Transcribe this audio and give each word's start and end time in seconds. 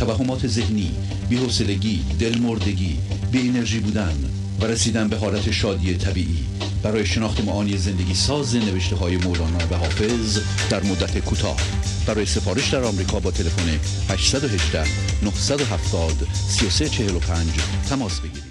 توهمات 0.00 0.46
ذهنی 0.46 0.90
بی‌حوصلگی 1.28 2.04
دلمردگی 2.20 2.98
بی 3.32 3.48
انرژی 3.48 3.80
بودن 3.80 4.14
و 4.60 4.64
رسیدن 4.64 5.08
به 5.08 5.16
حالت 5.16 5.50
شادی 5.50 5.94
طبیعی. 5.94 6.44
برای 6.82 7.06
شناخت 7.06 7.44
معانی 7.44 7.76
زندگی 7.76 8.14
ساز 8.14 8.56
نوشته 8.56 8.96
های 8.96 9.16
مولانا 9.16 9.58
و 9.70 9.74
حافظ 9.74 10.38
در 10.70 10.82
مدت 10.82 11.18
کوتاه. 11.18 11.56
برای 12.06 12.26
سفارش 12.26 12.74
در 12.74 12.84
آمریکا 12.84 13.20
با 13.20 13.30
تلفن 13.30 13.68
818 14.12 14.84
970 15.22 16.28
3345 16.34 17.48
تماس 17.88 18.20
بگیرید. 18.20 18.44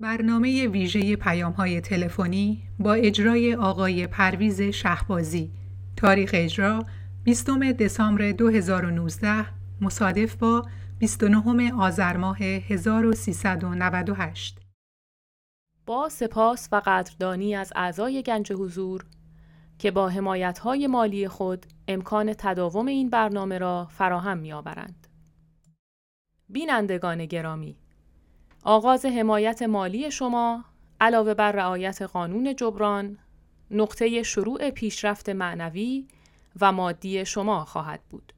برنامه 0.00 0.66
ویژه 0.66 1.16
پیام 1.16 1.52
های 1.52 1.80
تلفنی 1.80 2.62
با 2.78 2.94
اجرای 2.94 3.54
آقای 3.54 4.06
پرویز 4.06 4.62
شهبازی. 4.62 5.50
تاریخ 5.96 6.30
اجرا 6.34 6.86
20 7.24 7.50
دسامبر 7.78 8.32
2019 8.32 9.46
مصادف 9.80 10.34
با 10.34 10.62
29 11.04 11.74
آذر 11.74 12.16
ماه 12.16 12.38
1398 12.38 14.58
با 15.86 16.08
سپاس 16.08 16.68
و 16.72 16.82
قدردانی 16.86 17.54
از 17.54 17.72
اعضای 17.76 18.22
گنج 18.22 18.52
حضور 18.52 19.04
که 19.78 19.90
با 19.90 20.08
حمایت‌های 20.08 20.86
مالی 20.86 21.28
خود 21.28 21.66
امکان 21.88 22.34
تداوم 22.38 22.86
این 22.86 23.10
برنامه 23.10 23.58
را 23.58 23.88
فراهم 23.90 24.38
می‌آورند. 24.38 25.06
بینندگان 26.48 27.26
گرامی 27.26 27.76
آغاز 28.62 29.04
حمایت 29.04 29.62
مالی 29.62 30.10
شما 30.10 30.64
علاوه 31.00 31.34
بر 31.34 31.52
رعایت 31.52 32.02
قانون 32.02 32.56
جبران 32.56 33.18
نقطه 33.70 34.22
شروع 34.22 34.70
پیشرفت 34.70 35.28
معنوی 35.28 36.08
و 36.60 36.72
مادی 36.72 37.24
شما 37.24 37.64
خواهد 37.64 38.00
بود. 38.10 38.32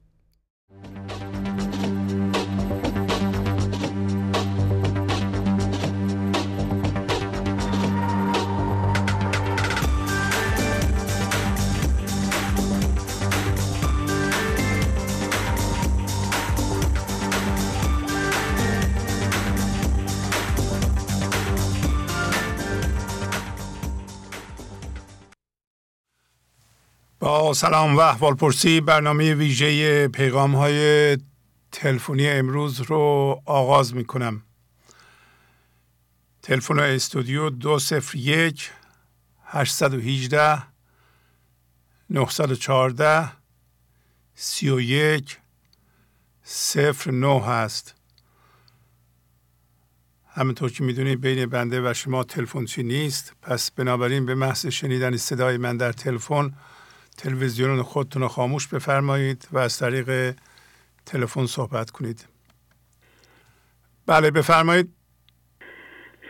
سلام 27.53 27.95
و 27.95 27.99
احوال 27.99 28.35
برنامه 28.85 29.33
ویژه 29.33 30.07
پیغام 30.07 30.55
های 30.55 31.17
تلفنی 31.71 32.29
امروز 32.29 32.81
رو 32.81 33.41
آغاز 33.45 33.95
می 33.95 34.05
کنم 34.05 34.43
تلفن 36.41 36.79
استودیو 36.79 37.49
دو 37.49 37.79
سفر 37.79 38.17
یک 38.17 38.71
هشتصد 39.45 39.93
و 39.93 39.99
هیجده 39.99 40.63
نهصد 42.09 42.51
و 42.51 42.55
چهارده 42.55 43.31
سی 44.35 44.69
و 44.69 44.79
یک 44.79 45.37
صفر 46.43 47.11
نو 47.11 47.39
هست. 47.39 47.95
همینطور 50.27 50.71
که 50.71 50.83
می‌دونید 50.83 51.21
بین 51.21 51.45
بنده 51.45 51.89
و 51.89 51.93
شما 51.93 52.23
تلفنچی 52.23 52.83
نیست 52.83 53.33
پس 53.41 53.71
بنابراین 53.71 54.25
به 54.25 54.35
محض 54.35 54.65
شنیدن 54.65 55.17
صدای 55.17 55.57
من 55.57 55.77
در 55.77 55.91
تلفن 55.91 56.53
تلویزیون 57.17 57.81
خودتون 57.81 58.21
رو 58.21 58.27
خاموش 58.27 58.67
بفرمایید 58.67 59.47
و 59.51 59.57
از 59.57 59.79
طریق 59.79 60.35
تلفن 61.05 61.45
صحبت 61.45 61.91
کنید. 61.91 62.25
بله 64.07 64.31
بفرمایید. 64.31 64.89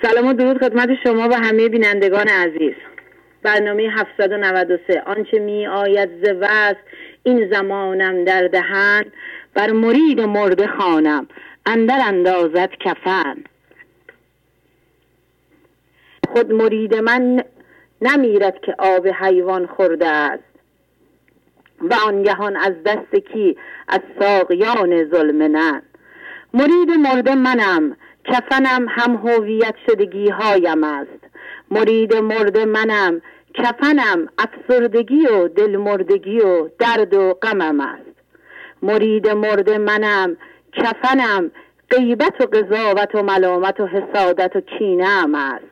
سلام 0.02 0.28
و 0.28 0.34
درود 0.34 0.58
خدمت 0.58 0.90
شما 1.04 1.30
و 1.30 1.34
همه 1.34 1.70
بینندگان 1.70 2.28
عزیز. 2.28 2.74
برنامه 3.44 3.84
793 3.84 5.02
آنچه 5.06 5.40
می 5.40 5.68
آید 5.68 6.10
ز 6.26 6.44
این 7.24 7.50
زمانم 7.54 8.24
در 8.24 8.48
دهن. 8.48 9.06
بر 9.54 9.72
مرید 9.72 10.22
مرده 10.22 10.68
خانم 10.68 11.28
اندر 11.66 12.02
اندازت 12.06 12.70
کفن. 12.80 13.44
خود 16.34 16.52
مرید 16.52 16.96
من 16.96 17.44
نمیرد 18.02 18.62
که 18.62 18.76
آب 18.80 19.08
حیوان 19.08 19.68
خورده 19.68 20.08
است. 20.08 20.47
و 21.82 21.94
آنگهان 22.08 22.56
از 22.56 22.74
دست 22.86 23.16
کی؟ 23.16 23.58
از 23.88 24.00
ساقیان 24.20 25.10
ظلمنن 25.10 25.82
مرید 26.54 26.92
مرده 26.92 27.36
منم 27.36 27.98
کفنم 28.26 28.86
هم 28.90 29.16
هویت 29.16 29.76
شدگی 29.88 30.30
هایم 30.30 30.84
است. 30.84 31.24
مرید 31.72 32.16
مرده 32.16 32.66
منم 32.66 33.22
کفنم 33.54 34.28
افسردگی 34.38 35.26
و 35.28 35.48
دلمردگی 35.48 36.40
و 36.40 36.70
درد 36.80 37.14
و 37.14 37.34
غمم 37.34 37.80
است. 37.80 38.18
مرید 38.82 39.30
مرده 39.30 39.78
منم 39.78 40.38
کفنم 40.74 41.52
غیبت 41.90 42.42
و 42.42 42.46
قضاوت 42.46 43.16
و 43.16 43.24
ملامت 43.24 43.80
و 43.80 43.88
حسادت 43.88 44.56
و 44.56 44.62
کینه 44.62 45.38
است. 45.38 45.66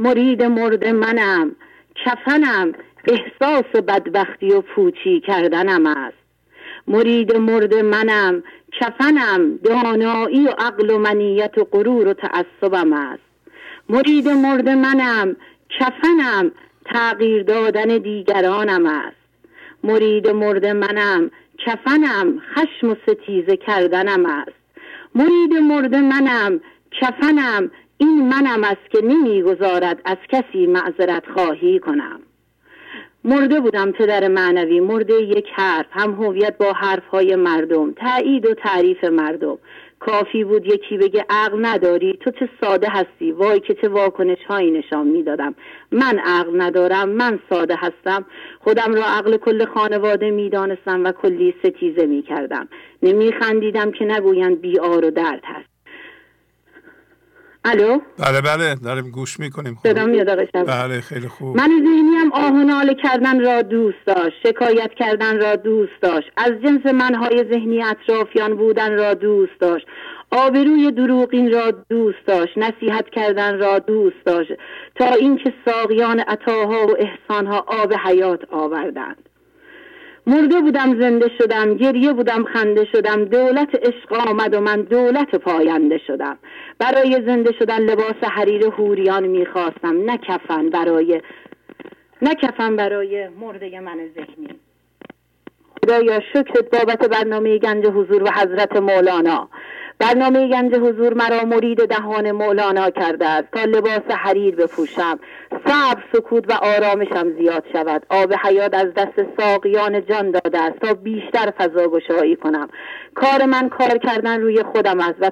مرید 0.00 0.42
مرده 0.42 0.92
منم 0.92 1.56
کفنم 2.04 2.72
احساس 3.06 3.82
بدبختی 3.82 4.50
و 4.50 4.60
پوچی 4.60 5.20
کردنم 5.20 5.86
است. 5.86 6.16
مرید 6.86 7.36
مرد 7.36 7.74
منم 7.74 8.42
کفنم 8.80 9.56
دانایی 9.56 10.46
و 10.46 10.50
عقل 10.50 10.90
و 10.90 10.98
منیت 10.98 11.58
و 11.58 11.64
غرور 11.64 12.08
و 12.08 12.14
تعصبم 12.14 12.92
است. 12.92 13.22
مرید 13.88 14.28
مرد 14.28 14.68
منم 14.68 15.36
کفنم 15.80 16.52
تغییر 16.84 17.42
دادن 17.42 17.98
دیگرانم 17.98 18.86
است. 18.86 19.16
مرید 19.84 20.28
مرد 20.28 20.66
منم 20.66 21.30
کفنم 21.58 22.42
خشم 22.54 22.90
و 22.90 22.94
ستیزه 23.06 23.56
کردنم 23.56 24.26
است. 24.26 24.64
مرید 25.14 25.52
مرد 25.52 25.94
منم 25.94 26.60
کفنم 27.00 27.70
این 27.98 28.28
منم 28.28 28.64
است 28.64 28.90
که 28.90 29.02
نمی‌گذارد 29.02 30.00
از 30.04 30.16
کسی 30.28 30.66
معذرت 30.66 31.24
خواهی 31.34 31.78
کنم. 31.78 32.20
مرده 33.26 33.60
بودم 33.60 33.92
پدر 33.92 34.28
معنوی 34.28 34.80
مرده 34.80 35.14
یک 35.14 35.46
حرف 35.54 35.86
هم 35.90 36.12
هویت 36.12 36.58
با 36.58 36.72
حرف 36.72 37.06
های 37.06 37.36
مردم 37.36 37.92
تایید 37.92 38.46
و 38.46 38.54
تعریف 38.54 39.04
مردم. 39.04 39.58
کافی 39.98 40.44
بود 40.44 40.66
یکی 40.66 40.98
بگه 40.98 41.24
عقل 41.30 41.66
نداری 41.66 42.18
تو 42.20 42.30
چه 42.30 42.48
ساده 42.60 42.88
هستی؟ 42.90 43.32
وای 43.32 43.60
که 43.60 43.74
چه 43.74 43.88
واکنش 43.88 44.44
هایی 44.48 44.70
نشان 44.70 45.06
می‌دادم. 45.06 45.54
من 45.92 46.18
عقل 46.18 46.60
ندارم 46.60 47.08
من 47.08 47.38
ساده 47.50 47.76
هستم. 47.76 48.26
خودم 48.60 48.94
را 48.94 49.04
عقل 49.04 49.36
کل 49.36 49.64
خانواده 49.64 50.30
می‌دانستم 50.30 51.04
و 51.04 51.12
کلی 51.12 51.54
ستیزه 51.64 52.06
می‌کردم. 52.06 52.68
نمیخندیدم 53.02 53.90
که 53.90 54.04
نگویند 54.04 54.60
بیار 54.60 55.04
و 55.04 55.10
درد 55.10 55.42
هست. 55.44 55.73
الو؟ 57.64 58.00
بله 58.18 58.40
بله 58.40 58.74
داریم 58.74 59.10
گوش 59.10 59.40
می‌کنیم. 59.40 59.78
میاد 59.84 60.48
بله 60.66 61.00
خیلی 61.00 61.28
خوب. 61.28 61.56
من 61.56 61.68
ذهنی 61.68 62.14
هم 62.16 62.32
آهنال 62.32 62.94
کردن 63.02 63.40
را 63.40 63.62
دوست 63.62 64.06
داشت 64.06 64.36
شکایت 64.46 64.90
کردن 64.98 65.40
را 65.40 65.56
دوست 65.56 66.00
داشت. 66.02 66.28
از 66.36 66.52
جنس 66.64 66.86
منهای 66.86 67.44
ذهنی 67.52 67.82
اطرافیان 67.82 68.56
بودن 68.56 68.92
را 68.92 69.14
دوست 69.14 69.60
داشت. 69.60 69.86
آبروی 70.30 70.92
دروغین 70.92 71.52
را 71.52 71.70
دوست 71.70 72.26
داشت 72.26 72.58
نصیحت 72.58 73.10
کردن 73.10 73.58
را 73.58 73.78
دوست 73.78 74.24
داشت. 74.26 74.52
تا 74.94 75.08
اینکه 75.14 75.52
ساقیان 75.64 76.20
عطاها 76.20 76.86
و 76.86 76.96
احسانها 76.98 77.64
آب 77.66 77.92
حیات 78.04 78.40
آوردند. 78.52 79.28
مرده 80.26 80.60
بودم 80.60 81.00
زنده 81.00 81.30
شدم 81.38 81.74
گریه 81.74 82.12
بودم 82.12 82.44
خنده 82.44 82.84
شدم 82.84 83.24
دولت 83.24 83.74
عشق 83.74 84.12
آمد 84.28 84.54
و 84.54 84.60
من 84.60 84.82
دولت 84.82 85.34
پاینده 85.34 85.98
شدم. 85.98 86.38
برای 86.78 87.22
زنده 87.26 87.52
شدن 87.58 87.78
لباس 87.78 88.16
حریر 88.22 88.64
هوریان 88.64 89.26
می‌خواستم. 89.26 90.10
نه 90.10 90.18
کفن 90.18 90.70
برای 90.70 91.22
نه 92.22 92.34
کفن 92.34 92.76
برای 92.76 93.28
مرده 93.28 93.80
من 93.80 93.98
ذهنی. 94.14 94.48
خدایا 95.82 96.20
شکرت 96.20 96.70
بابت 96.70 97.08
برنامه 97.08 97.58
گنج 97.58 97.86
حضور 97.86 98.22
و 98.22 98.28
حضرت 98.30 98.76
مولانا. 98.76 99.48
برنامه 99.98 100.48
گنج 100.48 100.74
حضور 100.74 101.14
مرا 101.14 101.44
مرید 101.44 101.84
دهان 101.88 102.30
مولانا 102.30 102.90
کرده 102.90 103.28
است. 103.28 103.48
تا 103.52 103.64
لباس 103.64 104.10
حریر 104.10 104.56
بپوشم. 104.56 105.18
صبر 105.66 106.02
سکوت 106.12 106.50
و 106.50 106.52
آرامشم 106.52 107.32
زیاد 107.38 107.64
شود. 107.72 108.06
آب 108.08 108.32
حیات 108.32 108.74
از 108.74 108.94
دست 108.96 109.26
ساقیان 109.38 110.06
جان 110.06 110.30
داده 110.30 110.58
است. 110.58 110.78
تا 110.78 110.94
بیشتر 110.94 111.50
فضا 111.50 111.88
گشایی 111.88 112.36
کنم. 112.36 112.68
کار 113.14 113.44
من 113.44 113.68
کار 113.68 113.98
کردن 113.98 114.40
روی 114.40 114.62
خودم 114.62 115.00
است 115.00 115.16
و 115.20 115.30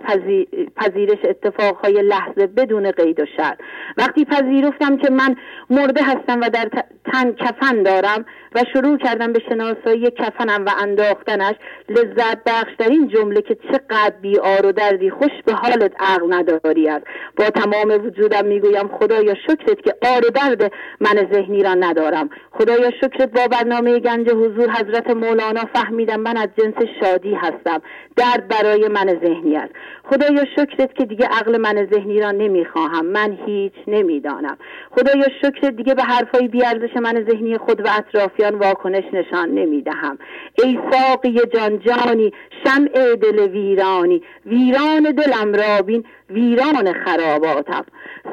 پذیرش 0.76 1.18
اتفاقهای 1.24 2.02
لحظه 2.02 2.46
بدون 2.46 2.90
قید 2.90 3.20
و 3.20 3.26
شرط 3.36 3.58
وقتی 3.96 4.24
پذیرفتم 4.24 4.96
که 4.96 5.10
من 5.10 5.36
مرده 5.70 6.02
هستم 6.02 6.40
و 6.40 6.48
در 6.48 6.68
تن 7.12 7.32
کفن 7.32 7.82
دارم 7.82 8.24
و 8.54 8.64
شروع 8.72 8.98
کردم 8.98 9.32
به 9.32 9.40
شناسایی 9.48 10.10
کفنم 10.10 10.64
و 10.64 10.70
انداختنش 10.82 11.54
لذت 11.88 12.44
بخشترین 12.46 13.08
جمله 13.08 13.42
که 13.42 13.54
چقدر 13.54 14.14
بی 14.20 14.38
آر 14.38 14.66
و 14.66 14.72
دردی 14.72 15.10
خوش 15.10 15.30
به 15.46 15.52
حالت 15.52 15.92
عقل 16.00 16.34
نداری 16.34 16.88
است. 16.88 17.06
با 17.36 17.44
تمام 17.50 18.04
وجودم 18.06 18.44
می‌گویم 18.44 18.88
خدایا 18.88 19.34
شکرت 19.34 19.82
که 19.82 19.94
آر 20.16 20.26
و 20.26 20.30
درد 20.30 20.72
من 21.00 21.28
ذهنی 21.32 21.62
را 21.62 21.74
ندارم. 21.74 22.30
خدایا 22.50 22.90
شکرت 22.90 23.30
با 23.32 23.46
برنامه 23.46 23.98
گنج 23.98 24.28
حضور 24.30 24.70
حضرت 24.70 25.10
مولانا 25.10 25.64
فهمیدم. 25.74 26.20
من 26.20 26.36
از 26.36 26.48
جنس 26.58 26.88
شادی 27.00 27.34
هستم. 27.34 27.71
درد 28.16 28.48
برای 28.48 28.88
من 28.88 29.18
ذهنی 29.22 29.56
است. 29.56 29.72
خدایا 30.04 30.44
شکرت 30.56 30.94
که 30.94 31.04
دیگه 31.04 31.26
عقل 31.26 31.56
من 31.56 31.88
ذهنی 31.92 32.20
را 32.20 32.30
نمی‌خواهم. 32.30 33.06
من 33.06 33.38
هیچ 33.46 33.72
نمی‌دانم. 33.86 34.56
خدایا 34.90 35.24
شکرت 35.42 35.76
دیگه 35.76 35.94
به 35.94 36.02
حرفای 36.02 36.48
بیارزش 36.48 36.96
من 36.96 37.26
ذهنی 37.30 37.58
خود 37.58 37.80
و 37.80 37.88
اطرافیان 37.98 38.54
واکنش 38.54 39.04
نشان 39.12 39.48
نمی‌دهم. 39.48 40.18
ای 40.64 40.78
ساقی 40.92 41.40
جان 41.54 41.78
جانی 41.78 42.32
شمع 42.64 43.16
دل 43.16 43.38
ویرانی. 43.38 44.22
ویران 44.46 45.02
دلم 45.02 45.54
را 45.54 45.82
بین 45.82 46.04
ویران 46.30 46.92
خراباتم. 47.04 47.84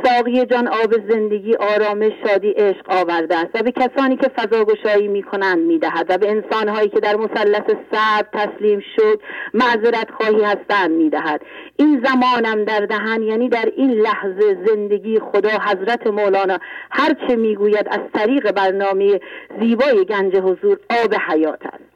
ساقی 0.03 0.45
جان 0.45 0.67
آب 0.67 0.93
زندگی 1.09 1.55
آرامش 1.55 2.11
شادی 2.25 2.49
عشق 2.49 2.85
آورده 2.89 3.37
است 3.37 3.49
و 3.53 3.63
به 3.63 3.71
کسانی 3.71 4.17
که 4.17 4.27
فضاگشایی 4.27 5.07
می‌کنند 5.07 5.59
می‌دهد 5.59 6.05
و 6.09 6.17
به 6.17 6.29
انسانهایی 6.29 6.89
که 6.89 6.99
در 6.99 7.15
مثلث 7.15 7.75
صبر 7.91 8.27
تسلیم 8.33 8.83
شد 8.95 9.21
معذرت 9.53 10.11
خواهی 10.11 10.43
هستند 10.43 10.91
می‌دهد. 10.91 11.41
این 11.79 12.05
زمانم 12.05 12.63
در 12.63 12.79
دهن 12.79 13.21
یعنی 13.21 13.49
در 13.49 13.71
این 13.77 13.91
لحظه 13.91 14.57
زندگی 14.67 15.19
خدا 15.19 15.49
حضرت 15.49 16.07
مولانا. 16.07 16.57
هرچه 16.91 17.35
می‌گوید 17.35 17.87
از 17.91 17.99
طریق 18.13 18.51
برنامه 18.51 19.19
زیبای 19.59 20.05
گنج 20.05 20.35
حضور 20.35 20.79
آب 21.03 21.13
حیات 21.29 21.65
است. 21.65 21.88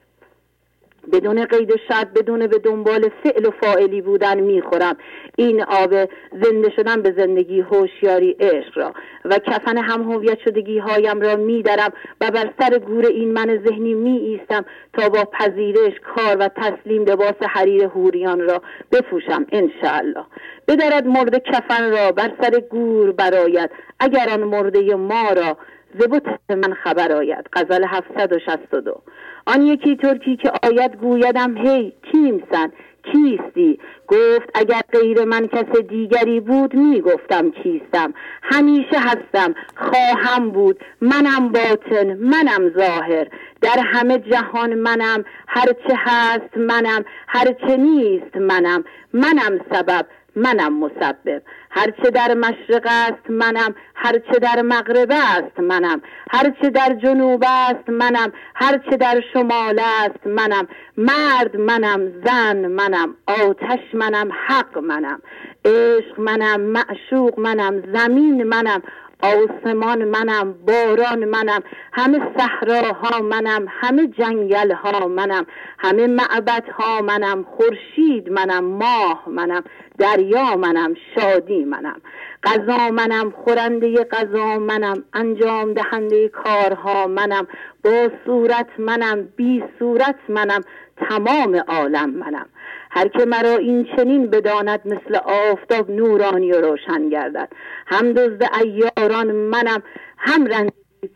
بدون 1.11 1.45
قید 1.45 1.73
شرط 1.87 2.07
بدون 2.07 2.47
به 2.47 2.57
دنبال 2.57 3.09
فعل 3.23 3.45
و 3.45 3.51
فاعلی 3.61 4.01
بودن 4.01 4.39
می‌خورم. 4.39 4.97
این 5.37 5.63
آب 5.63 5.89
زنده 6.31 6.69
شدن 6.75 7.01
به 7.01 7.13
زندگی 7.17 7.61
هوشیاری 7.61 8.35
عشق 8.39 8.77
را 8.77 8.93
و 9.25 9.37
کفن 9.37 9.77
هم 9.77 10.11
هویت 10.11 10.39
شدگی 10.39 10.77
هایم 10.77 11.21
را 11.21 11.35
میدرم 11.35 11.93
و 12.21 12.31
بر 12.31 12.49
سر 12.59 12.77
گور 12.77 13.05
این 13.05 13.33
من 13.33 13.63
ذهنی 13.67 13.93
می 13.93 14.17
ایستم 14.17 14.65
تا 14.93 15.09
با 15.09 15.25
پذیرش 15.25 15.93
کار 16.15 16.37
و 16.39 16.47
تسلیم 16.47 17.03
لباس 17.03 17.35
حریر 17.41 17.83
هوریان 17.83 18.39
را 18.39 18.61
بپوشم 18.91 19.45
انشاءالله. 19.51 20.25
بدرد 20.67 21.07
مرد 21.07 21.43
کفن 21.43 21.91
را 21.91 22.11
بر 22.11 22.31
سر 22.41 22.59
گور 22.59 23.11
براید 23.11 23.69
اگر 23.99 24.29
آن 24.29 24.43
مرده 24.43 24.95
ما 24.95 25.29
را 25.31 25.57
زبوت 25.99 26.23
من 26.49 26.73
خبر 26.73 27.11
آید. 27.11 27.45
غزل 27.53 27.85
762 27.87 29.01
آن 29.45 29.61
یکی 29.61 29.95
ترکی 29.95 30.35
که 30.35 30.51
آید 30.63 30.95
گویدم 30.95 31.57
هی 31.57 31.93
کیمسن 32.11 32.71
کیستی؟ 33.03 33.79
گفت 34.07 34.49
اگر 34.53 34.81
غیر 34.91 35.25
من 35.25 35.47
کس 35.47 35.77
دیگری 35.89 36.39
بود 36.39 36.73
می‌گفتم 36.73 37.51
کیستم. 37.51 38.13
همیشه 38.43 38.99
هستم 38.99 39.55
خواهم 39.75 40.49
بود. 40.49 40.79
منم 41.01 41.49
باطن 41.49 42.13
منم 42.13 42.69
ظاهر. 42.77 43.27
در 43.61 43.79
همه 43.85 44.19
جهان 44.19 44.73
منم 44.73 45.25
هرچه 45.47 45.95
هست 45.97 46.57
منم 46.57 47.05
هرچه 47.27 47.77
نیست 47.77 48.37
منم. 48.37 48.83
منم 49.13 49.59
سبب 49.71 50.05
منم 50.35 50.79
مسبب. 50.79 51.41
هرچه 51.75 52.09
در 52.09 52.33
مشرق 52.33 52.85
است 52.85 53.29
منم 53.29 53.75
هرچه 53.95 54.39
در 54.41 54.61
مغرب 54.61 55.11
است 55.11 55.59
منم. 55.59 56.01
هرچه 56.31 56.69
در 56.69 56.93
جنوب 57.03 57.43
است 57.47 57.89
منم 57.89 58.33
هرچه 58.55 58.97
در 58.97 59.21
شمال 59.33 59.79
است 59.79 60.27
منم. 60.27 60.67
مرد 60.97 61.57
منم 61.57 62.11
زن 62.25 62.67
منم 62.67 63.15
آتش 63.27 63.79
منم 63.93 64.29
حق 64.47 64.77
منم. 64.77 65.21
عشق 65.65 66.19
منم 66.19 66.61
معشوق 66.61 67.39
منم 67.39 67.83
زمین 67.93 68.43
منم. 68.43 68.81
آسمان 69.23 70.03
منم 70.05 70.53
باران 70.53 71.25
منم 71.25 71.63
همه 71.93 72.21
صحراها 72.37 73.21
منم 73.21 73.65
همه 73.69 74.07
جنگل 74.07 74.71
ها 74.71 75.07
منم 75.07 75.45
همه 75.79 76.07
معبد 76.07 76.63
ها 76.69 77.01
منم 77.01 77.43
خورشید 77.43 78.29
منم 78.29 78.63
ماه 78.63 79.23
منم 79.27 79.63
دریا 79.97 80.55
منم 80.55 80.93
شادی 81.15 81.65
منم 81.65 82.01
غذا 82.43 82.91
منم 82.91 83.31
خورنده 83.31 84.03
غذا 84.03 84.59
منم 84.59 85.03
انجام 85.13 85.73
دهنده 85.73 86.29
کارها 86.29 87.07
منم 87.07 87.47
با 87.83 88.09
صورت 88.25 88.67
منم 88.77 89.27
بی 89.35 89.63
صورت 89.79 90.15
منم 90.29 90.61
تمام 91.09 91.55
عالم 91.67 92.09
منم. 92.09 92.45
هر 92.95 93.07
که 93.07 93.25
مرا 93.25 93.57
این 93.57 93.87
چنین 93.95 94.27
بداند 94.27 94.81
مثل 94.85 95.15
آفتاب 95.25 95.91
نورانی 95.91 96.51
و 96.51 96.61
روشن 96.61 97.09
گردد. 97.09 97.49
هم 97.87 98.13
دزد 98.13 98.49
ایاران 98.61 99.31
منم 99.31 99.83
هم 100.17 100.45
رنج 100.45 100.69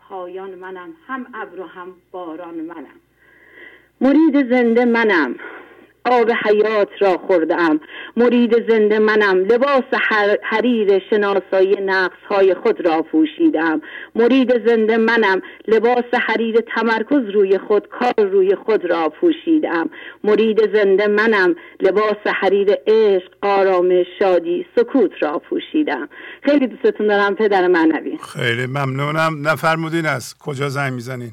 پایان 0.08 0.50
منم 0.50 0.94
هم 1.06 1.26
ابر 1.34 1.60
و 1.60 1.64
هم 1.64 1.94
باران 2.10 2.54
منم. 2.54 3.00
مرید 4.00 4.50
زنده 4.50 4.84
منم. 4.84 5.34
آب 6.10 6.30
حیات 6.30 6.88
را 7.00 7.18
خوردم 7.26 7.80
مرید 8.16 8.70
زنده 8.70 8.98
منم. 8.98 9.38
لباس 9.38 9.84
حریر 10.42 11.02
شناسایی 11.10 11.76
نقص 11.86 12.18
های 12.30 12.54
خود 12.54 12.86
را 12.86 13.02
پوشیدم 13.02 13.80
مرید 14.14 14.66
زنده 14.66 14.96
منم. 14.96 15.42
لباس 15.68 16.04
حریر 16.26 16.56
تمرکز 16.74 17.30
روی 17.34 17.58
خود 17.58 17.88
کار 17.88 18.26
روی 18.26 18.54
خود 18.54 18.84
را 18.84 19.08
پوشیدم 19.20 19.90
مرید 20.24 20.76
زنده 20.76 21.06
منم. 21.06 21.54
لباس 21.80 22.26
حریر 22.26 22.68
عشق 22.86 23.30
آرامش 23.42 24.06
شادی 24.18 24.66
سکوت 24.76 25.10
را 25.20 25.38
پوشیدم 25.38 26.08
خیلی 26.42 26.66
دوستتون 26.66 27.06
دارم 27.06 27.34
پدر 27.34 27.66
معنوی 27.66 28.18
خیلی 28.32 28.66
ممنونم. 28.66 29.48
نفرمودین 29.48 30.06
از 30.06 30.38
کجا 30.38 30.68
زنگ 30.68 30.92
می‌زنین؟ 30.92 31.30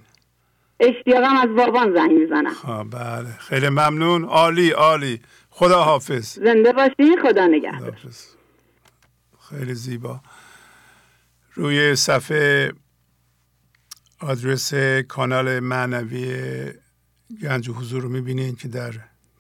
اشتیاقم 0.80 1.38
از 1.38 1.50
بابان 1.56 1.94
زنگ 1.94 2.12
می‌زنم. 2.12 2.54
خب 2.54 2.88
بله. 2.92 3.38
خیلی 3.40 3.70
ممنون. 3.70 4.24
عالی 4.24 4.70
عالی. 4.70 5.22
خدا 5.50 5.84
حافظ 5.84 6.40
زنده 6.40 6.74
باشی 6.74 7.18
خدا 7.24 7.48
نگهدار. 7.48 7.98
خیلی 9.50 9.74
زیبا. 9.74 10.22
روی 11.54 11.96
صفحه 11.96 12.74
آدرس 14.20 14.74
کانال 15.08 15.60
معنوی 15.60 16.74
گنج 17.42 17.70
حضور 17.70 18.04
رو 18.04 18.10
می‌بینید 18.10 18.58
که 18.58 18.68
در 18.68 18.94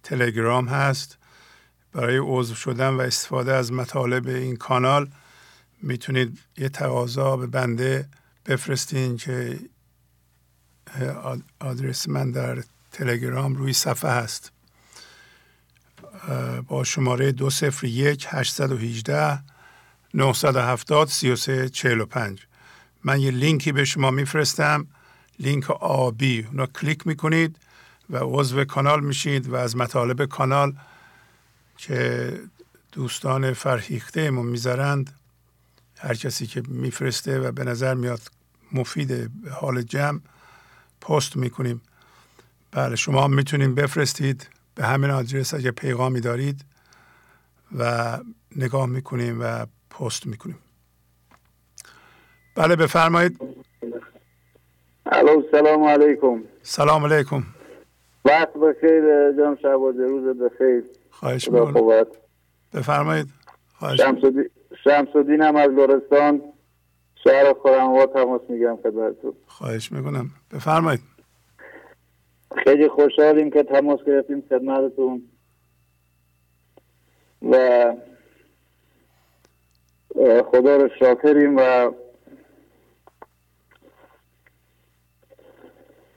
تلگرام 0.04 0.68
هست. 0.68 1.18
برای 1.94 2.18
عضو 2.18 2.56
شدن 2.56 2.90
و 2.90 3.02
استفاده 3.02 3.54
از 3.54 3.74
مطالب 3.74 4.28
این 4.28 4.56
کانال 4.56 5.08
می‌تونید 5.82 6.40
یه 6.58 6.70
تقاضا 6.70 7.38
به 7.38 7.48
بنده 7.48 8.10
بفرستین 8.46 9.18
که 9.18 9.60
آدرس 11.60 12.10
من 12.10 12.32
در 12.32 12.64
تلگرام 12.92 13.56
روی 13.56 13.74
صفحه 13.74 14.12
هست. 14.12 14.52
با 16.68 16.84
شماره 16.84 17.32
دو 17.32 17.50
صفر 17.50 17.88
یک 17.88 18.28
هشتصد 18.30 18.72
و 18.72 18.78
هیجده 18.78 19.40
هفتاد 20.44 21.08
سی 21.08 21.32
و 21.32 21.36
سه 21.36 21.70
چهل 21.70 22.02
و 22.02 22.06
پنج. 22.06 22.46
من 23.04 23.20
یه 23.20 23.32
لینکی 23.32 23.72
به 23.72 23.86
شما 23.86 24.12
میفرستم. 24.12 24.88
لینک 25.40 25.72
آبی. 25.72 26.46
اونا 26.52 26.66
کلیک 26.66 27.08
می‌کنید 27.08 27.58
و 28.10 28.18
عضو 28.22 28.66
کانال 28.66 29.04
میشید 29.04 29.48
و 29.48 29.56
از 29.56 29.76
مطالب 29.76 30.26
کانال 30.26 30.74
که 31.78 32.40
دوستان 32.92 33.54
فرهیخته 33.54 34.30
ما 34.30 34.42
می‌ذارند 34.42 35.14
هر 35.98 36.14
کسی 36.14 36.48
که 36.48 36.64
میفرسته 36.68 37.40
و 37.40 37.52
به 37.52 37.64
نظر 37.64 37.94
میاد 37.94 38.22
مفید 38.72 39.32
حال 39.52 39.82
جمع 39.82 40.20
پست 41.10 41.38
می‌کنیم. 41.38 41.82
بله 42.72 42.96
شما 42.96 43.28
می‌تونید 43.28 43.76
بفرستید 43.76 44.50
به 44.76 44.84
همین 44.84 45.10
آدرس 45.10 45.54
اگه 45.54 45.72
پیغامی 45.72 46.22
دارید 46.22 46.66
و 47.78 48.18
نگاه 48.56 48.86
می‌کنیم 48.86 49.38
و 49.42 49.66
پست 49.90 50.28
می‌کنیم. 50.28 50.58
بله 52.56 52.76
بفرمایید. 52.76 53.40
الو 55.06 55.42
سلام 55.52 55.84
علیکم. 55.84 56.44
سلام 56.62 57.06
علیکم. 57.06 57.44
وقت 58.26 58.54
بخیر 58.54 59.32
جان 59.38 59.58
شهباز 59.62 59.96
روز 59.96 60.38
بخیر. 60.38 60.84
خواهش 61.10 61.50
می‌کنم. 61.50 62.06
بفرمایید. 62.74 63.28
شمس 64.84 65.16
الدین 65.16 65.42
هم 65.42 65.56
از 65.56 65.70
لرستان. 65.70 66.42
شهر 67.28 67.54
خورم 67.54 68.06
تماس 68.06 68.42
میگم 68.50 68.78
خدمتتون. 68.84 69.34
خواهش 69.48 69.92
می‌کنم. 69.92 70.30
بفرمایید. 70.54 71.00
خیلی 72.64 72.88
خوشحالیم 72.88 73.50
که 73.52 73.64
تماس 73.64 74.00
گرفتیم 74.04 74.44
خدمتتون. 74.50 75.24
و 77.52 77.94
خدا 80.52 80.78
رو 80.78 80.90
شاکریم 81.00 81.58
و 81.58 81.92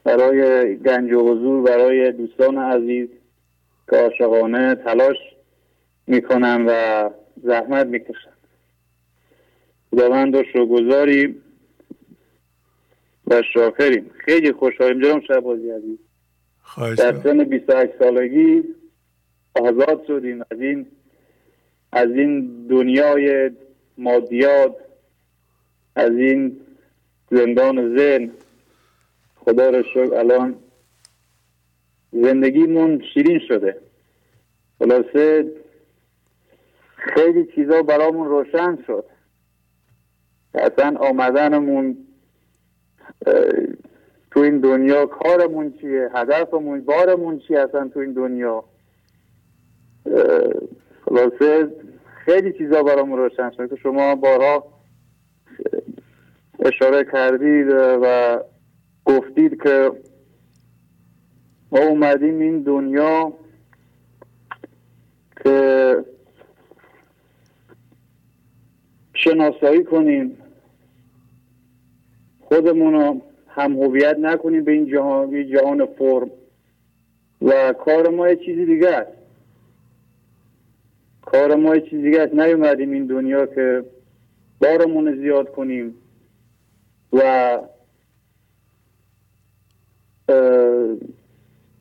برای 0.04 0.76
گنج 0.76 1.12
و 1.12 1.20
حضور 1.20 1.62
برای 1.62 2.12
دوستان 2.12 2.58
عزیز 2.58 3.08
که 3.90 3.96
عاشقانه 3.96 4.74
تلاش 4.74 5.16
می‌کنن 6.06 6.66
و 6.68 7.10
زحمت 7.42 7.86
می‌کشن. 7.86 8.37
خداوند 9.90 10.36
رو 10.36 10.44
شکرگزاریم 10.44 11.42
و 13.26 13.42
شاکریم. 13.54 14.10
خیلی 14.24 14.52
خوشحالیم. 14.52 15.00
جناب 15.02 15.22
شهبازی 15.22 15.70
عزیز. 15.70 15.98
در 16.98 17.20
سن 17.22 17.44
28 17.44 17.92
سالگی 17.98 18.64
آزاد 19.54 20.06
شدیم 20.06 20.40
از 20.50 20.60
این 20.60 20.86
از 21.92 22.10
این 22.10 22.66
دنیای 22.66 23.50
مادیات 23.98 24.76
از 25.96 26.10
این 26.10 26.60
زندان 27.30 27.98
ذهن. 27.98 28.30
خدا 29.36 29.70
رو 29.70 29.82
شکر 29.82 30.14
الان 30.14 30.54
زندگیمون 32.12 33.02
شیرین 33.14 33.40
شده. 33.48 33.76
خلاصه 34.78 35.52
خیلی 36.96 37.46
چیزا 37.54 37.82
برامون 37.82 38.28
روشن 38.28 38.78
شد. 38.86 39.04
اصلا 40.54 40.96
آمدنمون 41.00 41.96
تو 44.30 44.40
این 44.40 44.60
دنیا 44.60 45.06
کارمون 45.06 45.72
چیه؟ 45.80 46.10
هدفمون 46.14 46.80
بارمون 46.80 47.38
چیه 47.38 47.58
اصلا 47.58 47.88
تو 47.88 48.00
این 48.00 48.12
دنیا؟ 48.12 48.64
خلاصه 51.04 51.68
خیلی 52.24 52.52
چیزا 52.52 52.82
برامون 52.82 53.18
روشن 53.18 53.50
شد 53.50 53.70
که 53.70 53.76
شما 53.76 54.14
بارها 54.14 54.64
اشاره 56.64 57.04
کردید 57.04 57.66
و 58.02 58.38
گفتید 59.04 59.62
که 59.62 59.92
ما 61.72 61.78
اومدیم 61.78 62.38
این 62.38 62.62
دنیا 62.62 63.32
که 65.44 65.96
شناسایی 69.24 69.84
کنیم. 69.84 70.38
خودمون 72.40 72.92
رو 72.92 73.20
هم 73.48 73.82
هویت 73.82 74.18
نکنیم 74.18 74.64
به 74.64 74.72
این 74.72 74.86
جهان 74.86 75.50
جهان 75.50 75.86
فرم. 75.86 76.30
و 77.42 77.72
کار 77.72 78.08
ما 78.08 78.28
یه 78.28 78.36
چیزی 78.36 78.66
دیگه 78.66 78.88
است. 78.88 79.12
کار 81.22 81.54
ما 81.54 81.76
یه 81.76 81.80
چیزی 81.80 82.02
دیگه 82.02 82.20
است. 82.20 82.34
نیومدیم 82.34 82.92
این 82.92 83.06
دنیا 83.06 83.46
که 83.46 83.84
بارمون 84.60 85.16
زیاد 85.16 85.52
کنیم. 85.52 85.94
و 87.12 87.58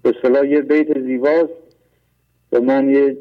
به 0.01 0.15
صلاح 0.21 0.47
یه 0.47 0.61
بیت 0.61 0.99
زیباست. 0.99 1.53
و 2.51 2.61
من 2.61 2.89
یه 2.89 3.17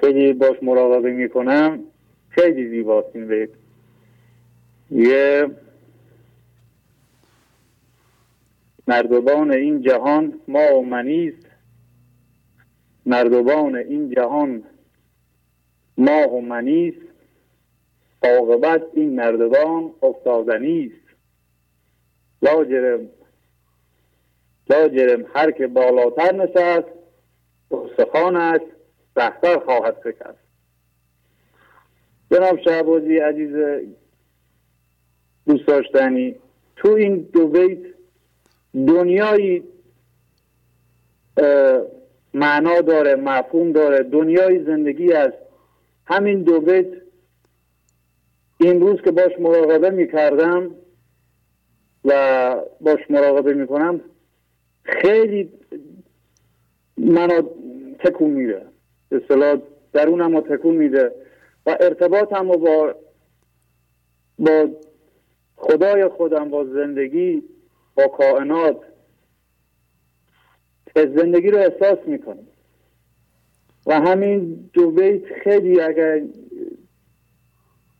خیلی 0.00 0.32
باش 0.32 0.62
مراقبه 0.62 1.10
می‌کنم. 1.10 1.84
خیلی 2.28 2.68
زیباست 2.68 3.16
این 3.16 3.28
بیت. 3.28 3.50
یه 4.90 5.50
مردبان 8.86 9.50
این 9.50 9.82
جهان 9.82 10.40
ما 10.48 10.74
و 10.74 10.86
منیست 10.86 11.46
مردبان 13.06 13.76
این 13.76 14.10
جهان 14.10 14.62
ما 15.98 16.28
و 16.28 16.40
منیست 16.40 17.06
عاقبت 18.22 18.82
این 18.92 19.14
مردبان 19.14 19.90
افتادنی 20.02 20.86
است. 20.86 21.16
لاجرم 22.42 23.08
لاجرم 24.70 25.24
هر 25.34 25.50
که 25.50 25.66
بالاتر 25.66 26.34
نشست 26.34 26.88
استخوانش 27.70 28.60
بهتر 29.18 29.58
خواهد 29.58 29.96
شکست 30.04 30.38
جناب 32.30 32.60
شهبازی 32.64 33.18
عزیز 33.18 33.56
دوست 35.46 35.66
داشتنی 35.66 36.34
تو 36.76 36.88
این 36.88 37.16
دو 37.32 37.48
بیت 37.48 37.78
دنیایی 38.74 39.64
معنا 42.34 42.80
داره 42.80 43.14
مفهوم 43.14 43.72
داره 43.72 44.02
دنیای 44.02 44.64
زندگی 44.64 45.12
است. 45.12 45.38
همین 46.06 46.42
دو 46.42 46.60
بیت 46.60 46.86
روز 48.60 49.00
که 49.00 49.10
باش 49.10 49.32
مراقبه 49.38 49.90
می‌کردم 49.90 50.70
و 52.04 52.54
باش 52.80 53.10
مراقبه 53.10 53.54
می‌کنم 53.54 54.00
خیلی 54.82 55.52
منو 56.96 57.42
تکون 57.98 58.30
میده. 58.30 58.66
اصطلاح 59.12 59.60
درونم 59.92 60.36
رو 60.36 60.40
تکون 60.40 60.74
میده 60.76 61.12
و 61.66 61.76
ارتباطم 61.80 62.52
رو 62.52 62.58
با 62.58 62.94
با 64.38 64.68
خدای 65.56 66.08
خودم 66.08 66.50
با 66.50 66.64
زندگی 66.64 67.42
با 67.94 68.08
کائنات 68.08 68.76
زندگی 70.94 71.50
رو 71.50 71.58
احساس 71.58 71.98
می‌کنم. 72.06 72.46
و 73.86 74.00
همین 74.00 74.70
دو 74.72 74.90
بیت 74.90 75.24
خیلی 75.44 75.80
اگر 75.80 76.20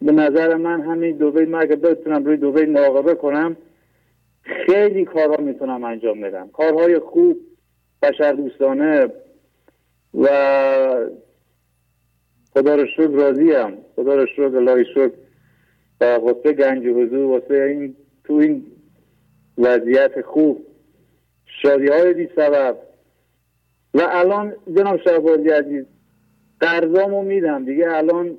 به 0.03 0.13
نظر 0.13 0.55
من 0.55 0.81
همین 0.81 1.17
دو 1.17 1.31
بیت 1.31 1.49
من 1.49 1.61
اگر 1.61 1.77
بتونم 1.77 2.25
روی 2.25 2.37
دو 2.37 2.53
بیت 2.53 2.69
مراقبه 2.69 3.15
کنم 3.15 3.57
خیلی 4.43 5.05
کارها 5.05 5.43
می‌تونم 5.43 5.85
انجام 5.85 6.21
بدم. 6.21 6.49
کارهای 6.49 6.99
خوب 6.99 7.39
بشر 8.03 8.33
دوستانه 8.33 9.09
و 10.15 10.29
خدا 12.53 12.75
رو 12.75 12.87
شکر 12.87 13.11
راضیم. 13.11 13.79
خدا 13.97 14.15
رو 14.15 14.27
شکر 14.27 14.57
الله 14.57 14.85
شکر 14.85 15.13
و 16.01 16.05
واسه 16.05 16.53
گنج 16.53 16.87
حضور 16.87 17.25
واسه 17.25 17.55
این 17.55 17.97
تو 18.25 18.35
این 18.35 18.67
وضعیت 19.59 20.23
خوب. 20.23 20.67
شادی 21.63 21.89
های 21.89 22.15
بی 22.15 22.29
سبب. 22.37 22.77
و 23.95 24.01
الان 24.11 24.55
جناب 24.77 25.01
شهبازی 25.05 25.49
عزیز 25.49 25.85
قرضامو 26.61 27.23
میدم. 27.23 27.65
دیگه 27.65 27.97
الان 27.97 28.39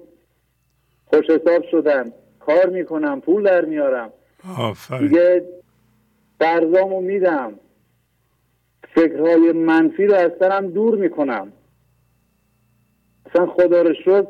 خوش 1.06 1.30
حساب 1.30 1.64
شدم. 1.72 2.14
کار 2.40 2.70
می‌کنم 2.70 3.22
پول 3.22 3.44
در 3.44 3.66
میارم. 3.66 4.14
دیگه 5.00 5.46
قرضامو 6.40 7.02
میدم. 7.02 7.54
فکرهای 8.96 9.52
منفی 9.52 10.06
رو 10.06 10.16
از 10.16 10.32
سرم 10.40 10.68
دور 10.68 10.98
می‌کنم. 10.98 11.52
اصلا 13.30 13.46
خدا 13.46 13.82
رو 13.82 13.94
شد 13.94 14.28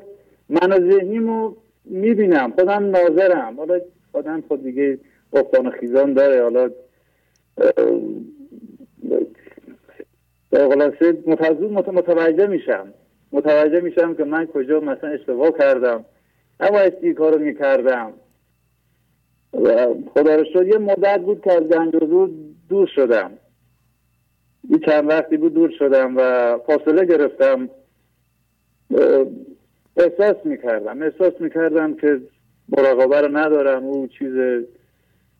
من 0.49 0.91
ذهنیمو 0.91 1.55
می‌بینم 1.85 2.51
خودم 2.51 2.89
ناظرم. 2.89 3.57
حالا 3.57 3.79
خودم 4.11 4.43
خود 4.47 4.63
دیگه 4.63 4.99
افتان 5.33 5.71
خیزان 5.71 6.13
داره. 6.13 6.43
حالا 6.43 6.69
خلاصه 10.51 11.17
متوجه 11.91 12.47
میشم. 12.47 12.93
متوجه 13.31 13.79
میشم 13.79 14.15
که 14.15 14.23
من 14.23 14.45
کجا 14.45 14.79
مثلا 14.79 15.09
اشتباه 15.09 15.51
کردم. 15.51 16.05
نباید 16.59 16.93
این 17.01 17.13
کارو 17.13 17.39
می‌کردم 17.39 18.13
خدا 20.13 20.35
رو 20.35 20.45
شد 20.53 20.67
یه 20.67 20.77
مدت 20.77 21.21
بود 21.21 21.41
که 21.41 21.53
از 21.53 21.63
گنج 21.63 21.95
دور 22.69 22.87
شدم. 22.95 23.31
یه 24.69 24.79
چند 24.85 25.09
وقتی 25.09 25.37
بود 25.37 25.53
دور 25.53 25.71
شدم 25.79 26.17
و 26.17 26.57
فاصله 26.57 27.05
گرفتم. 27.05 27.69
احساس 29.97 30.45
می‌کردم. 30.45 31.01
احساس 31.01 31.33
می‌کردم 31.39 31.95
که 31.95 32.21
مراقبه 32.69 33.21
رو 33.21 33.37
ندارم. 33.37 33.83
او 33.83 34.07
چیز 34.07 34.63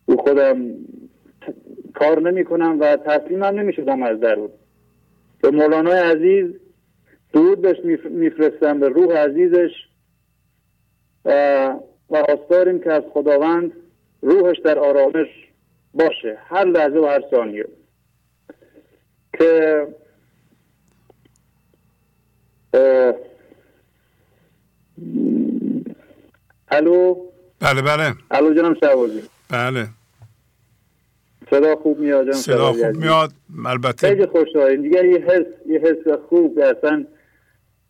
او 0.06 0.18
خودم 0.18 0.76
کار 1.94 2.22
نمی 2.22 2.44
کنم 2.44 2.78
و 2.80 2.98
تسلیمم 2.98 3.44
نمی 3.44 3.74
شدم 3.74 4.04
از 4.04 4.20
درون 4.20 4.50
به 5.42 5.52
مولانای 5.52 6.00
عزیز 6.00 6.54
درود 7.34 7.62
بهش 7.62 7.78
میفرستم 8.10 8.80
به 8.80 8.90
روح 8.90 9.18
عزیزش. 9.18 9.72
و 12.10 12.18
آستاریم 12.18 12.80
که 12.80 12.92
از 12.92 13.04
خداوند 13.14 13.72
روحش 14.22 14.60
در 14.60 14.80
آرامش 14.80 15.28
باشه. 15.94 16.38
هر 16.46 16.66
لحظه 16.66 17.00
و 17.00 17.06
هر 17.06 17.24
ثانیه. 17.32 17.66
که 19.38 19.88
الو؟ 26.72 27.16
بله 27.62 27.82
بله. 27.82 28.14
الو 28.32 28.54
جناب 28.54 28.78
شعبازی 28.80 29.22
بله. 29.50 29.88
صدا 31.50 31.76
خوب 31.76 32.00
میاد 32.00 32.24
جناب 32.24 32.36
صدا 32.36 32.74
خوب. 32.74 32.98
میاد. 32.98 33.32
البته 33.66 34.08
خیلی 34.08 34.26
خوشحالیم. 34.26 34.82
دیگه 34.82 35.08
یه 35.08 35.18
حس 35.20 35.46
یه 35.68 35.80
حس 35.80 36.14
خوب 36.30 36.60
اصلا 36.60 37.06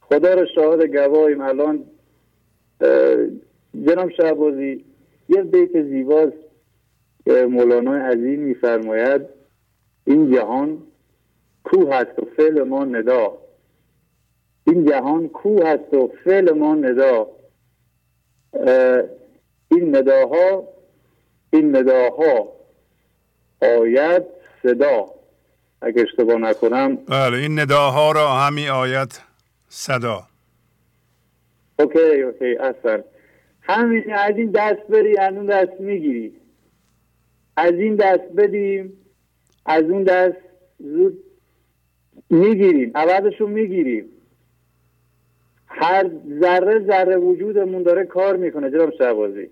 خدا 0.02 0.34
رو 0.34 0.46
شاهد 0.56 0.82
گواهیم 0.96 1.42
الان. 1.42 1.84
جناب 3.86 4.10
شعبازی 4.18 4.86
یه 5.30 5.44
بیت 5.44 5.82
زیباست 5.84 6.38
مولانا 7.28 7.94
عظیم 7.94 8.40
میفرماید 8.40 9.22
این 10.06 10.36
جهان 10.36 10.78
کو 11.64 11.92
هست 11.92 12.20
و 12.20 12.28
فعل 12.38 12.64
ما 12.64 12.86
ندا. 12.86 13.38
این 14.68 14.86
جهان 14.86 15.30
کو 15.30 15.64
هست 15.64 15.94
و 15.94 16.12
فعل 16.24 16.52
ما 16.52 16.76
ندا. 16.76 17.28
این 19.72 19.96
نداها 19.96 20.68
این 21.54 21.76
نداها. 21.76 22.48
آید 23.62 24.24
صدا. 24.64 25.06
اگه 25.82 26.02
اشتباه 26.02 26.38
نکنم. 26.38 26.96
بله 26.96 27.38
این 27.38 27.60
نداها 27.60 28.12
را 28.12 28.30
همی 28.30 28.70
آید 28.70 29.22
صدا. 29.70 30.24
اوکی 31.80 32.22
اوکی 32.22 32.56
اصلا. 32.56 33.04
همین 33.62 34.14
از 34.14 34.38
این 34.38 34.52
دست 34.52 34.88
بری 34.90 35.18
از 35.18 35.34
اون 35.34 35.46
دست 35.46 35.82
می‌گیری. 35.82 36.34
از 37.58 37.74
این 37.74 37.96
دست 37.96 38.32
بدیم 38.38 38.94
از 39.66 39.84
اون 39.84 40.04
دست 40.04 40.38
زود 40.80 41.24
می‌گیریم. 42.30 42.92
عوضش 42.96 43.42
رو 43.42 43.48
می‌گیریم. 43.48 44.06
هر 45.82 46.10
ذره 46.42 46.80
ذره 46.80 47.18
وجودمون 47.18 47.84
داره 47.84 48.06
کار 48.06 48.36
می‌کنه 48.36 48.72
جناب 48.72 48.94
شعبازی 48.98 49.50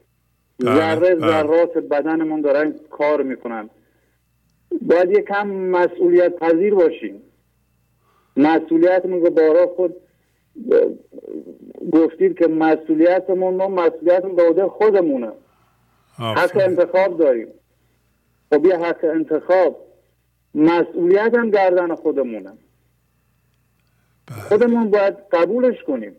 بله، 0.59 0.75
ذره 0.75 1.15
بله. 1.15 1.27
ذرات 1.31 1.77
بدنمون 1.77 2.41
دارن 2.41 2.75
کار 2.89 3.23
می‌کنن 3.23 3.69
باید 4.81 5.11
یه 5.11 5.21
کم 5.21 5.47
مسئولیت 5.47 6.35
پذیر 6.35 6.73
باشیم 6.73 7.21
مسئولیتمون 8.37 9.21
رو 9.21 9.29
بارا 9.29 9.67
خود 9.67 9.95
گفتید 11.91 12.37
که 12.37 12.47
مسئولیتمون 12.47 13.55
ما 13.55 13.67
مسئولیتمون 13.67 14.35
به 14.35 14.43
عهده 14.43 14.67
خودمونه 14.67 15.31
حق. 16.17 16.57
انتخاب 16.57 17.17
داریم 17.17 17.47
خب 18.53 18.65
یه 18.65 18.77
حق 18.77 19.05
انتخاب 19.05 19.77
مسئولیت 20.55 21.35
هم 21.35 21.49
گردن 21.49 21.95
خودمونه. 21.95 22.51
خودمون 24.31 24.89
باید 24.91 25.13
قبولش 25.31 25.83
کنیم. 25.83 26.15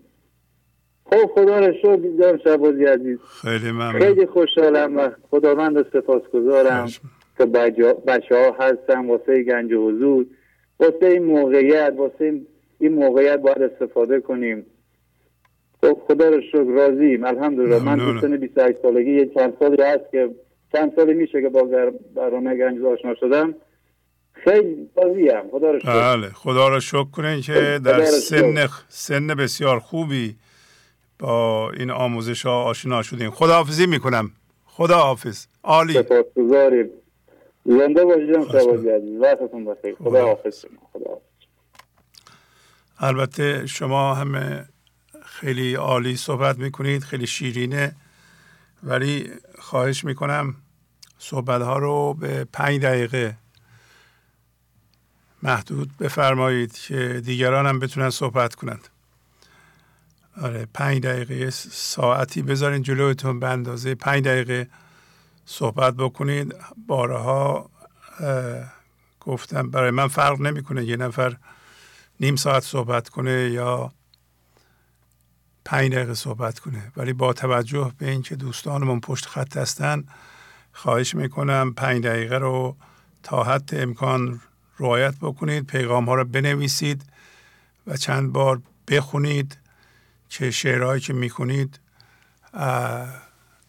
خب 1.07 1.27
خدا 1.35 1.59
رو 1.67 1.73
شکر 1.73 1.97
جناب 1.97 2.37
شعبازی 2.37 2.85
عزیز. 2.85 3.19
خیلی 3.43 3.71
ممنون. 3.73 3.99
خیلی 3.99 4.27
خوشحالم 4.27 4.97
و 4.97 5.09
خداوند 5.31 5.83
سپاسگزارم 5.93 6.77
خواهش 6.77 7.00
که 7.38 7.45
بچه 8.07 8.37
ها 8.37 8.57
هستن. 8.67 9.07
واسه 9.07 9.43
گنج 9.43 9.73
و 9.73 9.88
حضور 9.88 10.27
واسه 10.81 11.07
این 11.07 11.25
موقعیت 11.25 11.95
واسه 11.97 12.41
این- 12.79 12.95
موقعیت 12.95 13.41
باید 13.41 13.62
استفاده 13.62 14.21
کنیم. 14.21 14.67
خب 15.83 15.99
خدا 16.09 16.29
رو 16.29 16.41
شکر 16.41 16.62
راضیم. 16.65 17.25
الحمدلله. 17.25 17.79
من. 17.85 17.99
تو 17.99 18.21
سن 18.21 18.37
28 18.37 18.79
سالگی 18.83 19.11
یه 19.12 19.27
چند 19.27 19.57
سالی 19.61 19.83
هست 19.83 20.11
که 20.12 20.31
چند 20.73 20.93
سالی 20.97 21.15
میشه 21.15 21.43
که 21.43 21.49
با 21.49 21.62
برنامه 22.15 22.57
گنج 22.57 22.83
آشنا 22.85 23.15
شدم. 23.15 23.55
خیلی 24.45 24.90
راضیم 24.97 25.50
خدا 25.50 25.71
رو 25.71 25.80
شکر. 25.80 26.16
بله 26.16 26.30
خدا 26.30 26.68
را 26.68 26.80
شکر 26.80 27.04
کنین 27.04 27.40
که 27.40 27.80
در 27.85 28.04
سن. 28.04 28.68
سن 28.88 29.26
بسیار 29.26 29.80
خوبی 29.80 30.37
با 31.18 31.71
این 31.71 31.90
آموزش 31.90 32.47
ها 32.47 32.62
آشنا 32.62 33.02
شدین 33.02 33.30
خداحافظی 33.30 33.87
می‌کنم. 33.87 34.30
خدا 34.66 34.99
حافظ 34.99 35.47
عالی. 35.62 35.92
سپاسگزاریم. 35.92 36.91
زنده 37.65 38.04
باشید 38.04 38.32
شعبازی 38.52 38.89
عزیز. 38.91 39.21
وقتتون 39.21 39.65
بخیر. 39.65 39.95
خدا 39.95 40.10
خدا 40.10 40.26
حافظ 40.26 40.65
خدا 40.93 41.10
حافظ. 41.10 41.23
البته 42.99 43.67
شما 43.67 44.15
همه 44.15 44.65
خیلی 45.23 45.75
عالی 45.75 46.17
صحبت 46.17 46.58
می‌کنید 46.58 47.02
خیلی 47.02 47.26
شیرینه. 47.26 47.95
ولی 48.82 49.30
خواهش 49.58 50.04
می‌کنم 50.04 50.54
صحبت 51.19 51.63
ها 51.63 51.78
رو 51.78 52.15
به 52.15 52.47
پنج 52.52 52.82
دقیقه 52.82 53.34
محدود 55.43 55.97
بفرمایید 55.97 56.73
که 56.73 57.23
دیگران 57.25 57.67
هم 57.67 57.79
بتونن 57.79 58.11
صحبت 58.11 58.55
کنند. 58.55 58.89
آره 60.43 60.67
پنج 60.75 61.03
دقیقه 61.03 61.51
ساعتی 61.71 62.43
بذارین 62.43 62.83
جلوتون 62.83 63.41
به 63.41 63.49
اندازه 63.49 63.95
پنج 63.95 64.25
دقیقه 64.25 64.69
صحبت 65.47 65.95
بکنید. 65.95 66.55
بارها 66.87 67.71
گفتم 69.21 69.71
برای 69.71 69.91
من 69.91 70.09
فرق 70.09 70.41
نمی‌کنه 70.41 70.85
یه 70.85 70.97
نفر 70.97 71.37
نیم 72.21 72.37
ساعت 72.37 72.63
صحبت 72.63 73.09
کنه 73.09 73.51
یا 73.51 73.93
پنج 75.65 75.93
دقیقه 75.93 76.15
صحبت 76.15 76.59
کنه. 76.59 76.93
ولی 76.97 77.13
با 77.13 77.33
توجه 77.33 77.93
به 77.99 78.11
اینکه 78.11 78.37
دوستانمون 78.37 79.01
پشت 79.01 79.27
خط 79.27 79.57
هستن 79.57 80.05
خواهش 80.73 81.15
می‌کنم 81.15 81.75
پنج 81.75 82.05
دقیقه 82.05 82.39
رو 82.39 82.77
تا 83.23 83.43
حد 83.43 83.71
امکان 83.73 84.41
رعایت 84.78 85.14
بکنید 85.21 85.67
پیغام 85.67 86.04
ها 86.04 86.14
رو 86.14 86.25
بنویسید 86.25 87.02
و 87.86 87.97
چند 87.97 88.32
بار 88.32 88.62
بخونید 88.88 89.58
که 90.28 90.50
شعرهایی 90.50 91.00
که 91.00 91.12
می‌کنید 91.12 91.80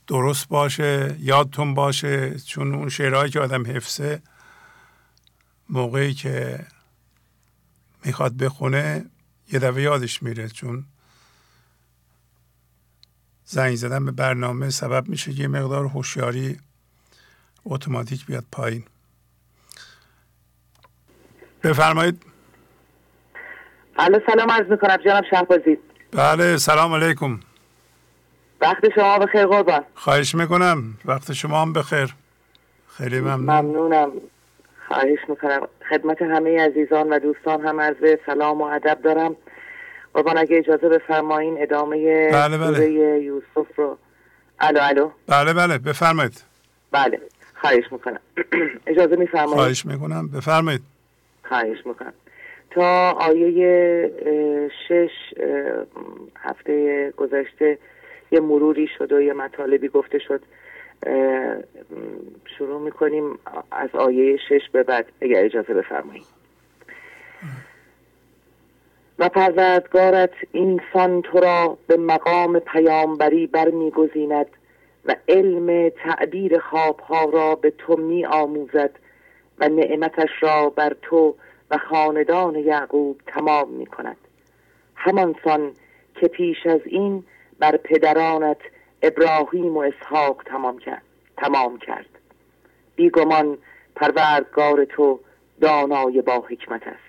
درست 0.08 0.48
باشه 0.48 1.15
یادتون 1.19 1.74
باشه. 1.74 2.39
چون 2.39 2.76
اون 2.76 2.89
شعرهایی 2.89 3.32
که 3.32 3.39
آدم 3.39 3.67
حفظه 3.67 4.22
موقعی 5.69 6.13
که 6.13 6.65
می‌خواد 8.06 8.38
بخونه 8.38 9.06
یه 9.52 9.60
دفعه 9.60 9.82
یادش 9.82 10.24
میره. 10.24 10.50
چون 10.50 10.86
زنگ 13.45 13.76
زدن 13.76 14.06
به 14.06 14.12
برنامه 14.12 14.69
سبب 14.69 15.08
میشه 15.08 15.39
یه 15.39 15.48
مقدار 15.48 15.86
هوشیاری 15.86 16.60
اتوماتیک 17.65 18.26
بیاد 18.26 18.45
پایین. 18.52 18.84
بفرمایید. 21.63 22.24
الو 24.00 24.19
سلام 24.28 24.52
عرض 24.52 24.72
می‌کنم 24.72 24.98
جناب 25.06 25.24
شهبازی. 25.32 25.78
بله 26.12 26.58
سلام 26.58 26.93
علیکم. 26.93 27.39
وقت 28.62 28.89
شما 28.95 29.19
بخیر 29.19 29.45
قربان. 29.45 29.84
خواهش 29.95 30.36
می‌کنم. 30.36 30.84
وقت 31.06 31.34
شما 31.34 31.62
هم 31.62 31.74
بخیر. 31.74 32.15
خیلی 32.98 33.19
ممنون. 33.19 33.39
ممنونم. 33.39 34.12
خواهش 34.88 35.19
می‌کنم. 35.30 35.67
خدمت 35.89 36.22
همه 36.22 36.62
عزیزان 36.62 37.10
و 37.10 37.19
دوستان 37.19 37.62
هم 37.62 37.82
عرض 37.82 38.17
سلام 38.26 38.62
و 38.62 38.63
ادب 38.63 39.02
دارم. 39.02 39.36
قربان 40.13 40.38
اگه 40.38 40.58
اجازه 40.58 40.89
بفرمایین 40.89 41.58
ادامه 41.62 42.30
بله، 42.32 42.58
بله. 42.58 42.89
یوسف 43.22 43.67
رو. 43.78 43.98
الو 44.60 44.80
الو. 44.82 45.12
بله 45.28 45.54
بله. 45.54 45.78
بفرمایید. 45.78 46.43
بله. 46.91 47.22
خواهش 47.62 47.84
می‌کنم. 47.91 48.19
اجازه 48.88 49.15
میفرمایید. 49.15 49.56
خواهش 49.56 49.86
می‌کنم. 49.86 50.28
بفرمایید. 50.28 50.82
خواهش 51.50 51.86
می‌کنم. 51.86 52.14
تا 52.72 53.12
آیه 53.12 54.12
شش 54.88 55.34
هفته 56.40 57.12
گذشته 57.18 57.78
یه 58.32 58.40
مروری 58.40 58.88
شد 58.98 59.12
و 59.12 59.22
یه 59.22 59.34
مطالبی 59.34 59.88
گفته 59.88 60.20
شد. 60.20 60.42
شروع 62.58 62.82
می‌کنیم 62.82 63.40
از 63.72 63.90
آیه 63.94 64.38
شش 64.38 64.70
به 64.72 64.84
بعد 64.84 65.06
اگر 65.22 65.46
اجازه 65.46 65.74
بفرمایید. 65.74 66.40
و 69.20 69.30
پروردگارت 69.30 70.34
اینسان 70.52 71.22
تو 71.22 71.40
را 71.40 71.78
به 71.88 71.98
مقام 71.98 72.60
پیامبری 72.60 73.48
برمیگزیند 73.48 74.48
و 75.06 75.16
علم 75.28 75.90
تعبیر 75.90 76.60
خوابها 76.60 77.26
را 77.26 77.56
به 77.56 77.74
تو 77.78 77.98
می 77.98 78.26
آموزد 78.26 78.92
و 79.60 79.69
نعمتش 79.69 80.30
را 80.39 80.69
بر 80.69 80.95
تو 81.02 81.36
و 81.72 81.78
خاندان 81.78 82.56
یعقوب 82.56 83.22
تمام 83.28 83.69
می 83.69 83.86
کند 83.86 84.17
همانسان 84.95 85.72
که 86.15 86.28
پیش 86.28 86.65
از 86.65 86.82
این 86.86 87.24
بر 87.60 87.78
پدرانت 87.78 88.58
ابراهیم 89.02 89.78
و 89.78 89.80
اسحاق 89.80 90.43
تمام 90.45 90.80
کرد 90.80 91.02
تمام 91.38 91.78
کرد. 91.78 92.06
بیگمان 92.95 93.58
پروردگار 93.95 94.86
تو 94.86 95.19
دانای 95.62 96.22
با 96.22 96.45
حکمت 96.50 96.88
است. 96.88 97.00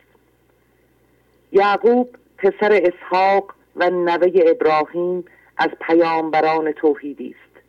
یعقوب 1.52 2.16
پسر 2.38 2.82
اسحاق 2.82 3.54
و 3.76 3.90
نوه 3.90 4.30
ابراهیم 4.46 5.24
از 5.56 5.68
پیامبران 5.80 6.72
توحیدی 6.72 7.28
است. 7.38 7.64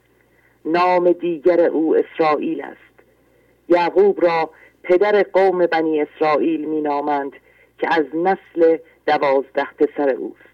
نام 0.65 1.11
دیگر 1.11 1.61
او 1.61 1.97
اسرائیل 1.97 2.61
است. 2.61 2.77
یعقوب 3.69 4.25
را 4.25 4.49
پدر 4.83 5.23
قوم 5.23 5.65
بنی 5.65 6.01
اسرائیل 6.01 6.65
می 6.65 6.81
نامند 6.81 7.31
که 7.79 7.87
از 7.91 8.05
نسل 8.13 8.77
دوازده 9.07 9.67
پسر 9.79 10.09
اوست. 10.09 10.51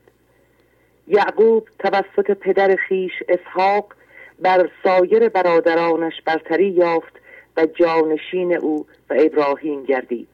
یعقوب 1.07 1.67
توسط 1.79 2.31
پدر 2.31 2.75
خیش 2.75 3.23
اسحاق 3.29 3.93
بر 4.39 4.69
سایر 4.83 5.29
برادرانش 5.29 6.21
برتری 6.25 6.69
یافت 6.69 7.13
و 7.57 7.65
جانشین 7.65 8.53
او 8.53 8.85
و 9.09 9.15
ابراهیم 9.19 9.83
گردید 9.83 10.29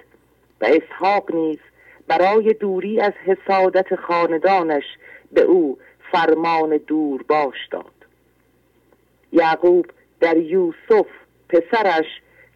و 0.61 0.65
اسحاق 0.65 1.35
نیز 1.35 1.59
برای 2.07 2.53
دوری 2.53 3.01
از 3.01 3.13
حسادت 3.25 3.95
خاندانش 3.95 4.83
به 5.31 5.41
او 5.41 5.77
فرمان 6.11 6.77
دور 6.77 7.23
باش 7.23 7.67
داد. 7.71 7.93
یعقوب 9.31 9.85
در 10.19 10.37
یوسف 10.37 11.05
پسرش 11.49 12.05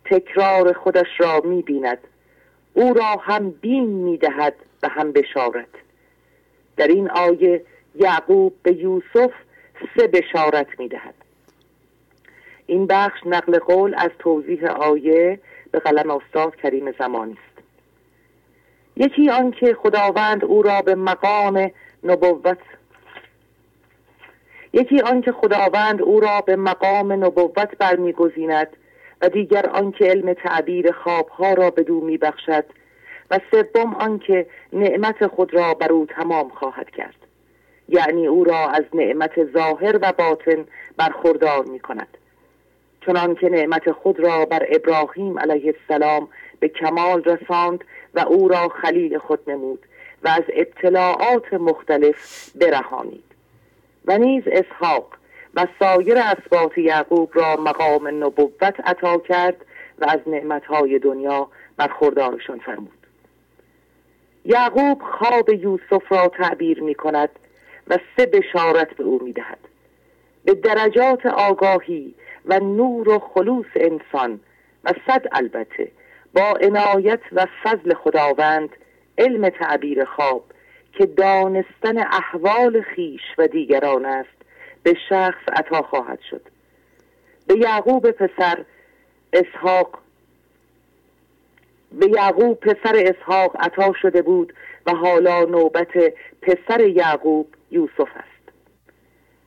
تکرار 0.10 0.74
خودش 0.74 1.08
را 1.18 1.42
می 1.44 1.62
بیند 1.62 1.98
او 2.74 2.94
را 2.94 3.16
هم 3.22 3.50
بین 3.50 3.90
می 3.90 4.18
دهد 4.18 4.56
و 4.84 4.90
هم 4.90 5.12
بشارت. 5.12 5.70
در 6.78 6.88
این 6.88 7.10
آیه 7.10 7.64
یعقوب 7.96 8.54
به 8.64 8.74
یوسف 8.74 9.32
سه 9.98 10.08
بشارت 10.08 10.80
می 10.80 10.88
دهد 10.88 11.14
این 12.68 12.88
بخش 12.88 13.20
نقل 13.26 13.60
قول 13.60 13.96
از 13.98 14.12
توضیح 14.20 14.66
آیه 14.66 15.40
به 15.72 15.80
قلم 15.80 16.12
استاد 16.12 16.56
کریم 16.56 16.92
زمانی 16.92 17.32
است. 17.32 17.64
یکی 18.98 19.30
آنکه 19.30 19.74
خداوند 19.74 20.46
او 20.46 20.62
را 20.62 20.82
به 20.82 20.96
مقام 20.96 21.72
نبوت 22.04 22.58
یکی 24.74 25.02
آنکه 25.02 25.32
خداوند 25.32 26.02
او 26.02 26.20
را 26.20 26.42
به 26.42 26.56
مقام 26.56 27.12
نبوت 27.12 27.78
برمیگزیند 27.78 28.68
و 29.22 29.30
دیگر 29.30 29.66
آنکه 29.70 30.06
علم 30.06 30.34
تعبیر 30.34 30.92
خوابها 30.92 31.54
را 31.54 31.70
به 31.70 31.84
دو 31.84 32.02
میبخشد 32.02 32.66
و 33.32 33.40
سوم 33.52 33.94
آنکه 33.94 34.46
نعمت 34.74 35.28
خود 35.28 35.54
را 35.54 35.74
بر 35.74 35.92
او 35.92 36.06
تمام 36.06 36.50
خواهد 36.50 36.90
کرد. 36.90 37.16
یعنی 37.90 38.28
او 38.28 38.44
را 38.44 38.70
از 38.70 38.84
نعمت 38.94 39.54
ظاهر 39.54 40.00
و 40.02 40.14
باطن 40.18 40.66
برخوردار 40.98 41.66
می 41.66 41.80
کند 41.80 42.18
چنان 43.06 43.36
که 43.36 43.50
نعمت 43.50 43.92
خود 43.92 44.20
را 44.20 44.46
بر 44.46 44.68
ابراهیم 44.70 45.40
علیه 45.40 45.76
السلام 45.80 46.28
به 46.60 46.68
کمال 46.68 47.24
رساند 47.24 47.84
و 48.14 48.20
او 48.20 48.48
را 48.48 48.70
خلیل 48.70 49.18
خود 49.18 49.40
نمود 49.50 49.80
و 50.24 50.28
از 50.28 50.44
اطلاعات 50.50 51.54
مختلف 51.54 52.50
برهانید. 52.56 53.24
و 54.06 54.18
نیز 54.18 54.44
اسحاق 54.48 55.17
و 55.58 55.68
سایر 55.80 56.18
اسباط 56.18 56.78
یعقوب 56.78 57.32
را 57.34 57.56
مقام 57.56 58.08
نبوت 58.24 58.80
عطا 58.80 59.18
کرد 59.18 59.66
و 60.00 60.06
از 60.10 60.20
نعمتهای 60.28 61.00
دنیا 61.00 61.48
برخوردارشان 61.78 62.60
فرمود 62.60 63.08
یعقوب 64.46 65.02
خواب 65.02 65.50
یوسف 65.50 66.12
را 66.12 66.28
تعبیر 66.28 66.84
می 66.84 66.96
کند 66.96 67.30
و 67.88 67.98
سه 68.18 68.26
بشارت 68.26 68.96
به 68.96 69.04
او 69.04 69.24
می 69.24 69.34
دهد. 69.34 69.60
به 70.46 70.54
درجات 70.54 71.26
آگاهی 71.26 72.16
و 72.46 72.60
نور 72.60 73.10
و 73.10 73.20
خلوص 73.20 73.68
انسان 73.76 74.40
و 74.84 74.94
صد 75.08 75.26
البته 75.32 75.92
با 76.34 76.54
عنایت 76.62 77.22
و 77.32 77.48
فضل 77.64 77.94
خداوند 77.94 78.70
علم 79.18 79.50
تعبیر 79.50 80.06
خواب 80.06 80.44
که 80.94 81.06
دانستن 81.06 81.98
احوال 81.98 82.82
خیش 82.82 83.22
و 83.38 83.48
دیگران 83.48 84.06
است 84.06 84.37
به 84.88 84.98
شخص 85.10 85.42
عطا 85.54 85.82
خواهد 85.82 86.20
شد. 86.30 86.42
به 87.48 87.58
یعقوب 87.58 88.12
پسر 88.12 88.66
اسحاق 89.34 90.00
به 91.92 92.08
یعقوب 92.08 92.60
پسر 92.60 92.96
اسحاق 92.96 93.56
عطا 93.60 93.94
شده 94.02 94.22
بود 94.22 94.54
و 94.86 94.92
حالا 94.92 95.44
نوبت 95.44 96.14
پسر 96.42 96.82
یعقوب 96.82 97.48
یوسف 97.72 98.10
است. 98.16 98.58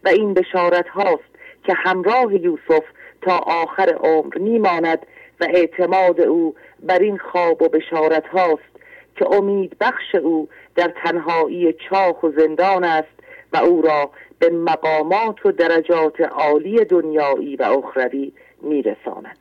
و 0.04 0.08
این 0.08 0.34
بشارت 0.34 0.88
هاست 0.88 1.30
که 1.64 1.74
همراه 1.76 2.34
یوسف 2.34 2.84
تا 3.22 3.38
آخر 3.38 3.88
عمر 3.88 4.38
میماند 4.38 5.06
و 5.40 5.44
اعتماد 5.54 6.20
او 6.20 6.54
بر 6.82 6.98
این 6.98 7.18
خواب 7.18 7.62
و 7.62 7.68
بشارت 7.68 8.26
هاست 8.26 8.70
که 9.16 9.26
امید 9.34 9.76
بخش 9.80 10.14
او 10.14 10.48
در 10.76 10.92
تنهایی 11.04 11.72
چاخ 11.72 12.22
و 12.22 12.30
زندان 12.30 12.84
است 12.84 13.20
و 13.52 13.56
او 13.56 13.82
را 13.82 14.10
به 14.40 14.50
مقامات 14.50 15.46
و 15.46 15.52
درجات 15.52 16.20
عالی 16.20 16.84
دنیایی 16.84 17.56
و 17.56 17.62
اخروی 17.62 18.32
میرساند 18.62 19.38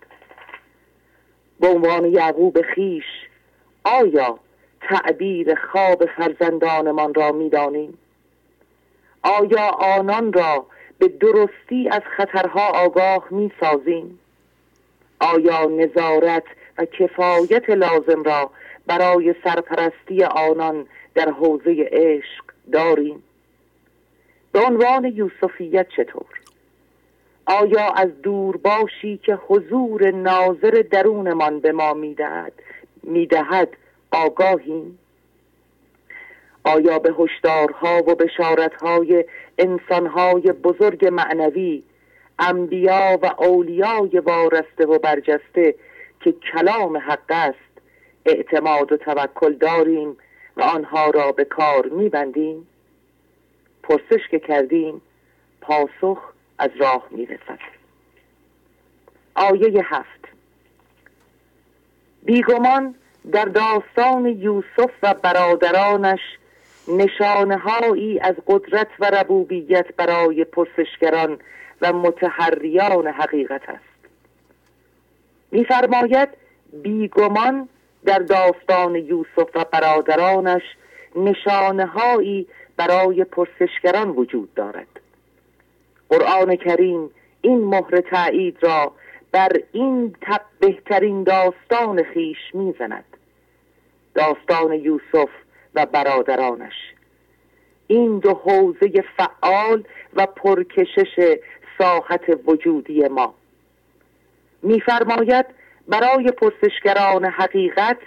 به 1.59 1.67
عنوان 1.67 2.05
یعقوب 2.05 2.62
خیش 2.62 3.05
آیا 3.83 4.39
تعبیر 4.81 5.55
خواب 5.55 6.05
فرزندانمان 6.05 7.13
را 7.13 7.31
می‌دانیم 7.31 7.97
آیا 9.23 9.67
آنان 9.67 10.33
را 10.33 10.65
به 10.99 11.07
درستی 11.07 11.89
از 11.91 12.01
خطرها 12.17 12.67
آگاه 12.67 13.27
می 13.31 13.51
سازیم؟ 13.59 14.19
آیا 15.19 15.65
نظارت 15.65 16.43
و 16.77 16.85
کفایت 16.85 17.69
لازم 17.69 18.23
را 18.23 18.51
برای 18.88 19.35
سرپرستی 19.43 20.23
آنان 20.23 20.85
در 21.15 21.29
حوزه 21.29 21.89
عشق 21.91 22.43
داریم؟ 22.71 23.23
به 24.51 24.59
عنوان 24.59 25.05
یوسفیت 25.05 25.88
چطور؟ 25.97 26.39
آیا 27.45 27.89
از 27.89 28.21
دور 28.21 28.57
باشی 28.57 29.17
که 29.17 29.35
حضور 29.47 30.12
ناظر 30.12 30.83
درونمان 30.91 31.59
به 31.59 31.71
ما 31.71 31.93
می‌دهد 31.93 32.53
می‌دهد 33.03 33.77
آگاهیم 34.12 34.99
آیا 36.63 36.99
به 36.99 37.13
هشدارها 37.19 37.97
و 37.97 38.15
بشارتهای 38.15 39.25
انسانهای 39.57 40.41
بزرگ 40.41 41.05
معنوی 41.05 41.83
انبیا 42.39 43.19
و 43.21 43.25
اولیای 43.38 44.19
وارسته 44.19 44.85
و 44.85 44.99
برجسته 44.99 45.75
که 46.19 46.31
کلام 46.31 46.97
حق 46.97 47.29
است 47.29 47.69
اعتماد 48.25 48.91
و 48.91 48.97
توکل 48.97 49.53
داریم 49.53 50.17
و 50.57 50.62
آنها 50.62 51.09
را 51.09 51.31
به 51.31 51.45
کار 51.45 51.85
میبندیم 51.85 52.67
پرسش 53.89 54.28
که 54.32 54.39
کردیم 54.39 55.02
پاسخ 55.62 56.19
از 56.60 56.69
راه 56.80 57.08
می‌رسد. 57.12 57.60
آیه 59.36 59.82
هفت. 59.86 60.28
بیگمان 62.23 62.95
در 63.32 63.45
داستان 63.45 64.25
یوسف 64.25 64.91
و 65.04 65.13
برادرانش 65.13 66.19
نشانههایی 66.88 68.19
از 68.19 68.36
قدرت 68.47 68.88
و 68.99 69.06
ربوبیت 69.06 69.95
برای 69.97 70.43
پرسشگران 70.43 71.39
و 71.82 71.93
متحریان 71.93 73.08
حقیقت 73.08 73.69
است. 73.69 74.10
میفرماید 75.52 76.30
بیگمان 76.73 77.69
در 78.06 78.19
داستان 78.19 78.95
یوسف 78.95 79.56
و 79.56 79.65
برادرانش 79.71 80.63
نشانههایی 81.15 82.47
برای 82.79 83.23
پرسشگران 83.23 84.09
وجود 84.09 84.53
دارد. 84.53 84.99
قرآن 86.09 86.55
کریم 86.55 87.09
این 87.41 87.63
مهر 87.63 88.01
تایید 88.01 88.57
را 88.61 88.91
بر 89.31 89.51
این 89.71 90.15
تب 90.21 90.41
بهترین 90.59 91.23
داستان 91.23 92.03
خیش 92.03 92.37
می‌زند. 92.53 93.05
داستان 94.15 94.73
یوسف 94.73 95.29
و 95.75 95.85
برادرانش. 95.85 96.73
این 97.87 98.19
دو 98.19 98.33
حوزه 98.33 99.03
فعال 99.17 99.83
و 100.13 100.25
پرکشش 100.25 101.37
ساحت 101.77 102.39
وجودی 102.47 103.07
ما. 103.07 103.33
میفرماید 104.63 105.45
برای 105.87 106.31
پرسشگران 106.31 107.25
حقیقت 107.25 107.97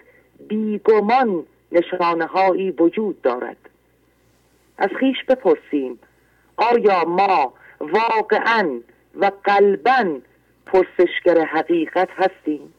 بیگمان 0.48 1.46
نشانه 1.72 2.26
هایی 2.26 2.70
وجود 2.70 3.22
دارد. 3.22 3.61
از 4.82 4.90
خیش 5.00 5.16
بپرسیم 5.28 5.98
آیا 6.56 7.04
ما 7.04 7.54
واقعا 7.80 8.80
و 9.14 9.30
قلبا 9.44 10.18
پرسشگر 10.66 11.44
حقیقت 11.44 12.08
هستیم 12.16 12.74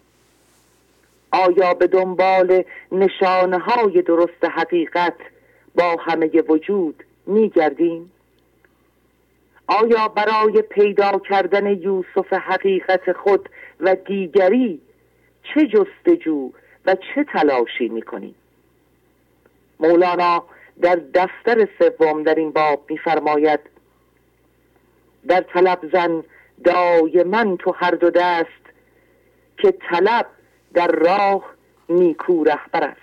آیا 1.31 1.73
به 1.73 1.87
دنبال 1.87 2.63
نشانه 2.91 3.57
های 3.57 4.01
درست 4.01 4.45
حقیقت 4.45 5.15
با 5.75 5.95
همه 5.99 6.41
وجود 6.49 7.03
می 7.25 7.49
گردیم؟ 7.49 8.11
آیا 9.67 10.07
برای 10.07 10.61
پیدا 10.61 11.19
کردن 11.29 11.67
یوسف 11.67 12.33
حقیقت 12.33 13.11
خود 13.11 13.49
و 13.79 13.95
دیگری 13.95 14.81
چه 15.43 15.67
جستجو 15.67 16.51
و 16.85 16.95
چه 16.95 17.23
تلاشی 17.23 17.87
می 17.87 18.01
کنیم؟ 18.01 18.35
مولانا 19.79 20.43
در 20.83 20.99
دفتر 21.13 21.67
سوم 21.79 22.23
در 22.23 22.35
این 22.35 22.51
باب 22.51 22.85
میفرماید 22.89 23.59
در 25.27 25.41
طلب 25.41 25.79
زن 25.91 26.23
دایما 26.63 27.55
تو 27.55 27.71
هر 27.71 27.91
دو 27.91 28.09
دست 28.09 28.63
که 29.57 29.71
طلب 29.71 30.25
در 30.73 30.87
راه 30.87 31.43
نیکو 31.89 32.43
رهبر 32.43 32.83
است. 32.83 32.99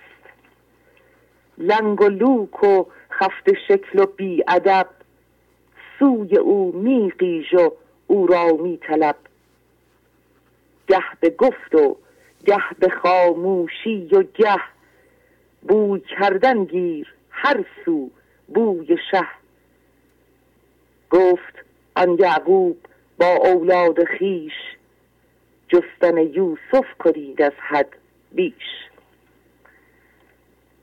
لنگ 1.57 2.01
و 2.01 2.09
لوک 2.09 2.63
و 2.63 2.85
خفت 3.11 3.53
شکل 3.67 3.99
و 3.99 4.05
بی 4.05 4.43
ادب 4.47 4.87
سوی 5.99 6.37
او 6.37 6.71
می 6.75 7.13
و 7.53 7.69
او 8.07 8.27
را 8.27 8.47
می 8.47 8.77
طلب 8.77 9.15
گه 10.87 11.03
به 11.19 11.29
گفت 11.29 11.75
و 11.75 11.97
گه 12.45 12.63
به 12.79 12.89
خاموشی 12.89 14.09
و 14.11 14.23
گه 14.23 14.61
بوی 15.61 15.99
کردن 15.99 16.63
گیر. 16.65 17.13
هر 17.43 17.65
سو 17.85 18.09
بوی 18.47 18.97
شه. 19.11 19.27
گفت 21.09 21.53
آن 21.95 22.17
یعقوب 22.19 22.77
با 23.17 23.27
اولاد 23.27 24.03
خیش 24.03 24.53
جستن 25.67 26.17
یوسف 26.17 26.85
کنید 26.99 27.41
از 27.41 27.51
حد 27.57 27.89
بیش. 28.31 28.53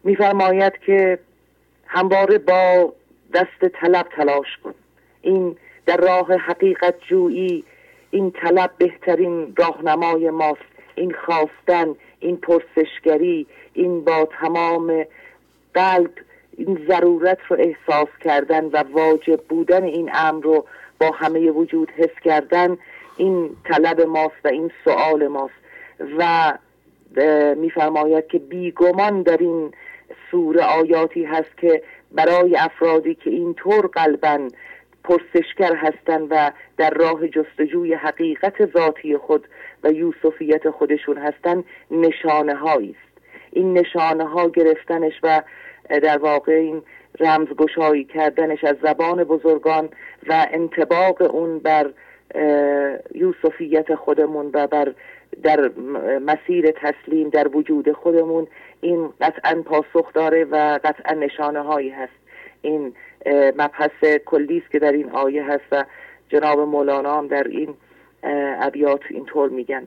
میفرماید 0.04 0.72
که 0.86 1.18
همواره 1.86 2.38
با 2.38 2.92
دست 3.34 3.68
طلب 3.72 4.06
تلاش 4.16 4.56
کن. 4.64 4.74
این 5.22 5.56
در 5.86 5.96
راه 5.96 6.32
حقیقت 6.34 6.94
جویی 7.08 7.64
این 8.10 8.30
طلب 8.30 8.70
بهترین 8.78 9.54
راهنمای 9.56 10.30
ماست. 10.30 10.60
این 10.94 11.14
خواستن 11.14 11.94
این 12.20 12.36
پرسشگری 12.36 13.46
این 13.72 14.04
با 14.04 14.28
تمام 14.40 15.04
قلب 15.74 16.10
این 16.58 16.86
ضرورت 16.88 17.38
رو 17.48 17.56
احساس 17.60 18.08
کردن 18.24 18.64
و 18.64 18.84
واجب 18.92 19.40
بودن 19.48 19.84
این 19.84 20.10
امر 20.14 20.44
رو 20.44 20.64
با 21.00 21.10
همه 21.10 21.50
وجود 21.50 21.90
حس 21.90 22.20
کردن 22.24 22.78
این 23.16 23.50
طلب 23.64 24.00
ماست 24.00 24.44
و 24.44 24.48
این 24.48 24.70
سوال 24.84 25.28
ماست. 25.28 25.54
و 26.18 26.52
میفرماید 27.56 28.26
که 28.26 28.38
بیگمان 28.38 29.22
در 29.22 29.36
این 29.36 29.72
سوره 30.30 30.62
آیاتی 30.62 31.24
هست 31.24 31.58
که 31.58 31.82
برای 32.12 32.56
افرادی 32.56 33.14
که 33.14 33.30
اینطور 33.30 33.86
قلبا 33.86 34.48
پرسشگر 35.04 35.74
هستند 35.74 36.26
و 36.30 36.52
در 36.76 36.90
راه 36.90 37.28
جستجوی 37.28 37.94
حقیقت 37.94 38.72
ذاتی 38.72 39.16
خود 39.16 39.48
و 39.84 39.92
یوسفیت 39.92 40.70
خودشون 40.70 41.18
هستند 41.18 41.64
نشانه 41.90 42.66
است. 42.66 43.08
این 43.52 43.78
نشانه 43.78 44.24
ها 44.24 44.48
گرفتنش 44.48 45.12
و 45.22 45.42
در 45.88 46.18
واقع 46.18 46.52
این 46.52 46.82
رمزگشایی 47.20 48.04
کردنش 48.04 48.64
از 48.64 48.76
زبان 48.82 49.24
بزرگان 49.24 49.88
و 50.26 50.46
انتباق 50.50 51.34
اون 51.34 51.58
بر 51.58 51.90
یوسفیت 53.14 53.94
خودمون 53.94 54.50
و 54.54 54.66
بر 54.66 54.94
در 55.42 55.70
مسیر 56.18 56.70
تسلیم 56.70 57.28
در 57.28 57.56
وجود 57.56 57.92
خودمون 57.92 58.46
این 58.80 59.08
قطعا 59.20 59.62
پاسخ 59.62 60.12
داره 60.12 60.44
و 60.44 60.78
قطعا 60.84 61.14
نشانه 61.14 61.60
هایی 61.60 61.90
هست. 61.90 62.12
این 62.62 62.92
مبحث 63.56 64.04
کلی 64.26 64.58
است 64.58 64.70
که 64.70 64.78
در 64.78 64.92
این 64.92 65.10
آیه 65.10 65.44
هست 65.44 65.64
و 65.72 65.84
جناب 66.28 66.60
مولانا 66.60 67.18
هم 67.18 67.26
در 67.26 67.44
این 67.44 67.74
ابیات 68.60 69.00
اینطور 69.10 69.48
میگن 69.48 69.86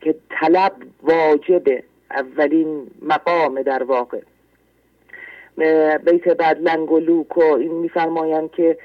که 0.00 0.14
طلب 0.30 0.72
واجب 1.02 1.62
اولین 2.10 2.86
مقام 3.02 3.62
در 3.62 3.82
واقع. 3.82 4.20
بیت 6.04 6.28
بعد 6.28 6.68
لنگ 6.68 6.92
و 6.92 7.42
این 7.42 7.72
میفرمایند 7.72 8.50
که 8.50 8.78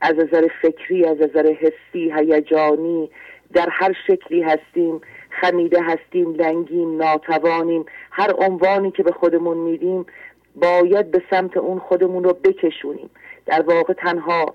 از 0.00 0.14
نظر 0.14 0.48
فکری 0.62 1.04
از 1.04 1.16
نظر 1.16 1.52
حسی 1.52 2.12
هیجانی 2.16 3.10
در 3.52 3.68
هر 3.70 3.96
شکلی 4.06 4.42
هستیم 4.42 5.00
خمیده 5.40 5.82
هستیم 5.82 6.34
لنگیم 6.34 6.96
ناتوانیم 6.96 7.84
هر 8.10 8.32
عنوانی 8.38 8.90
که 8.90 9.02
به 9.02 9.12
خودمون 9.12 9.56
میدیم 9.56 10.06
باید 10.56 11.10
به 11.10 11.22
سمت 11.30 11.56
اون 11.56 11.78
خودمون 11.78 12.24
رو 12.24 12.32
بکشونیم. 12.32 13.10
در 13.46 13.62
واقع 13.62 13.92
تنها 13.92 14.54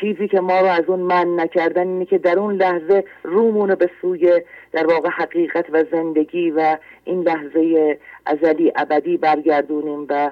چیزی 0.00 0.28
که 0.28 0.40
ما 0.40 0.60
رو 0.60 0.66
از 0.66 0.84
اون 0.86 1.00
من 1.00 1.40
نکردن 1.40 1.88
اینه 1.88 2.04
که 2.04 2.18
در 2.18 2.38
اون 2.38 2.54
لحظه 2.54 3.04
رومون 3.22 3.68
رو 3.68 3.76
به 3.76 3.90
سوی 4.00 4.42
در 4.72 4.86
واقع 4.86 5.08
حقیقت 5.08 5.66
و 5.70 5.84
زندگی 5.92 6.50
و 6.50 6.76
این 7.04 7.22
لحظه 7.22 7.98
ازلی 8.26 8.72
ابدی 8.76 9.16
برگردونیم 9.16 10.06
و 10.08 10.30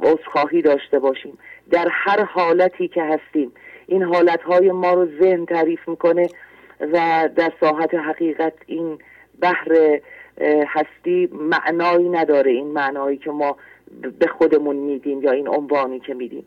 عذرخواهی 0.00 0.62
داشته 0.62 0.98
باشیم. 0.98 1.38
در 1.70 1.88
هر 1.90 2.24
حالتی 2.24 2.88
که 2.88 3.02
هستیم. 3.02 3.52
این 3.86 4.02
حالتهای 4.02 4.72
ما 4.72 4.94
رو 4.94 5.08
ذهن 5.20 5.46
تعریف 5.46 5.88
می‌کنه 5.88 6.28
و 6.80 7.28
در 7.36 7.52
ساحت 7.60 7.94
حقیقت 7.94 8.52
این 8.66 8.98
بحر 9.40 10.00
هستی 10.66 11.28
معنایی 11.32 12.08
نداره. 12.08 12.50
این 12.50 12.66
معنایی 12.66 13.16
که 13.16 13.30
ما 13.30 13.56
به 14.18 14.26
خودمون 14.26 14.76
میدیم 14.76 15.22
یا 15.22 15.30
این 15.30 15.48
عنوانی 15.48 16.00
که 16.00 16.14
میدیم. 16.14 16.46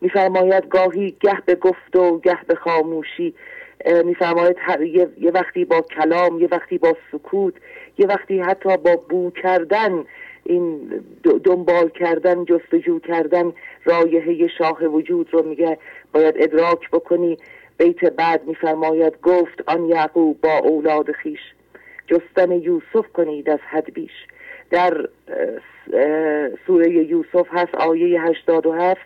میفرماید 0.00 0.68
گاهی 0.68 1.16
گه 1.20 1.40
به 1.46 1.54
گفت 1.54 1.96
و 1.96 2.18
گه 2.18 2.38
به 2.46 2.54
خاموشی 2.54 3.34
میفرماید 4.04 4.56
یه،, 5.18 5.30
وقتی 5.30 5.64
با 5.64 5.80
کلام 5.80 6.40
یه 6.40 6.48
وقتی 6.50 6.78
با 6.78 6.96
سکوت 7.12 7.54
یه 7.98 8.06
وقتی 8.06 8.40
حتی 8.40 8.76
با 8.76 8.96
بو 8.96 9.30
کردن 9.30 10.04
این 10.44 10.90
دنبال 11.44 11.88
کردن 11.88 12.44
جستجو 12.44 12.98
کردن 12.98 13.52
رایحه 13.84 14.48
شاه 14.58 14.84
وجود 14.84 15.28
رو 15.32 15.42
میگه 15.42 15.78
باید 16.12 16.34
ادراک 16.38 16.90
بکنی. 16.90 17.38
بیت 17.78 18.04
بعد 18.04 18.46
میفرماید 18.46 19.20
گفت 19.22 19.62
آن 19.66 19.84
یعقوب 19.84 20.40
با 20.40 20.58
اولاد 20.58 21.12
خیش 21.12 21.40
جستن 22.06 22.52
یوسف 22.52 23.12
کنید 23.12 23.50
از 23.50 23.58
حد 23.70 23.92
بیش. 23.94 24.26
در 24.70 25.08
سوره 26.66 26.90
یوسف 26.90 27.46
هست 27.50 27.74
آیه 27.74 28.22
87 28.22 29.00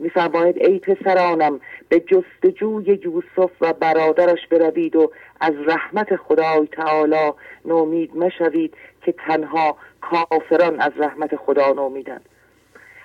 میفرماید 0.00 0.58
ای 0.58 0.78
پسرانم 0.78 1.60
به 1.88 2.00
جستجوی 2.00 3.00
یوسف 3.04 3.50
و 3.60 3.72
برادرش 3.72 4.46
بروید 4.46 4.96
و 4.96 5.12
از 5.40 5.52
رحمت 5.66 6.16
خدای 6.16 6.66
تعالی 6.66 7.32
نومید 7.64 8.16
مشوید 8.16 8.74
که 9.02 9.12
تنها 9.12 9.76
کافران 10.00 10.80
از 10.80 10.92
رحمت 10.96 11.36
خدا 11.36 11.72
نومیدن 11.72 12.20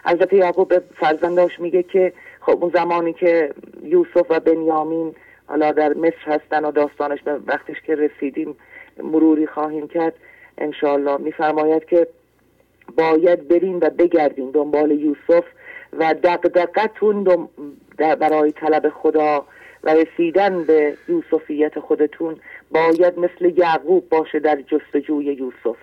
حضرت 0.06 0.34
یعقوب 0.34 0.68
به 0.68 0.82
فرزنداش 1.00 1.60
میگه 1.60 1.84
که 1.84 2.14
خب 2.40 2.64
اون 2.64 2.72
زمانی 2.76 3.14
که 3.14 3.54
یوسف 3.84 4.26
و 4.30 4.40
بنیامین 4.40 5.16
حالا 5.48 5.72
در 5.72 5.94
مصر 5.94 6.26
هستن 6.26 6.66
و 6.66 6.72
داستانش 6.72 7.22
به 7.22 7.40
وقتش 7.48 7.82
که 7.82 7.96
رسیدیم 7.96 8.56
مروری 9.04 9.48
خواهیم 9.48 9.88
کرد 9.88 10.14
انشاءالله 10.58 11.18
میفرماید 11.18 11.86
که 11.86 12.08
باید 12.98 13.48
بریم 13.48 13.78
و 13.82 13.90
بگردیم 13.90 14.52
دنبال 14.52 14.92
یوسف 14.92 15.44
و 15.94 16.14
دقدقتون 16.14 17.48
برای 17.98 18.52
طلب 18.52 18.90
خدا 18.90 19.46
و 19.84 19.94
رسیدن 19.94 20.64
به 20.64 20.98
یوسفیت 21.08 21.80
خودتون 21.80 22.36
باید 22.72 23.20
مثل 23.20 23.54
یعقوب 23.58 24.10
باشه 24.10 24.40
در 24.40 24.62
جستجوی 24.62 25.26
یوسف. 25.26 25.78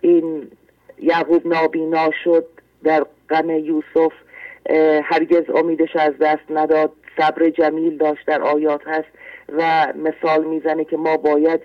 این 0.00 0.50
یعقوب 0.98 1.46
نابینا 1.46 2.10
شد 2.24 2.46
در 2.84 3.06
غم 3.30 3.50
یوسف 3.50 4.12
هرگز 5.04 5.50
امیدش 5.54 5.96
از 5.96 6.18
دست 6.20 6.50
نداد. 6.50 6.92
صبر 7.16 7.50
جمیل 7.50 7.96
داشت 7.96 8.26
در 8.26 8.42
آیات 8.42 8.80
هست 8.86 9.08
و 9.52 9.92
مثال 9.96 10.44
می‌زنه 10.44 10.84
که 10.84 10.96
ما 10.96 11.16
باید 11.16 11.60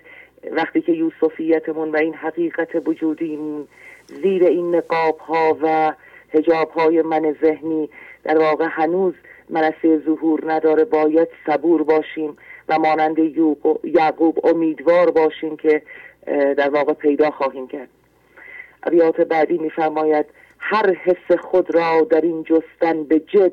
وقتی 0.52 0.80
که 0.80 0.92
یوسفیتمون 0.92 1.90
و 1.90 1.96
این 1.96 2.14
حقیقت 2.14 2.68
وجودیمون 2.86 3.68
زیر 4.06 4.44
این 4.44 4.74
نقاب 4.74 5.18
ها 5.18 5.58
و 5.62 5.92
هجاب 6.36 6.70
های 6.70 7.02
من 7.02 7.36
ذهنی 7.42 7.88
در 8.24 8.38
واقع 8.38 8.66
هنوز 8.70 9.14
منصه 9.50 9.98
ظهور 10.06 10.52
نداره. 10.52 10.84
باید 10.84 11.28
صبور 11.46 11.82
باشیم 11.82 12.36
و 12.68 12.78
مانند 12.78 13.18
یعقوب 13.84 14.46
امیدوار 14.46 15.10
باشیم 15.10 15.56
که 15.56 15.82
در 16.56 16.68
واقع 16.70 16.92
پیدا 16.92 17.30
خواهیم 17.30 17.68
کرد. 17.68 17.88
ابیات 18.82 19.20
بعدی 19.20 19.58
میفرماید 19.58 20.26
هر 20.58 20.92
حس 20.92 21.38
خود 21.40 21.74
را 21.74 22.00
در 22.10 22.20
این 22.20 22.42
جستن 22.42 23.04
به 23.04 23.20
جد 23.20 23.52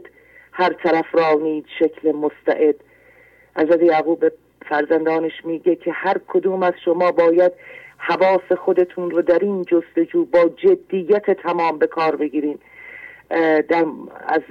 هر 0.51 0.73
طرف 0.73 1.05
رانید 1.15 1.65
شکل 1.79 2.11
مستعد. 2.11 2.75
حضرت 3.57 3.81
یعقوب 3.83 4.31
فرزندانش 4.69 5.45
میگه 5.45 5.75
که 5.75 5.91
هر 5.91 6.17
کدوم 6.27 6.63
از 6.63 6.73
شما 6.85 7.11
باید 7.11 7.51
حواس 7.97 8.51
خودتون 8.59 9.11
رو 9.11 9.21
در 9.21 9.39
این 9.39 9.61
جستجو 9.63 10.25
با 10.25 10.49
جدیت 10.57 11.31
تمام 11.31 11.77
به 11.77 11.87
کار 11.87 12.15
بگیرین. 12.15 12.59
در 13.69 13.85
از 14.27 14.41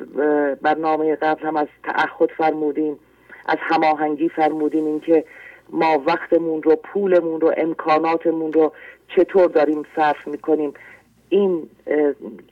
برنامه 0.63 1.17
قبل 1.17 1.47
هم 1.47 1.57
از 1.57 1.67
تعهد 1.83 2.31
فرمودیم 2.31 2.99
از 3.47 3.59
هماهنگی 3.61 4.29
فرمودیم 4.29 4.87
اینکه 4.87 5.25
ما 5.71 6.03
وقتمون 6.07 6.63
رو 6.63 6.77
پولمون 6.77 7.41
رو 7.41 7.55
امکاناتمون 7.57 8.53
رو 8.53 8.73
چطور 9.09 9.49
داریم 9.49 9.83
صرف 9.97 10.29
می‌کنیم. 10.29 10.75
این 11.29 11.69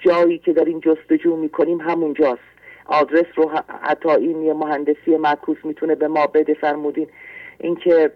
جایی 0.00 0.38
که 0.38 0.52
داریم 0.52 0.80
جستجو 0.80 1.36
می‌کنیم 1.36 1.80
همونجاست. 1.80 2.42
آدرس 2.86 3.26
رو 3.36 3.50
حتی 3.82 4.08
این 4.08 4.42
یه 4.42 4.52
مهندسی 4.52 5.16
معکوس 5.16 5.56
می‌تونه 5.64 5.94
به 5.94 6.08
ما 6.08 6.26
بده 6.26 6.54
فرمودین. 6.54 7.08
اینکه 7.60 8.10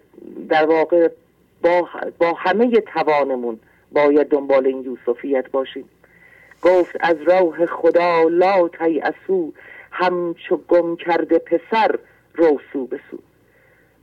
در 0.48 0.66
واقع 0.66 1.08
با, 1.62 1.88
با 2.18 2.32
همه 2.32 2.70
توانمون 2.80 3.60
باید 3.92 4.28
دنبال 4.28 4.66
این 4.66 4.82
یوسفیت 4.82 5.50
باشیم. 5.50 5.88
گفت 6.64 6.96
از 7.00 7.16
راه 7.26 7.66
خدا 7.66 8.22
لا 8.22 8.68
تیعسو 8.68 9.52
همچو 9.90 10.56
گم 10.68 10.96
کرده 10.96 11.38
پسر 11.38 11.98
روسو 12.34 12.86
بسو. 12.86 13.18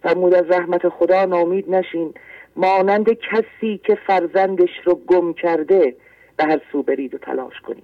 فرمود 0.04 0.34
از 0.34 0.46
رحمت 0.50 0.90
خدا 0.90 1.26
نامید 1.26 1.76
نشین 1.76 2.14
مانند 2.56 3.08
کسی 3.12 3.80
که 3.84 3.98
فرزندش 4.08 4.70
رو 4.84 4.96
گم 4.96 5.34
کرده 5.34 5.96
به 6.38 6.46
هر 6.46 6.62
سو 6.72 6.84
برید 6.84 7.14
و 7.16 7.18
تلاش 7.18 7.62
کنیم. 7.68 7.84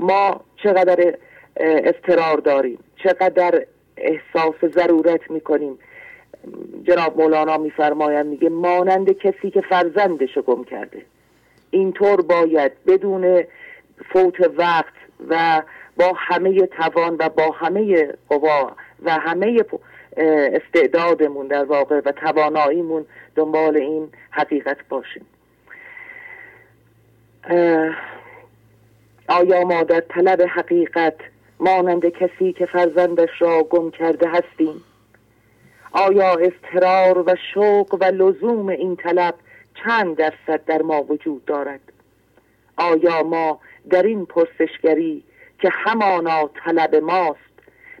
ما 0.00 0.40
چقدر 0.56 1.14
استرار 1.56 2.36
داریم 2.36 2.78
چقدر 2.96 3.66
احساس 3.96 4.64
ضرورت 4.74 5.30
می‌کنیم. 5.30 5.78
جناب 6.84 7.20
مولانا 7.20 7.56
میفرمایند 7.56 8.26
میگه 8.26 8.48
مانند 8.48 9.12
کسی 9.12 9.50
که 9.50 9.60
فرزندش 9.60 10.36
رو 10.36 10.42
گم 10.42 10.64
کرده. 10.64 11.02
اینطور 11.70 12.22
باید 12.22 12.72
بدون 12.86 13.44
فوت 14.12 14.50
وقت 14.56 14.94
و 15.28 15.62
با 15.96 16.12
همه 16.16 16.66
توان 16.66 17.16
و 17.18 17.28
با 17.28 17.50
همه 17.50 18.08
قوا 18.28 18.72
و 19.02 19.10
همه 19.10 19.64
استعدادمون 20.16 21.46
در 21.46 21.64
واقع 21.64 22.00
و 22.04 22.12
تواناییمون 22.12 23.06
دنبال 23.36 23.76
این 23.76 24.08
حقیقت 24.30 24.76
باشیم. 24.88 25.26
آیا 29.28 29.64
ما 29.64 29.82
در 29.82 30.00
طلب 30.00 30.42
حقیقت 30.42 31.14
مانند 31.60 32.08
کسی 32.08 32.52
که 32.52 32.66
فرزندش 32.66 33.30
را 33.38 33.62
گم 33.62 33.90
کرده 33.90 34.28
هستیم. 34.28 34.84
آیا 35.92 36.34
استرار 36.34 37.18
و 37.18 37.36
شوق 37.54 37.98
و 38.00 38.04
لزوم 38.04 38.68
این 38.68 38.96
طلب 38.96 39.34
چند 39.84 40.16
درصد 40.16 40.64
در 40.66 40.82
ما 40.82 41.02
وجود 41.02 41.44
دارد؟ 41.44 41.80
آیا 42.76 43.22
ما 43.22 43.60
در 43.90 44.02
این 44.02 44.26
پرسشگری 44.26 45.24
که 45.60 45.68
همانا 45.72 46.50
طلب 46.64 46.94
ماست 46.96 47.38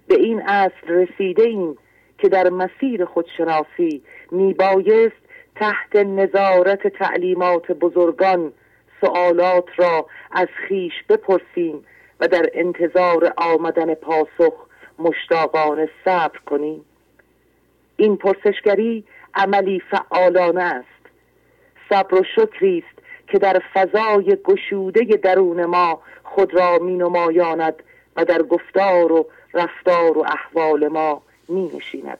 به 0.08 0.14
این 0.14 0.42
اصل 0.42 0.88
رسیده 0.88 1.42
ایم 1.42 1.78
که 2.18 2.28
در 2.28 2.48
مسیر 2.50 3.04
خودشناسی 3.04 4.02
میبایست 4.30 5.16
تحت 5.56 5.96
نظارت 5.96 6.86
تعلیمات 6.86 7.72
بزرگان 7.72 8.52
سوالات 9.00 9.68
را 9.76 10.06
از 10.32 10.48
خیش 10.68 10.92
بپرسیم 11.08 11.84
و 12.20 12.28
در 12.28 12.50
انتظار 12.52 13.32
آمدن 13.36 13.94
پاسخ 13.94 14.52
مشتاقانه 14.98 15.88
صبر 16.04 16.38
کنیم. 16.46 16.84
این 17.96 18.16
پرسشگری 18.16 19.04
عملی 19.34 19.82
فعالانه 19.90 20.62
است. 20.62 20.98
صبر 21.90 22.14
و 22.14 22.24
شکری 22.36 22.84
که 23.28 23.38
در 23.38 23.62
فضای 23.74 24.38
گشوده 24.44 25.04
درون 25.04 25.64
ما 25.64 26.00
خود 26.24 26.54
را 26.54 26.78
می 26.78 26.96
نمایاند 26.96 27.82
و 28.16 28.24
در 28.24 28.42
گفتار 28.42 29.12
و 29.12 29.26
رفتار 29.54 30.18
و 30.18 30.24
احوال 30.28 30.88
ما 30.88 31.22
می 31.48 31.70
نشیند 31.74 32.18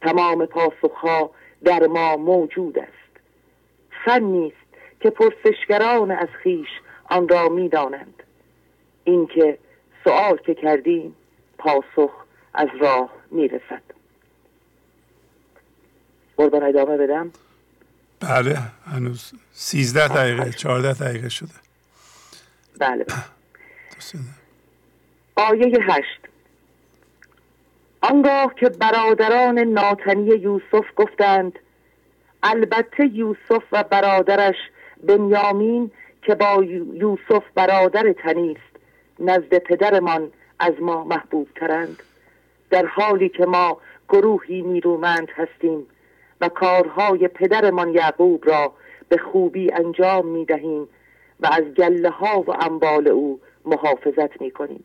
تمام 0.00 0.46
پاسخها 0.46 1.30
در 1.64 1.86
ما 1.86 2.16
موجود 2.16 2.78
است. 2.78 2.92
فنی 4.04 4.46
است 4.46 4.76
که 5.00 5.10
پرسشگران 5.10 6.10
از 6.10 6.28
خیش 6.42 6.68
آن 7.10 7.28
را 7.28 7.48
می 7.48 7.68
دانند 7.68 8.22
اینکه 9.04 9.58
سؤال 10.04 10.36
که 10.36 10.54
کردیم 10.54 11.16
پاسخ 11.58 12.10
از 12.54 12.68
راه 12.80 13.10
می 13.30 13.48
رسد 13.48 13.82
قربان 16.36 16.62
ادامه 16.62 16.96
بدم. 16.96 17.30
بله 18.22 18.58
هنوز 18.86 19.32
سیزده 19.52 20.08
دقیقه 20.08 20.50
چهارده 20.52 20.92
دقیقه 20.92 21.28
شده. 21.28 21.54
بله. 22.78 23.06
آیه 25.36 25.78
هشت. 25.82 26.20
آنگاه 28.00 28.54
که 28.54 28.68
برادران 28.68 29.58
ناتنی 29.58 30.26
یوسف 30.26 30.84
گفتند 30.96 31.58
البته 32.42 33.06
یوسف 33.06 33.62
و 33.72 33.82
برادرش 33.82 34.56
بنیامین 35.06 35.90
که 36.22 36.34
با 36.34 36.64
یوسف 36.94 37.42
برادر 37.54 38.12
تنیست 38.12 38.72
نزد 39.20 39.58
پدرمان 39.58 40.32
از 40.58 40.72
ما 40.80 41.04
محبوب 41.04 41.48
ترند 41.56 42.02
در 42.70 42.86
حالی 42.86 43.28
که 43.28 43.46
ما 43.46 43.78
گروهی 44.08 44.62
نیرومند 44.62 45.28
هستیم 45.36 45.86
و 46.42 46.48
کارهای 46.48 47.28
پدرمان 47.28 47.94
یعقوب 47.94 48.48
را 48.48 48.72
به 49.08 49.16
خوبی 49.16 49.72
انجام 49.72 50.26
می 50.26 50.44
دهیم 50.44 50.88
و 51.40 51.46
از 51.46 51.64
گله 51.64 52.10
ها 52.10 52.40
و 52.40 52.50
انبال 52.60 53.08
او 53.08 53.40
محافظت 53.64 54.40
می 54.40 54.50
کنیم. 54.50 54.84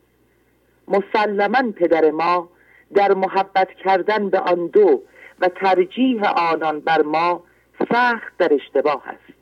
مسلما 0.87 1.71
پدر 1.71 2.11
ما 2.11 2.49
در 2.93 3.13
محبت 3.13 3.69
کردن 3.71 4.29
به 4.29 4.39
آن 4.39 4.67
دو 4.67 5.01
و 5.39 5.47
ترجیح 5.47 6.23
آنان 6.23 6.79
بر 6.79 7.01
ما 7.01 7.43
سخت 7.91 8.37
در 8.37 8.53
اشتباه 8.53 9.03
است. 9.07 9.37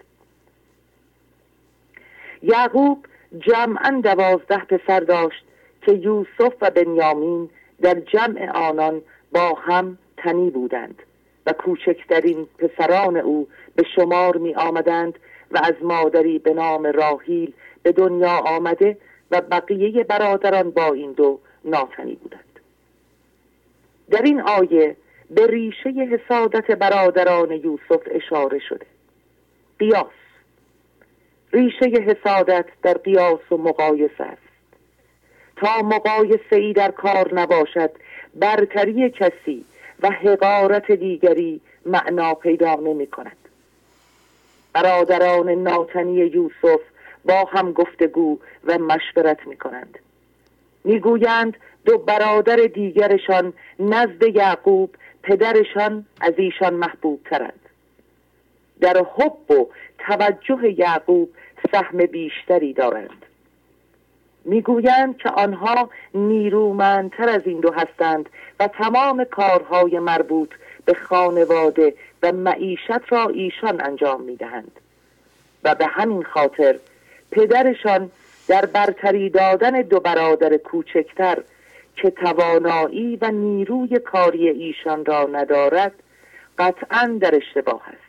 یعقوب 2.44 3.06
جمعا 3.40 4.02
دوازده 4.04 4.66
پسر 4.66 5.00
داشت 5.00 5.46
که 5.82 5.92
یوسف 5.92 6.54
و 6.62 6.72
بنیامین 6.72 7.50
در 7.82 8.00
جمع 8.00 8.52
آنان 8.52 9.02
با 9.32 9.54
هم 9.54 9.98
تنی 10.18 10.50
بودند. 10.50 11.04
و 11.46 11.54
کوچکترین 11.54 12.48
پسران 12.58 13.18
او 13.18 13.48
به 13.76 13.84
شمار 13.96 14.38
می 14.38 14.56
آمدند 14.56 15.20
و 15.52 15.60
از 15.64 15.74
مادری 15.82 16.40
به 16.40 16.54
نام 16.54 16.86
راهیل 16.86 17.54
به 17.84 17.92
دنیا 17.92 18.38
آمده 18.38 18.98
و 19.32 19.42
بقیه 19.42 20.04
برادران 20.04 20.72
با 20.72 20.94
این 20.94 21.12
دو 21.12 21.40
ناتنی 21.66 22.16
بودند. 22.16 22.60
در 24.12 24.22
این 24.22 24.42
آیه 24.42 24.96
به 25.30 25.48
ریشه 25.48 25.90
حسادت 25.90 26.72
برادران 26.72 27.52
یوسف 27.52 28.02
اشاره 28.12 28.60
شده. 28.60 28.86
قیاس. 29.80 30.06
ریشه 31.54 31.86
حسادت 31.86 32.66
در 32.84 32.94
قیاس 32.94 33.52
و 33.52 33.58
مقایسه 33.58 34.24
است. 34.24 34.42
تا 35.56 35.82
مقایسه 35.82 36.56
ای 36.56 36.74
در 36.74 36.92
کار 36.92 37.34
نباشد 37.34 37.92
برتری 38.36 39.10
کسی 39.10 39.66
و 40.02 40.10
حقارت 40.10 40.92
دیگری 40.92 41.62
معنا 41.86 42.34
پیدا 42.34 42.76
نمی 42.76 43.08
کند. 43.08 43.38
برادران 44.74 45.50
ناتنی 45.50 46.14
یوسف 46.16 46.82
با 47.26 47.46
هم 47.46 47.72
گفتگو 47.72 48.40
و 48.66 48.78
مشورت 48.78 49.48
می 49.48 49.58
کنند. 49.58 50.00
می‌گویند 50.84 51.58
دو 51.86 51.98
برادر 51.98 52.56
دیگرشان 52.56 53.54
نزد 53.80 54.24
یعقوب 54.24 54.96
پدرشان 55.24 56.06
از 56.22 56.34
ایشان 56.38 56.74
محبوب 56.74 57.22
ترند. 57.26 57.60
در 58.82 59.06
حب 59.16 59.52
و 59.52 59.68
توجه 60.00 60.80
یعقوب 60.80 61.30
سهم 61.72 61.98
بیشتری 61.98 62.74
دارند. 62.74 63.25
می‌گویند 64.46 65.18
که 65.18 65.30
آنها 65.30 65.90
نیرومندتر 66.14 67.30
از 67.30 67.42
این 67.46 67.60
دو 67.60 67.72
هستند 67.72 68.30
و 68.60 68.68
تمام 68.68 69.24
کارهای 69.24 70.00
مربوط 70.00 70.50
به 70.86 70.94
خانواده 70.94 71.94
و 72.24 72.32
معیشت 72.32 73.12
را 73.12 73.30
ایشان 73.30 73.82
انجام 73.82 74.22
می‌دهند. 74.22 74.72
و 75.64 75.76
به 75.76 75.86
همین 75.86 76.24
خاطر 76.24 76.80
پدرشان 77.32 78.12
در 78.48 78.66
برتری 78.66 79.30
دادن 79.30 79.82
دو 79.82 80.00
برادر 80.00 80.58
کوچکتر 80.58 81.38
که 81.96 82.10
توانایی 82.10 83.18
و 83.22 83.32
نیروی 83.32 84.00
کاری 84.00 84.50
ایشان 84.50 85.06
را 85.06 85.30
ندارد 85.32 85.92
قطعا 86.58 87.18
در 87.22 87.36
اشتباه 87.36 87.82
است. 87.88 88.06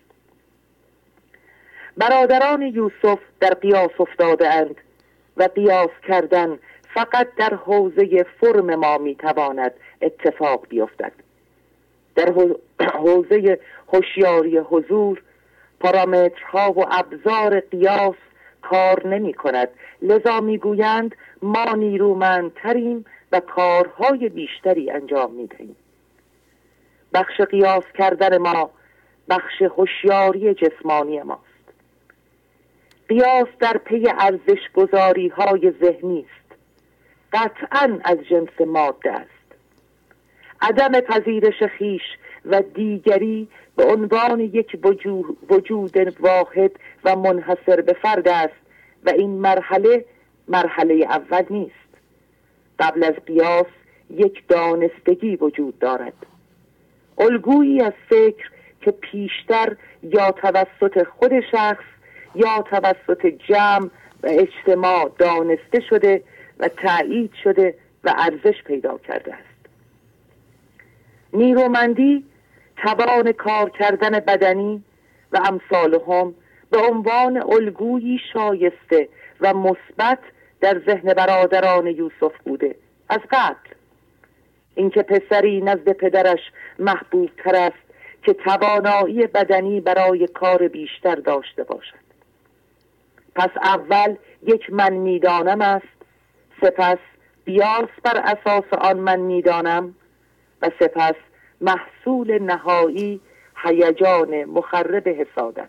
برادران 1.96 2.62
یوسف 2.62 3.18
در 3.40 3.54
قیاس 3.54 3.90
افتاده 4.00 4.54
اند 4.54 4.76
و 5.36 5.42
قیاس 5.42 5.90
کردن 6.08 6.58
فقط 6.94 7.28
در 7.36 7.54
حوزه 7.54 8.26
فرم 8.40 8.74
ما 8.74 8.98
می‌تواند 8.98 9.72
اتفاق 10.02 10.66
بیفتد. 10.68 11.12
در 12.14 12.32
حوزه 13.02 13.58
هوشیاری 13.92 14.58
حضور 14.58 15.22
پارامترها 15.80 16.72
و 16.72 16.84
ابزار 16.90 17.60
قیاس 17.60 18.14
کار 18.62 19.06
نمی 19.06 19.34
کند 19.34 19.68
لذا 20.02 20.40
می‌گویند 20.40 21.16
ما 21.42 21.74
نیرومندتریم 21.74 23.04
و 23.32 23.40
کارهای 23.40 24.28
بیشتری 24.28 24.90
انجام 24.90 25.32
می 25.32 25.46
دهیم 25.46 25.76
بخش 27.14 27.40
قیاس 27.40 27.84
کردن 27.98 28.38
ما 28.38 28.70
بخش 29.28 29.62
هوشیاری 29.62 30.54
جسمانی 30.54 31.22
ماست 31.22 31.45
قیاس 33.08 33.48
در 33.60 33.76
پی 33.84 34.08
ارزش 34.18 34.70
گذاری 34.74 35.28
های 35.28 35.72
ذهنی 35.82 36.26
است. 36.28 36.58
قطعا 37.32 37.98
از 38.04 38.18
جنس 38.30 38.60
ماده 38.66 39.12
است. 39.12 39.26
عدم 40.60 41.00
پذیرش 41.00 41.62
خیش 41.62 42.02
و 42.44 42.62
دیگری 42.74 43.48
به 43.76 43.84
عنوان 43.84 44.40
یک 44.40 44.78
وجود 45.50 46.16
واحد 46.20 46.72
و 47.04 47.16
منحصر 47.16 47.80
به 47.80 47.92
فرد 47.92 48.28
است 48.28 48.54
و 49.04 49.10
این 49.10 49.30
مرحله 49.30 50.04
مرحله 50.48 50.94
اول 50.94 51.44
نیست. 51.50 51.72
قبل 52.78 53.04
از 53.04 53.14
قیاس 53.26 53.66
یک 54.10 54.48
دانستگی 54.48 55.36
وجود 55.36 55.78
دارد. 55.78 56.26
الگویی 57.18 57.80
از 57.80 57.92
فکر 58.08 58.50
که 58.80 58.90
پیشتر 58.90 59.76
یا 60.02 60.30
توسط 60.30 61.02
خود 61.02 61.40
شخص 61.52 61.84
یا 62.36 62.62
توسط 62.70 63.26
جمع 63.26 63.90
و 64.22 64.26
اجتماع 64.26 65.10
دانسته 65.18 65.80
شده 65.90 66.22
و 66.58 66.68
تایید 66.68 67.30
شده 67.44 67.74
و 68.04 68.14
ارزش 68.18 68.62
پیدا 68.62 68.98
کرده 68.98 69.34
است. 69.34 69.56
نیرومندی 71.32 72.24
توان 72.76 73.32
کار 73.32 73.70
کردن 73.70 74.10
بدنی 74.10 74.84
و 75.32 75.40
امثال 75.44 76.00
هم 76.08 76.34
به 76.70 76.78
عنوان 76.78 77.42
الگویی 77.42 78.20
شایسته 78.32 79.08
و 79.40 79.54
مثبت 79.54 80.18
در 80.60 80.82
ذهن 80.86 81.14
برادران 81.14 81.86
یوسف 81.86 82.32
بوده. 82.44 82.74
از 83.08 83.20
قبل. 83.30 83.68
اینکه 84.74 85.02
پسری 85.02 85.60
نزد 85.60 85.92
پدرش 85.92 86.40
محبوب 86.78 87.30
تر 87.44 87.56
است 87.56 87.86
که 88.22 88.32
توانایی 88.32 89.26
بدنی 89.26 89.80
برای 89.80 90.26
کار 90.26 90.68
بیشتر 90.68 91.14
داشته 91.14 91.64
باشد. 91.64 92.05
پس 93.36 93.50
اول 93.62 94.16
یک 94.42 94.72
من 94.72 94.92
می‌دانم 94.92 95.60
است 95.60 95.86
سپس 96.60 96.98
بیاس 97.44 97.88
بر 98.02 98.16
اساس 98.16 98.64
آن 98.72 98.96
من 98.96 99.20
می‌دانم 99.20 99.94
و 100.62 100.70
سپس 100.80 101.14
محصول 101.60 102.38
نهایی 102.42 103.20
هیجان 103.56 104.44
مخرب 104.44 105.08
حسادت. 105.08 105.68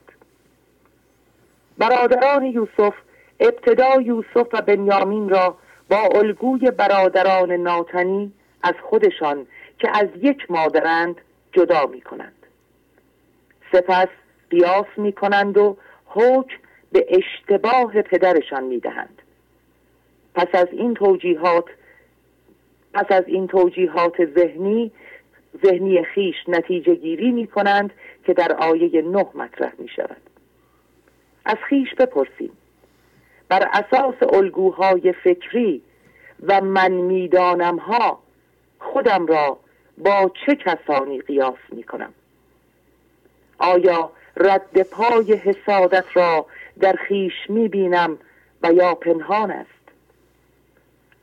برادران 1.78 2.46
یوسف 2.46 2.94
ابتدا 3.40 4.02
یوسف 4.02 4.48
و 4.54 4.62
بنیامین 4.62 5.30
را 5.30 5.58
با 5.90 6.02
الگوی 6.16 6.72
برادران 6.72 7.52
ناتنی 7.52 8.32
از 8.64 8.74
خودشان 8.84 9.48
که 9.80 9.90
از 9.98 10.08
یک 10.22 10.52
مادرند 10.52 11.16
جدا 11.52 11.86
می 11.86 12.02
کنند 12.02 12.46
سپس 13.72 14.08
قیاس 14.50 14.86
می 14.98 15.14
کنند 15.14 15.58
و 15.58 15.78
حکم 16.06 16.58
به 16.98 17.06
اشتباه 17.10 18.02
پدرشان 18.02 18.64
می 18.64 18.80
دهند 18.80 19.22
پس 20.36 20.48
از 20.54 20.68
این 20.72 20.94
توجیهات 20.94 21.66
پس 22.94 23.06
از 23.10 23.24
این 23.28 23.48
توجیهات 23.48 24.26
ذهنی 24.26 24.92
ذهنی 25.66 26.04
خیش 26.04 26.36
نتیجه 26.48 26.96
گیری 26.96 27.32
می 27.32 27.48
کنند 27.48 27.94
که 28.26 28.34
در 28.34 28.54
آیه 28.54 29.02
نه 29.02 29.26
مطرح 29.36 29.74
می 29.78 29.88
شود 29.88 30.22
از 31.46 31.58
خیش 31.70 31.96
بپرسیم. 31.96 32.52
بر 33.50 33.70
اساس 33.74 34.34
الگوهای 34.34 35.14
فکری 35.24 35.82
و 36.44 36.62
من 36.62 36.92
می‌دانم 36.92 37.78
ها 37.78 38.20
خودم 38.80 39.26
را 39.26 39.58
با 39.98 40.32
چه 40.46 40.56
کسانی 40.56 41.22
قیاس 41.22 41.60
می 41.70 41.84
کنم 41.84 42.14
آیا 43.58 44.12
رد 44.38 44.82
پای 44.82 45.34
حسادت 45.34 46.06
را 46.14 46.46
در 46.80 46.96
خیش 47.08 47.34
می 47.50 47.68
بینم 47.68 48.18
و 48.64 48.74
یا 48.74 48.96
پنهان 48.96 49.52
است. 49.52 49.70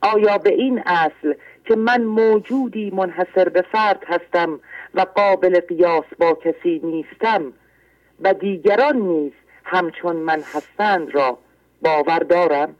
آیا 0.01 0.37
به 0.37 0.53
این 0.53 0.79
اصل 0.85 1.33
که 1.65 1.75
من 1.75 2.03
موجودی 2.03 2.91
منحصر 2.91 3.49
به 3.49 3.61
فرد 3.61 4.03
هستم 4.07 4.59
و 4.93 5.01
قابل 5.01 5.59
قیاس 5.59 6.05
با 6.19 6.33
کسی 6.33 6.81
نیستم 6.83 7.53
و 8.21 8.33
دیگران 8.33 8.97
نیز 8.97 9.31
همچون 9.63 10.15
من 10.15 10.39
هستند 10.39 11.15
را 11.15 11.37
باور 11.81 12.19
دارم؟ 12.19 12.75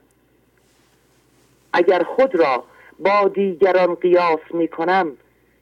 اگر 1.72 2.02
خود 2.02 2.34
را 2.34 2.64
با 2.98 3.28
دیگران 3.28 3.94
قیاس 3.94 4.40
می 4.50 4.68
کنم 4.68 5.12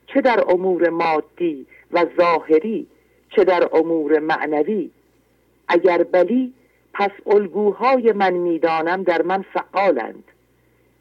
چه 0.07 0.21
در 0.21 0.45
امور 0.49 0.89
مادی 0.89 1.67
و 1.93 2.07
ظاهری 2.17 2.87
چه 3.31 3.45
در 3.45 3.69
امور 3.73 4.19
معنوی؟ 4.19 4.91
اگر 5.69 6.03
بلی 6.03 6.53
پس 6.95 7.11
الگوهای 7.27 8.13
من 8.13 8.33
می‌دانم 8.33 9.03
در 9.03 9.23
من 9.23 9.43
فعالند. 9.43 10.25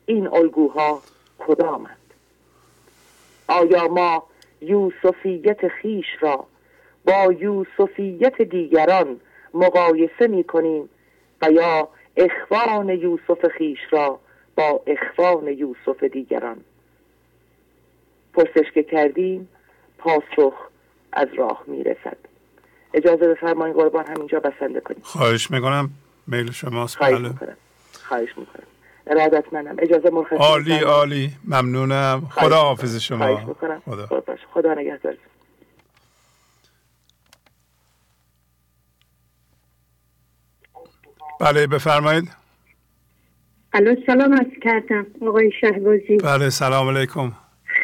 این 0.06 0.28
الگوها 0.28 1.02
کدامند؟ 1.39 1.98
آیا 3.48 3.88
ما 3.88 4.24
یوسفیت 4.62 5.68
خیش 5.68 6.06
را 6.20 6.46
با 7.06 7.34
یوسفیت 7.34 8.41
دیگران 8.41 9.20
مقایسه 9.54 10.28
می 10.28 10.44
کنیم 10.44 10.89
و 11.41 11.52
یا 11.52 11.88
اخوان 12.18 12.89
یوسف 12.89 13.48
خیش 13.48 13.80
را 13.91 14.20
با 14.56 14.82
اخوان 14.88 15.48
یوسف 15.48 16.04
دیگران؟ 16.04 16.58
پرسش 18.34 18.72
که 18.74 18.84
کردیم 18.84 19.50
پاسخ 19.98 20.54
از 21.12 21.28
راه 21.34 21.64
می‌رسد. 21.68 22.32
اجازه 22.94 23.28
بفرمایید 23.28 23.76
قربان 23.76 24.06
همینجا 24.08 24.39
بسنده 24.39 24.80
کنیم. 24.80 25.00
خواهش 25.04 25.52
می‌کنم. 25.52 25.89
میل 26.28 26.52
شماست. 26.52 26.98
خواهش 26.98 27.14
بله. 27.14 27.30
می‌کنم. 27.30 27.58
خواهش 28.08 28.30
می‌کنم. 28.38 28.64
ارادت 29.08 29.54
منم. 29.54 29.76
اجازه 29.80 30.10
مرخصی 30.10 30.36
عالی؟ 30.36 30.80
عالی. 30.80 31.32
ممنونم. 31.46 32.28
خدا. 32.32 32.56
حافظ 32.56 32.98
شما. 32.98 33.18
خواهش 33.18 33.48
می‌کنم. 33.48 33.82
خدا. 33.86 34.06
خدا, 34.08 34.36
خدا 34.54 34.74
نگهدار. 34.74 35.16
بله 41.39 41.68
بفرمایید. 41.68 42.30
الو 43.74 43.96
سلام 44.06 44.32
از 44.34 44.46
کردم 44.62 45.06
آقای 45.28 45.52
شهبازی. 45.62 46.18
بله 46.18 46.50
سلام 46.50 46.98
علیکم. 46.98 47.32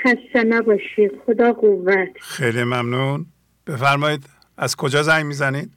خسته 0.04 0.44
نباشی 0.44 1.12
خدا 1.26 1.54
قوت. 1.54 2.10
خیلی 2.22 2.64
ممنون. 2.64 3.26
بفرمایید. 3.68 4.39
از 4.62 4.76
کجا 4.76 5.04
زنگ 5.04 5.26
می‌زنید؟ 5.26 5.72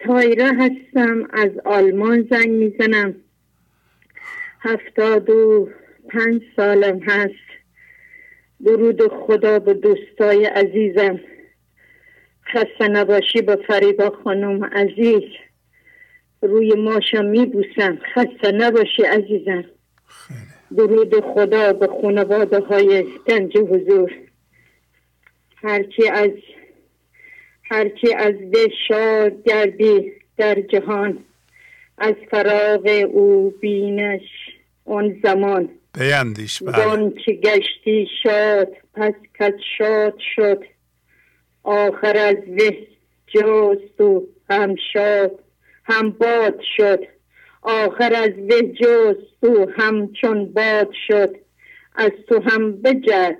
تایره 0.00 0.50
هستم 0.58 1.28
از 1.32 1.50
آلمان 1.64 2.28
زنگ 2.30 2.48
می‌زنم. 2.50 3.14
هفتاد 4.60 5.30
و 5.30 5.68
پنج 6.08 6.42
سالم 6.56 6.98
هست. 6.98 7.48
درود 8.64 9.02
خدا 9.08 9.58
به 9.58 9.74
دوستای 9.74 10.44
عزیزم. 10.44 11.20
خسته 12.46 12.88
نباشی 12.88 13.42
با 13.42 13.58
فریبا 13.68 14.10
خانم 14.24 14.64
عزیز. 14.64 15.22
روی 16.42 16.74
ماشا 16.74 17.22
میبوسم. 17.22 17.98
خسته 18.14 18.52
نباشی 18.52 19.02
عزیزم. 19.02 19.64
درود 20.76 21.20
خدا 21.20 21.72
به 21.72 21.86
خانواده 22.02 22.60
های 22.60 23.06
گنج 23.26 23.56
حضور. 23.56 24.12
هرچی 25.56 26.08
از 26.08 26.30
هرچی 27.72 28.14
از 28.14 28.34
ده 28.52 28.68
شاد 28.88 29.42
گردی 29.42 30.12
در 30.36 30.54
جهان 30.60 31.18
از 31.98 32.14
فراغ 32.30 33.08
او 33.12 33.54
بینش 33.60 34.22
آن 34.84 35.20
زمان. 35.22 35.68
بیندیش 35.98 36.62
بله. 36.62 37.12
که 37.24 37.32
گشتی 37.32 38.08
شاد 38.22 38.68
پس 38.94 39.14
کس 39.38 39.52
شاد 39.78 40.14
شد. 40.36 40.64
آخر 41.62 42.16
از 42.16 42.36
وی 42.36 42.86
جست 43.34 44.00
و 44.00 44.28
هم 44.50 44.74
شاد 44.92 45.38
هم 45.84 46.10
باد 46.10 46.60
شد. 46.76 47.00
آخر 47.62 48.14
از 48.14 48.30
وی 48.30 48.72
جست 48.72 49.44
و 49.44 49.66
همچون 49.76 50.52
باد 50.52 50.90
شد. 51.08 51.36
از 51.94 52.10
تو 52.28 52.42
هم 52.42 52.82
بجد 52.82 53.36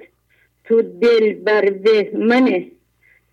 تو 0.64 0.83
دل 0.83 1.33
بر 1.33 1.72
وی 1.72 2.11
منه. 2.11 2.72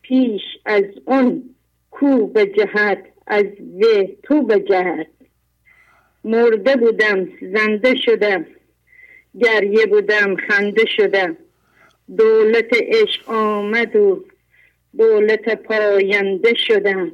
پیش 0.10 0.42
از 0.66 0.84
اون 1.06 1.56
کو 1.92 2.28
بجهد 2.28 3.06
از 3.28 3.46
وی 3.80 4.18
تو 4.24 4.42
بجهد 4.42 5.08
مرده 6.24 6.76
بودم 6.76 7.30
زنده 7.42 7.96
شدم 7.96 8.46
گریه 9.40 9.86
بودم 9.86 10.36
خنده 10.36 10.86
شدم. 10.86 11.38
دولت 12.18 12.70
عشق 12.74 13.30
آمد 13.30 13.96
و 13.96 14.26
دولت 14.98 15.50
پاینده 15.64 16.54
شدم. 16.54 17.12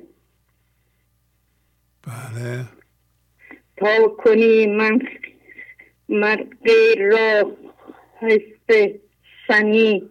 بله. 2.08 2.66
تا 3.78 4.08
کنی 4.08 4.68
من 4.68 5.00
من 6.10 6.36
غیر 6.66 7.10
را 7.10 7.58
حسب 8.20 9.00
سنی 9.48 10.10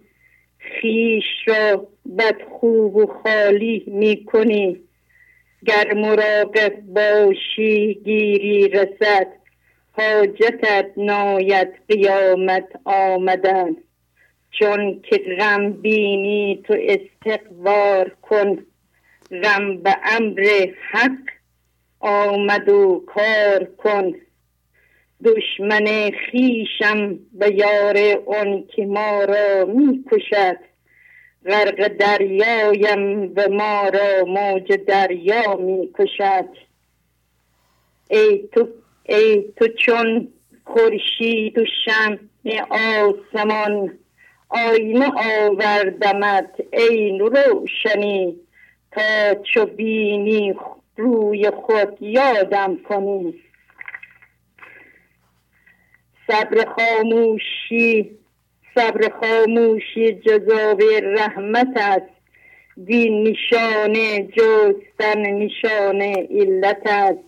خیش 0.81 1.25
را 1.47 1.89
بد 2.19 2.43
خوب 2.43 2.97
و 2.97 3.07
خالی 3.07 3.85
می 3.87 4.25
کنی 4.25 4.81
گر 5.67 5.95
مراقب 5.95 6.81
باشی 6.81 7.95
گیری 7.95 8.69
رسد. 8.69 9.27
حاجتت 9.93 10.87
ناید 10.97 11.69
قیامت 11.89 12.69
آمدن. 12.85 13.77
چون 14.51 15.03
که 15.03 15.17
غم 15.39 15.73
بینی 15.73 16.63
تو 16.67 16.77
استقبار 16.81 18.17
کن. 18.23 18.67
غم 19.43 19.77
به 19.77 19.97
امر 20.03 20.67
حق 20.91 21.19
آمد 22.01 22.69
و 22.69 23.05
کار 23.07 23.65
کن. 23.65 24.15
دشمن 25.25 26.11
خیشم 26.11 27.19
به 27.33 27.55
یار 27.55 27.97
اون 28.25 28.67
که 28.67 28.87
ما 28.87 29.25
را 29.25 29.65
می 29.65 30.05
کشد 30.13 30.59
غرق 31.47 31.89
دریایم 31.89 33.33
و 33.37 33.49
ما 33.51 33.89
را 33.89 34.25
موج 34.25 34.73
دریا 34.73 35.57
می 35.57 35.91
کشد 35.99 36.49
ای 38.11 38.49
تو, 38.53 38.69
ای 39.09 39.45
تو 39.57 39.69
چون 39.69 40.29
خورشید 40.65 41.59
و 41.59 41.65
شمع 41.85 42.19
آسمان 42.71 43.99
آینه 44.49 45.13
آوردمت 45.47 46.61
ای 46.73 47.19
روشنی. 47.19 48.37
تا 48.95 49.35
چو 49.35 49.67
بینی 49.67 50.55
روی 50.97 51.51
خود 51.51 51.97
یادم 52.01 52.77
کنی. 52.89 53.35
صبر 56.27 56.65
خاموشی 56.65 58.19
صبر 58.75 59.09
خاموشی 59.21 60.13
جزاوی 60.13 61.01
رحمت 61.01 61.77
است. 61.77 62.15
دین 62.85 63.29
نشانه 63.29 64.29
جستن 64.37 65.21
نشانه 65.21 66.29
علت 66.31 66.83
است. 66.87 67.25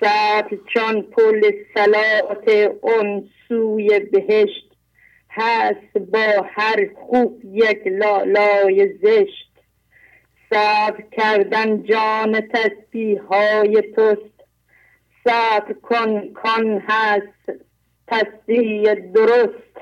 صبر 0.00 0.56
چون 0.74 1.02
پل 1.02 1.52
سلات 1.74 2.48
اون 2.80 3.30
سوی 3.48 4.00
بهشت 4.00 4.76
هست 5.30 5.98
با 5.98 6.46
هر 6.54 6.88
خوب 6.94 7.40
یک 7.44 7.86
لالای 7.86 8.88
زشت. 9.02 9.50
صبر 10.50 11.04
کردن 11.12 11.82
جان 11.82 12.40
تسبیح 12.40 13.20
های 13.20 13.82
توست 13.96 14.34
صبر 15.24 15.72
کن 15.72 16.32
کن 16.34 16.82
هست 16.88 17.64
تصدیح 18.08 18.94
درست. 18.94 19.74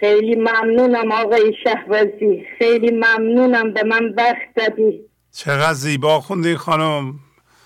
خیلی 0.00 0.34
ممنونم 0.34 1.12
آقای 1.12 1.54
شهوزی 1.64 2.46
خیلی 2.58 2.90
ممنونم 2.90 3.72
به 3.72 3.82
من 3.82 4.14
وقت 4.16 4.54
دادی. 4.56 5.00
چقدر 5.32 5.72
زیبا 5.72 6.20
خوندی 6.20 6.56
خانم. 6.56 7.14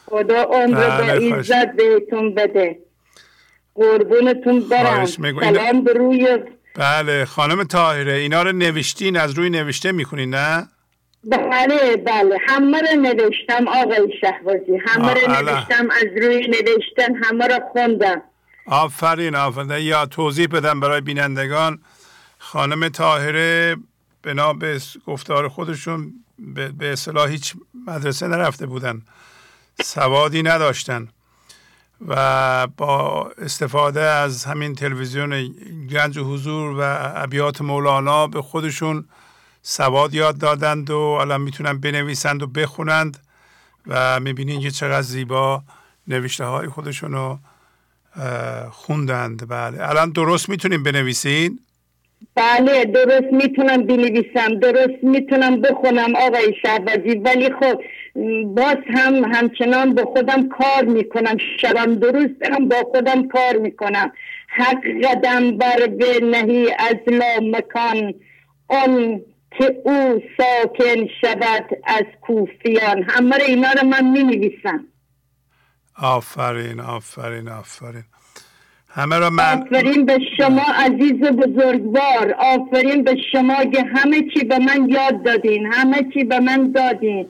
خدا 0.06 0.42
عمر 0.42 1.00
بله 1.00 1.34
عزت 1.34 1.72
بهتون 1.76 2.34
بده. 2.34 2.78
قربونتون 3.74 4.68
برم. 4.68 5.06
سلام 5.06 5.84
به 5.84 5.92
روی. 5.92 6.38
بله 6.76 7.24
خانم 7.24 7.64
تاهره 7.64 8.12
اینا 8.12 8.42
رو 8.42 8.52
نوشتین 8.52 9.16
از 9.16 9.38
روی 9.38 9.50
نوشته 9.50 9.92
می‌کنین 9.92 10.34
نه؟ 10.34 10.68
بله 11.24 11.96
بله. 11.96 12.38
همه 12.48 12.80
رو 12.80 13.00
نوشتم 13.00 13.68
آقای 13.68 14.12
شهبازی. 14.20 14.76
همه 14.86 15.14
رو 15.14 15.32
نوشتم 15.32 15.88
از 15.90 16.22
روی 16.22 16.48
نوشتن 16.48 17.14
همه 17.24 17.46
رو 17.46 17.60
خوندم. 17.72 18.22
آفرین 18.66 19.34
آفرین. 19.34 19.70
یا 19.70 20.06
توضیح 20.06 20.46
بدم 20.46 20.80
برای 20.80 21.00
بینندگان. 21.00 21.78
خانم 22.38 22.88
تاهره 22.88 23.76
بنا 24.22 24.52
به 24.52 24.80
گفتار 25.06 25.48
خودشون 25.48 26.12
به 26.78 26.92
اصطلاح 26.92 27.30
هیچ 27.30 27.54
مدرسه 27.86 28.26
نرفته 28.26 28.66
بودن. 28.66 29.02
سوادی 29.82 30.42
نداشتن. 30.42 31.08
و 32.08 32.66
با 32.66 33.30
استفاده 33.38 34.00
از 34.00 34.44
همین 34.44 34.74
تلویزیون 34.74 35.54
گنج 35.90 36.18
و 36.18 36.24
حضور 36.24 36.70
و 36.78 37.12
ابیات 37.14 37.60
مولانا 37.60 38.26
به 38.26 38.42
خودشون 38.42 39.04
سواد 39.62 40.14
یاد 40.14 40.38
دادند 40.38 40.90
و 40.90 40.98
الان 40.98 41.40
می‌تونن 41.40 41.80
بنویسند 41.80 42.42
و 42.42 42.46
بخونند 42.46 43.18
و 43.86 44.20
می‌بینین 44.20 44.60
که 44.60 44.70
چقدر 44.70 45.02
زیبا 45.02 45.62
نوشته 46.08 46.44
های 46.44 46.68
خودشون 46.68 47.12
رو 47.12 47.38
خوندند. 48.70 49.48
بله. 49.48 49.88
الان 49.88 50.10
درست 50.10 50.48
می‌تونیم 50.48 50.82
بنویسین؟ 50.82 51.58
بله 52.34 52.84
درست 52.84 53.32
می‌تونم 53.32 53.86
بنویسم 53.86 54.58
درست 54.62 55.04
می‌تونم 55.04 55.60
بخونم 55.60 56.16
آقای 56.16 56.54
شعبازی 56.62 57.14
ولی 57.24 57.50
خب 57.50 57.82
باز 58.44 58.76
هم 58.94 59.14
همچنان 59.34 59.94
با 59.94 60.04
خودم 60.04 60.48
کار 60.48 60.84
می‌کنم. 60.84 61.36
شبم 61.60 61.94
درست 61.94 62.46
هم 62.52 62.68
با 62.68 62.76
خودم 62.92 63.28
کار 63.28 63.56
می‌کنم. 63.56 64.12
حق 64.48 64.84
قدم 65.04 65.58
بر 65.58 65.86
به 65.86 66.20
نهی 66.22 66.72
از 66.78 66.96
لا 67.06 67.58
مکان 67.58 68.14
اون 68.70 69.22
که 69.58 69.82
او 69.84 70.22
ساکن 70.36 71.06
شود 71.20 71.64
از 71.84 72.04
کوفیان. 72.20 73.02
همه 73.02 73.36
اینا 73.46 73.72
رو 73.72 73.88
من 73.88 74.10
می 74.10 74.22
نویسم 74.22 74.84
آفرین 75.98 76.80
آفرین 76.80 77.48
آفرین. 77.48 78.04
همه 78.88 79.18
را 79.18 79.30
من 79.30 79.62
آفرین 79.62 80.06
به 80.06 80.18
شما 80.36 80.64
عزیز 80.74 81.20
بزرگوار. 81.20 82.34
آفرین 82.38 83.04
به 83.04 83.16
شما 83.32 83.64
که 83.64 83.84
همه 83.94 84.22
چی 84.34 84.44
به 84.44 84.58
من 84.58 84.88
یاد 84.88 85.24
دادین 85.24 85.72
همه 85.72 86.10
چی 86.14 86.24
به 86.24 86.40
من 86.40 86.72
دادین. 86.72 87.28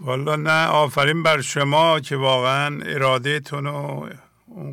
والا 0.00 0.36
نه 0.36 0.66
آفرین 0.66 1.22
بر 1.22 1.40
شما 1.40 2.00
که 2.00 2.16
واقعا 2.16 2.80
ارادهتون 2.86 3.66
و 3.66 4.08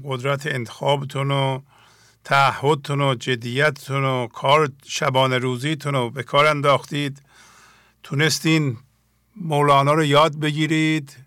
قدرت 0.06 0.48
انتخابتون 0.48 1.32
و 1.32 1.60
تعهدتون 2.24 3.02
و 3.02 3.16
جدیتتون 3.16 4.04
و 4.04 4.28
کار 4.28 4.70
شبانه 4.86 5.38
روزیتون 5.38 5.94
رو 5.94 6.10
به 6.10 6.24
کار 6.24 6.46
انداختید. 6.46 7.22
تونستین 8.04 8.78
مولانا 9.36 9.94
رو 9.94 10.04
یاد 10.04 10.40
بگیرید 10.40 11.18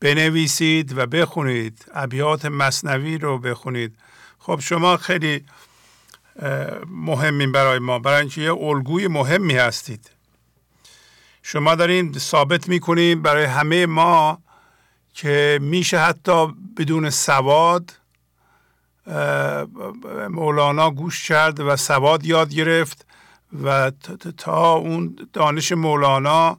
بنویسید 0.00 0.98
و 0.98 1.06
بخونید 1.06 1.84
ابیات 1.94 2.44
مصنوی 2.44 3.18
رو 3.18 3.38
بخونید. 3.38 3.96
خب 4.38 4.60
شما 4.60 4.96
خیلی 4.96 5.44
مهمین 6.86 7.52
برای 7.52 7.78
ما 7.78 7.98
برای 7.98 8.20
اینکه 8.20 8.40
یه 8.40 8.54
الگوی 8.54 9.08
مهمی 9.08 9.54
هستید. 9.54 10.10
شما 11.42 11.74
دارین 11.74 12.12
ثابت 12.12 12.68
می‌کنید 12.68 13.22
برای 13.22 13.44
همه 13.44 13.86
ما 13.86 14.38
که 15.14 15.58
میشه 15.62 15.98
حتی 15.98 16.46
بدون 16.76 17.10
سواد 17.10 17.99
مولانا 20.30 20.90
گوش 20.90 21.28
کرد 21.28 21.60
و 21.60 21.76
سواد 21.76 22.24
یاد 22.24 22.54
گرفت 22.54 23.06
و 23.62 23.90
تا 24.36 24.72
اون 24.72 25.16
دانش 25.32 25.72
مولانا 25.72 26.58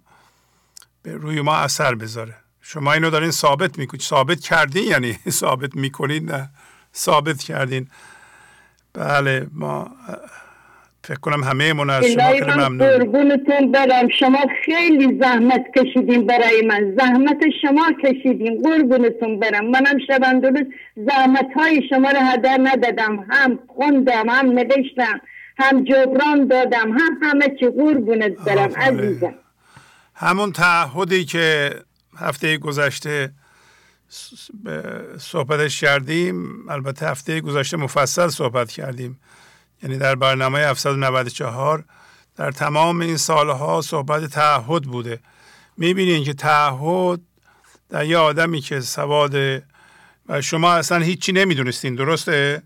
به 1.04 1.14
روی 1.14 1.42
ما 1.42 1.56
اثر 1.56 1.96
بذاره. 1.96 2.36
شما 2.62 2.94
اینو 2.94 3.10
دارین 3.10 3.32
ثابت 3.32 3.78
می‌کنید 3.78 4.02
ثابت 4.02 4.40
کردین 4.40 4.84
یعنی 4.84 5.20
ثابت 5.30 5.76
می‌کنید 5.76 6.32
نه. 6.32 6.50
ثابت 6.96 7.44
کردین. 7.44 7.90
بله 8.94 9.48
ما 9.52 9.92
فکر 11.04 11.20
کنم 11.20 11.44
همه 11.44 11.74
من 11.74 11.90
از 11.90 12.06
شما 12.06 12.24
خیلی 12.24 12.52
ممنون. 12.52 12.78
قربونتون 12.78 13.72
برم. 13.72 14.08
شما 14.20 14.40
خیلی 14.66 15.20
زحمت 15.20 15.66
کشیدین 15.78 16.26
برای 16.26 16.62
من. 16.68 16.96
زحمت 17.00 17.38
شما 17.62 17.92
کشیدین. 18.04 18.62
قربونتون 18.64 19.40
برم. 19.40 19.68
منم 19.68 20.00
شبم 20.08 20.40
درست 20.40 20.68
زحمت 20.96 21.48
های 21.56 21.82
شما 21.90 22.10
رو 22.10 22.20
هدر 22.20 22.58
ندادم. 22.64 23.26
هم 23.30 23.60
خوندم 23.68 24.30
هم 24.30 24.52
نوشتم 24.52 25.22
هم 25.58 25.84
جبران 25.84 26.48
دادم 26.48 26.92
هم 26.92 27.18
همه 27.22 27.56
چی. 27.60 27.66
قربونت 27.66 28.34
برم 28.34 28.74
عزیزم. 28.76 29.34
همون 30.16 30.52
تعهدی 30.52 31.26
که 31.26 31.76
هفته 32.18 32.58
گذشته 32.58 33.32
صحبتش 35.20 35.82
کردیم 35.82 36.70
البته 36.70 37.06
هفته 37.06 37.42
گذشته 37.42 37.78
مفصل 37.78 38.28
صحبت 38.28 38.72
کردیم. 38.72 39.20
یعنی 39.84 39.98
در 39.98 40.16
برنامه 40.16 40.60
794 40.60 41.84
در 42.38 42.52
تمام 42.52 43.00
این 43.00 43.18
سالها 43.18 43.82
صحبت 43.82 44.26
تعهد 44.26 44.84
بوده. 44.84 45.20
می‌بینین 45.78 46.24
که 46.24 46.34
تعهد 46.34 47.20
در 47.90 48.06
یه 48.06 48.18
آدمی 48.18 48.62
که 48.62 48.80
سواد 48.80 49.36
و 50.30 50.42
شما 50.42 50.74
اصلا 50.74 50.98
هیچی 50.98 51.32
نمی‌دونستین 51.32 51.96
درسته؟ 51.96 52.62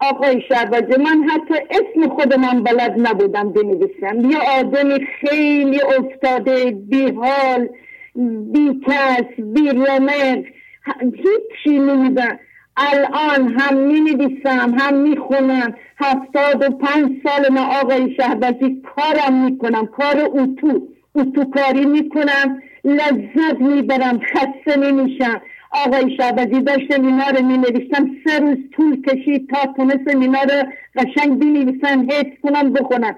آقای 0.00 0.42
شعبازی 0.48 1.02
من 1.02 1.28
حتی 1.30 1.54
اسم 1.70 2.14
خودم 2.14 2.64
بلد 2.64 2.94
نبودم 2.98 3.52
بنویسم. 3.52 4.30
یه 4.30 4.38
آدمی 4.38 5.06
خیلی 5.20 5.80
افتاده 5.82 6.70
بی 6.70 7.10
حال 7.10 7.68
بی 8.52 8.80
کس 8.86 9.44
بی 9.54 9.68
رمق 9.68 10.44
هیچی 11.00 11.78
نمیدن 11.78 12.38
الان 12.76 13.58
هم 13.58 13.76
می 13.76 14.00
نویسم 14.00 14.74
هم 14.78 14.94
می 14.94 15.16
خونم 15.16 15.74
هفتاد 16.00 16.62
و 16.62 16.70
پنج 16.70 17.10
سال 17.24 17.48
ما 17.52 17.80
آقای 17.80 18.14
شهبازی 18.16 18.82
کارم 18.96 19.44
می‌کنم 19.44 19.86
کار 19.86 20.16
اتو 20.16 20.88
اتو 21.14 21.44
کاری 21.50 21.84
می‌کنم 21.84 22.62
لذت 22.84 23.60
می‌برم 23.60 24.20
خسته 24.20 24.76
نمیشم. 24.76 25.40
آقای 25.70 26.16
شهبازی 26.16 26.60
داشتم 26.60 27.02
اینا 27.02 27.28
رو 27.28 27.46
می 27.46 27.58
نویسم 27.58 28.06
سه 28.24 28.38
روز 28.38 28.58
طول 28.76 29.02
کشید 29.02 29.50
تا 29.50 29.72
تونستم 29.76 30.20
اینا 30.20 30.42
رو 30.42 30.64
قشنگ 30.96 31.38
بنویسم 31.38 32.06
حفظ 32.10 32.40
کنم 32.42 32.72
بخونم. 32.72 33.16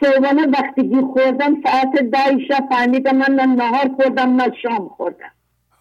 صبحانه 0.00 0.46
وقتی 0.46 1.00
خوردم 1.12 1.62
ساعت 1.62 2.02
ده 2.02 2.46
شب 2.48 2.64
فهمیدم 2.70 3.16
من 3.16 3.34
نه 3.34 3.46
نهار 3.46 3.90
خوردم 3.96 4.36
نه 4.36 4.52
شام 4.62 4.88
خوردم. 4.88 5.30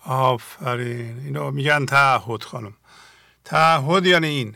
آفرین. 0.06 1.16
اینو 1.26 1.52
میگن 1.52 1.86
تعهد 1.86 2.44
خانم. 2.44 2.74
تعهد 3.46 4.06
یعنی 4.06 4.28
این. 4.28 4.54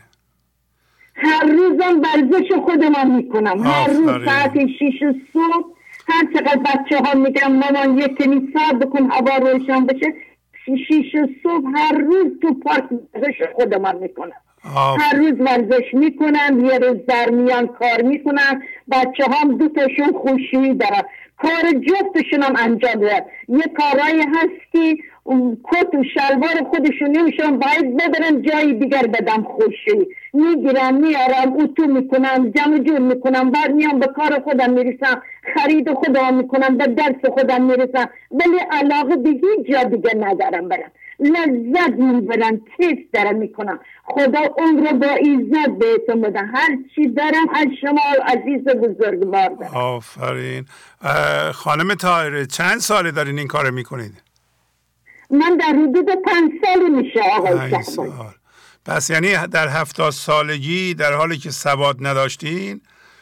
هر 1.22 1.46
روزم 1.46 2.00
ورزش 2.00 2.52
خودم 2.52 3.10
می‌کنم. 3.10 3.62
هر 3.62 3.88
روز 3.88 4.06
ساعت 4.06 4.66
شیش 4.78 4.98
صبح 5.32 5.66
هر 6.08 6.24
چقدر 6.34 6.56
بچه 6.56 6.98
ها 6.98 7.18
میگم 7.18 7.52
مامان 7.52 7.98
یه 7.98 8.08
کنی 8.08 8.52
سر 8.54 8.76
بکن 8.76 9.10
هوا 9.10 9.36
روشن 9.36 9.86
بشه. 9.86 10.14
شیش 10.88 11.16
صبح 11.42 11.64
هر 11.74 11.98
روز 11.98 12.26
تو 12.42 12.54
پارک 12.54 12.84
ورزش 13.14 13.42
خودم 13.54 13.98
می‌کنم. 13.98 14.32
هر 14.98 15.16
روز 15.16 15.32
ورزش 15.40 15.84
می‌کنم 15.92 16.64
یه 16.64 16.78
روز 16.78 16.96
در 17.08 17.30
میان 17.30 17.66
کار 17.66 18.02
می‌کنم 18.02 18.62
بچه 18.90 19.24
هم 19.32 19.56
دوتاشون 19.56 20.12
خوشی 20.12 20.74
دارن. 20.74 21.02
کار 21.38 21.72
جفتشون 21.72 22.42
هم 22.42 22.54
انجام 22.58 22.94
داد 22.94 23.24
یه 23.48 23.64
کارهایی 23.78 24.20
هست 24.20 24.72
که 24.72 24.96
کت 25.64 25.94
و 25.94 26.04
شلوار 26.14 26.70
خودشون 26.70 27.16
نمیشون 27.16 27.58
باید 27.58 27.96
ببرن 27.96 28.42
جای 28.42 28.72
دیگر 28.72 29.06
بدم 29.06 29.42
خوشی 29.42 30.08
می‌گیرم 30.32 30.94
میارم 30.94 31.52
اتو 31.60 31.86
می‌کنم 31.86 32.50
جمع 32.50 32.78
جور 32.78 32.98
می‌کنم 32.98 33.50
بعد 33.50 33.74
میام 33.74 33.98
به 33.98 34.06
کار 34.06 34.40
خودم 34.44 34.72
می‌رسم 34.72 35.22
خرید 35.54 35.92
خودم 35.92 36.34
می‌کنم 36.34 36.76
به 36.76 36.86
درس 36.86 37.24
خودم 37.34 37.62
می‌رسم 37.62 38.10
ولی 38.30 38.58
علاقه 38.70 39.16
به 39.16 39.30
هیچ 39.30 39.66
جا 39.72 39.82
دیگه 39.82 40.14
ندارم 40.14 40.68
برم. 40.68 40.92
لذت 41.20 41.92
می‌برم 41.98 42.60
کیف 42.76 42.98
دارم 43.12 43.36
می‌کنم. 43.36 43.80
خدا 44.04 44.40
اون 44.58 44.86
رو 44.86 44.98
با 44.98 45.06
عزت 45.06 45.70
بهتون 45.78 46.20
بده 46.20 46.38
هر 46.38 46.78
چی 46.94 47.08
دارم 47.08 47.48
از 47.54 47.66
شما 47.80 48.00
عزیز 48.26 48.64
بزرگوار 48.64 49.48
دارم. 49.48 49.74
آفرین. 49.74 50.64
خانم 51.52 51.94
تایره 51.94 52.46
چند 52.46 52.78
ساله 52.78 53.10
دارین 53.10 53.38
این 53.38 53.48
کار 53.48 53.70
می‌کنید؟ 53.70 54.22
من 55.32 55.56
در 55.56 55.66
حدود 55.66 56.06
پنج 56.24 56.50
سال 56.64 56.90
میشه 56.90 57.20
آقای 57.20 57.82
سال. 57.82 58.12
پس 58.84 59.10
یعنی 59.10 59.36
در 59.36 59.68
هفتاد 59.68 60.12
سالگی 60.12 60.94
در 60.94 61.12
حالی 61.12 61.38
که 61.38 61.50
سواد 61.50 61.96
نداشتین 62.06 62.80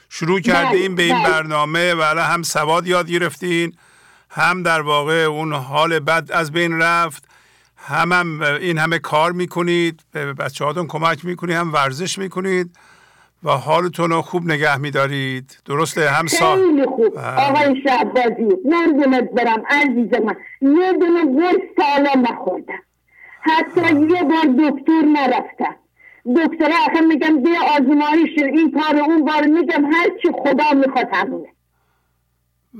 شروع 0.08 0.40
کردیم 0.40 0.94
به 0.94 1.02
این 1.02 1.22
برنامه 1.22 1.94
و 1.94 2.02
هم 2.02 2.42
سواد 2.42 2.86
یاد 2.86 3.10
گرفتین 3.10 3.72
هم 4.30 4.62
در 4.62 4.80
واقع 4.80 5.14
اون 5.14 5.52
حال 5.52 5.98
بد 5.98 6.30
از 6.32 6.52
بین 6.52 6.78
رفت 6.78 7.24
هم, 7.76 8.12
هم 8.12 8.42
این 8.42 8.78
همه 8.78 8.98
کار 8.98 9.32
می‌کنید 9.32 10.00
به 10.12 10.32
بچه 10.32 10.64
هاتون 10.64 10.86
کمک 10.86 11.24
می‌کنید 11.24 11.56
هم 11.56 11.72
ورزش 11.72 12.18
می‌کنید. 12.18 12.76
و 13.44 13.50
حالتون 13.50 14.10
رو 14.10 14.22
خوب 14.22 14.44
نگه 14.44 14.76
میدارید. 14.76 15.58
درسته؟ 15.64 16.10
هم 16.10 16.26
خیلی 16.26 16.86
خوب. 16.86 17.18
آقای 17.18 17.82
شعبازی 17.82 18.48
نردونت 18.64 19.30
برم 19.30 19.62
عزیز 19.70 20.14
من. 20.14 20.36
یه 20.60 20.92
دونه 20.92 21.40
گرس 21.40 21.62
سالا 21.76 22.20
نخوردم. 22.20 22.82
حتی 23.40 23.80
یه 23.80 24.22
بار 24.22 24.70
دکتر 24.70 25.02
نرفتم. 25.12 25.76
دکتر 26.36 26.72
آخه 26.88 27.00
میگم 27.00 27.42
بیا 27.42 27.60
آزمایش 27.62 28.38
این 28.38 28.80
کار 28.80 28.96
اون 28.96 29.24
بار 29.24 29.46
میگم 29.46 29.84
هرچی 29.84 30.28
خدا 30.32 30.72
می‌خواد 30.74 31.08
همونه 31.12 31.48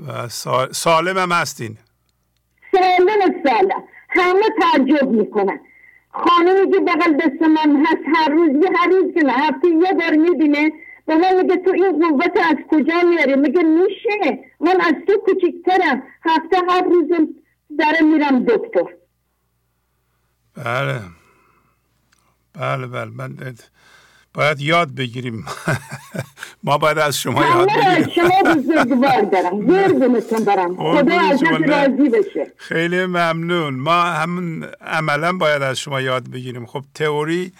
و 0.07 0.27
سالم 0.71 1.17
هم 1.17 1.31
هستین. 1.31 1.77
سالم 2.71 3.43
سالم. 3.43 3.83
همه 4.09 4.43
تعجب 4.61 5.09
می‌کنن. 5.09 5.59
خانمی 6.13 6.71
که 6.71 6.79
بغل 6.79 7.13
دست 7.13 7.41
من 7.41 7.85
هست 7.85 8.03
هر 8.15 8.29
روز 8.29 8.49
یه 8.63 8.69
هر 8.75 8.87
روز 8.87 9.13
که 9.13 9.23
هفته 9.29 9.67
یه 9.67 9.93
بار 9.93 10.15
می‌بینه 10.15 10.71
به 11.05 11.15
من 11.15 11.41
میگه 11.41 11.57
تو 11.57 11.71
این 11.71 12.09
قوت 12.09 12.37
از 12.37 12.55
کجا 12.69 13.01
میاری؟ 13.09 13.35
میگه 13.35 13.63
میشه. 13.63 14.39
من 14.59 14.81
از 14.81 14.93
تو 15.07 15.17
کوچکترم. 15.17 16.03
هفته 16.23 16.57
هر 16.69 16.83
روز 16.83 17.09
داره 17.79 18.01
میرم 18.01 18.43
دکتر. 18.43 18.95
بله. 20.55 20.99
بله 22.53 22.87
بله. 22.87 23.11
من 23.11 23.35
باید 24.33 24.61
یاد 24.61 24.95
بگیریم. 24.95 25.45
ما 26.63 26.77
باید 26.77 26.97
از 26.97 27.17
شما 27.17 27.45
یاد 27.45 27.67
بگیریم. 27.67 28.09
شما 28.15 28.53
بزرگوار 28.53 29.21
دارم 29.21 29.67
دارم 30.45 30.75
خدا 30.75 31.19
ازت 31.19 31.43
راضی 31.43 32.09
بشه. 32.09 32.51
خیلی 32.57 33.05
ممنون. 33.05 33.75
ما 33.75 34.01
همون 34.03 34.63
عملا 34.81 35.33
باید 35.33 35.61
از 35.61 35.79
شما 35.79 36.01
یاد 36.01 36.29
بگیریم. 36.29 36.65
خب 36.65 36.83
تئوری 36.95 37.51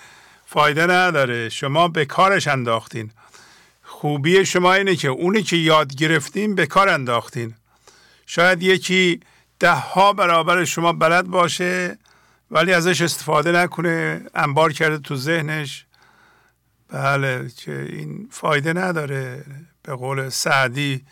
فایده 0.46 0.86
نداره. 0.86 1.50
شما 1.50 1.88
به 1.88 2.06
کارش 2.06 2.48
انداختین. 2.48 3.12
خوبی 3.84 4.46
شما 4.46 4.74
اینه 4.74 4.96
که 4.96 5.08
اونی 5.08 5.44
که 5.44 5.56
یاد 5.56 5.96
گرفتین 5.96 6.56
به 6.56 6.66
کار 6.66 6.90
انداختین. 6.90 7.54
شاید 8.26 8.64
یکی 8.64 9.20
ده 9.60 9.74
ها 9.74 10.14
برابر 10.14 10.66
شما 10.66 10.94
بلد 10.94 11.26
باشه 11.28 11.98
ولی 12.52 12.74
ازش 12.74 13.02
استفاده 13.02 13.52
نکنه 13.52 14.22
انبار 14.36 14.74
کرده 14.74 14.98
تو 14.98 15.16
ذهنش. 15.16 15.86
بله 16.92 17.50
که 17.58 17.82
این 17.90 18.28
فایده 18.32 18.74
نداره. 18.74 19.46
به 19.84 19.96
قول 19.96 20.30
سعدی 20.30 21.06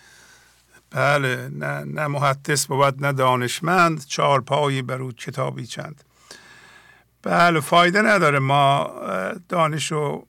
بله 0.92 1.50
نه, 1.50 1.84
نه 1.84 2.08
محدث 2.08 2.66
بود 2.66 3.06
نه 3.06 3.14
دانشمند 3.14 4.06
چهار 4.06 4.42
پایی 4.42 4.82
بر 4.82 5.02
او 5.02 5.12
کتابی 5.12 5.66
چند. 5.66 6.04
بله 7.24 7.60
فایده 7.60 8.02
نداره. 8.02 8.40
ما 8.40 8.92
دانش 9.50 9.92
رو 9.92 10.26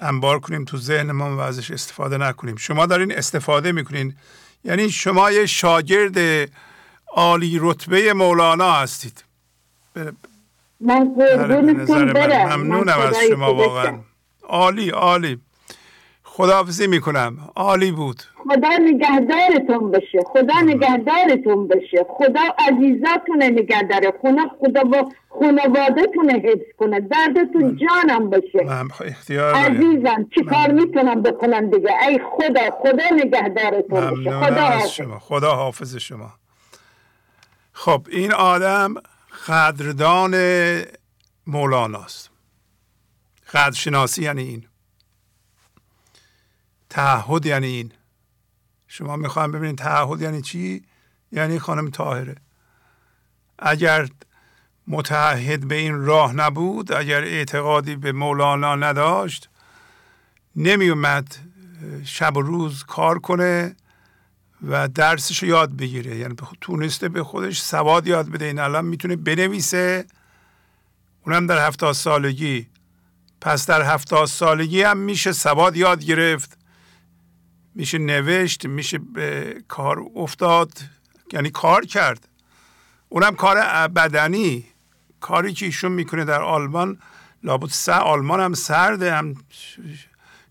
انبار 0.00 0.40
کنیم 0.40 0.64
تو 0.64 0.76
ذهنمون 0.76 1.32
و 1.32 1.40
ازش 1.40 1.70
استفاده 1.70 2.18
نکنیم. 2.18 2.56
شما 2.56 2.86
دارین 2.86 3.18
استفاده 3.18 3.72
می‌کنین. 3.72 4.16
یعنی 4.64 4.90
شما 4.90 5.30
یه 5.30 5.46
شاگرد 5.46 6.48
عالی 7.12 7.58
رتبه 7.60 8.12
مولانا 8.12 8.72
هستید. 8.72 9.24
من 10.80 11.14
بله، 11.14 12.56
ممنونم 12.56 12.98
از 12.98 13.16
شما 13.28 13.54
واقعا. 13.54 13.98
عالی 14.52 14.90
عالی. 14.90 15.38
خداحافظی 16.24 16.86
می‌کنم. 16.86 17.38
عالی 17.56 17.92
بود. 17.92 18.22
خدا 18.48 18.68
نگهدارتون 18.80 19.90
بشه. 19.90 20.18
خدا 20.26 20.60
نگهدارتون 20.60 21.68
بشه. 21.68 22.06
خدا 22.08 22.40
عزیزاتون 22.58 23.42
نگهداره. 23.42 24.12
خدا 24.22 24.42
خدا 24.60 24.82
با 24.84 25.12
خانوادتون 25.28 26.30
حفظ 26.30 26.76
کنه. 26.78 27.00
دردتون 27.00 27.76
جانم 27.76 28.30
بشه. 28.30 28.64
من 28.64 28.88
اختیار 29.04 29.54
عزیزم 29.54 30.26
چی 30.34 30.44
کار 30.44 30.70
می‌تونم 30.70 31.22
بکنم 31.22 31.70
دیگه؟ 31.70 31.90
ای 32.08 32.20
خدا 32.32 32.70
خدا 32.82 33.16
نگهدارتون 33.16 34.10
بشه. 34.10 34.30
خدا 34.30 34.60
حافظ. 34.62 34.88
شما. 34.88 35.18
خدا 35.18 35.54
حافظ 35.54 35.96
شما. 35.96 36.30
خب 37.72 38.06
این 38.10 38.32
آدم 38.32 38.94
قدردان 39.48 40.34
مولاناست. 41.46 42.31
قدرشناسی 43.52 44.22
یعنی 44.22 44.42
این. 44.42 44.66
تعهد 46.90 47.46
یعنی 47.46 47.66
این. 47.66 47.92
شما 48.88 49.16
می‌خوایم 49.16 49.52
ببینید 49.52 49.78
تعهد 49.78 50.20
یعنی 50.20 50.42
چی؟ 50.42 50.84
یعنی 51.32 51.58
خانم 51.58 51.90
تاهره 51.90 52.36
اگر 53.58 54.08
متعهد 54.86 55.68
به 55.68 55.74
این 55.74 56.04
راه 56.04 56.32
نبود 56.32 56.92
اگر 56.92 57.22
اعتقادی 57.24 57.96
به 57.96 58.12
مولانا 58.12 58.76
نداشت 58.76 59.48
نمیومد 60.56 61.36
شب 62.04 62.36
و 62.36 62.42
روز 62.42 62.84
کار 62.84 63.18
کنه 63.18 63.76
و 64.68 64.88
درسش 64.88 65.42
رو 65.42 65.48
یاد 65.48 65.76
بگیره. 65.76 66.16
یعنی 66.16 66.34
تونسته 66.60 67.08
به 67.08 67.24
خودش 67.24 67.60
سواد 67.60 68.06
یاد 68.06 68.28
بده. 68.28 68.44
این 68.44 68.58
الان 68.58 68.84
می‌تونه 68.84 69.16
بنویسه. 69.16 70.06
اونم 71.26 71.46
در 71.46 71.66
هفتاد 71.66 71.92
سالگی. 71.92 72.71
پس 73.42 73.66
در 73.66 73.82
هفتاد 73.82 74.26
سالگی 74.26 74.82
هم 74.82 74.96
میشه 74.96 75.32
سواد 75.32 75.76
یاد 75.76 76.04
گرفت. 76.04 76.58
میشه 77.74 77.98
نوشت 77.98 78.66
میشه 78.66 78.98
به 78.98 79.56
کار 79.68 80.04
افتاد 80.16 80.72
یعنی 81.32 81.50
کار 81.50 81.84
کرد. 81.84 82.28
اونم 83.08 83.34
کار 83.34 83.88
بدنی. 83.88 84.64
کاری 85.20 85.52
که 85.52 85.66
ایشون 85.66 85.92
می‌کنه 85.92 86.24
در 86.24 86.42
آلمان 86.42 86.98
لابد 87.42 87.68
سه 87.68 87.92
آلمان 87.92 88.40
هم 88.40 88.54
سرده 88.54 89.14
هم 89.14 89.36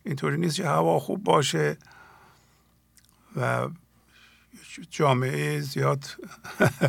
اینطوری 0.04 0.38
نیست 0.38 0.56
که 0.56 0.66
هوا 0.66 1.00
خوب 1.00 1.24
باشه 1.24 1.78
و 3.36 3.68
جامعه 4.90 5.60
زیاد 5.60 6.06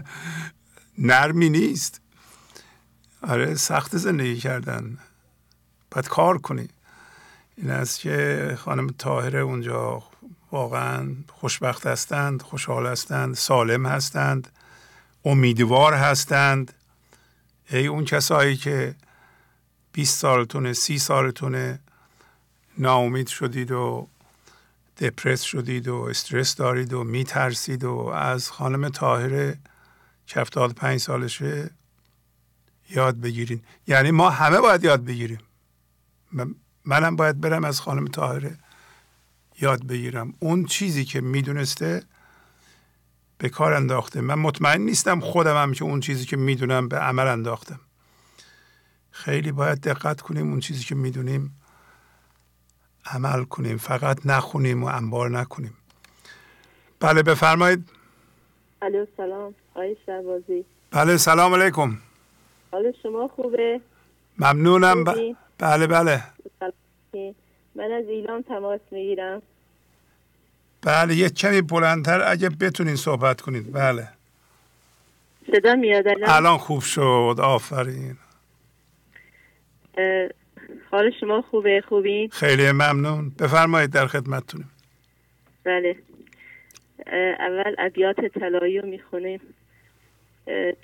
نرمی 0.99 1.51
نیست. 1.51 2.01
آره 3.23 3.55
سخت 3.55 3.97
زندگی 3.97 4.37
کردن. 4.37 4.99
باید 5.93 6.09
کار 6.09 6.39
کنی. 6.39 6.69
این 7.57 7.71
است 7.71 8.01
که 8.01 8.59
خانم 8.61 8.87
تاهره 8.99 9.39
اونجا 9.39 10.03
واقعا 10.53 11.15
خوشبخت 11.29 11.87
هستند 11.87 12.43
خوشحال 12.43 12.87
هستند 12.87 13.35
سالم 13.35 13.87
هستند 13.87 14.49
امیدوار 15.25 15.95
هستند. 15.95 16.73
ای 17.71 17.87
اون 17.87 18.05
کسایی 18.05 18.57
که 18.57 18.95
20 19.93 20.19
سالتونه 20.19 20.73
سی 20.73 20.99
سالتونه 20.99 21.79
ناامید 22.79 23.27
شدید 23.27 23.71
و 23.71 24.09
دپرس 24.99 25.43
شدید 25.43 25.89
و 25.89 25.95
استرس 25.95 26.55
دارید 26.55 26.93
و 26.93 27.05
میترسید 27.05 27.85
و 27.85 27.97
از 28.15 28.51
خانم 28.51 28.89
تاهره 28.89 29.59
که 30.27 30.45
پنج 30.77 31.01
سالشه 31.01 31.71
یاد 32.91 33.21
بگیرین. 33.21 33.63
یعنی 33.87 34.11
ما 34.11 34.31
همه 34.31 34.61
باید 34.61 34.85
یاد 34.85 35.05
بگیریم. 35.05 35.39
منم 36.85 37.17
باید 37.17 37.41
برم 37.41 37.65
از 37.65 37.81
خانم 37.81 38.07
طاهره 38.07 38.59
یاد 39.61 39.87
بگیرم. 39.87 40.35
اون 40.39 40.65
چیزی 40.65 41.05
که 41.05 41.21
می‌دونسته 41.21 42.03
به 43.39 43.49
کار 43.49 43.73
انداخته. 43.73 44.21
من 44.21 44.35
مطمئن 44.35 44.81
نیستم 44.81 45.21
خودم 45.21 45.63
هم 45.63 45.73
که 45.73 45.85
اون 45.85 46.01
چیزی 46.01 46.27
که 46.27 46.37
می‌دونم 46.37 46.89
به 46.89 46.99
عمل 46.99 47.27
انداختم. 47.27 47.81
خیلی 49.11 49.53
باید 49.53 49.81
دقت 49.81 50.21
کنیم 50.21 50.51
اون 50.51 50.61
چیزی 50.61 50.85
که 50.85 50.95
می‌دونیم 50.95 51.61
عمل 53.07 53.45
کنیم. 53.45 53.77
فقط 53.77 54.27
نخونیم 54.27 54.85
و 54.85 54.87
انبار 54.87 55.31
نکنیم. 55.31 55.77
بله 57.01 57.23
بفرمایید. 57.23 57.89
الو 58.83 59.07
سلام. 59.17 59.55
آقای 59.75 59.97
شهبازی. 60.07 60.65
بله 60.91 61.17
سلام 61.17 61.55
علیکم. 61.55 61.99
حال 62.73 62.93
شما 63.03 63.29
خوبه؟ 63.29 63.81
ممنونم. 64.39 65.05
ب... 65.05 65.37
بله 65.63 65.87
بله. 65.87 66.23
من 67.75 67.93
از 67.93 68.05
ایران 68.09 68.43
تماس 68.43 68.81
می‌گیرم. 68.91 69.43
بله 70.83 71.15
یه 71.15 71.29
کمی 71.29 71.63
بلندتر 71.63 72.23
اگه 72.31 72.49
بتونین 72.49 72.97
صحبت 72.97 73.41
کنید 73.41 73.73
بله. 73.73 74.09
صدا 75.53 75.75
میاد 75.75 76.05
الان؟ 76.09 76.59
خوب 76.59 76.81
شد. 76.81 77.37
آفرین. 77.43 78.17
حال 80.91 81.11
شما 81.21 81.43
خوبه؟ 81.43 81.83
خوبین؟ 81.89 82.29
خیلی 82.29 82.73
ممنون. 82.73 83.33
بفرمایید 83.39 83.91
در 83.91 84.07
خدمتتونیم 84.07 84.71
بله. 85.65 85.97
اول 87.39 87.75
ابیات 87.79 88.17
طلایی 88.21 88.79
رو 88.79 88.89
می‌خونیم. 88.89 89.41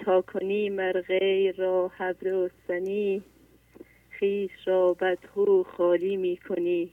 تا 0.05 0.21
کنی 0.21 0.71
مرغه 0.71 1.55
را 1.59 1.91
حبر 1.99 2.33
و 2.33 2.51
سنی. 2.69 3.23
خیش 4.21 4.51
را 4.67 4.95
بدخو 5.01 5.63
خالی 5.63 6.17
می‌کنی. 6.17 6.91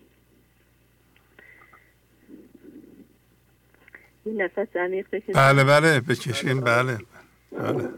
این 4.25 4.41
نفس 4.41 4.75
عمیق 4.75 5.07
بکشیم 5.11 5.33
بله 5.33 5.63
بله 5.63 5.99
بکشین 5.99 6.61
بله 6.61 6.97
بله. 7.51 7.89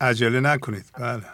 عجله 0.00 0.40
نکنید 0.40 0.84
بله. 0.98 1.24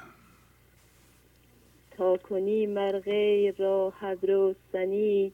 تا 1.91 2.17
کنی 2.17 2.67
مرغه 2.67 3.55
را 3.59 3.93
حبر 4.01 4.31
و 4.31 4.55
سنی 4.73 5.33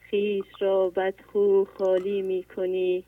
خیش 0.00 0.44
را 0.60 0.90
بدخو 0.90 1.64
خالی 1.78 2.22
می 2.22 2.44
کنی 2.56 3.04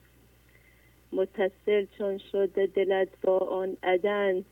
متصل 1.12 1.86
چون 1.98 2.18
شده 2.32 2.66
دلت 2.66 3.08
با 3.22 3.38
آن 3.38 3.76
عدن 3.82 4.44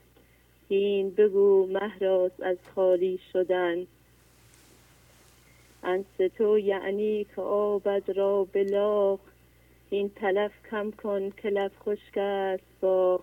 این 0.68 1.10
بگو 1.10 1.66
مهراز 1.66 2.30
از 2.40 2.56
خالی 2.74 3.18
شدن. 3.32 3.86
انس 5.82 6.06
تو 6.36 6.58
یعنی 6.58 7.26
که 7.34 7.40
آبد 7.40 8.10
را 8.16 8.44
بلاغ 8.44 9.18
این 9.90 10.08
تلف 10.08 10.52
کم 10.70 10.90
کن 10.90 11.30
که 11.30 11.70
خشک 11.80 12.18
است 12.18 12.80
با 12.80 13.20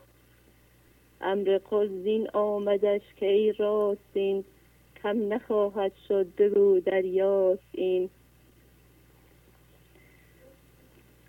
امر 1.22 1.60
قل 1.70 2.28
آمدش 2.34 3.02
که 3.16 3.26
ای 3.26 3.52
راستین 3.52 4.44
کم 5.04 5.34
نخواهد 5.34 5.92
شد 6.08 6.36
بگو 6.38 6.80
دریاست 6.80 7.64
این. 7.72 8.10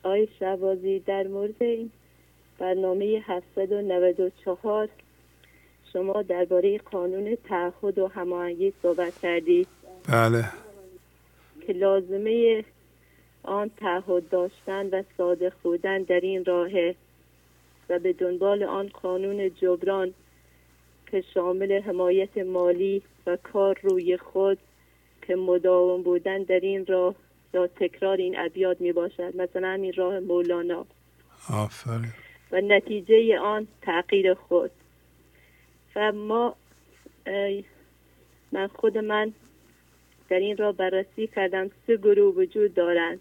آی 0.03 0.29
شبازی 0.39 0.99
در 0.99 1.27
مورد 1.27 1.63
این 1.63 1.91
برنامه 2.59 3.05
794 3.27 4.89
شما 5.93 6.23
درباره 6.23 6.79
قانون 6.79 7.37
تعهد 7.49 7.99
و 7.99 8.09
هماهنگی 8.09 8.73
صحبت 8.83 9.21
کردید 9.21 9.69
بله. 10.09 10.45
که 11.67 11.73
لازمه 11.73 12.65
آن 13.43 13.71
تعهد 13.77 14.29
داشتن 14.29 14.87
و 14.87 15.03
صادق 15.19 15.53
بودن 15.63 16.03
در 16.03 16.21
این 16.21 16.45
راهه 16.45 16.95
و 17.89 17.99
به 17.99 18.13
دنبال 18.13 18.63
آن 18.63 18.89
قانون 18.89 19.51
جبران 19.55 20.15
که 21.11 21.25
شامل 21.35 21.83
حمایت 21.83 22.39
مالی 22.39 23.03
و 23.27 23.37
کار 23.37 23.79
روی 23.83 24.17
خود 24.17 24.59
که 25.27 25.37
مداوم 25.37 26.03
بودن 26.03 26.43
در 26.43 26.61
این 26.61 26.87
راه 26.87 27.15
یا 27.55 27.67
تکرار 27.67 28.17
این 28.17 28.39
ابیات 28.39 28.81
می 28.81 28.93
باشد. 28.93 29.37
مثلا 29.37 29.69
همین 29.69 29.93
راه 29.93 30.21
مولانا. 30.21 30.87
آفرین. 31.51 32.13
و 32.53 32.61
نتیجه 32.61 33.39
آن 33.39 33.69
تغییر 33.83 34.35
خود. 34.35 34.71
و 35.97 36.13
ما 36.13 36.57
من 38.53 38.67
خود 38.67 38.99
من 38.99 39.33
در 40.29 40.39
این 40.39 40.57
را 40.57 40.73
بررسی 40.73 41.27
کردم 41.27 41.71
سه 41.87 41.97
گروه 41.97 42.35
وجود 42.35 42.75
دارند. 42.75 43.21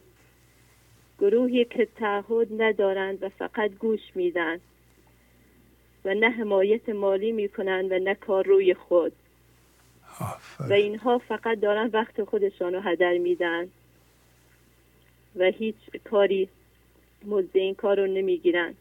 گروهی 1.19 1.65
که 1.65 1.88
تعهد 1.95 2.61
ندارند 2.61 3.24
و 3.24 3.30
فقط 3.30 3.72
گوش 3.72 3.99
میدن 4.15 4.59
و 6.05 6.13
نه 6.13 6.30
حمایت 6.30 6.89
مالی 6.89 7.32
می‌کنند 7.32 7.91
و 7.91 7.99
نه 7.99 8.15
کار 8.15 8.45
روی 8.45 8.74
خود. 8.74 9.11
و 10.69 10.74
اینها 10.74 11.17
فقط 11.17 11.59
دارن 11.59 11.89
وقت 11.93 12.24
خودشان 12.24 12.74
رو 12.74 12.80
هدر 12.80 13.17
میدن 13.17 13.67
و 15.36 15.43
هیچ 15.43 15.76
کاری 16.03 16.49
مزد 17.26 17.57
این 17.57 17.76
کار 17.76 17.99
رو 17.99 18.07
نمی‌گیرن. 18.07 18.74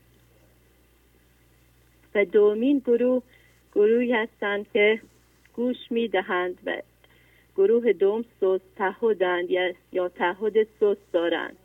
و 2.14 2.24
دومین 2.24 2.78
گروه 2.78 3.22
گروهی 3.74 4.12
هستند 4.12 4.66
که 4.72 5.00
گوش 5.56 5.76
می‌دهند 5.90 6.58
و 6.66 6.82
گروه 7.56 7.92
دوم 7.92 8.24
سوست 8.40 8.64
تهودند 8.76 9.50
یا 9.92 10.08
تعهد 10.08 10.66
سوست 10.80 11.12
دارند. 11.12 11.56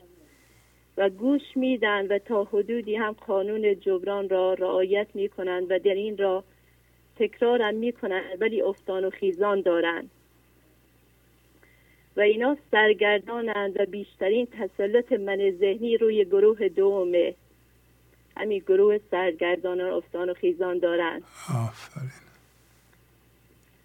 و 0.97 1.09
گوش 1.09 1.41
میدن 1.55 2.07
و 2.07 2.19
تا 2.19 2.43
حدودی 2.43 2.95
هم 2.95 3.11
قانون 3.11 3.79
جبران 3.79 4.29
را 4.29 4.53
رعایت 4.53 5.07
می 5.13 5.29
کنند 5.29 5.71
و 5.71 5.79
در 5.79 5.93
این 5.93 6.17
را 6.17 6.43
تکرار 7.15 7.61
هم 7.61 7.75
می 7.75 7.91
کنند 7.91 8.41
ولی 8.41 8.61
افتان 8.61 9.05
و 9.05 9.09
خیزان 9.09 9.61
دارند. 9.61 10.09
و 12.17 12.21
اینا 12.21 12.57
سرگردانند 12.71 13.79
و 13.79 13.85
بیشترین 13.85 14.45
تسلط 14.45 15.11
من 15.11 15.51
ذهنی 15.51 15.97
روی 15.97 16.25
گروه 16.25 16.67
دومه. 16.67 17.35
همین 18.37 18.59
گروه 18.59 18.99
سرگردانان 19.11 19.91
افتان 19.91 20.29
و 20.29 20.33
خیزان 20.33 20.79
دارند 20.79 21.23
آفرین. 21.49 22.11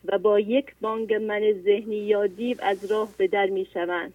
و 0.04 0.18
با 0.18 0.40
یک 0.40 0.74
بانگ 0.80 1.14
من 1.14 1.52
ذهنی 1.64 1.96
یا 1.96 2.26
دیو 2.26 2.56
از 2.62 2.90
راه 2.90 3.08
به 3.16 3.26
در 3.26 3.46
می 3.46 3.66
شوند 3.74 4.12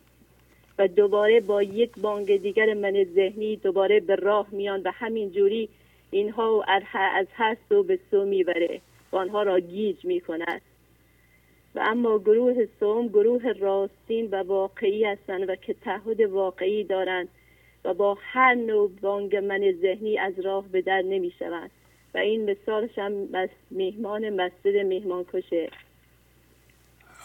و 0.79 0.87
دوباره 0.87 1.39
با 1.39 1.63
یک 1.63 1.91
بانگ 2.01 2.41
دیگر 2.41 2.73
من 2.73 3.03
ذهنی 3.15 3.55
دوباره 3.55 3.99
به 3.99 4.15
راه 4.15 4.47
میان 4.51 4.81
و 4.81 4.91
همین 4.93 5.31
جوری 5.31 5.69
اینها 6.11 6.63
از 6.63 7.27
هر 7.33 7.57
سو 7.69 7.83
به 7.83 7.99
سو 8.11 8.25
می‌بره 8.25 8.81
و 9.11 9.15
آنها 9.15 9.43
را 9.43 9.59
گیج 9.59 10.05
می 10.05 10.21
کند. 10.21 10.61
و 11.75 11.79
اما 11.79 12.19
گروه 12.19 12.67
سوم 12.79 13.07
گروه 13.07 13.51
راستین 13.51 14.27
و 14.31 14.43
واقعی 14.43 15.03
هستند 15.03 15.49
و 15.49 15.55
که 15.55 15.73
تعهد 15.73 16.21
واقعی 16.21 16.83
دارند. 16.83 17.27
و 17.85 17.93
با 17.93 18.17
هر 18.21 18.53
نوع 18.53 18.91
بانگ 19.01 19.35
من 19.35 19.73
ذهنی 19.81 20.17
از 20.17 20.39
راه 20.39 20.67
به 20.67 20.81
در 20.81 21.01
نمی 21.01 21.33
شوند 21.39 21.71
و 22.13 22.17
این 22.17 22.51
مثالش 22.51 22.97
هم 22.97 23.27
میهمان 23.71 24.29
مسجد 24.29 24.75
میهمان 24.85 25.25
کشه. 25.33 25.69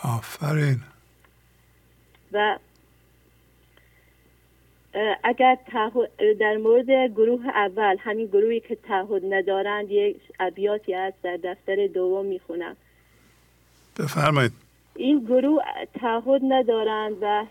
آفرین. 0.04 0.80
و 2.32 2.58
اگر 5.24 5.58
در 6.40 6.56
مورد 6.56 7.12
گروه 7.12 7.46
اول 7.46 7.96
همین 8.00 8.26
گروهی 8.26 8.60
که 8.60 8.74
تعهد 8.74 9.34
ندارند 9.34 9.90
یک 9.90 10.16
ابیاتی 10.40 10.94
است 10.94 11.22
در 11.22 11.36
دفتر 11.36 11.86
دوم 11.86 12.26
می‌خونم. 12.26 12.76
بفرمایید. 13.98 14.52
این 14.96 15.24
گروه 15.24 15.62
تعهد 16.00 16.40
ندارند 16.48 17.16
و 17.20 17.44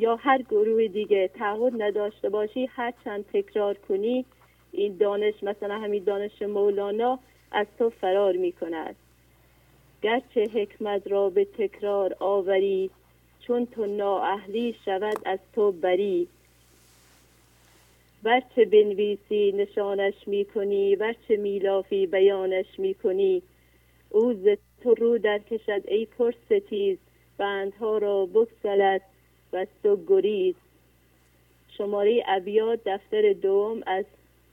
یا 0.00 0.16
هر 0.16 0.42
گروه 0.42 0.88
دیگه 0.88 1.28
تعهد 1.28 1.82
نداشته 1.82 2.28
باشی 2.28 2.66
هر 2.66 2.92
چند 3.04 3.24
تکرار 3.32 3.74
کنی 3.74 4.24
این 4.72 4.96
دانش 4.96 5.42
مثلا 5.42 5.78
همین 5.78 6.04
دانش 6.04 6.42
مولانا 6.42 7.18
از 7.52 7.66
تو 7.78 7.90
فرار 7.90 8.32
می 8.32 8.52
کند 8.52 8.96
گرچه 10.02 10.44
حکمت 10.54 11.06
را 11.06 11.30
به 11.30 11.44
تکرار 11.44 12.16
آوری 12.20 12.90
چون 13.40 13.66
تو 13.66 13.86
نااهلی 13.86 14.74
شود 14.84 15.18
از 15.24 15.38
تو 15.54 15.72
بری. 15.72 16.28
ورچه 18.24 18.64
بنویسی 18.64 19.52
نشانش 19.52 20.14
می‌کنی 20.26 20.96
ورچه 20.96 21.36
میلافی 21.36 22.06
بیانش 22.06 22.78
می‌کنی. 22.78 23.42
او 24.10 24.34
ز 24.34 24.48
تو 24.82 24.94
رو 24.94 25.18
در 25.18 25.38
کشد 25.38 25.82
ای 25.88 26.06
پرستیز 26.06 26.98
بندها 27.38 27.98
را 27.98 28.26
بکسلد 28.26 29.00
و 29.52 29.66
گریز. 30.06 30.54
شماره 31.78 32.22
ابیات 32.26 32.80
دفتر 32.86 33.32
دوم 33.32 33.82
از 33.86 34.04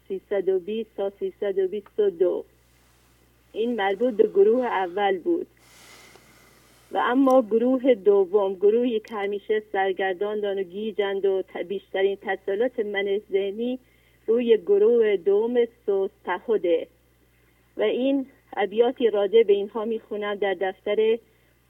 320 0.07 0.89
تا 0.97 1.11
322 1.19 2.45
این 3.53 3.75
مربوط 3.75 4.13
به 4.13 4.27
گروه 4.27 4.65
اول 4.65 5.17
بود. 5.19 5.47
و 6.91 6.97
اما 6.97 7.41
گروه 7.41 7.93
دوم 7.93 8.53
گروهی 8.53 8.99
که 8.99 9.15
همیشه 9.15 9.63
سرگردان 9.71 10.45
و 10.45 10.63
گیجند 10.63 11.25
و 11.25 11.43
بیشترین 11.67 12.17
تسلط 12.21 12.79
من 12.79 13.21
ذهنی 13.31 13.79
روی 14.27 14.57
گروه 14.57 15.17
دوم 15.17 15.65
سوستهده 15.85 16.87
و 17.77 17.81
این 17.81 18.25
ابیاتی 18.57 19.09
راجع 19.09 19.43
به 19.43 19.53
اینها 19.53 19.85
می‌خونم 19.85 20.35
در 20.35 20.53
دفتر 20.53 21.17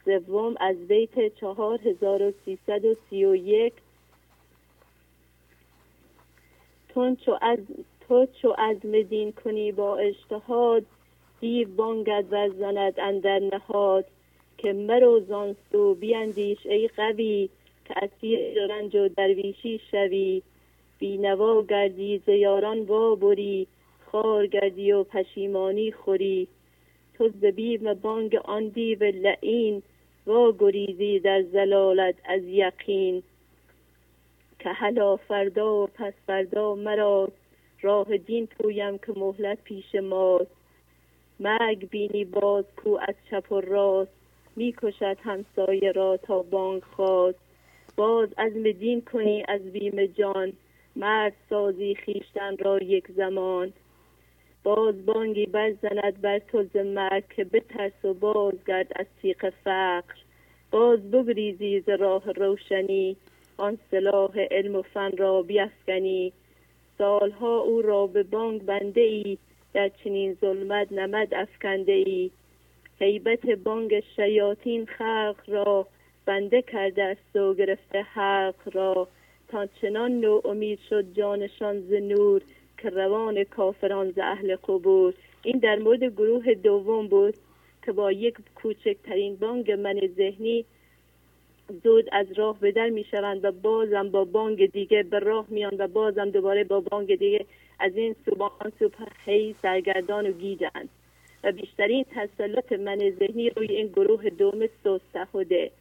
سوم 0.06 0.56
از 0.60 0.88
بیت 0.88 1.36
4331 1.36 3.74
تون 6.90 7.16
چو 7.16 7.38
از 7.42 7.60
تو 8.08 8.28
چو 8.42 8.54
عزم 8.58 9.02
دین 9.02 9.32
کنی 9.32 9.72
با 9.72 9.98
اجتهاد 9.98 10.86
دیو 11.40 11.70
بانگد 11.70 12.26
و 12.32 12.50
زند 12.50 13.00
اندر 13.00 13.40
نهاد. 13.40 14.06
که 14.58 14.74
مرو 14.74 15.20
زان 15.20 15.56
سو 15.72 15.96
بیاندیش 15.96 16.66
ای 16.66 16.88
قوی 16.88 17.50
که 17.86 17.94
اسیر 18.02 18.66
رنج 18.66 18.96
و 18.96 19.08
درویشی 19.08 19.82
شوی. 19.92 20.42
بینوا 21.00 21.62
گردی 21.62 22.22
ز 22.26 22.30
یاران 22.30 22.80
وا 22.80 23.16
بری 23.16 23.68
خار 24.06 24.48
گردی 24.48 24.92
و 24.92 25.04
پشیمانی 25.04 25.92
خوری. 25.92 26.48
تو 27.14 27.30
ز 27.30 27.46
بیم 27.46 27.94
بانگ 27.94 28.36
آن 28.36 28.68
دیو 28.68 29.04
لعین 29.04 29.84
وا 30.28 30.52
گریزی 30.60 31.20
در 31.20 31.42
زلالت 31.42 32.16
از 32.26 32.44
یقین. 32.44 33.24
که 34.60 34.70
حالا 34.70 35.16
فردا 35.16 35.84
و 35.84 35.88
پس 35.88 36.14
فردا 36.28 36.76
مرا 36.76 37.30
راه 37.82 38.18
دین 38.18 38.48
پویم 38.48 38.98
که 38.98 39.14
مهلت 39.16 39.64
پیش 39.64 39.96
ماست. 39.96 40.52
مرگ 41.40 41.90
بینی 41.90 42.26
باز 42.26 42.66
کو 42.76 43.00
از 43.02 43.16
چپ 43.32 43.52
و 43.52 43.62
راست. 43.62 44.12
می‌کشد 44.56 45.18
همسایه 45.24 45.92
را 45.92 46.18
تا 46.18 46.42
بانگ 46.42 46.84
خواست. 46.84 47.40
باز 47.96 48.30
از 48.38 48.54
دین 48.54 49.02
کنی 49.02 49.44
از 49.48 49.62
بیم 49.62 50.06
جان. 50.06 50.54
مرد 50.96 51.34
سازی 51.50 51.96
خیشتن 51.96 52.58
را 52.58 52.78
یک 52.78 53.12
زمان. 53.12 53.74
باز 54.66 55.06
بانگی 55.06 55.46
برزند 55.46 56.22
بر 56.22 56.40
تو 56.40 56.64
ز 56.64 56.78
مرگ 56.78 57.24
که 57.36 57.44
بترس 57.44 58.06
و 58.06 58.14
بازگرد 58.14 58.92
از 58.96 59.06
تیق 59.22 59.50
فقر. 59.50 60.14
باز 60.72 61.12
بگریزی 61.12 61.80
ز 61.80 61.90
راه 61.90 62.32
روشنی 62.32 63.18
آن 63.58 63.78
سلاح 63.92 64.40
علم 64.52 64.76
و 64.76 64.82
فن 64.82 65.12
را 65.18 65.42
بیفکنی. 65.42 66.34
سالها 66.98 67.60
او 67.60 67.82
را 67.82 68.08
به 68.08 68.24
بانگ 68.24 68.66
بنده 68.66 69.02
ای 69.02 69.38
در 69.74 69.90
چنین 70.04 70.38
ظلمت 70.42 70.92
نمد 70.92 71.34
افکنده 71.34 71.92
ای 71.92 72.32
حیبت 73.00 73.46
بانگ 73.46 74.04
شیاطین 74.16 74.86
خلق 74.86 75.44
را 75.48 75.88
بنده 76.26 76.62
کرده 76.62 77.04
است 77.04 77.36
و 77.36 77.54
گرفته 77.54 78.02
حق 78.02 78.76
را. 78.76 79.08
تا 79.48 79.66
چنان 79.82 80.12
نو 80.12 80.42
امید 80.46 80.80
شد 80.90 81.14
جانشان 81.14 81.80
ز 81.80 81.94
نور 81.94 82.42
که 82.78 82.90
روان 82.90 83.44
کافران 83.44 84.12
ز 84.12 84.20
اهل 84.20 84.56
قبور. 84.56 85.14
این 85.44 85.60
در 85.60 85.80
مورد 85.80 86.04
گروه 86.04 86.54
دوم 86.54 87.08
بود 87.08 87.36
که 87.86 87.92
با 87.92 88.12
یک 88.12 88.36
کوچکترین 88.56 89.36
بانگ 89.36 89.72
من 89.72 90.00
ذهنی 90.18 90.66
زود 91.84 92.10
از 92.12 92.32
راه 92.32 92.60
به 92.60 92.90
می 92.90 93.04
شوند 93.04 93.46
و 93.46 93.52
بازم 93.52 94.10
با 94.10 94.26
بانگ 94.26 94.72
دیگه 94.72 95.04
به 95.04 95.20
راه 95.20 95.46
میان 95.50 95.76
و 95.80 95.88
بازم 95.88 96.30
دوباره 96.30 96.64
با 96.64 96.80
بانگ 96.80 97.16
دیگه 97.16 97.46
از 97.80 97.96
این 97.96 98.16
سوبان 98.26 98.72
سو 98.80 98.90
هی 99.26 99.56
سرگردان 99.62 100.28
و 100.28 100.32
گیجند. 100.32 100.90
و 101.44 101.52
بیشترین 101.52 102.06
تسلط 102.16 102.72
من 102.72 102.98
ذهنی 103.20 103.50
روی 103.50 103.68
این 103.68 103.88
گروه 103.88 104.30
دوم 104.30 104.68
سوستهده 104.84 105.72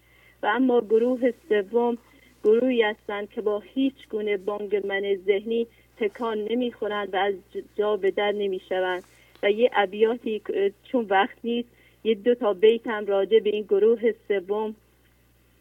و 0.42 0.46
اما 0.46 0.80
گروه 0.80 1.32
سوم 1.48 1.98
گروهی 2.44 2.82
هستند 2.82 3.30
که 3.30 3.40
با 3.40 3.60
هیچ 3.60 4.08
گونه 4.10 4.36
بانگ 4.36 4.86
من 4.86 5.16
ذهنی 5.26 5.66
تکان 6.00 6.38
نمی‌خورند 6.38 7.14
و 7.14 7.16
از 7.16 7.34
جا 7.76 7.96
به 7.96 8.10
در 8.10 8.32
نمی‌شوند. 8.32 9.04
و 9.42 9.50
یه 9.50 9.70
ابیاتی 9.72 10.42
چون 10.84 11.06
وقت 11.10 11.36
نیست 11.44 11.68
یه 12.04 12.14
دو 12.14 12.34
تا 12.34 12.52
بیت 12.52 12.86
هم 12.86 13.06
راجع 13.06 13.38
به 13.38 13.50
این 13.50 13.62
گروه 13.62 14.12
سوم 14.28 14.74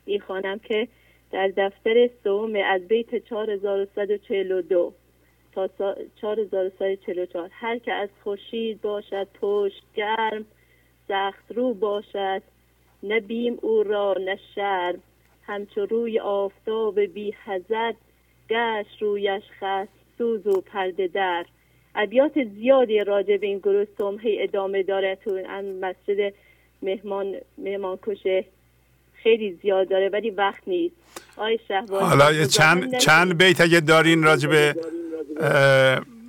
می‌خوانم 0.05 0.59
که 0.59 0.87
در 1.31 1.47
دفتر 1.47 2.09
سوم 2.23 2.55
از 2.65 2.87
بیت 2.87 3.15
4142 3.15 4.93
تا 5.53 5.69
4144 6.21 7.49
هر 7.51 7.77
که 7.77 7.93
از 7.93 8.09
خورشید 8.23 8.81
باشد 8.81 9.27
پشت 9.41 9.83
گرم 9.95 10.45
سخت 11.07 11.51
رو 11.51 11.73
باشد 11.73 12.41
نه 13.03 13.19
بیم 13.19 13.57
او 13.61 13.83
را 13.83 14.15
نه 14.19 14.39
همچو 15.43 15.85
روی 15.85 16.19
آفتاب 16.19 16.99
بی 16.99 17.35
حضرت 17.45 17.95
گشت 18.49 19.01
رویش 19.01 19.43
خست. 19.61 20.02
سوز 20.23 20.47
و 20.47 20.61
پرده 20.61 21.07
در. 21.07 21.45
ابیات 21.95 22.31
زیادی 22.43 22.99
راجع 22.99 23.37
به 23.37 23.47
این 23.47 23.57
گروه 23.57 23.85
سمهی 23.97 24.43
ادامه 24.43 24.83
داره. 24.83 25.17
تو 25.23 25.31
مسجد 25.81 26.33
مهمان 26.81 27.35
مهمان 27.57 27.99
کشه 28.07 28.45
خیلی 29.13 29.59
زیاد 29.61 29.89
داره 29.89 30.09
ولی 30.09 30.29
وقت 30.29 30.63
نیست. 30.67 30.95
آی 31.37 31.59
حالا 31.89 32.33
یه 32.33 32.45
چند 32.45 32.97
چند 32.97 33.37
بیت 33.37 33.61
اگه 33.61 33.79
دارین 33.79 34.23
راجع 34.23 34.49
به 34.49 34.75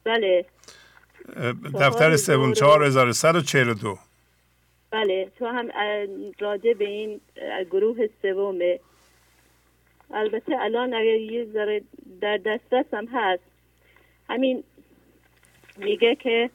بله. 0.03 0.45
دفتر 1.79 2.15
سوم 2.15 2.53
4142 2.53 3.97
بله. 4.91 5.31
تو 5.39 5.45
هم 5.45 5.69
راجع 6.39 6.73
به 6.73 6.85
این 6.85 7.21
گروه 7.71 8.09
سومه. 8.21 8.79
البته 10.13 10.55
الان 10.59 10.93
اگر 10.93 11.15
یه 11.15 11.45
ذره 11.53 11.81
در 12.21 12.37
دسترس 12.37 12.85
هم 12.93 13.07
هست. 13.13 13.43
همین 14.29 14.63
میگه 15.77 16.15
که 16.15 16.49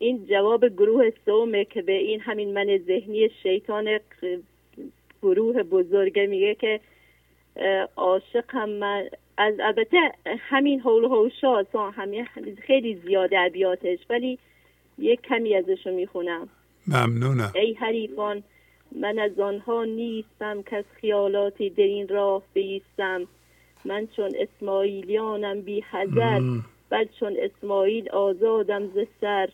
این 0.00 0.26
جواب 0.26 0.68
گروه 0.68 1.10
سومه 1.24 1.64
که 1.64 1.82
به 1.82 1.92
این 1.92 2.20
همین 2.20 2.52
من 2.52 2.78
ذهنی 2.86 3.30
شیطان 3.42 4.00
گروه 5.22 5.62
بزرگه 5.62 6.26
میگه 6.26 6.54
که 6.54 6.80
عاشق 7.96 8.44
هم 8.48 8.68
من 8.68 9.08
از 9.38 9.54
البته 9.60 9.98
همین 10.38 10.80
حول 10.80 11.04
و 11.74 11.78
همین 11.78 12.26
خیلی 12.62 12.94
زیاده 12.94 13.40
ابیاتش 13.40 13.98
ولی 14.10 14.38
یک 14.98 15.22
کمی 15.22 15.54
ازشو 15.54 15.90
می‌خونم. 15.90 16.48
ممنونم. 16.88 17.52
ای 17.54 17.72
حریفان 17.72 18.42
من 18.92 19.18
از 19.18 19.38
آنها 19.38 19.84
نیستم 19.84 20.62
که 20.62 20.76
از 20.76 20.84
خیالاتی 21.00 21.70
در 21.70 21.84
این 21.84 22.08
راه 22.08 22.42
بیستم. 22.54 23.26
من 23.84 24.08
چون 24.16 24.32
اسماعیلیانم 24.38 25.60
بی 25.60 25.80
حذر. 25.80 26.40
بل 26.90 27.04
چون 27.20 27.36
اسماعیل 27.38 28.08
آزادم 28.08 28.86
ز 28.86 28.98
سر 29.20 29.48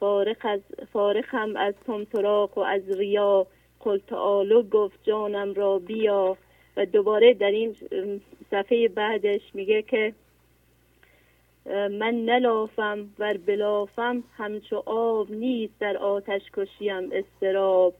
فارخ 0.00 0.36
از 0.40 0.60
فارخم 0.92 1.56
از 1.56 1.74
تمتراق 1.86 2.58
و 2.58 2.60
از 2.60 2.82
ریا. 2.90 3.46
قل 3.80 3.98
تعالو 3.98 4.62
گفت 4.62 4.98
جانم 5.02 5.54
را 5.54 5.78
بیا. 5.78 6.36
و 6.76 6.86
دوباره 6.86 7.34
در 7.34 7.50
این 7.50 7.76
صفحه 8.50 8.88
بعدش 8.88 9.40
میگه 9.54 9.82
که 9.82 10.12
من 11.70 12.24
نلافم 12.24 13.08
ور 13.18 13.36
بلافم 13.36 14.24
همچو 14.36 14.82
آب 14.86 15.30
نیست 15.30 15.78
در 15.80 15.96
آتش 15.96 16.42
کشیم 16.56 17.10
استراب 17.12 17.94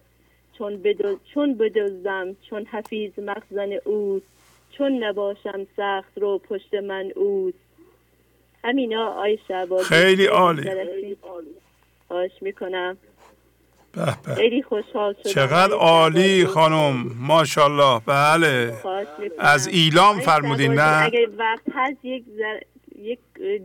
چون, 0.58 0.82
بدو 0.82 1.18
چون 1.34 1.54
بدزدم 1.54 2.36
چون 2.50 2.64
حفیظ 2.64 3.18
مخزن 3.18 3.72
اوست. 3.84 4.26
چون 4.70 5.04
نباشم 5.04 5.66
سخت 5.76 6.18
رو 6.18 6.38
پشت 6.38 6.74
من 6.74 7.12
اوست. 7.16 7.63
همینا 8.64 9.06
آی 9.06 9.38
خیلی 9.84 10.26
عالی. 10.26 10.70
خواهش 12.08 12.30
می‌کنم. 12.40 12.96
به 13.92 14.34
خیلی 14.34 14.62
خوشحال 14.62 15.14
شدم. 15.22 15.32
چقدر 15.32 15.74
عالی 15.74 16.46
خانم. 16.46 17.06
ماشاءالله. 17.20 18.00
بله. 18.06 18.72
از 19.38 19.66
ایلام 19.68 20.20
فرمودین 20.20 20.72
نه؟ 20.72 21.04
اگر 21.04 21.28
وقت 21.38 21.62
هست 21.74 22.04
یک 22.04 22.24
یک 22.98 23.18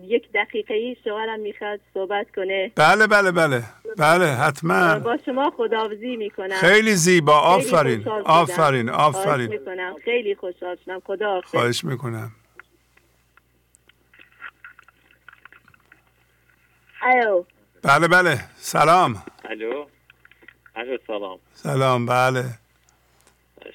یک 0.08 0.24
دقیقه 0.34 0.74
ای 0.74 0.96
شوهرم 1.04 1.40
می‌خواد 1.40 1.80
صحبت 1.94 2.28
کنه. 2.36 2.72
بله 2.76 3.08
بله 3.08 3.32
بله. 3.32 3.64
بله 3.98 4.26
حتما. 4.26 5.00
با 5.00 5.18
شما 5.26 5.54
خداحافظی 5.58 6.16
می‌کنم. 6.16 6.56
خیلی 6.56 6.92
زیبا. 6.96 7.34
آفرین. 7.40 8.08
آفرین 8.26 8.90
خواهش 8.92 9.16
آفرین 9.16 9.48
می‌کنم. 9.48 9.96
خیلی 10.06 10.36
خوشحال 10.36 10.78
شدم. 10.86 11.02
خدا 11.06 11.42
خواهش 11.42 11.84
می‌کنم. 11.84 12.32
ایو 17.04 17.44
بله 17.84 18.08
بله. 18.08 18.40
سلام. 18.58 19.24
الو. 19.50 19.86
الو 20.76 20.98
سلام. 21.08 21.40
سلام 21.54 22.06
بله. 22.06 22.46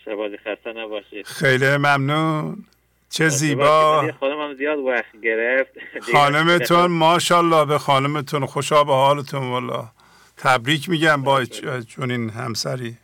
شبازی 0.05 0.37
خسته 0.37 0.73
نباشید. 0.73 1.27
خیلی 1.27 1.77
ممنون. 1.77 2.65
چه 3.11 3.29
زیبا. 3.29 4.13
خانمم 4.21 4.55
زیاد 4.55 4.79
وقت 4.79 5.21
گرفت. 5.23 5.71
خانمتون 6.13 6.87
ماشاءالله 6.87 7.65
به 7.65 7.79
خانمتون 7.79 8.47
خوشا 8.47 8.85
به 8.85 8.93
حالتون 8.93 9.51
والا 9.51 9.89
تبریک 10.37 10.89
میگم 10.89 11.23
با 11.23 11.45
چون 11.89 12.11
این 12.11 12.31
همسری. 12.31 12.97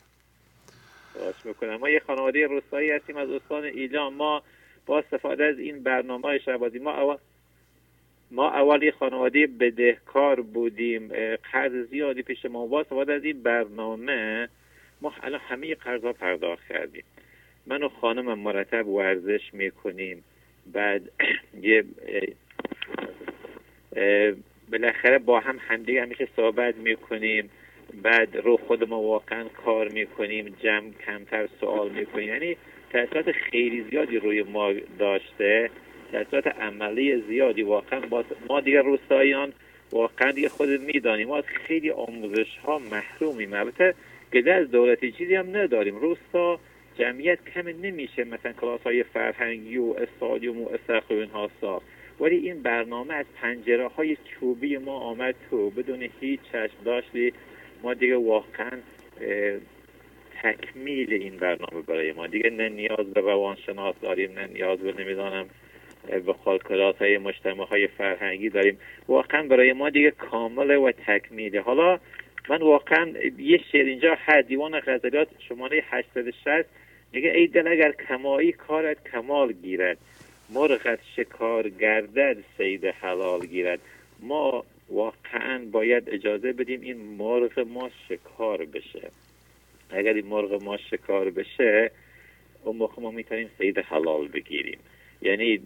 خواهش 1.12 1.34
می‌کنم. 1.44 1.76
ما 1.76 1.88
یه 1.88 2.02
خانواده 2.06 2.46
روستایی 2.46 2.90
هستیم 2.90 3.16
از 3.16 3.28
استان 3.30 3.64
ایلام. 3.64 4.14
ما 4.14 4.42
با 4.86 4.98
استفاده 4.98 5.44
از 5.44 5.58
این 5.58 5.82
برنامه 5.82 6.22
های 6.22 6.40
شبازی 6.40 6.78
ما 6.78 6.92
اول 6.92 7.16
ما 8.30 8.50
اول 8.50 8.82
یه 8.82 8.90
خانواده 8.90 9.46
بدهکار 9.46 10.40
بودیم 10.40 11.08
قرض 11.52 11.72
زیادی 11.72 12.22
پیش 12.22 12.44
ما 12.44 12.66
با 12.66 12.80
استفاده 12.80 13.12
از 13.12 13.24
این 13.24 13.42
برنامه 13.42 14.48
ما 15.00 15.12
الان 15.22 15.40
همه 15.40 15.74
قرض 15.74 16.04
ها 16.04 16.12
پرداخت 16.12 16.68
کردیم. 16.68 17.04
من 17.66 17.82
و 17.82 17.88
خانمم 17.88 18.38
مرتب 18.38 18.88
ورزش 18.88 19.54
می‌کنیم. 19.54 20.24
بعد 20.72 21.02
یه 21.62 21.84
بالاخره 24.72 25.18
با 25.18 25.40
هم 25.40 25.58
همدیگه 25.68 26.02
همیشه 26.02 26.28
صحبت 26.36 26.76
می‌کنیم. 26.76 27.50
بعد 28.02 28.36
رو 28.36 28.56
خود 28.56 28.88
ما 28.88 29.02
واقعا 29.02 29.44
کار 29.44 29.88
می‌کنیم 29.88 30.56
جمع 30.62 30.90
کمتر 31.06 31.48
سوال 31.60 31.90
می‌کنیم. 31.90 32.28
یعنی 32.28 32.56
تاثیرات 32.92 33.32
خیلی 33.32 33.84
زیادی 33.90 34.16
روی 34.16 34.42
ما 34.42 34.72
داشته. 34.98 35.70
تاثیرات 36.12 36.46
عملی 36.46 37.22
زیادی 37.28 37.62
واقعا 37.62 38.00
با 38.00 38.24
ما 38.48 38.60
دیگه 38.60 38.80
روستاییان 38.80 39.52
واقعا 39.92 40.30
دیگه 40.32 40.48
خود 40.48 40.68
می‌دانیم 40.68 41.28
ما 41.28 41.36
از 41.36 41.44
خیلی 41.44 41.90
آموزش 41.90 42.58
ها 42.64 42.78
محرومیم. 42.78 43.52
البته 43.52 43.94
گله 44.32 44.52
از 44.52 44.70
دولتی 44.70 45.12
چیزی 45.12 45.34
هم 45.34 45.56
نداریم. 45.56 45.96
روستا 45.96 46.60
جمعیت 46.98 47.38
کم 47.54 47.68
نمیشه 47.68 48.24
مثلا 48.24 48.52
کلاس 48.52 48.80
های 48.80 49.02
فرهنگی 49.02 49.78
و 49.78 49.94
استادیوم 49.98 50.62
و 50.62 50.68
استخر 50.68 51.14
و 51.14 51.18
اینها 51.18 51.50
ساخت. 51.60 51.86
ولی 52.20 52.36
این 52.36 52.62
برنامه 52.62 53.14
از 53.14 53.26
پنجره 53.42 53.88
های 53.88 54.16
چوبی 54.24 54.76
ما 54.76 54.92
آمد 54.92 55.34
تو. 55.50 55.70
بدون 55.70 56.08
هیچ 56.20 56.40
چشم 56.52 56.84
داشتی. 56.84 57.32
ما 57.82 57.94
دیگه 57.94 58.16
واقعا 58.16 58.70
تکمیل 60.42 61.12
این 61.12 61.36
برنامه 61.36 61.82
برای 61.86 62.12
ما. 62.12 62.26
دیگه 62.26 62.50
نه 62.50 62.68
نیاز 62.68 63.12
به 63.14 63.20
روانشناس 63.20 63.94
داریم 64.02 64.38
نه 64.38 64.46
نیاز 64.46 64.78
به 64.78 65.02
نمی‌دانم 65.02 65.46
به 66.26 66.32
خالکلات 66.44 66.98
های 66.98 67.18
مجتمع 67.18 67.66
های 67.66 67.86
فرهنگی 67.86 68.48
داریم. 68.48 68.78
واقعا 69.08 69.42
برای 69.42 69.72
ما 69.72 69.90
دیگه 69.90 70.10
کامله 70.10 70.76
و 70.76 70.92
تکمیله. 71.06 71.60
حالا 71.60 71.98
من 72.48 72.62
واقعا 72.62 73.12
یه 73.38 73.60
شعر 73.72 73.84
اینجا 73.84 74.16
هست 74.18 74.48
دیوان 74.48 74.80
غزلیات 74.80 75.28
شماره 75.48 75.84
860 75.90 76.66
میگه 77.12 77.30
ای 77.30 77.46
دل 77.46 77.68
اگر 77.68 77.92
کمایی 77.92 78.52
کارت 78.52 79.08
کمال 79.12 79.52
گیرد. 79.52 79.98
مرغت 80.54 80.98
شکار 81.16 81.68
گردد 81.68 82.36
سید 82.58 82.86
حلال 82.86 83.46
گیرد. 83.46 83.80
ما 84.20 84.64
واقعا 84.88 85.64
باید 85.72 86.10
اجازه 86.10 86.52
بدیم 86.52 86.80
این 86.80 86.96
مرغ 86.96 87.58
ما 87.58 87.90
شکار 88.08 88.64
بشه. 88.64 89.10
اگر 89.90 90.12
این 90.12 90.26
مرغ 90.26 90.62
ما 90.62 90.76
شکار 90.76 91.30
بشه 91.30 91.90
اون 92.64 92.76
موقع 92.76 93.02
ما 93.02 93.10
می‌تونیم 93.10 93.50
سید 93.58 93.78
حلال 93.78 94.28
بگیریم. 94.28 94.78
یعنی 95.22 95.60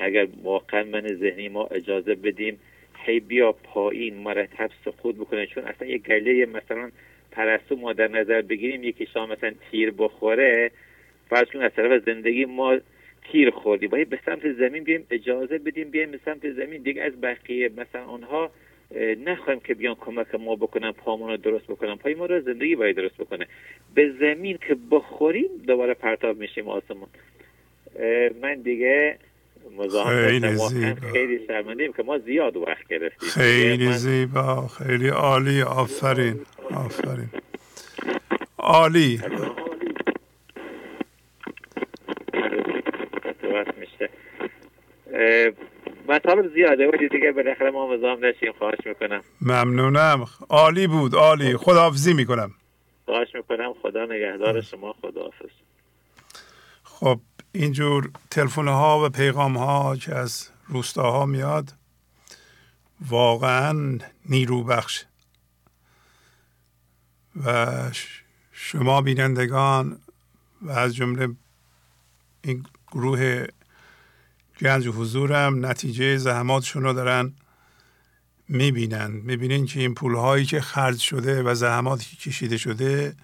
اگر 0.00 0.28
واقعا 0.42 0.84
من 0.84 1.06
ذهنی 1.06 1.48
ما 1.48 1.64
اجازه 1.66 2.14
بدیم 2.14 2.58
هی 3.06 3.20
بیا 3.20 3.52
پایین 3.52 4.14
مرتب 4.14 4.70
سقوط 4.84 5.16
بکنه. 5.16 5.46
چون 5.46 5.64
اصلا 5.64 5.88
یه 5.88 5.98
گله 5.98 6.46
مثلا 6.46 6.90
پرستو 7.30 7.76
ما 7.76 7.92
در 7.92 8.08
نظر 8.08 8.42
بگیریم 8.42 8.84
یکی 8.84 9.06
شام 9.06 9.32
مثلا 9.32 9.52
تیر 9.70 9.90
بخوره 9.90 10.70
فرض 11.28 11.56
از 11.56 11.72
طرف 11.76 12.04
زندگی 12.04 12.44
ما 12.44 12.78
تیر 13.32 13.50
خوردیم. 13.50 13.90
باید 13.90 14.08
به 14.08 14.18
سمت 14.26 14.52
زمین 14.52 14.84
بیایم 14.84 15.06
اجازه 15.10 15.58
بدیم 15.58 15.90
بیایم 15.90 16.10
به 16.10 16.20
سمت 16.24 16.50
زمین. 16.50 16.82
دیگه 16.82 17.02
از 17.02 17.20
بقیه 17.20 17.70
مثلا 17.76 18.04
آنها 18.04 18.50
اه، 18.94 19.14
نخواهیم 19.14 19.60
که 19.60 19.74
بیان 19.74 19.94
کمک 19.94 20.34
ما 20.34 20.56
بکنن 20.56 20.92
پامون 20.92 21.30
رو 21.30 21.36
درست 21.36 21.64
بکنن. 21.66 21.96
پای 21.96 22.14
ما 22.14 22.26
رو 22.26 22.40
زندگی 22.40 22.76
باید 22.76 22.96
درست 22.96 23.16
بکنه. 23.16 23.46
به 23.94 24.12
زمین 24.20 24.58
که 24.68 24.76
بخوریم 24.90 25.48
دوباره 25.66 25.94
پرتاب 25.94 26.38
میشیم 26.38 26.68
آسمون. 26.68 27.08
من 28.42 28.54
دیگه 28.54 29.18
مزاحم 29.76 30.56
زیبا. 30.56 30.68
خیلی 31.12 31.46
شرمنده 31.46 31.92
که 31.96 32.02
ما 32.02 32.18
زیاد 32.18 32.56
وقت 32.56 32.88
گرفتیم. 32.88 33.28
خیلی 33.28 33.92
زیبا. 33.92 34.66
خیلی 34.66 35.08
عالی. 35.08 35.62
آفرین. 35.62 36.40
آفرین. 36.74 37.30
عالی. 38.58 39.20
مطالب 46.08 46.54
زیاده 46.54 46.88
ولی 46.88 47.08
دیگه 47.08 47.32
بالاخره 47.32 47.70
ما 47.70 47.94
مزاحم 47.94 48.24
نشیم. 48.24 48.52
خواهش 48.52 48.78
می‌کنم. 48.86 49.22
ممنونم. 49.40 50.26
عالی 50.48 50.86
بود. 50.86 51.14
عالی. 51.14 51.56
خداحافظی 51.56 52.14
می‌کنم. 52.14 52.50
خواهش 53.04 53.34
می‌کنم. 53.34 53.74
خدا 53.82 54.04
نگهدار 54.04 54.60
شما. 54.60 54.92
خداحافظ. 54.92 55.50
خب 56.82 57.20
اینجور 57.56 58.10
تلفن 58.30 58.68
ها 58.68 59.06
و 59.06 59.08
پیغام 59.08 59.58
ها 59.58 59.96
که 59.96 60.14
از 60.14 60.48
روستاها 60.68 61.26
میاد 61.26 61.74
واقعا 63.08 63.98
نیرو 64.28 64.64
بخش 64.64 65.04
و 67.44 67.66
شما 68.52 69.00
بینندگان 69.00 69.98
و 70.62 70.70
از 70.70 70.94
جمله 70.94 71.28
این 72.42 72.66
گروه 72.92 73.46
گنج 74.60 74.86
و 74.86 74.92
حضورم 74.92 75.66
نتیجه 75.66 76.16
زحماتشون 76.16 76.82
رو 76.82 76.92
دارن 76.92 77.34
می‌بینن. 78.48 79.10
می‌بینین 79.10 79.66
که 79.66 79.80
این 79.80 79.94
پول 79.94 80.14
هایی 80.14 80.44
که 80.44 80.60
خرج 80.60 80.98
شده 80.98 81.42
و 81.42 81.54
زحماتی 81.54 82.16
کشیده 82.16 82.56
شده 82.56 83.16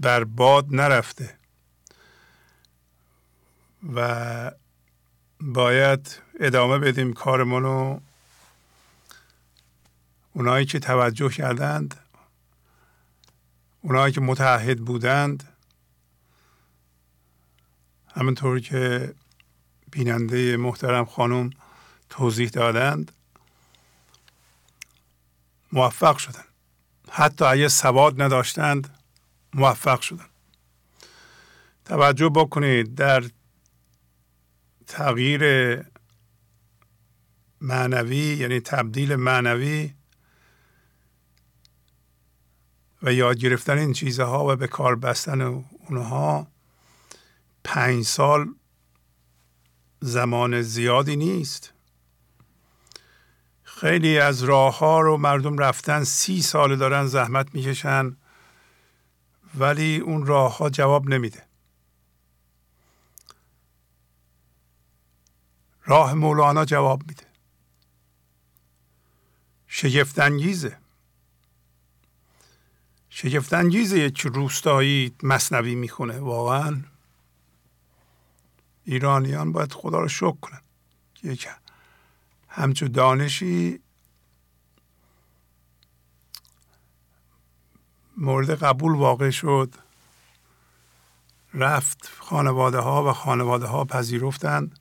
بر 0.00 0.24
باد 0.24 0.66
نرفته. 0.70 1.43
و 3.92 4.50
باید 5.40 6.22
ادامه 6.40 6.78
بدیم 6.78 7.12
کارمون 7.12 7.62
رو. 7.62 8.00
اونایی 10.32 10.66
که 10.66 10.78
توجه 10.78 11.28
کردند 11.28 12.00
اونایی 13.80 14.12
که 14.12 14.20
متعهد 14.20 14.78
بودند 14.78 15.56
همونطور 18.14 18.60
که 18.60 19.14
بیننده 19.90 20.56
محترم 20.56 21.04
خانم 21.04 21.50
توضیح 22.10 22.48
دادند 22.48 23.12
موفق 25.72 26.16
شدن. 26.16 26.44
حتی 27.10 27.44
اگه 27.44 27.68
سواد 27.68 28.22
نداشتند 28.22 28.98
موفق 29.54 30.00
شدن. 30.00 30.26
توجه 31.84 32.28
بکنید 32.28 32.94
در 32.94 33.24
تغییر 34.94 35.44
معنوی 37.60 38.16
یعنی 38.16 38.60
تبدیل 38.60 39.16
معنوی 39.16 39.94
و 43.02 43.12
یاد 43.12 43.38
گرفتن 43.38 43.78
این 43.78 43.92
چیزها 43.92 44.52
و 44.52 44.56
به 44.56 44.66
کار 44.66 44.96
بستن 44.96 45.40
اونها 45.88 46.46
پنج 47.64 48.04
سال 48.04 48.54
زمان 50.00 50.62
زیادی 50.62 51.16
نیست. 51.16 51.72
خیلی 53.62 54.18
از 54.18 54.42
راه 54.42 54.78
ها 54.78 55.00
رو 55.00 55.16
مردم 55.16 55.58
رفتن 55.58 56.04
سی 56.04 56.42
سال 56.42 56.76
دارن 56.76 57.06
زحمت 57.06 57.54
می‌کشن 57.54 58.16
ولی 59.54 59.98
اون 59.98 60.26
راه 60.26 60.56
ها 60.56 60.70
جواب 60.70 61.08
نمیده. 61.08 61.43
راه 65.84 66.14
مولانا 66.14 66.64
جواب 66.64 67.02
میده. 67.08 67.26
شگفتانگیزه. 69.66 70.78
شگفتانگیزه 73.08 73.98
یک 73.98 74.20
روستایی 74.20 75.16
مصنوی 75.22 75.74
می‌خونه 75.74 76.20
واقعا. 76.20 76.82
ایرانیان 78.84 79.52
باید 79.52 79.72
خدا 79.72 80.00
رو 80.00 80.08
شکر 80.08 80.36
کنن. 80.40 80.60
که 81.14 81.28
یک 81.28 81.48
همچو 82.48 82.88
دانشی 82.88 83.80
مورد 88.16 88.50
قبول 88.50 88.94
واقع 88.94 89.30
شد. 89.30 89.74
رفت 91.54 92.10
خانواده 92.18 92.78
ها 92.78 93.10
و 93.10 93.12
خانواده 93.12 93.66
ها 93.66 93.84
پذیرفتند. 93.84 94.78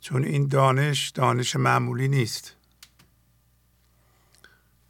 چون 0.00 0.24
این 0.24 0.46
دانش 0.46 1.10
دانش 1.10 1.56
معمولی 1.56 2.08
نیست. 2.08 2.56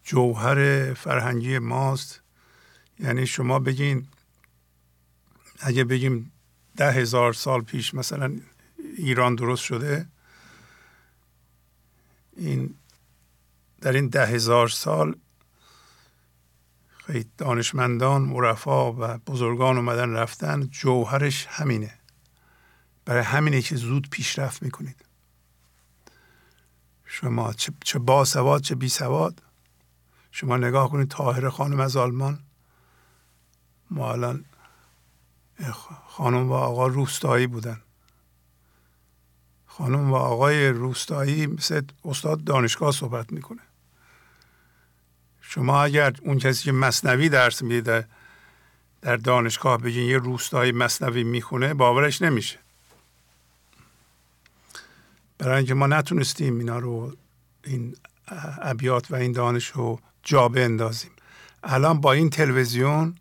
جوهر 0.04 0.94
فرهنگی 0.94 1.58
ماست. 1.58 2.20
یعنی 3.00 3.26
شما 3.26 3.58
بگین 3.58 4.06
اگه 5.60 5.84
بگیم 5.84 6.32
ده 6.76 6.92
هزار 6.92 7.32
سال 7.32 7.62
پیش 7.62 7.94
مثلا 7.94 8.36
ایران 8.96 9.34
درست 9.34 9.62
شده 9.62 10.06
این 12.36 12.74
در 13.80 13.92
این 13.92 14.08
ده 14.08 14.26
هزار 14.26 14.68
سال 14.68 15.16
خیلی 17.06 17.30
دانشمندان 17.38 18.22
مرفا 18.22 18.92
و 18.92 19.18
بزرگان 19.18 19.76
اومدن 19.76 20.12
رفتن 20.12 20.66
جوهرش 20.66 21.46
همینه. 21.50 21.99
برای 23.10 23.22
همینه 23.22 23.62
که 23.62 23.76
زود 23.76 24.08
پیشرفت 24.10 24.62
می‌کنید. 24.62 25.04
شما 27.04 27.52
چه, 27.52 27.72
چه 27.84 27.98
با 27.98 28.24
سواد 28.24 28.62
چه 28.62 28.74
بی 28.74 28.88
سواد. 28.88 29.42
شما 30.30 30.56
نگاه 30.56 30.90
کنید 30.90 31.08
تاهر 31.08 31.48
خانم 31.48 31.80
از 31.80 31.96
آلمان. 31.96 32.40
ما 33.90 34.12
الان 34.12 34.44
خانم 36.06 36.48
و 36.48 36.52
آقا 36.52 36.86
روستایی 36.86 37.46
بودن. 37.46 37.80
خانم 39.66 40.12
و 40.12 40.14
آقای 40.14 40.68
روستایی 40.68 41.46
مثل 41.46 41.82
استاد 42.04 42.44
دانشگاه 42.44 42.92
صحبت 42.92 43.32
می‌کنه. 43.32 43.62
شما 45.40 45.82
اگر 45.82 46.14
اون 46.22 46.38
کسی 46.38 46.64
که 46.64 46.72
مصنوی 46.72 47.28
درس 47.28 47.62
میده 47.62 48.08
در 49.02 49.16
دانشگاه 49.16 49.78
بگین 49.78 50.08
یه 50.08 50.18
روستایی 50.18 50.72
مصنوی 50.72 51.24
می‌خونه 51.24 51.74
باورش 51.74 52.22
نمیشه. 52.22 52.59
برای 55.40 55.56
اینکه 55.56 55.74
ما 55.74 55.86
نتونستیم 55.86 56.58
اینا 56.58 56.78
رو 56.78 57.16
این 57.64 57.96
ابیات 58.62 59.10
و 59.10 59.14
این 59.14 59.32
دانش 59.32 59.66
رو 59.66 60.00
جا 60.22 60.48
بندازیم. 60.48 61.10
الان 61.64 62.00
با 62.00 62.12
این 62.12 62.30
تلویزیون 62.30 63.14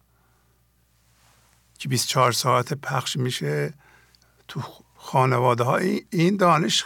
که 1.79 1.89
24 1.89 2.31
ساعت 2.31 2.73
پخش 2.73 3.17
میشه 3.17 3.73
تو 4.47 4.61
خانواده 4.95 5.63
ها 5.63 5.77
این 6.09 6.37
دانش 6.37 6.83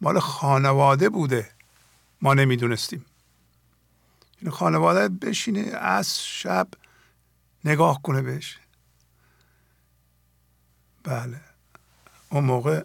مال 0.00 0.18
خانواده 0.18 1.08
بوده. 1.08 1.50
ما 2.22 2.34
نمی‌دونستیم. 2.34 3.04
این 4.40 4.50
خانواده 4.50 5.08
بشینه 5.08 5.60
از 5.76 6.24
شب 6.24 6.68
نگاه 7.64 8.02
کنه 8.02 8.22
بهش. 8.22 8.58
بله. 11.04 11.40
اون 12.30 12.44
موقع 12.44 12.84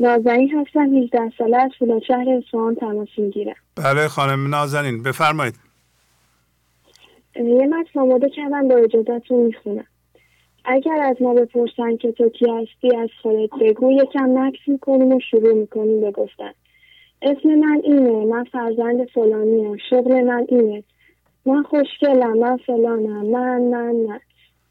نازنین 0.00 0.50
هستم 0.58 0.96
18 0.96 1.32
ساله 1.38 1.56
از 1.56 1.70
فولاد 1.78 2.02
شهر 2.02 2.30
اصفهان 2.30 2.74
تماس 2.74 3.08
می‌گیرم 3.18 3.54
بله 3.76 4.08
خانم 4.08 4.48
نازنین 4.48 5.02
بفرمایید. 5.02 5.54
یه 7.36 7.66
متن 7.66 8.00
آماده 8.00 8.30
کردم 8.30 8.68
با 8.68 8.74
اجازتون 8.74 9.40
می‌خونم. 9.40 9.86
اگر 10.64 11.00
از 11.02 11.16
ما 11.20 11.34
بپرسن 11.34 11.96
که 11.96 12.12
تو 12.12 12.28
کی 12.28 12.46
هستی 12.50 12.96
از 12.96 13.08
خودت 13.22 13.50
بگو 13.60 13.92
یکم 13.92 14.38
مکس 14.38 14.58
می‌کنیم 14.66 15.12
و 15.12 15.20
شروع 15.30 15.54
می‌کنیم 15.54 16.00
به 16.00 16.10
گفتن. 16.10 16.52
اسم 17.22 17.48
من 17.48 17.80
اینه 17.84 18.24
من 18.24 18.44
فرزند 18.44 19.08
فلانیم. 19.08 19.76
شغل 19.90 20.24
من 20.24 20.46
اینه. 20.48 20.82
من 21.46 21.62
خوشگلم 21.62 22.38
من 22.38 22.56
فلانم. 22.56 23.26
من 23.26 23.60
من 23.60 23.94
من. 23.94 24.20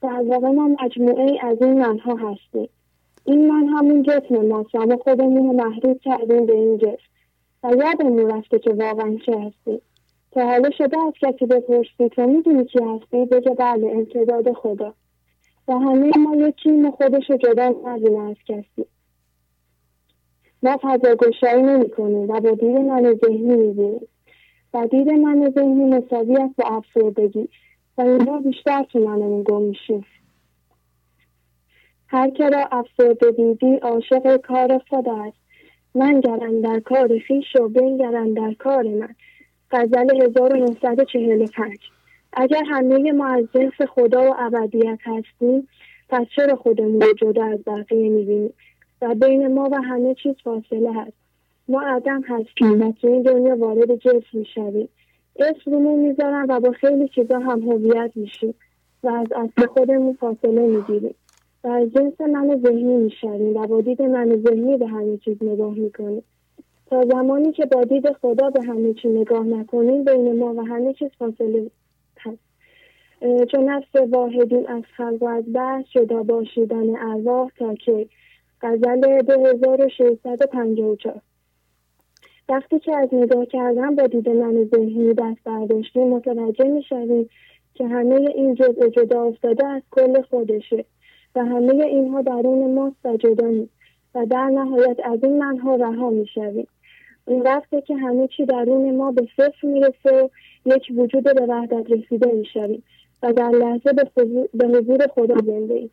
در 0.02 0.24
واقع 0.26 0.48
ما 0.48 0.68
مجموعه 0.68 1.46
از 1.46 1.58
این 1.62 1.80
منها 1.80 2.16
هستیم. 2.16 2.70
این 3.26 3.48
من 3.48 3.68
همون 3.68 4.04
جسم 4.04 4.46
ماست. 4.46 4.76
اما 4.76 4.98
خودمون 4.98 5.48
رو 5.48 5.54
محدود 5.54 6.02
کردیم 6.02 6.46
به 6.46 6.54
این 6.54 6.78
جسم. 6.78 7.10
و 7.64 7.76
یادمون 7.78 8.32
رفته 8.32 8.60
که 8.60 8.70
واقعا 8.70 9.18
چه 9.26 9.40
هستیم 9.40 9.82
تا 10.32 10.46
حالا 10.46 10.70
شده 10.78 10.98
از 11.08 11.14
کسی 11.22 11.46
بپرسی 11.46 12.10
تو 12.10 12.28
می‌دونی 12.28 12.66
کی 12.66 12.80
هستی؟ 12.84 13.26
بگه 13.26 13.52
بله 13.52 13.88
امتداد 13.88 14.54
خدا. 14.54 14.94
و 15.68 15.74
همه 15.74 16.12
ما 16.18 16.36
یکیم 16.36 16.86
و 16.86 16.92
خودش 16.92 17.30
رو 17.30 17.38
جدا 17.38 17.76
نبینه 17.86 18.20
از 18.20 18.36
کسی. 18.48 18.86
ما 20.64 20.78
فضا 20.82 21.16
گشایی 21.16 21.64
نمی 21.64 21.90
کنیم 21.90 22.30
و 22.30 22.40
با 22.40 22.52
دید 22.52 22.78
من 22.78 23.14
ذهنی 23.26 23.56
می‌بینیم 23.56 24.08
و 24.74 24.88
دید 24.88 25.10
من 25.10 25.52
ذهنی 25.56 25.86
مساوی 25.86 26.36
است 26.36 26.56
با 26.56 26.64
افسردگی 26.68 27.50
و 27.98 28.02
اینها 28.02 28.40
بیشتر 28.40 28.84
تو 28.84 29.00
منمون 29.00 29.44
گم 29.44 29.62
میشیم. 29.62 30.06
هر 32.16 32.30
که 32.30 32.50
را 32.50 32.68
افسرده 32.72 33.32
دیدی 33.32 33.76
عاشق 33.76 34.38
کار 34.38 34.82
خود 34.90 35.10
است. 35.10 35.38
من 35.96 36.20
گرم 36.20 36.62
در 36.62 36.80
کار 36.80 37.20
خیش 37.20 37.56
و 37.56 37.68
بنگرم 37.68 38.34
در 38.34 38.54
کار 38.54 38.84
من. 38.84 39.16
غزل 39.72 40.22
1945 40.22 41.78
اگر 42.34 42.64
همه 42.66 43.12
ما 43.12 43.28
از 43.28 43.46
جنس 43.54 43.82
خدا 43.90 44.32
و 44.32 44.36
ابدیت 44.40 45.00
هستیم 45.02 45.68
پس 46.10 46.26
چرا 46.36 46.56
خودمون 46.56 47.02
رو 47.02 47.14
جدا 47.14 47.46
از 47.46 47.60
بقیه 47.68 48.10
می‌بینیم؟ 48.10 48.54
و 49.02 49.16
بین 49.16 49.54
ما 49.54 49.70
و 49.72 49.76
همه 49.76 50.16
چیز 50.16 50.36
فاصله 50.44 50.94
هست 50.94 51.18
ما 51.68 51.82
عدم 51.82 52.22
هستیم 52.22 52.82
و 52.82 52.92
تو 52.92 53.08
این 53.08 53.22
دنیا 53.22 53.58
وارد 53.58 53.96
جنس 53.96 54.24
می‌شویم. 54.34 54.90
اسم 55.40 55.72
رومون 55.72 56.00
می‌ذارن 56.00 56.46
و 56.50 56.60
با 56.60 56.72
خیلی 56.72 57.08
چیزا 57.08 57.40
هم 57.40 57.62
هویت 57.62 58.12
میشیم 58.16 58.56
و 59.04 59.10
از 59.10 59.28
اصل 59.32 59.68
خودمون 59.68 60.14
فاصله 60.14 60.68
می‌گیریم. 60.68 61.16
و 61.66 61.86
جنس 61.86 62.22
من 62.22 62.62
ذهنی 62.66 62.98
می‌شویم 62.98 63.58
و 63.58 63.68
با 63.68 63.82
دید 63.82 64.02
من 64.02 64.44
ذهنی 64.48 64.78
به 64.78 64.88
همه 64.88 65.18
چیز 65.18 65.38
نگاه 65.42 65.74
می‌کنیم. 65.74 66.24
تا 66.90 67.06
زمانی 67.06 67.52
که 67.52 67.66
با 67.66 67.84
دید 67.84 68.12
خدا 68.12 68.50
به 68.50 68.64
همه 68.64 68.94
چیز 68.94 69.12
نگاه 69.12 69.46
نکنیم 69.46 70.04
بین 70.04 70.40
ما 70.40 70.54
و 70.54 70.62
همه 70.62 70.94
چیز 70.94 71.10
فاصله 71.20 71.72
هست. 72.20 72.40
چون 73.52 73.70
نفس 73.70 73.96
واحدین 74.10 74.68
از 74.68 74.84
خلق 74.98 75.24
و 75.24 75.26
از 75.26 75.44
بحث 75.54 75.86
جدا 75.92 76.24
باشیدن 76.24 76.96
ارواح 76.96 77.50
تا 77.58 77.76
که 77.76 78.08
غزل 78.62 79.22
2654 79.22 81.22
وقتی 82.50 82.80
که 82.80 82.98
از 82.98 83.14
نگاه 83.14 83.46
کردن 83.46 83.96
با 83.96 84.08
دید 84.08 84.30
من 84.30 84.64
ذهنی 84.64 85.14
دست 85.14 85.44
برداشتیم 85.44 86.08
متوجه 86.08 86.66
می‌شویم 86.66 87.30
که 87.74 87.88
همه 87.88 88.16
این 88.16 88.56
جزء 88.56 88.90
جدا 88.90 89.24
افتاده 89.24 89.68
از 89.68 89.82
کل 89.92 90.22
خودشه. 90.22 90.86
و 91.36 91.40
همه 91.40 91.86
اینها 91.86 92.22
درون 92.22 92.74
ماست 92.74 93.06
و 93.06 93.18
جدا 93.18 93.48
نیست. 93.48 93.72
و 94.16 94.26
در 94.26 94.46
نهایت 94.46 94.98
از 95.06 95.24
این 95.24 95.38
منها 95.38 95.76
رها 95.76 96.10
می‌شویم. 96.10 96.68
این 97.28 97.42
وقته 97.42 97.82
که 97.82 97.96
همه 97.96 98.28
چی 98.38 98.46
درون 98.46 98.98
ما 98.98 99.12
به 99.12 99.28
صفر 99.38 99.68
می‌رسه 99.68 100.24
و 100.24 100.30
یک 100.66 100.84
وجود 100.98 101.24
به 101.24 101.46
وحدت 101.50 101.92
رسیده 101.92 102.32
می‌شویم 102.32 102.84
و 103.24 103.34
در 103.34 103.50
لحظه 103.50 103.94
به 104.54 104.68
حضور 104.68 105.08
خدا 105.08 105.36
زنده 105.36 105.74
ایم. 105.74 105.90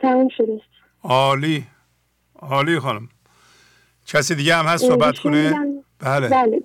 تمام 0.00 0.28
شده 0.28 0.60
عالی. 1.02 1.64
عالی 2.38 2.78
خانم. 2.78 3.08
کسی 4.06 4.34
دیگه 4.34 4.54
هم 4.54 4.64
هست 4.64 4.84
صحبت 4.84 5.18
کنه؟ 5.18 5.54
بله. 6.00 6.28
بله 6.28 6.60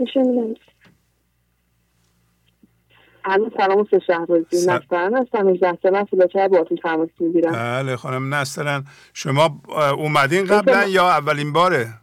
الان 3.25 3.51
سلام 3.57 3.79
و 3.79 3.85
شهرازی 4.07 4.57
س- 4.57 4.69
نسترن 4.69 5.13
هستم 5.17 5.47
18 5.49 5.77
سال 5.83 6.03
فلوچه 6.05 6.47
باهاتون 6.47 6.77
تماس 6.77 7.09
می‌گیرم 7.19 7.51
بله 7.51 7.95
خانم 7.95 8.33
نسترن. 8.33 8.83
شما 9.13 9.61
اومدین 9.97 10.45
قبلا 10.45 10.83
یا 10.87 11.09
اولین 11.09 11.53
باره؟ 11.53 11.93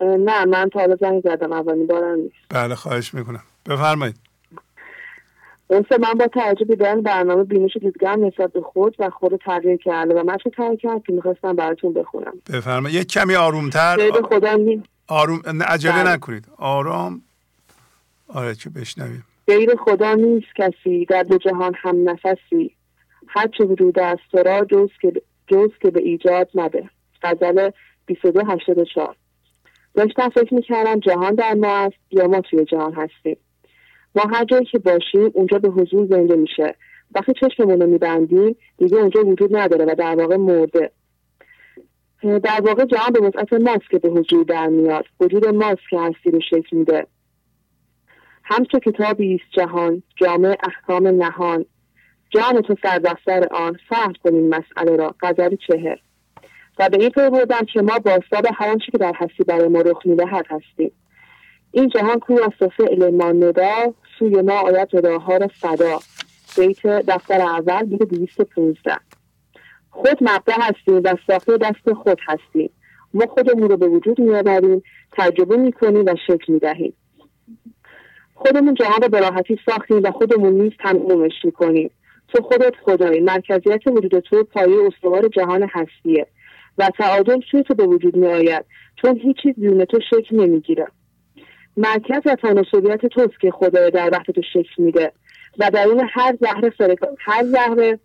نه 0.00 0.44
من 0.44 0.68
تا 0.68 0.80
حالا 0.80 0.96
زنگ 1.00 1.22
زدم 1.24 1.52
اولین 1.52 1.86
بارم 1.86 2.18
نیست. 2.18 2.34
بله 2.50 2.74
خواهش 2.74 3.14
می‌کنم. 3.14 3.42
بفرمایید. 3.66 4.16
اونسه 5.66 5.98
من 5.98 6.12
با 6.14 6.26
توجه 6.26 6.64
به 6.64 6.76
دادن 6.76 7.00
برنامه 7.02 7.44
بینش 7.44 7.76
و 7.76 7.78
دیدگاه 7.78 8.16
نسبت 8.16 8.52
به 8.52 8.60
خود 8.60 8.96
و 8.98 9.10
خود 9.10 9.36
تغییر 9.36 9.76
کرده 9.76 10.14
و 10.14 10.22
من 10.26 10.36
چه 10.44 10.50
تغییر 10.50 10.76
کرد 10.80 11.02
که 11.06 11.12
می‌خواستم 11.12 11.56
براتون 11.56 11.92
بخونم؟ 11.92 12.32
بفرمایید. 12.52 13.00
یک 13.00 13.08
کمی 13.08 13.34
آرومتر. 13.34 13.96
می... 14.56 14.82
آروم 15.08 15.42
عجله 15.62 15.92
بله. 15.92 16.12
نکنید. 16.12 16.48
آرام. 16.56 17.22
آره 18.28 18.54
که 18.54 18.70
بشنویم. 18.70 19.24
غیر 19.46 19.76
خدا 19.76 20.14
نیست 20.14 20.46
کسی 20.56 21.04
در 21.04 21.22
دو 21.22 21.38
جهان 21.38 21.74
هم 21.76 22.08
نفسی. 22.08 22.74
هر 23.28 23.48
چه 23.58 23.64
وجود 23.64 23.98
است 23.98 24.22
تو 24.32 24.38
را 24.38 24.64
جز 24.64 24.88
که, 25.00 25.12
جز 25.46 25.68
که 25.82 25.90
به 25.90 26.00
ایجاد 26.00 26.48
نده 26.54 26.90
غزل 27.22 27.70
2284 28.06 29.16
داشتم 29.94 30.28
فکر 30.28 30.54
می‌کردم 30.54 31.00
جهان 31.00 31.34
در 31.34 31.54
ما 31.54 31.76
است 31.76 31.96
یا 32.10 32.26
ما 32.26 32.40
توی 32.40 32.64
جهان 32.64 32.92
هستیم. 32.92 33.36
ما 34.14 34.22
هر 34.22 34.44
جایی 34.44 34.64
که 34.64 34.78
باشیم 34.78 35.30
اونجا 35.34 35.58
به 35.58 35.68
حضور 35.68 36.06
زنده 36.06 36.36
میشه. 36.36 36.74
وقتی 37.14 37.32
چشممون 37.40 37.80
رو 37.80 37.86
میبندیم 37.86 38.56
دیگه 38.78 38.96
اونجا 38.96 39.24
وجود 39.24 39.56
نداره 39.56 39.84
و 39.84 39.94
در 39.98 40.14
واقع 40.16 40.36
مرده. 40.36 40.90
در 42.22 42.60
واقع 42.64 42.84
جهان 42.84 43.12
به 43.12 43.20
وسعت 43.20 43.52
ماست 43.52 43.90
که 43.90 43.98
به 43.98 44.08
حضور 44.08 44.44
در 44.44 44.66
میاد. 44.66 45.04
وجود 45.20 45.46
ماست 45.46 45.82
که 45.90 45.98
هستی 45.98 46.30
رو 46.30 46.40
شکل 46.40 46.76
میده. 46.76 47.06
همچو 48.44 48.78
کتابی 48.78 49.34
است 49.34 49.52
جهان 49.52 50.02
جامع 50.16 50.56
احکام 50.62 51.06
نهان. 51.06 51.64
جان 52.30 52.62
تو 52.62 52.76
سردفتر 52.82 53.48
آن 53.50 53.78
فهم 53.88 54.12
کنیم 54.24 54.48
مسئله 54.48 54.96
را 54.96 55.14
غزل 55.20 55.56
چهر 55.68 55.98
و 56.78 56.88
به 56.88 57.00
این 57.00 57.10
پی 57.10 57.30
بردم 57.30 57.64
که 57.72 57.82
ما 57.82 57.98
باستاب 57.98 58.46
هر 58.54 58.68
آنچه 58.68 58.92
که 58.92 58.98
در 58.98 59.12
هستی 59.16 59.44
برای 59.44 59.68
ما 59.68 59.80
رخ 59.80 60.06
می‌دهد 60.06 60.46
هستیم. 60.50 60.92
این 61.72 61.88
جهان 61.88 62.20
کو 62.20 62.38
است 62.42 62.62
و 62.62 62.68
فعل 62.68 63.10
ما 63.10 63.32
ندا 63.32 63.94
سوی 64.18 64.42
ما 64.42 64.60
آید 64.60 64.88
رداها 64.96 65.36
را 65.36 65.48
صدا 65.60 65.98
بیت 66.56 66.86
دفتر 66.86 67.40
اول 67.40 67.82
بیت 67.82 68.02
دویست 68.02 68.42
پونزده. 68.42 68.96
خود 69.90 70.18
مبدع 70.20 70.54
هستیم 70.60 71.00
و 71.04 71.16
ساخته 71.26 71.56
دست 71.56 71.92
خود 71.92 72.18
هستیم. 72.26 72.70
ما 73.14 73.26
خودمون 73.26 73.68
رو 73.68 73.76
به 73.76 73.86
وجود 73.86 74.20
میآوریم 74.20 74.82
تجربه 75.12 75.56
می‌کنیم 75.56 76.04
و 76.06 76.14
شکل 76.26 76.52
می‌دهیم. 76.52 76.94
خودمون 78.34 78.74
جهان 78.74 79.02
رو 79.02 79.08
به 79.08 79.20
راحتی 79.20 79.58
ساختیم 79.66 80.02
و 80.02 80.10
خودمون 80.10 80.52
نیز 80.52 80.72
تمومش 80.80 81.44
می‌کنیم. 81.44 81.90
تو 82.28 82.42
خودت 82.42 82.74
خدایی 82.84 83.20
مرکزیت 83.20 83.86
وجود 83.86 84.18
تو 84.18 84.44
پایه 84.44 84.86
استوار 84.86 85.28
جهان 85.28 85.68
هستیه 85.72 86.26
و 86.78 86.90
تعادل 86.98 87.40
توی 87.50 87.62
تو 87.62 87.74
به 87.74 87.86
وجود 87.86 88.16
می 88.16 88.26
آید 88.26 88.64
چون 89.02 89.16
هیچ 89.18 89.36
چیز 89.42 89.54
بدون 89.54 89.84
تو 89.84 90.00
شکل 90.10 90.36
نمی‌گیره. 90.36 90.86
مرکز 91.76 92.20
و 92.26 92.36
تناسبیت 92.36 93.06
توست 93.06 93.40
که 93.40 93.50
خدای 93.50 93.90
در 93.90 94.10
وقت 94.12 94.30
تو 94.30 94.42
شکل 94.52 94.82
میده 94.82 95.12
و 95.58 95.70
درون 95.70 96.08
هر 96.12 96.36
زهر 96.40 96.70
فرکانس 96.70 97.16
هر 97.18 97.44
زهر 97.44 97.98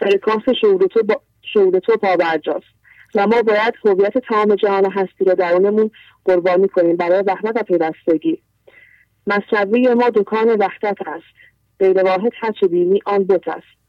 فرکانس 0.00 0.42
شعور 0.60 0.86
تو 0.86 1.02
با... 1.02 1.20
شعور 1.54 1.78
تو 1.78 1.96
پابرجاست. 1.96 2.66
و 3.14 3.26
ما 3.26 3.42
باید 3.42 3.74
هویت 3.84 4.18
تمام 4.18 4.54
جهان 4.54 4.92
هستی 4.92 5.24
رو 5.24 5.34
درونمون 5.34 5.90
قربانی 6.24 6.68
کنیم 6.68 6.96
برای 6.96 7.22
وحدت 7.26 7.56
و 7.56 7.62
پیوستگی. 7.62 8.42
مصوی 9.26 9.94
ما 9.94 10.10
دکان 10.10 10.48
وحدت 10.48 10.98
است. 11.06 11.34
غیر 11.80 12.04
واحد 12.04 12.32
هرچه 12.40 12.66
بینی 12.66 13.00
آن 13.06 13.24
بت 13.24 13.48
است. 13.48 13.80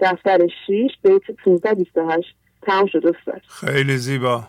دفتر 0.00 0.38
6 0.66 0.90
بیت 1.02 1.22
1528 1.46 2.34
تمام 2.62 2.86
شد 2.86 3.06
استاد 3.06 3.42
خیلی 3.48 3.96
زیبا. 3.96 4.44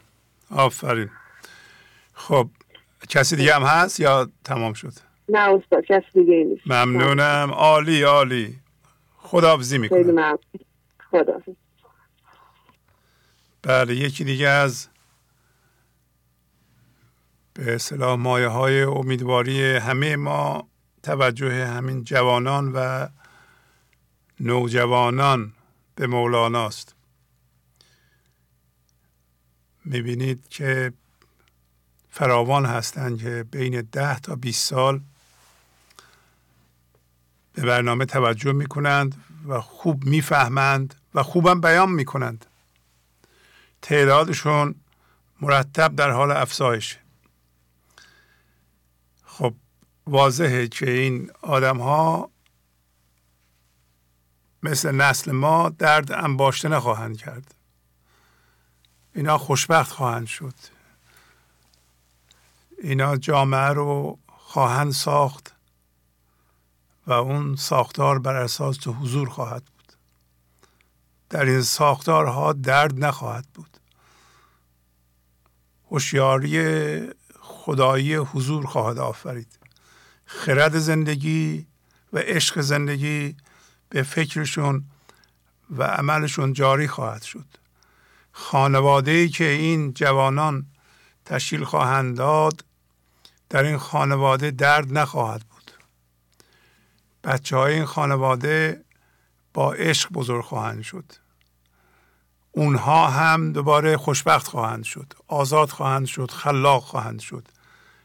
آفرین. 0.52 1.10
خب 2.14 2.48
کسی 3.10 3.36
دیگه 3.36 3.56
هم 3.56 3.64
هست 3.64 4.00
یا 4.00 4.30
تمام 4.44 4.74
شد؟ 4.74 4.94
نه 5.30 5.40
استاد 5.40 5.86
کسی 5.86 6.06
دیگه 6.14 6.44
نیست. 6.44 6.68
ممنونم. 6.68 7.52
عالی 7.54 8.02
عالی. 8.04 8.60
خداحافظی 9.18 9.78
خیلی 9.78 10.04
می‌کنم 10.04 10.12
ممنون. 10.12 10.38
خدا 11.12 11.42
بله 13.62 13.96
یکی 13.96 14.24
دیگه 14.24 14.48
از 14.48 14.88
به 17.60 17.76
اصطلاح 17.76 18.20
مایه 18.20 18.48
های 18.48 18.82
امیدواری 18.82 19.76
همه 19.76 20.16
ما 20.16 20.68
توجه 21.04 21.68
همین 21.68 22.04
جوانان 22.04 22.72
و 22.74 23.08
نوجوانان 24.40 25.54
به 25.96 26.08
مولاناست. 26.08 26.96
می‌بینید 29.86 30.50
که 30.50 30.94
فراوان 32.10 32.66
هستند 32.66 33.22
که 33.22 33.46
بین 33.52 33.82
ده 33.82 34.20
تا 34.20 34.36
20 34.36 34.68
سال 34.68 35.02
به 37.54 37.62
برنامه 37.62 38.06
توجه 38.06 38.52
می‌کنند 38.52 39.24
و 39.48 39.62
خوب 39.62 40.06
می‌فهمند 40.06 40.96
و 41.14 41.24
خوبم 41.24 41.62
بیان 41.62 41.92
می‌کنند. 41.92 42.46
تعدادشون 43.82 44.76
مرتب 45.42 45.96
در 45.96 46.12
حال 46.12 46.32
افزایش 46.32 46.98
خب 49.40 49.54
واضحه 50.10 50.68
که 50.68 50.92
این 50.92 51.32
آدم 51.42 51.78
ها 51.78 52.30
مثل 54.64 54.92
نسل 54.92 55.32
ما 55.32 55.70
درد 55.70 56.12
انباشته 56.12 56.70
نخواهند 56.70 57.18
کرد. 57.18 57.56
اینا 59.16 59.38
خوشبخت 59.38 59.92
خواهند 59.92 60.28
شد. 60.28 60.54
اینا 62.84 63.18
جامعه 63.18 63.70
رو 63.70 64.20
خواهند 64.28 64.92
ساخت 64.92 65.56
و 67.08 67.14
اون 67.14 67.56
ساختار 67.56 68.20
بر 68.20 68.36
اساس 68.36 68.88
حضور 68.88 69.30
خواهد 69.30 69.64
بود. 69.66 69.94
در 71.30 71.46
این 71.46 71.62
ساختارها 71.62 72.54
درد 72.54 73.06
نخواهد 73.06 73.46
بود. 73.54 73.78
هوشیاری 75.92 77.10
خدایی 77.40 78.16
حضور 78.16 78.66
خواهد 78.66 78.98
آفرید. 78.98 79.59
خرد 80.32 80.80
زندگی 80.80 81.68
و 82.14 82.18
عشق 82.18 82.62
زندگی 82.62 83.36
به 83.90 84.04
فکرشون 84.04 84.84
و 85.70 85.84
عملشون 85.84 86.54
جاری 86.54 86.88
خواهد 86.88 87.22
شد. 87.22 87.46
خانواده 88.32 89.12
ای 89.12 89.30
که 89.30 89.44
این 89.44 89.94
جوانان 89.94 90.66
تشکیل 91.26 91.64
خواهند 91.64 92.18
داد 92.18 92.66
در 93.50 93.64
این 93.64 93.78
خانواده 93.78 94.52
درد 94.52 94.98
نخواهد 94.98 95.42
بود. 95.42 95.72
بچه 97.24 97.58
های 97.58 97.74
این 97.74 97.86
خانواده 97.86 98.84
با 99.54 99.74
عشق 99.74 100.10
بزرگ 100.12 100.44
خواهند 100.44 100.82
شد. 100.82 101.06
اونها 102.52 103.08
هم 103.08 103.52
دوباره 103.52 103.98
خوشبخت 103.98 104.48
خواهند 104.48 104.84
شد 104.84 105.14
آزاد 105.28 105.70
خواهند 105.70 106.06
شد 106.06 106.32
خلاق 106.32 106.84
خواهند 106.84 107.20
شد 107.20 107.48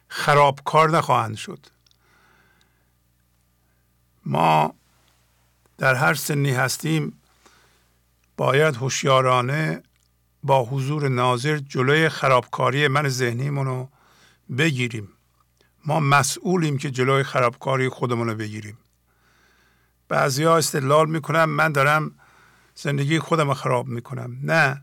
خرابکار 0.09 0.91
نخواهند 0.91 1.37
شد. 1.37 1.67
ما 4.27 4.75
در 5.79 5.95
هر 5.95 6.15
سنی 6.15 6.51
هستیم 6.51 7.21
باید 8.37 8.77
هوشیارانه 8.77 9.83
با 10.43 10.65
حضور 10.65 11.09
ناظر 11.09 11.57
جلوی 11.59 12.09
خرابکاری 12.09 12.89
من 12.89 13.09
ذهنیمون 13.09 13.67
رو 13.67 13.89
بگیریم. 14.59 15.09
ما 15.87 16.01
مسئولیم 16.01 16.79
که 16.79 16.91
جلوی 16.91 17.23
خرابکاری 17.23 17.89
خودمون 17.89 18.29
رو 18.29 18.35
بگیریم. 18.35 18.79
بعضی 20.09 20.45
ها 20.45 20.57
استدلال 20.57 21.11
می‌کنم 21.11 21.45
من 21.45 21.73
دارم 21.73 22.15
زندگی 22.75 23.19
خودم 23.19 23.55
خراب 23.55 23.89
می‌کنم. 23.89 24.39
نه. 24.43 24.83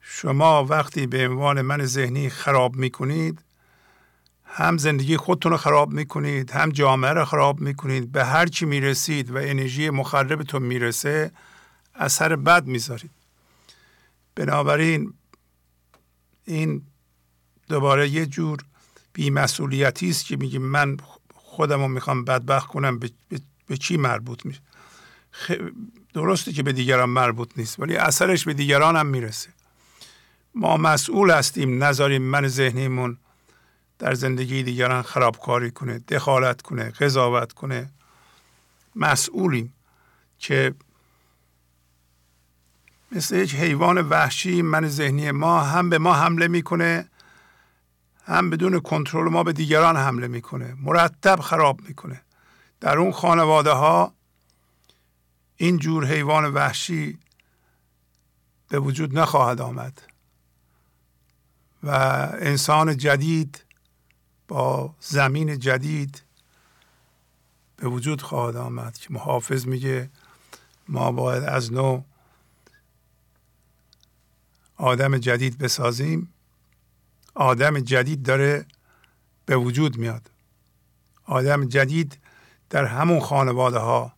شما 0.00 0.64
وقتی 0.64 1.06
به 1.06 1.28
عنوان 1.28 1.62
من 1.62 1.84
ذهنی 1.84 2.30
خراب 2.30 2.76
می‌کنید 2.76 3.44
هم 4.50 4.78
زندگی 4.78 5.16
خودتون 5.16 5.52
رو 5.52 5.58
خراب 5.58 5.92
می‌کنید 5.92 6.50
هم 6.50 6.70
جامعه 6.70 7.10
رو 7.10 7.24
خراب 7.24 7.60
می‌کنید 7.60 8.12
به 8.12 8.24
هر 8.24 8.46
چی 8.46 8.66
می‌رسید 8.66 9.30
و 9.30 9.36
انرژی 9.36 9.90
مخربتون 9.90 10.62
می‌رسه 10.62 11.32
اثر 11.94 12.36
بد 12.36 12.66
می‌ذارید. 12.66 13.10
بنابراین 14.34 15.14
این 16.44 16.82
دوباره 17.68 18.08
یه 18.08 18.26
جور 18.26 18.58
بیمسئولیتی 19.12 20.10
است 20.10 20.26
که 20.26 20.36
میگه 20.36 20.58
من 20.58 20.96
خودم 21.34 21.80
رو 21.80 21.88
می‌خوام 21.88 22.24
بدبخت 22.24 22.66
کنم 22.66 22.98
به, 22.98 23.10
به, 23.28 23.40
به 23.66 23.76
چی 23.76 23.96
مربوط 23.96 24.46
میشه؟ 24.46 24.60
خ... 25.30 25.52
درسته 26.14 26.52
که 26.52 26.62
به 26.62 26.72
دیگران 26.72 27.10
مربوط 27.10 27.50
نیست 27.56 27.80
ولی 27.80 27.96
اثرش 27.96 28.44
به 28.44 28.54
دیگران 28.54 28.96
هم 28.96 29.06
می‌رسه. 29.06 29.50
ما 30.54 30.76
مسئول 30.76 31.30
هستیم 31.30 31.84
نذاریم 31.84 32.22
من 32.22 32.48
ذهنیمون 32.48 33.18
در 33.98 34.14
زندگی 34.14 34.62
دیگران 34.62 35.02
خرابکاری 35.02 35.70
کنه 35.70 35.98
دخالت 35.98 36.62
کنه 36.62 36.90
قضاوت 36.90 37.52
کنه. 37.52 37.90
مسئولیم 38.96 39.74
که 40.38 40.74
مثل 43.12 43.36
یک 43.36 43.54
حیوان 43.54 43.98
وحشی 43.98 44.62
من 44.62 44.88
ذهنی 44.88 45.30
ما 45.30 45.60
هم 45.60 45.90
به 45.90 45.98
ما 45.98 46.14
حمله 46.14 46.48
می‌کنه 46.48 47.08
هم 48.24 48.50
بدون 48.50 48.80
کنترل 48.80 49.28
ما 49.28 49.42
به 49.42 49.52
دیگران 49.52 49.96
حمله 49.96 50.28
می‌کنه 50.28 50.76
مرتب 50.82 51.40
خراب 51.40 51.80
می‌کنه. 51.88 52.20
در 52.80 52.98
اون 52.98 53.12
خانواده 53.12 53.70
ها 53.70 54.14
این 55.56 55.78
جور 55.78 56.06
حیوان 56.06 56.44
وحشی 56.44 57.18
به 58.68 58.78
وجود 58.78 59.18
نخواهد 59.18 59.60
آمد 59.60 60.02
و 61.82 61.90
انسان 62.40 62.96
جدید 62.96 63.64
با 64.48 64.94
زمین 65.00 65.58
جدید 65.58 66.22
به 67.76 67.88
وجود 67.88 68.22
خواهد 68.22 68.56
آمد 68.56 68.98
که 68.98 69.12
محافظ 69.12 69.66
میگه 69.66 70.10
ما 70.88 71.12
باید 71.12 71.44
از 71.44 71.72
نو 71.72 72.02
آدم 74.76 75.18
جدید 75.18 75.58
بسازیم. 75.58 76.32
آدم 77.34 77.80
جدید 77.80 78.22
داره 78.22 78.66
به 79.46 79.56
وجود 79.56 79.96
میاد. 79.96 80.30
آدم 81.24 81.64
جدید 81.64 82.18
در 82.70 82.84
همون 82.84 83.20
خانواده 83.20 83.78
ها 83.78 84.12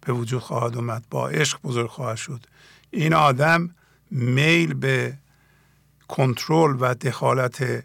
به 0.00 0.12
وجود 0.12 0.42
خواهد 0.42 0.76
اومد 0.76 1.04
با 1.10 1.28
عشق 1.28 1.62
بزرگ 1.62 1.90
خواهد 1.90 2.16
شد. 2.16 2.46
این 2.90 3.14
آدم 3.14 3.74
میل 4.10 4.74
به 4.74 5.18
کنترل 6.08 6.76
و 6.80 6.94
دخالت 6.94 7.84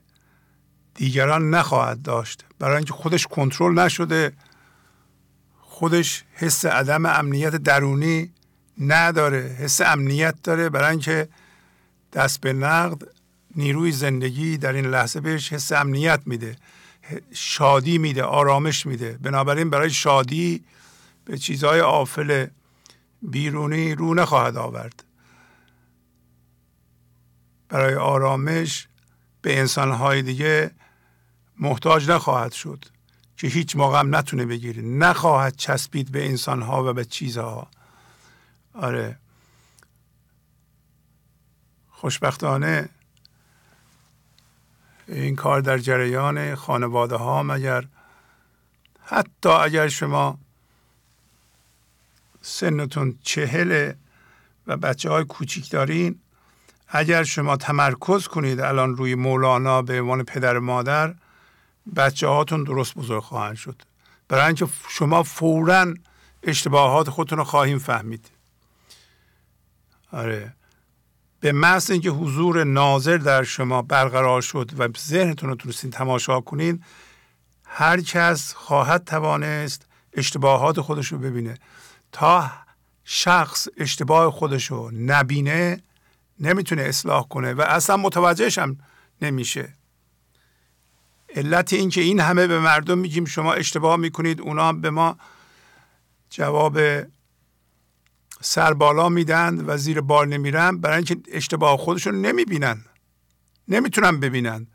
دیگران 0.96 1.50
نخواهد 1.50 2.02
داشت. 2.02 2.46
برای 2.60 2.76
اینکه 2.76 2.94
خودش 2.94 3.28
کنترل 3.28 3.80
نشده 3.80 4.34
خودش 5.62 6.24
حس 6.34 6.66
عدم 6.66 7.06
امنیت 7.06 7.56
درونی 7.56 8.32
نداره 8.80 9.56
حس 9.60 9.82
امنیت 9.82 10.36
داره. 10.44 10.70
برای 10.70 10.92
اینکه 10.92 11.28
دست 12.14 12.42
به 12.42 12.54
نقد 12.54 13.02
نیروی 13.56 13.92
زندگی 13.92 14.58
در 14.58 14.74
این 14.74 14.86
لحظه 14.86 15.22
بهش 15.22 15.54
حس 15.54 15.72
امنیت 15.72 16.22
میده 16.26 16.56
شادی 17.34 17.98
میده 17.98 18.24
آرامش 18.24 18.86
میده. 18.86 19.18
بنابراین 19.22 19.70
برای 19.70 19.90
شادی 19.90 20.64
به 21.26 21.38
چیزهای 21.38 21.82
آفل 21.82 22.48
بیرونی 23.22 23.96
رو 23.96 24.14
نخواهد 24.14 24.58
آورد. 24.58 25.04
برای 27.70 27.96
آرامش 27.96 28.88
به 29.42 29.60
انسانهای 29.60 30.22
دیگه 30.22 30.72
محتاج 31.60 32.10
نخواهد 32.10 32.52
شد 32.52 32.86
که 33.38 33.48
هیچ 33.48 33.76
موقع 33.76 34.00
هم 34.00 34.16
نتونه 34.16 34.46
بگیره. 34.46 34.82
نخواهد 34.82 35.56
چسبید 35.56 36.12
به 36.12 36.26
انسانها 36.26 36.84
و 36.84 36.94
به 36.94 37.06
چیزها. 37.06 37.68
آره. 38.74 39.18
خوشبختانه 41.90 42.90
این 45.08 45.36
کار 45.36 45.62
در 45.62 45.78
جریان 45.78 46.56
خانواده 46.56 47.16
ها 47.16 47.44
مگر 47.44 47.86
حتی 49.04 49.50
اگر 49.50 49.88
شما 49.88 50.40
سنتون 52.42 53.20
چهله 53.24 53.98
و 54.68 54.78
بچه 54.78 55.10
های 55.10 55.24
کوچیک 55.24 55.70
دارین 55.70 56.20
اگر 56.88 57.24
شما 57.24 57.58
تمرکز 57.58 58.28
کنید 58.28 58.60
الان 58.60 58.96
روی 58.96 59.16
مولانا 59.16 59.82
به 59.82 60.02
عنوان 60.02 60.24
پدر 60.24 60.60
مادر 60.60 61.16
بچه 61.96 62.28
هاتون 62.28 62.64
درست 62.64 62.96
بزرگ 62.96 63.24
خواهند 63.24 63.56
شد. 63.56 63.82
برای 64.28 64.46
اینکه 64.46 64.68
شما 64.90 65.24
فورا 65.24 65.94
اشتباهات 66.44 67.10
خودتون 67.10 67.38
رو 67.38 67.44
خواهیم 67.44 67.80
فهمید. 67.80 68.30
آره. 70.12 70.54
به 71.40 71.52
محض 71.52 71.92
اینکه 71.92 72.10
حضور 72.10 72.64
ناظر 72.64 73.18
در 73.18 73.44
شما 73.44 73.82
برقرار 73.82 74.42
شد 74.42 74.72
و 74.78 74.90
ذهنتون 74.98 75.50
رو 75.50 75.56
تونستین 75.56 75.92
تماشا 75.92 76.42
کنین 76.42 76.84
هر 77.66 78.02
کس 78.02 78.54
خواهد 78.54 79.04
توانست 79.04 79.88
اشتباهات 80.14 80.82
خودش 80.82 81.08
رو 81.08 81.18
ببینه. 81.18 81.58
تا 82.12 82.52
شخص 83.04 83.68
اشتباه 83.78 84.32
خودش 84.32 84.72
رو 84.72 84.92
نبینه 84.92 85.82
نمی‌تونه 86.40 86.82
اصلاح 86.82 87.28
کنه 87.28 87.54
و 87.54 87.62
اصلا 87.62 87.98
متوجهش 87.98 88.58
هم 88.58 88.78
نمیشه. 89.22 89.74
علت 91.36 91.74
این 91.74 91.90
که 91.90 92.02
این 92.02 92.20
همه 92.20 92.48
به 92.48 92.60
مردم 92.60 92.98
میگیم 92.98 93.26
شما 93.26 93.54
اشتباه 93.54 93.96
می‌کنید 93.96 94.42
اونا 94.42 94.74
به 94.74 94.90
ما 94.90 95.18
جواب 96.30 96.80
سر 98.42 98.74
بالا 98.74 99.10
میدن 99.10 99.66
و 99.66 99.78
زیر 99.78 100.02
بار 100.02 100.28
نمیرن 100.28 100.78
برای 100.78 100.96
اینکه 100.96 101.18
اشتباه 101.32 101.78
خودشون 101.78 102.22
نمی‌بینن 102.22 102.86
نمی‌تونن 103.68 104.20
ببینن. 104.20 104.68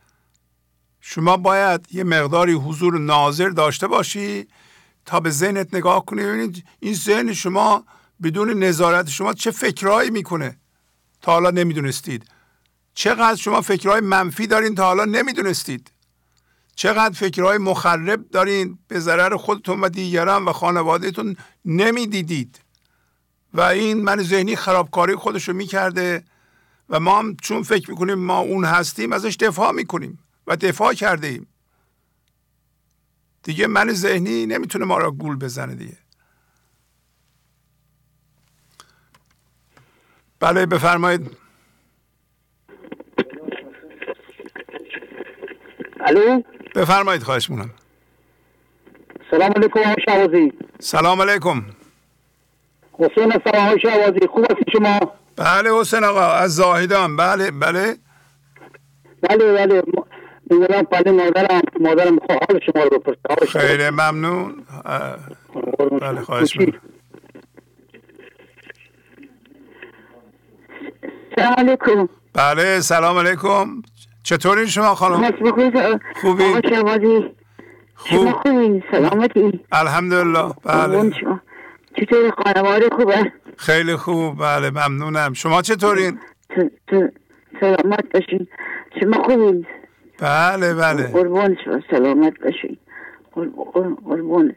شما 1.00 1.36
باید 1.36 1.86
یه 1.90 2.04
مقداری 2.04 2.52
حضور 2.52 2.98
ناظر 2.98 3.48
داشته 3.48 3.86
باشی 3.86 4.48
تا 5.04 5.20
به 5.20 5.30
ذهنت 5.30 5.74
نگاه 5.74 6.04
کنی. 6.04 6.22
ببینید 6.22 6.64
این 6.80 6.94
ذهن 6.94 7.32
شما 7.32 7.84
بدون 8.22 8.62
نظارت 8.62 9.08
شما 9.08 9.32
چه 9.32 9.50
فکرهایی 9.50 10.10
می‌کنه 10.10 10.56
تا 11.22 11.32
حالا 11.32 11.50
نمی‌دونستید؟ 11.50 12.30
چقدر 12.94 13.36
شما 13.36 13.60
فکرهای 13.60 14.00
منفی 14.00 14.46
دارین 14.46 14.74
تا 14.74 14.84
حالا 14.84 15.04
نمی‌دونستید؟ 15.04 15.90
چقدر 16.80 17.14
فکرهای 17.14 17.58
مخرب 17.58 18.28
دارین 18.28 18.78
به 18.88 19.00
ضرر 19.00 19.36
خودتون 19.36 19.80
و 19.80 19.88
دیگران 19.88 20.44
و 20.44 20.52
خانوادهتون 20.52 21.36
نمی‌دیدید. 21.64 22.60
و 23.54 23.60
این 23.60 24.02
من 24.02 24.22
ذهنی 24.22 24.56
خرابکاری 24.56 25.14
خودش 25.14 25.48
رو 25.48 25.54
می‌کرده 25.54 26.24
و 26.88 27.00
ما 27.00 27.18
هم 27.18 27.36
چون 27.42 27.62
فکر 27.62 27.90
می‌کنیم 27.90 28.14
ما 28.14 28.38
اون 28.38 28.64
هستیم 28.64 29.12
ازش 29.12 29.36
دفاع 29.36 29.72
می‌کنیم 29.72 30.18
و 30.46 30.56
دفاع 30.56 30.94
کرده 30.94 31.26
ایم. 31.26 31.46
دیگه 33.42 33.66
من 33.66 33.92
ذهنی 33.92 34.46
نمی‌تونه 34.46 34.84
ما 34.84 34.98
را 34.98 35.10
گول 35.10 35.36
بزنه 35.36 35.74
دیگه. 35.74 35.98
بله 40.40 40.66
بفرمایید. 40.66 41.36
الو؟ 46.00 46.42
بفرمایید 46.74 47.22
خواهش 47.22 47.50
مونم 47.50 47.70
سلام 49.30 49.52
علیکم 49.56 49.94
شعبازی 50.04 50.52
سلام 50.78 51.22
علیکم. 51.22 51.64
حسین 52.92 53.32
هستم 53.32 53.58
آقای 53.58 53.80
شعبازی 53.80 54.26
خوب 54.26 54.44
هستی 54.44 54.64
شما؟ 54.72 55.00
بله 55.36 55.80
حسین 55.80 56.04
آقا 56.04 56.32
از 56.32 56.54
زاهدان. 56.54 57.16
بله 57.16 57.50
بله. 57.50 57.96
بله 59.22 59.66
بله. 59.66 59.82
میگم 60.50 60.82
بله 60.82 61.10
مادرم 61.12 61.60
مادرم 61.80 62.18
حال 62.28 62.60
شما 62.66 62.82
رو 62.82 62.98
بپرسه. 62.98 63.58
خیلی 63.58 63.90
ممنون. 63.90 64.66
بله 66.00 66.20
خواهش 66.20 66.56
می‌کنم. 66.56 66.80
سلام 71.36 71.54
علیکم. 71.58 72.08
بله 72.34 72.80
سلام 72.80 73.18
علیکم. 73.18 73.82
چطوری 74.22 74.66
شما 74.66 74.94
خانم؟ 74.94 75.30
خوبی؟ 76.20 76.52
خوبی؟ 77.94 78.82
سلامتی؟ 78.90 79.60
الحمدلله. 79.72 80.54
بله. 80.64 81.10
چطور 81.96 82.30
خانواده 82.30 82.88
خوبه؟ 82.96 83.32
خیلی 83.56 83.96
خوب. 83.96 84.38
بله 84.38 84.70
ممنونم. 84.70 85.32
شما 85.32 85.62
چطورین؟ 85.62 86.18
سلامت 87.60 88.12
باشین. 88.14 88.46
شما 89.00 89.22
خوبین؟ 89.22 89.66
بله 90.18 90.74
بله. 90.74 91.02
قربان 91.06 91.56
شما. 91.64 91.80
سلامت 91.90 92.32
باشین. 92.44 92.76
قربان 94.04 94.54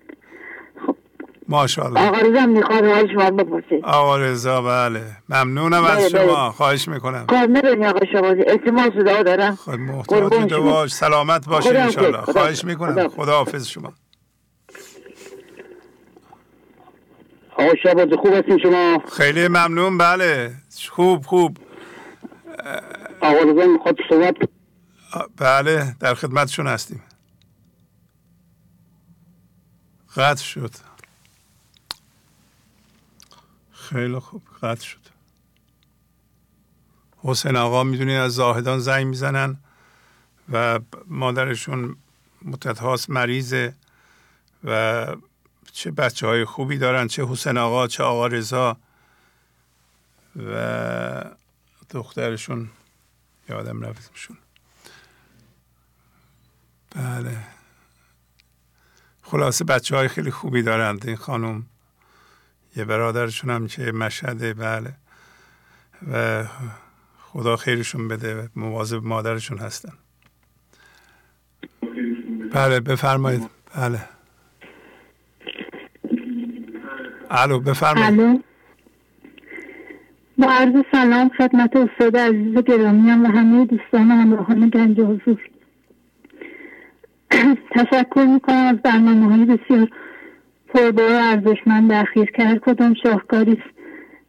ماشاءالله. 1.48 2.07
آقا 2.07 2.18
رضا 2.18 2.45
می‌خواد 2.45 2.86
حال 2.86 3.14
شما 3.14 3.32
بپرسه 3.32 3.82
آقا 3.84 4.18
رضا 4.18 4.61
بله. 4.61 5.18
ممنونم 5.30 5.84
از 5.84 6.06
شما. 6.06 6.52
خواهش 6.52 6.88
می‌کنم. 6.88 7.26
کار 7.26 7.48
نداری 7.49 7.86
آقا 7.86 8.06
شما 8.11 8.28
احتمال 8.28 8.91
صدا 8.91 9.24
دارم. 9.24 9.56
خود 9.56 9.80
محتاج 9.80 10.49
دواج 10.49 10.91
سلامت 10.91 11.48
باشین 11.48 11.78
انشالله 11.78 12.22
خواهش 12.22 12.65
می‌کنم. 12.65 13.07
خدا 13.07 13.38
حافظ. 13.38 13.68
شما. 13.68 13.94
آقا 17.57 17.72
شباز 17.84 18.07
خوب 18.22 18.34
هستین 18.34 18.60
شما؟ 18.64 19.03
خیلی 19.11 19.48
ممنون. 19.48 19.98
بله. 19.98 20.53
خوب 20.90 21.26
خوب. 21.26 21.57
آقا 23.22 23.38
رضا 23.40 23.68
می‌خواد 23.68 23.95
صحبت 24.10 24.36
بله. 25.38 25.95
در 25.99 26.14
خدمتشون 26.14 26.68
هستیم. 26.68 27.03
قطع 30.15 30.44
شد. 30.44 30.72
خیلی 33.94 34.20
خوب 34.20 34.44
قطع 34.61 34.86
شد. 34.86 34.99
حسین 37.18 37.56
آقا 37.56 37.84
می‌دونید 37.84 38.18
از 38.18 38.32
زاهدان 38.34 38.80
زنگ 38.80 39.07
می‌زنن 39.07 39.57
و 40.52 40.80
مادرشون 41.07 41.95
مدت 42.41 42.80
هاست 42.80 43.10
مریضه 43.10 43.76
و 44.64 45.07
چه 45.72 45.91
بچه 45.91 46.28
های 46.28 46.45
خوبی 46.45 46.78
دارن 46.78 47.07
چه 47.07 47.26
حسین 47.26 47.57
آقا 47.57 47.88
چه 47.88 48.03
آقا 48.03 48.28
رضا 48.28 48.78
و 50.36 51.24
دخترشون. 51.90 52.70
یادم 53.49 53.82
رفتشون 53.82 54.38
بله. 56.95 57.38
خلاصه 59.22 59.64
بچه 59.64 59.95
های 59.95 60.07
خیلی 60.07 60.32
خوبی 60.32 60.61
دارند 60.61 61.07
این 61.07 61.15
خانم. 61.15 61.65
یه 62.76 62.86
برادرشون 62.86 63.50
هم 63.50 63.68
که 63.68 63.91
مشهده 63.91 64.54
بله. 64.54 64.94
و 66.12 66.44
خدا 67.20 67.56
خیرشون 67.56 68.08
بده 68.08 68.50
مواظب 68.56 69.04
مادرشون 69.04 69.58
هستن. 69.58 69.94
بله 72.54 72.80
بفرمایید. 72.80 73.50
بله. 73.76 74.00
الو 77.30 77.60
بفرمایید. 77.60 78.44
با 80.38 80.52
عرض 80.52 80.74
سلام 80.91 81.32
خدمت 81.38 81.76
استاد 81.76 82.18
عزیز 82.18 82.58
گرامیان 82.58 83.26
و 83.26 83.28
همه 83.28 83.66
دوستان 83.66 84.12
و 84.12 84.16
همراهان 84.16 84.70
گنج 84.70 85.00
حضور. 85.00 85.50
تشکر 87.76 88.26
می‌کنم 88.34 88.68
از 88.68 88.78
برنامه 88.78 89.36
های 89.36 89.45
بسیار 89.45 89.90
و 90.76 91.02
ارزشمند 91.02 91.91
اخیر 91.91 92.32
که 92.32 92.44
هر 92.44 92.60
کدام 92.60 92.94
شاهکاری 93.04 93.52
است. 93.52 93.74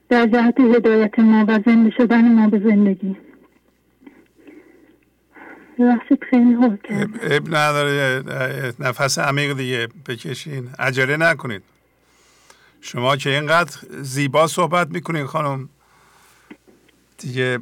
در 0.09 0.27
جهت 0.27 0.61
هدایت 0.61 1.19
ما 1.19 1.45
و 1.49 1.61
زنده 1.67 1.91
شدن 1.91 2.33
ما 2.33 2.49
به 2.49 2.59
زندگی. 2.59 3.17
خیلی 6.31 6.55
اب 7.23 7.55
نداره 7.55 8.23
نفس 8.79 9.19
عمیق 9.19 9.57
دیگه 9.57 9.89
بکشین. 10.09 10.69
عجله 10.79 11.17
نکنید. 11.17 11.63
شما 12.81 13.17
که 13.17 13.31
اینقدر 13.31 13.77
زیبا 14.01 14.47
صحبت 14.47 14.91
می‌کنین 14.91 15.27
خانم. 15.27 15.69
دیگه 17.19 17.59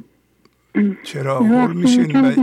چرا 1.03 1.39
هول 1.39 1.73
میشین؟ 1.73 2.33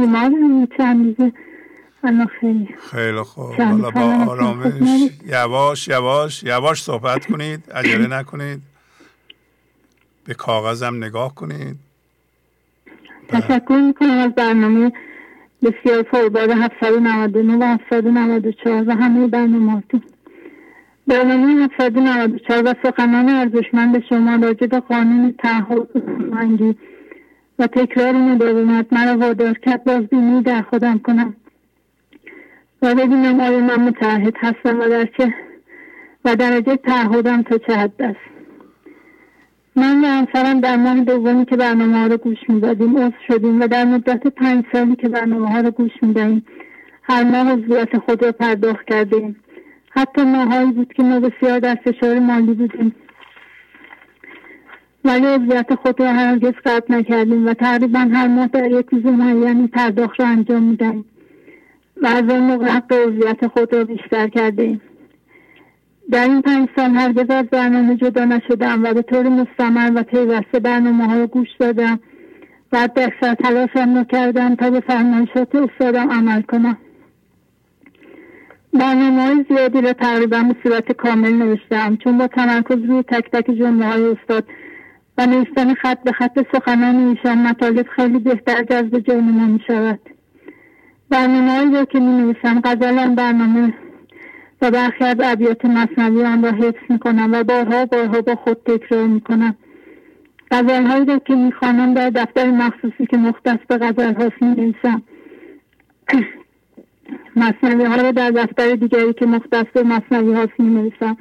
خیلی. 2.90 3.22
خوب. 3.22 3.52
حالا 3.52 3.90
با 3.90 4.24
آرامش. 4.28 5.10
یواش 5.26 5.88
یواش 5.88 6.42
یواش 6.42 6.82
صحبت 6.82 7.26
کنید. 7.26 7.70
عجله 7.72 8.18
نکنید. 8.18 8.60
به 10.24 10.34
کاغذم 10.34 10.96
نگاه 10.96 11.34
کنید. 11.34 11.76
تشکر 13.28 13.82
می‌کنم 13.86 14.18
از 14.18 14.34
برنامه 14.34 14.92
بسیار 15.62 16.02
پربار 16.02 16.50
799 16.50 17.56
و 17.56 17.76
794 17.90 18.84
و 18.88 18.92
همه 18.92 19.26
برنامهاتون 19.26 20.02
برنامه 21.06 21.68
794 21.80 22.62
و 22.64 22.74
سخنان 22.82 23.28
ارزشمند 23.28 24.04
شما 24.08 24.36
راجع 24.36 24.66
به 24.66 24.80
قانون 24.80 25.34
تعهد 25.38 25.88
و 27.58 27.66
تکرار 27.66 28.12
مداومت 28.12 28.92
مرا 28.92 29.18
وادار 29.18 29.54
کرد. 29.54 29.84
بازبینی 29.84 30.42
در 30.42 30.62
خودم 30.62 30.98
کنم. 30.98 31.36
و 32.82 32.94
ببینم 32.94 33.40
آیا 33.40 33.60
من 33.60 33.80
متعهد 33.80 34.34
هستم 34.36 34.80
و 34.80 34.88
در 34.88 35.04
چه 35.18 35.34
و 36.24 36.36
درجه 36.36 36.76
تعهدم 36.76 37.42
تا 37.42 37.58
چه 37.58 37.74
حد 37.74 38.02
است. 38.02 38.30
من 39.76 40.04
و 40.04 40.06
همسرم 40.06 40.60
در 40.60 40.76
ماه 40.76 41.00
دومی 41.00 41.44
که 41.44 41.56
برنامه 41.56 41.98
ها 41.98 42.06
رو 42.06 42.16
گوش 42.16 42.38
می‌دادیم 42.48 42.96
عضو 42.96 43.12
شدیم 43.28 43.60
و 43.60 43.66
در 43.66 43.84
مدت 43.84 44.26
پنج 44.26 44.64
سالی 44.72 44.96
که 44.96 45.08
برنامه 45.08 45.52
ها 45.52 45.60
رو 45.60 45.70
گوش 45.70 45.92
می‌دهیم 46.02 46.46
هر 47.02 47.24
ماه 47.24 47.52
عضویت 47.52 47.98
خود 47.98 48.24
را 48.24 48.32
پرداخت 48.32 48.86
کردیم 48.86 49.36
حتی 49.90 50.24
ماهایی 50.24 50.72
بود 50.72 50.92
که 50.92 51.02
ما 51.02 51.20
بسیار 51.20 51.58
در 51.58 51.74
فشار 51.74 52.18
مالی 52.18 52.54
بودیم. 52.54 52.94
ولی 55.04 55.26
عضویت 55.26 55.74
خود 55.74 56.00
را 56.00 56.12
هرگز 56.12 56.52
قطع 56.64 56.94
نکردیم 56.94 57.46
و 57.46 57.54
تقریبا 57.54 57.98
هر 57.98 58.28
ماه 58.28 58.46
در 58.46 58.70
یک 58.70 58.86
روز 58.92 59.06
معینی 59.06 59.66
پرداخت 59.66 60.20
را 60.20 60.26
انجام 60.26 60.62
می‌دهیم. 60.62 61.04
از 62.08 62.30
آن 62.30 62.40
موقع 62.40 62.66
حق 62.66 62.92
عضویت 62.92 63.46
خود 63.46 63.74
را 63.74 63.84
بیشتر 63.84 64.28
کردیم 64.28 64.80
در 66.10 66.24
این 66.24 66.42
پنج 66.42 66.68
سال 66.76 66.90
هرگز 66.90 67.30
از 67.30 67.44
برنامه 67.44 67.96
جدا 67.96 68.24
نشدم 68.24 68.84
و 68.84 68.94
به 68.94 69.02
طور 69.02 69.28
مستمر 69.28 69.92
و 69.94 70.02
پیوسته 70.02 70.58
برنامه 70.60 71.06
ها 71.06 71.18
رو 71.18 71.26
گوش 71.26 71.48
دادم 71.58 72.00
و 72.72 72.88
اکثر 72.96 73.34
تلاشم 73.34 73.94
رو 73.94 74.04
کردم 74.04 74.54
تا 74.54 74.70
به 74.70 74.80
فرمایشات 74.80 75.54
استادم 75.54 76.10
عمل 76.10 76.42
کنم. 76.42 76.78
برنامه 78.72 79.22
های 79.22 79.44
زیادی 79.48 79.80
را 79.80 79.92
تقریبا 79.92 80.42
به 80.42 80.56
صورت 80.62 80.92
کامل 80.92 81.32
نوشتم 81.32 81.96
چون 81.96 82.18
با 82.18 82.26
تمرکز 82.26 82.84
روی 82.84 83.02
تک 83.02 83.30
تک 83.30 83.50
جمله 83.50 83.86
های 83.86 84.04
استاد 84.04 84.44
و 85.18 85.26
نوشتن 85.26 85.74
خط 85.74 86.02
به 86.02 86.12
خط 86.12 86.38
سخنان 86.52 86.96
ایشان 86.96 87.38
مطالب 87.38 87.86
خیلی 87.88 88.18
بهتر 88.18 88.62
جذب 88.62 88.98
جان 88.98 89.20
ما 89.20 89.46
می 89.46 89.60
شود 89.66 90.00
برنامه 91.10 91.78
را 91.78 91.84
که 91.84 92.00
می 92.00 92.22
نویسم 92.22 92.60
غزل 92.64 93.14
برنامه 93.14 93.74
و 94.62 94.70
برخی 94.70 95.04
از 95.04 95.16
ابیات 95.22 95.64
مصنوی 95.64 96.24
آن 96.24 96.44
را 96.44 96.50
حفظ 96.50 96.82
می‌کنم 96.88 97.32
و 97.32 97.44
بارها 97.44 97.86
بارها 97.86 98.20
با 98.20 98.34
خود 98.34 98.56
تکرار 98.66 99.06
می‌کنم. 99.06 99.56
غزلهایی 100.50 101.04
را 101.04 101.18
که 101.18 101.34
می‌خوانم 101.34 101.94
در 101.94 102.10
دفتر 102.10 102.50
مخصوصی 102.50 103.06
که 103.10 103.16
مختص 103.16 103.58
به 103.68 103.78
غزل 103.78 104.14
هاست 104.14 104.42
می‌نویسم. 104.42 105.02
مصنوی 107.36 107.84
ها 107.84 107.96
را 107.96 108.10
در 108.10 108.30
دفتر 108.30 108.74
دیگری 108.74 109.12
که 109.12 109.26
مختص 109.26 109.66
به 109.74 109.82
مصنوی 109.82 110.34
هاست 110.34 110.52
می‌نویسم. 110.58 111.16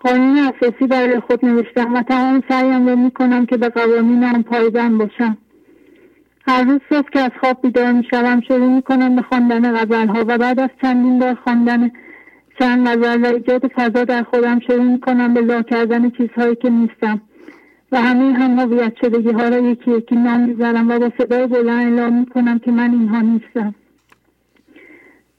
قانون 0.00 0.38
اساسی 0.38 0.86
برای 0.86 1.20
خود 1.20 1.44
نوشتم 1.44 1.94
و 1.94 2.02
تمام 2.02 2.42
سعیم 2.48 2.86
را 2.86 2.96
می‌کنم 2.96 3.46
که 3.46 3.56
به 3.56 3.68
قوانین 3.68 4.24
آن 4.24 4.42
پایبند 4.42 4.98
باشم. 4.98 5.38
هر 6.46 6.64
روز 6.64 6.80
صبح 6.90 7.10
که 7.10 7.20
از 7.20 7.30
خواب 7.40 7.62
بیدار 7.62 7.92
می‌شوم 7.92 8.40
شروع 8.40 8.68
می‌کنم 8.68 9.16
به 9.16 9.22
خواندن 9.22 9.76
غزلها 9.76 10.24
و 10.28 10.38
بعد 10.38 10.60
از 10.60 10.70
چندین 10.82 11.18
بار 11.18 11.34
خواندن 11.34 11.90
چند 12.58 12.88
نظر 12.88 13.18
و 13.22 13.26
ایجاد 13.26 13.68
فضا 13.74 14.04
در 14.04 14.22
خودم 14.22 14.60
شروع 14.60 14.84
می‌کنم 14.84 15.34
به 15.34 15.40
لا 15.40 15.62
کردن 15.62 16.10
چیزهایی 16.10 16.56
که 16.56 16.70
نیستم. 16.70 17.20
و 17.92 18.00
همه 18.00 18.32
هم 18.32 18.58
هویت 18.58 18.92
شدگی 19.00 19.30
ها 19.30 19.48
را 19.48 19.58
یکی 19.58 19.90
یکی 19.90 20.16
نام 20.16 20.40
می‌زنم 20.40 20.90
و 20.90 20.98
با 20.98 21.12
صدای 21.18 21.46
بلند 21.46 21.92
اعلام 21.92 22.18
می‌کنم 22.18 22.58
که 22.58 22.70
من 22.70 22.90
اینها 22.90 23.20
نیستم. 23.20 23.74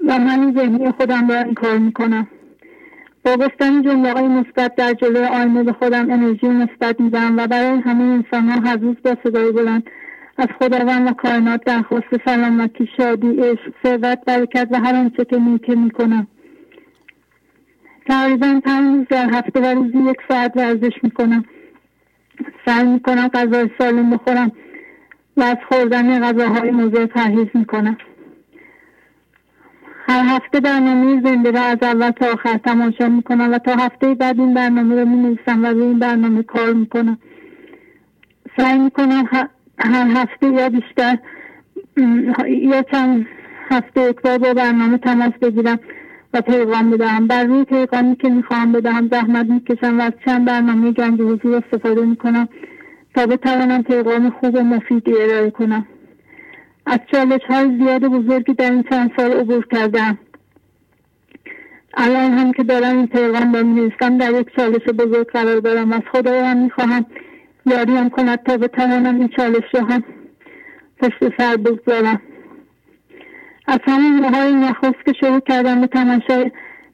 و 0.08 0.20
من 0.20 0.54
ذهنی 0.58 0.92
خودم 0.92 1.28
را 1.30 1.40
این 1.40 1.54
کار 1.54 1.78
می‌کنم. 1.78 2.28
با 3.26 3.38
گفتن 3.38 3.82
جمله 3.82 4.14
های 4.14 4.28
مثبت 4.28 4.76
در 4.76 4.94
جلوی 4.94 5.26
آینه 5.26 5.64
به 5.64 5.74
خودم 5.74 6.12
انرژی 6.12 6.48
مثبت 6.48 7.00
میدم 7.00 7.38
و 7.38 7.48
برای 7.48 7.80
همه 7.80 8.04
انسان 8.04 8.50
ها 8.50 8.70
هر 8.70 8.78
روز 8.78 8.96
با 9.04 9.18
صدای 9.24 9.52
بلند 9.52 9.84
از 10.38 10.48
خداوند 10.60 11.08
و 11.08 11.14
کائنات 11.14 11.64
درخواست 11.66 12.26
سلامتی 12.26 12.90
شادی 12.98 13.28
عشق 13.28 13.74
ثروت 13.84 14.20
برکت 14.26 14.68
و 14.72 14.80
هر 14.80 14.96
آنچه 14.96 15.26
که 15.26 15.38
نیکه 15.38 15.76
می‌کنم. 15.76 16.28
تقریبا 18.08 18.62
پنج 18.66 18.98
روز 18.98 19.08
در 19.10 19.30
هفته 19.34 19.60
و 19.60 19.66
روزی 19.66 19.98
یک 19.98 20.18
ساعت 20.30 20.58
ورزش 20.58 20.94
می‌کنم. 21.04 21.46
سعی 22.66 22.88
می‌کنم 22.88 23.28
غذای 23.28 23.70
سالم 23.78 24.10
بخورم 24.10 24.52
و 25.38 25.42
از 25.42 25.58
خوردن 25.70 26.32
غذاهای 26.32 26.72
موضوع 26.72 27.06
پرهیز 27.06 27.48
می‌کنم. 27.54 27.98
هر 30.08 30.36
هفته 30.36 30.60
برنامه 30.60 31.22
زنده 31.22 31.52
را 31.52 31.62
از 31.62 31.78
اول 31.82 32.10
تا 32.10 32.26
آخر 32.34 32.58
تماشا 32.58 33.10
می‌کنم 33.10 33.52
و 33.52 33.58
تا 33.58 33.76
هفته 33.76 34.16
بعد 34.16 34.40
این 34.40 34.54
برنامه 34.54 35.02
رو 35.02 35.08
می‌نویسم 35.08 35.64
و 35.64 35.66
روی 35.66 35.82
این 35.82 36.00
برنامه 36.00 36.44
کار 36.44 36.74
می‌کنم. 36.74 37.18
سعی 38.58 38.80
می‌کنم 38.80 39.26
هر 39.78 40.08
هفته 40.08 40.48
یا 40.48 40.70
بیشتر 40.70 41.18
یا 42.48 42.82
چند 42.82 43.28
هفته 43.70 44.10
یک 44.10 44.22
بار 44.22 44.38
با 44.38 44.54
برنامه 44.54 44.98
تماس 44.98 45.34
بگیرم 45.42 45.80
و 46.34 46.42
پیغام 46.42 46.92
بدهم. 46.92 47.28
بر 47.28 47.44
روی 47.44 47.64
پیغامی 47.64 48.16
که 48.16 48.30
می‌خواهم 48.30 48.72
بدهم 48.72 49.10
زحمت 49.12 49.46
می‌کشم 49.46 50.00
و 50.00 50.02
از 50.02 50.14
چند 50.26 50.46
برنامه 50.46 50.92
گنج 50.92 51.22
حضور 51.22 51.56
استفاده 51.66 52.06
می‌کنم 52.06 52.50
تا 53.16 53.26
بتوانم 53.26 53.84
پیغام 53.84 54.30
خوب 54.30 54.56
و 54.56 54.64
مفیدی 54.64 55.12
ارائه 55.22 55.50
کنم. 55.50 55.86
از 56.86 57.00
چالش 57.12 57.42
های 57.48 57.78
زیاد 57.78 58.02
بزرگی 58.02 58.54
در 58.54 58.72
این 58.72 58.84
چند 58.90 59.12
سال 59.18 59.32
عبور 59.32 59.68
کردم 59.72 60.18
الان 61.94 62.32
هم 62.32 62.52
که 62.52 62.64
دارم 62.64 62.98
این 62.98 63.08
پیغام 63.08 63.54
را 63.54 63.64
می‌نویسم 63.64 64.18
در 64.18 64.32
یک 64.32 64.48
چالش 64.56 64.84
بزرگ 64.84 65.32
قرار 65.32 65.60
دارم. 65.60 65.92
از 65.94 66.02
خدایم 66.12 66.58
می‌خواهم 66.58 67.06
یاریم 67.66 68.10
کند 68.10 68.44
تا 68.44 68.58
بتوانم 68.58 69.16
این 69.16 69.28
چالش 69.28 69.64
را 69.74 69.82
هم 69.82 70.04
پشت 71.00 71.38
سر 71.38 71.58
بگذارم. 71.58 72.22
از 73.68 73.80
همین 73.88 74.14
موهای 74.14 74.54
نخست 74.54 75.06
که 75.06 75.14
شروع 75.20 75.40
کردم 75.40 75.82
به 75.82 75.88
تماشای 75.88 76.52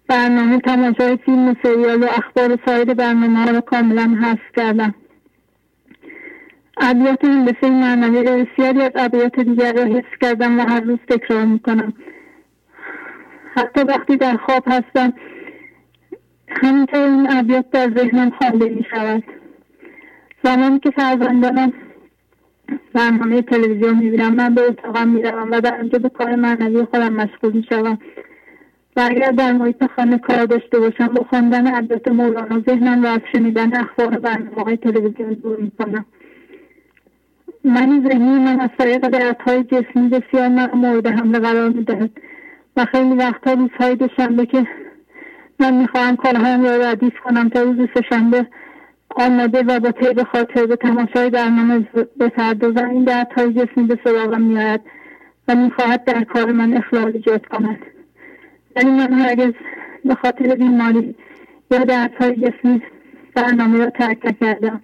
برنامه 0.07 0.59
تماشای 0.59 1.17
فیلم 1.25 1.49
و 1.49 1.53
سریال 1.63 2.03
و 2.03 2.05
اخبار 2.05 2.53
و 2.53 2.57
سایر 2.65 2.93
برنامه 2.93 3.51
را 3.51 3.61
کاملا 3.61 4.17
حذف 4.21 4.55
کردم. 4.55 4.95
ابیات 6.77 7.25
هندسه 7.25 7.69
معنوی 7.69 8.23
بسیاری 8.23 8.81
از 8.81 8.91
ابیات 8.95 9.39
دیگر 9.39 9.73
را 9.73 9.83
حفظ 9.83 10.17
کردم 10.21 10.59
و 10.59 10.61
هر 10.61 10.81
روز 10.81 10.99
تکرار 11.07 11.45
می‌کنم. 11.45 11.93
حتی 13.55 13.81
وقتی 13.83 14.17
در 14.17 14.37
خواب 14.37 14.63
هستم 14.67 15.13
همینطور 16.49 16.99
این 16.99 17.27
ابیات 17.31 17.71
در 17.71 17.91
ذهنم 17.97 18.31
خانده 18.39 18.69
می 18.69 18.85
شود 18.91 19.38
زمانی 20.43 20.79
که 20.79 20.91
فرزندانم 20.91 21.73
برنامه 22.93 23.41
تلویزیون 23.41 23.97
می‌بینم. 23.97 24.35
من 24.35 24.55
به 24.55 24.61
اتاقم 24.61 25.07
می‌روم 25.07 25.51
و 25.51 25.61
در 25.61 25.79
آنجا 25.79 25.99
به 25.99 26.09
کار 26.09 26.35
معنوی 26.35 26.85
خودم 26.85 27.13
مشغول 27.13 27.51
می‌شوم. 27.51 27.99
و 28.95 29.07
اگر 29.09 29.31
در 29.31 29.51
محیط 29.51 29.83
خانه 29.95 30.17
کار 30.17 30.45
داشته 30.45 30.79
باشم 30.79 31.07
با 31.07 31.23
خواندن 31.23 31.75
ابیات 31.75 32.07
مولانا 32.07 32.59
ذهنم 32.69 33.03
را 33.03 33.09
از 33.09 33.19
شنیدن 33.31 33.75
اخبار 33.75 34.07
برنامه 34.07 34.63
های 34.63 34.77
تلویزیون 34.77 35.33
دور 35.33 35.57
می‌کنم. 35.57 36.05
من 37.63 38.07
ذهنی 38.09 38.39
من 38.39 38.59
از 38.59 38.69
طریق 38.77 39.07
دردهای 39.07 39.63
جسمی 39.63 40.09
بسیار 40.09 40.47
من 40.47 40.71
مورد 40.73 41.07
حمله 41.07 41.39
قرار 41.39 41.69
می‌دهد. 41.69 42.09
و 42.77 42.85
خیلی 42.85 43.15
وقتها 43.15 43.53
روزهای 43.53 43.95
دوشنبه 43.95 44.45
که 44.45 44.67
من 45.59 45.73
می‌خواهم 45.73 46.15
کارهایم 46.15 46.63
را 46.63 46.75
ردیف 46.75 47.13
کنم 47.23 47.49
تا 47.49 47.61
روز 47.63 47.89
سهشنبه 47.93 48.47
آماده 49.15 49.63
و 49.63 49.79
با 49.79 49.91
طیب 49.91 50.23
خاطر 50.23 50.65
به 50.65 50.75
تماشای 50.75 51.29
برنامه 51.29 51.87
بپردازم 52.19 52.89
این 52.89 53.03
دردهای 53.03 53.53
جسمی 53.53 53.83
به 53.83 53.99
سراغم 54.03 54.41
میآید 54.41 54.81
و 55.47 55.55
می‌خواهد 55.55 56.03
در 56.03 56.23
کار 56.23 56.51
من 56.51 56.77
اخلال 56.77 57.11
ایجاد 57.13 57.45
کند. 57.45 57.79
ولی 58.75 58.89
من 58.91 59.13
هرگز 59.13 59.53
به 60.05 60.15
خاطر 60.15 60.55
بیماری 60.55 61.15
یا 61.71 61.79
دردهای 61.79 62.35
جسمی 62.35 62.81
برنامه 63.35 63.79
را 63.79 63.89
ترک 63.89 64.25
نکردم. 64.25 64.81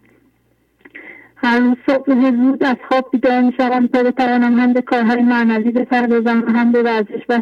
هر 1.35 1.59
روز 1.59 1.77
صبح 1.87 2.31
زود 2.31 2.63
از 2.63 2.75
خواب 2.89 3.09
بیدار 3.11 3.41
می‌شوم 3.41 3.87
تا 3.87 4.03
بتوانم 4.03 4.59
هم 4.59 4.73
به 4.73 4.81
کارهای 4.81 5.21
معنوی 5.21 5.71
بپردازم 5.71 6.43
و 6.47 6.51
هم 6.51 6.71
به 6.71 6.83
ورزش 6.83 7.23
و 7.29 7.41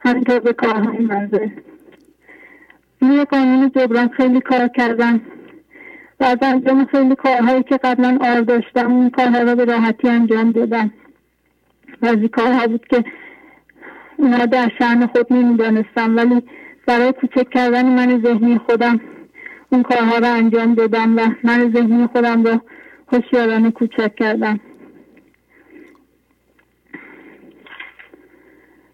همینطور 0.00 0.38
به 0.38 0.52
کارهای 0.52 0.98
منزل. 0.98 1.48
روی 3.00 3.24
قانون 3.24 3.70
جبران 3.76 4.08
خیلی 4.08 4.40
کار 4.40 4.68
کردم. 4.68 5.20
از 6.24 6.36
انجام 6.42 6.84
خیلی 6.84 7.14
کارهایی 7.14 7.62
که 7.62 7.76
قبلا 7.76 8.18
آر 8.20 8.40
داشتم 8.40 8.92
اون 8.92 9.10
کارها 9.10 9.38
را 9.42 9.54
به 9.54 9.64
راحتی 9.64 10.08
انجام 10.08 10.52
دادم. 10.52 10.92
و 12.02 12.06
از 12.06 12.16
کارها 12.32 12.66
بود 12.66 12.86
که 12.86 13.04
اونا 14.16 14.46
در 14.46 14.70
شعن 14.78 15.06
خود 15.06 15.32
نمی‌دانستم 15.32 16.16
ولی 16.16 16.42
برای 16.86 17.12
کوچک 17.12 17.50
کردن 17.50 17.86
من 17.86 18.22
ذهنی 18.22 18.58
خودم 18.58 19.00
اون 19.70 19.82
کارها 19.82 20.18
را 20.18 20.28
انجام 20.28 20.74
دادم 20.74 21.16
و 21.16 21.20
من 21.44 21.72
ذهنی 21.76 22.06
خودم 22.06 22.44
را 22.44 22.60
هوشیارانه 23.12 23.70
کوچک 23.70 24.14
کردم. 24.16 24.60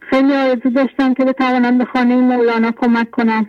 خیلی 0.01 0.33
آرزو 0.33 0.71
داشتم 0.71 1.15
که 1.15 1.25
بتوانم 1.25 1.79
به 1.79 1.85
خانه 1.85 2.17
مولانا 2.17 2.71
کمک 2.71 3.11
کنم. 3.11 3.49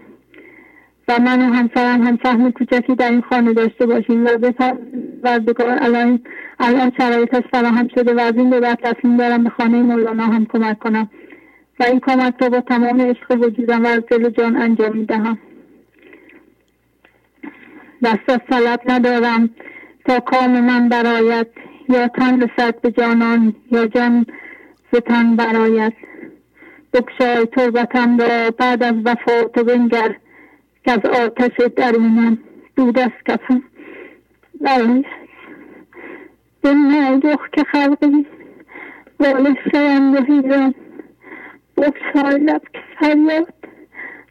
و 1.07 1.19
من 1.19 1.41
و 1.41 1.53
همسرم 1.53 2.03
هم 2.03 2.19
سهم 2.23 2.52
کوچکی 2.52 2.95
در 2.95 3.10
این 3.10 3.22
خانه 3.22 3.53
داشته 3.53 3.86
باشیم 3.86 4.26
و 4.26 4.30
و 5.23 5.44
الان 5.60 6.19
الان 6.60 6.91
شرایطش 6.98 7.44
فراهم 7.52 7.88
شده 7.88 8.14
و 8.14 8.19
از 8.19 8.34
این 8.36 8.49
به 8.49 8.60
بعد 8.60 8.80
تصمیم 8.84 9.18
دارم 9.18 9.44
به 9.44 9.49
خانه 9.49 9.82
مولانا 9.82 10.23
هم 10.23 10.45
کمک 10.45 10.80
کنم. 10.80 11.10
و 11.80 11.84
این 11.84 11.99
کمک 11.99 12.34
را 12.41 12.49
با 12.49 12.61
تمام 12.61 13.02
عشق 13.02 13.32
وجودم 13.32 13.84
و 13.84 13.88
از 13.88 14.02
دل 14.11 14.30
جان 14.30 14.56
انجام 14.56 14.98
می‌دهم. 14.98 15.38
دست 18.03 18.30
از 18.30 18.40
طلب 18.49 18.82
ندارم 18.86 19.49
تا 20.06 20.19
کام 20.19 20.60
من 20.60 20.90
برایت 20.90 21.48
یا 21.90 22.07
تن 22.07 22.41
رسد 22.41 22.82
به 22.82 22.91
جانان 22.91 23.56
یا 23.72 23.88
جان 23.88 24.26
ز 24.91 24.98
تن 24.98 25.36
برایت 25.36 25.94
بکشای 26.94 27.45
تربتم 27.45 28.18
را 28.18 28.52
بعد 28.57 28.84
از 28.84 28.94
وفا 29.06 29.44
تو 29.44 29.64
بنگر 29.64 30.15
که 30.85 30.91
از 30.91 31.05
آتش 31.05 31.51
درونم 31.75 32.37
دود 32.75 32.99
از 32.99 33.11
کفم 33.27 33.63
برایت 34.61 35.05
به 36.61 36.73
ناگه 36.73 37.37
که 37.53 37.63
خلقی 37.63 38.25
والش 39.19 39.57
شوند 39.71 40.15
و 40.29 40.73
بکشای 41.77 42.39
لب 42.39 42.61
که 42.73 42.79
فریاد 42.99 43.53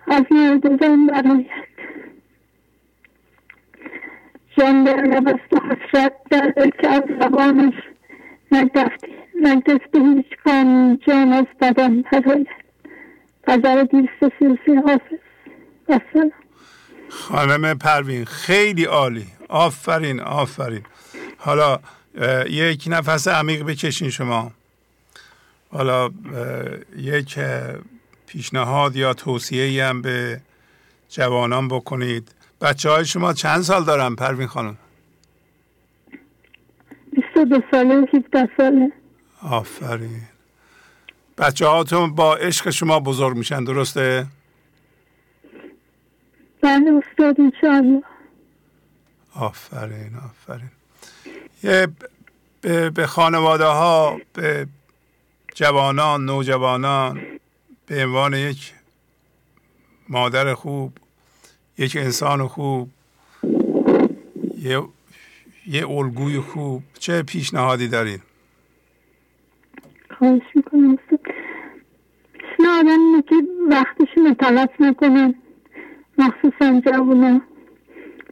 از 0.07 0.25
مردزان 0.31 1.07
برایت 1.07 1.47
جان 4.57 4.85
در 4.85 5.03
لبست 5.03 5.53
و 5.53 5.57
حسرت 5.57 6.13
در 6.31 6.71
که 6.81 6.89
از 6.89 7.03
زبانش 7.21 7.75
نگفتی 8.53 9.13
نگفته 9.43 10.01
هیچ 10.01 10.37
کام 10.45 10.99
جان 11.07 11.33
از 11.33 11.47
بدن 11.61 12.03
برایت 12.03 12.47
غزل 13.47 13.85
دیست 13.85 14.39
سیلسی 14.39 14.75
حافظ 14.75 15.19
بسلام 15.89 16.44
خانم 17.15 17.79
پروین 17.79 18.25
خیلی 18.25 18.85
عالی. 18.85 19.27
آفرین 19.49 20.21
آفرین. 20.21 20.83
حالا 21.39 21.79
یک 22.49 22.85
نفس 22.87 23.29
عمیق 23.29 23.63
بکشین 23.63 24.11
شما. 24.11 24.53
حالا 25.73 26.11
یک 26.97 27.39
پیشنهاد 28.27 28.97
یا 28.97 29.15
توصیه 29.15 29.85
هم 29.85 30.03
به 30.03 30.41
جوانان 31.09 31.69
بکنید. 31.69 32.29
بچه 32.61 32.91
های 32.91 33.05
شما 33.05 33.33
چند 33.33 33.63
سال 33.63 33.85
دارن 33.85 34.15
پروین 34.15 34.47
خانم؟ 34.47 34.77
22 37.13 37.61
ساله 37.71 37.95
17 37.95 38.49
ساله. 38.57 38.93
آفرین. 39.43 40.23
بچه 41.39 41.67
هاتون 41.67 42.15
با 42.15 42.37
عشق 42.37 42.71
شما 42.71 43.01
بزرگ 43.01 43.37
میشن 43.37 43.65
درسته؟ 43.65 44.27
بله 46.65 47.03
استاد 47.03 47.41
انشاءالله. 47.41 48.03
آفرین 49.35 50.13
آفرین. 50.17 50.71
یه 51.63 51.89
به 52.91 53.07
خانواده 53.07 53.65
ها 53.65 54.21
به 54.33 54.67
جوانان 55.55 56.25
نوجوانان 56.27 57.21
به 57.87 58.05
عنوان 58.05 58.35
یک 58.35 58.75
مادر 60.09 60.55
خوب 60.55 60.93
یک 61.79 61.97
انسان 61.97 62.49
خوب 62.49 62.91
یه 64.59 64.83
یه 65.67 65.91
الگوی 65.91 66.41
خوب 66.41 66.83
چه 66.99 67.23
پیشنهادی 67.23 67.89
دارین؟ 67.89 68.21
خواهش 70.19 70.43
می‌کنم 70.55 70.99
پیشنهادم 72.33 72.89
اینه 72.89 73.23
که 73.23 73.35
وقتشون 73.71 74.35
تلف 74.35 74.81
نکنن. 74.81 75.35
مخصوصا 76.19 76.81
جوونا 76.81 77.41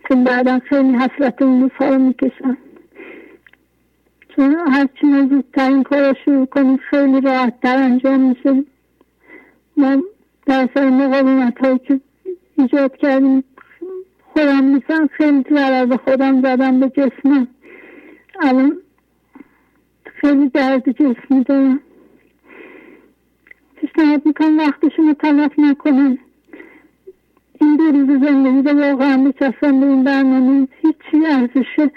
چون 0.08 0.24
بعدا 0.24 0.58
خیلی 0.58 0.92
حسرت 0.92 1.42
اون 1.42 1.62
روزها 1.62 1.94
رو 1.94 1.98
می‌کشن. 1.98 2.56
چون 4.28 4.56
هرچی 4.72 5.06
ما 5.06 5.28
زودتر 5.28 5.68
این 5.68 5.82
کار 5.82 6.08
رو 6.08 6.14
شروع 6.24 6.46
کنیم 6.46 6.76
خیلی 6.76 7.20
راحتتر 7.20 7.76
انجام 7.76 8.20
میشه. 8.20 8.64
من 9.76 10.02
در 10.46 10.68
اثر 10.70 10.90
مقاومت 10.90 11.58
هایی 11.58 11.78
که 11.78 12.00
ایجاد 12.58 12.96
کردیم 12.96 13.44
خودم 14.32 14.64
میسن 14.64 15.06
خیلی 15.06 15.44
ضرر 15.50 15.86
به 15.86 15.96
خودم 15.96 16.42
زدم 16.42 16.80
به 16.80 16.88
جسمم. 16.88 17.48
الان 18.40 18.76
خیلی 20.04 20.48
درد 20.48 20.90
جسمی 20.90 21.44
دارم 21.44 21.80
پیشنهاد 23.76 24.26
می‌کنم 24.26 24.58
وقتشون 24.58 25.06
رو 25.06 25.14
تلف 25.14 25.52
نکنن. 25.58 26.18
این 27.62 27.76
دو 27.76 27.84
روز 27.84 28.20
زندگی 28.20 28.68
رو 28.68 28.80
واقعا 28.80 29.16
بچسبن 29.16 29.80
به 29.80 29.86
این 29.86 30.04
برنامه 30.04 30.68
هیچی 30.80 31.26
ارزش 31.26 31.90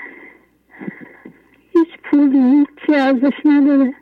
هیچ 1.73 1.89
پولی 2.03 2.39
هیچی 2.39 2.95
ارزش 3.01 3.33
نداره 3.45 3.93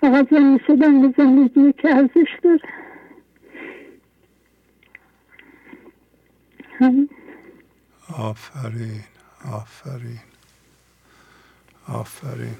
فقط 0.00 0.30
زنده 0.30 0.64
شدن 0.66 1.02
به 1.02 1.14
زندگی 1.18 1.72
که 1.72 1.88
ارزش 1.88 2.38
داره 2.42 2.60
آفرین 8.18 9.00
آفرین 9.52 10.20
آفرین 11.88 12.56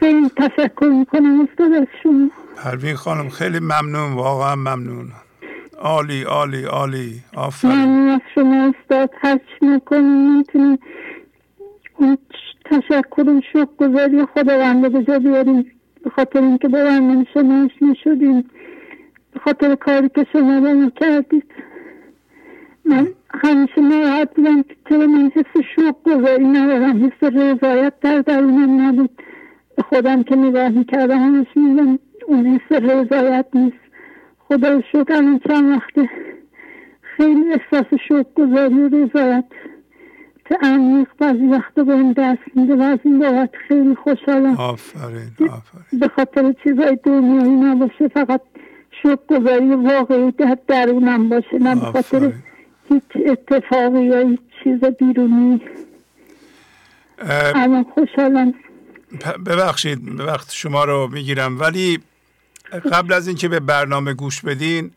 خیلی 0.00 0.28
تشکر 0.28 0.86
می‌کنم 0.86 1.40
استاد 1.40 1.72
از 1.72 1.86
شما 2.02 2.30
پروین 2.56 2.96
خانم 2.96 3.28
خیلی 3.28 3.58
ممنون 3.58 4.12
واقعا 4.12 4.56
ممنون 4.56 5.12
عالی 5.78 6.22
عالی 6.22 6.64
عالی. 6.64 7.20
آفرین. 7.36 8.20
شما 8.34 8.72
استاد 8.74 9.10
هرچی 9.20 9.42
می‌کنیم 9.60 10.36
می‌تونیم 10.36 10.78
اون 11.96 12.18
تشکر 12.64 13.30
و 13.30 13.40
شکر 13.52 13.66
گذاری 13.78 14.26
خداونده 14.34 14.88
به 14.88 15.02
جا 15.02 15.18
بیاریم. 15.18 15.72
به 16.04 16.10
خاطر 16.10 16.42
اینکه 16.42 16.68
برنامه 16.68 17.26
شما 17.34 17.68
نشدیم 17.82 18.44
به 19.32 19.40
خاطر 19.44 19.74
کاری 19.74 20.08
که 20.08 20.26
شما 20.32 20.58
رو 20.58 20.90
کردید. 20.90 21.44
من 22.84 23.08
همیشه 23.30 23.80
ناراحت 23.80 24.34
بودم 24.34 24.62
که 24.62 24.76
چرا 24.88 25.06
من 25.06 25.30
حس 25.34 25.62
شوق 25.76 25.94
گذاری 26.04 26.44
ندارم 26.44 27.06
حس 27.06 27.32
رضایت 27.32 27.92
در 28.00 28.20
درونم 28.20 28.80
نبود. 28.80 29.10
به 29.76 29.82
خودم 29.82 30.22
که 30.22 30.36
نگاه 30.36 30.68
می‌کردم 30.68 31.18
همش 31.18 31.46
میدم 31.56 31.98
اون 32.26 32.46
حس 32.46 32.82
رضایت 32.82 33.46
نیست. 33.54 33.87
خدا 34.48 34.80
شکر 34.92 35.12
الان 35.12 35.40
چند 35.48 35.76
وقته 35.76 36.10
خیلی 37.16 37.44
احساس 37.52 38.00
شوق 38.08 38.26
گذاری 38.34 38.74
و 38.74 38.88
رضایت. 38.88 39.44
عمیق 40.62 41.08
بعضی 41.18 41.46
وقتا 41.46 41.84
به 41.84 41.92
این 41.92 42.12
دست 42.12 42.56
میده 42.56 42.76
و 42.76 42.82
از 42.82 42.98
این 43.04 43.18
بابت 43.18 43.50
خیلی 43.68 43.94
خوشحالم. 43.94 44.56
آفرین 44.56 45.30
آفرین. 45.40 46.00
به 46.00 46.08
خاطر 46.08 46.54
چیزای 46.64 46.98
دنیایی 47.04 47.50
نباشه 47.50 48.08
فقط 48.08 48.40
شکر 49.02 49.18
گذاری 49.28 49.74
واقعی 49.74 50.30
در 50.30 50.58
درونم 50.66 51.28
باشه 51.28 51.58
نه 51.58 51.74
به 51.74 51.80
خاطر 51.80 52.32
هیچ 52.88 53.02
اتفاقی 53.26 54.04
یا 54.04 54.28
هیچ 54.28 54.40
چیز 54.64 54.84
بیرونی. 54.84 55.60
الان 57.54 57.86
خوشحالم. 57.94 58.54
ببخشید 59.46 60.20
وقت 60.20 60.52
شما 60.52 60.84
رو 60.84 61.08
می‌گیرم. 61.12 61.60
ولی 61.60 61.98
قبل 62.72 63.12
از 63.12 63.28
اینکه 63.28 63.48
به 63.48 63.60
برنامه 63.60 64.14
گوش 64.14 64.40
بدین 64.40 64.90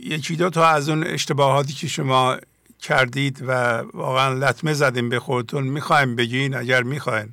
یکی 0.00 0.36
دو 0.36 0.50
تا 0.50 0.68
از 0.68 0.88
اون 0.88 1.04
اشتباهاتی 1.04 1.72
که 1.72 1.86
شما 1.86 2.36
کردید 2.80 3.42
و 3.46 3.52
واقعا 3.94 4.34
لطمه 4.34 4.72
زدیم 4.72 5.08
به 5.08 5.18
خودتون 5.18 5.64
می‌خوایم 5.64 6.16
بگین 6.16 6.54
اگر 6.54 6.82
می‌خواین. 6.82 7.28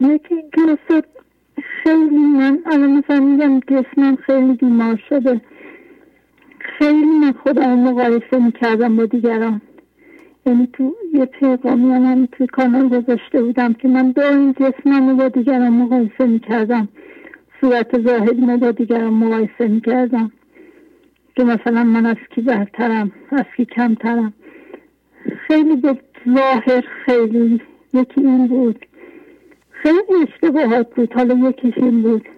یکی 0.00 0.34
اینکه 0.34 0.78
خیلی 1.84 2.16
من 2.16 2.58
الان 2.66 2.90
مثلا 2.90 3.20
میگم 3.20 3.60
جسمم 3.60 4.16
خیلی 4.16 4.52
بیمار 4.52 5.02
شده. 5.08 5.40
خیلی 6.78 7.04
من 7.04 7.34
خودم 7.42 7.78
مقایسه 7.78 8.38
می‌کردم 8.38 8.96
با 8.96 9.06
دیگران. 9.06 9.60
یعنی 10.46 10.68
تو 10.72 10.94
یه 11.14 11.24
پیغامی 11.24 11.92
هم 11.92 12.26
توی 12.32 12.46
کانال 12.46 12.88
گذاشته 12.88 13.42
بودم 13.42 13.72
که 13.72 13.88
من 13.88 14.14
این 14.16 14.52
جسمم 14.52 15.16
با 15.16 15.28
دیگران 15.28 15.68
مقایسه 15.68 16.26
می‌کردم. 16.26 16.88
صورت 17.60 18.02
ظاهری 18.02 18.56
با 18.56 18.70
دیگران 18.70 19.14
مقایسه 19.14 19.68
می‌کردم. 19.68 20.32
که 21.36 21.44
مثلا 21.44 21.84
من 21.84 22.06
از 22.06 22.16
کی 22.34 22.40
برترم 22.40 23.12
از 23.30 23.44
کی 23.56 23.64
کمترم. 23.64 24.32
خیلی 25.46 25.76
به 25.76 25.98
ظاهر 26.34 26.84
خیلی 27.06 27.60
یکی 27.94 28.20
این 28.20 28.46
بود. 28.46 28.86
خیلی 29.70 30.22
اشتباهات 30.22 30.94
بود. 30.94 31.12
حالا 31.12 31.48
یکیش 31.48 31.78
این 31.78 32.02
بود. 32.02 32.28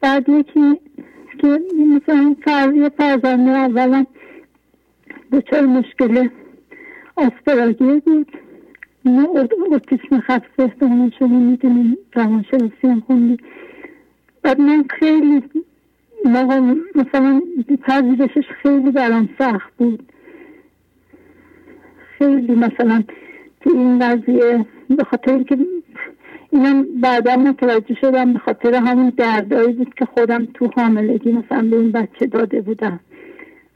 بعد 0.00 0.28
یکی 0.28 0.80
که 1.38 1.60
مثلا 1.96 2.36
فرضی 2.44 2.88
فرزنده 2.88 3.50
اولا 3.50 4.04
دچار 5.32 5.66
مشکل 5.66 6.28
آسپراگیر 7.16 8.00
بود. 8.00 8.32
اینه 9.04 9.28
اوتیسم 9.72 10.20
خفیف 10.20 10.60
احتمال 10.60 11.10
شما 11.18 11.38
می‌دونیم 11.38 11.96
روانشناسی 12.14 12.74
هم 12.82 13.00
خوندی 13.00 13.36
بعد 14.42 14.60
من 14.60 14.84
خیلی 15.00 15.42
مثلا 16.94 17.42
پذیرشش 17.82 18.44
خیلی 18.62 18.90
برام 18.90 19.28
سخت 19.38 19.72
بود. 19.78 20.12
خیلی 22.18 22.54
مثلا 22.54 23.02
تو 23.60 23.70
این 23.70 23.98
قضیه 23.98 24.66
به 24.90 25.04
خاطر 25.04 25.42
که 25.42 25.58
اینم 26.50 26.86
بعدا 27.00 27.36
متوجه 27.36 27.94
شدم 28.00 28.32
به 28.32 28.38
خاطر 28.38 28.74
همون 28.74 29.12
دردایی 29.16 29.72
بود 29.72 29.94
که 29.94 30.04
خودم 30.04 30.44
تو 30.54 30.70
حاملگی 30.76 31.32
مثلا 31.32 31.68
به 31.70 31.76
این 31.76 31.92
بچه 31.92 32.26
داده 32.26 32.60
بودم. 32.60 33.00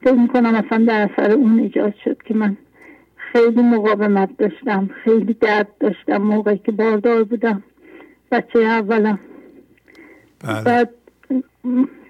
فکر 0.02 0.12
می‌کنم 0.12 0.50
مثلا 0.50 0.84
در 0.84 1.08
اثر 1.12 1.32
اون 1.32 1.58
ایجاد 1.58 1.94
شد 2.04 2.16
که 2.24 2.34
من 2.34 2.56
خیلی 3.32 3.62
مقاومت 3.62 4.28
داشتم 4.38 4.90
خیلی 5.04 5.34
درد 5.34 5.68
داشتم 5.80 6.16
موقعی 6.16 6.58
که 6.58 6.72
باردار 6.72 7.24
بودم. 7.24 7.62
بچه 8.32 8.58
اولم. 8.58 9.18
بله. 10.44 10.64
بعد 10.64 10.90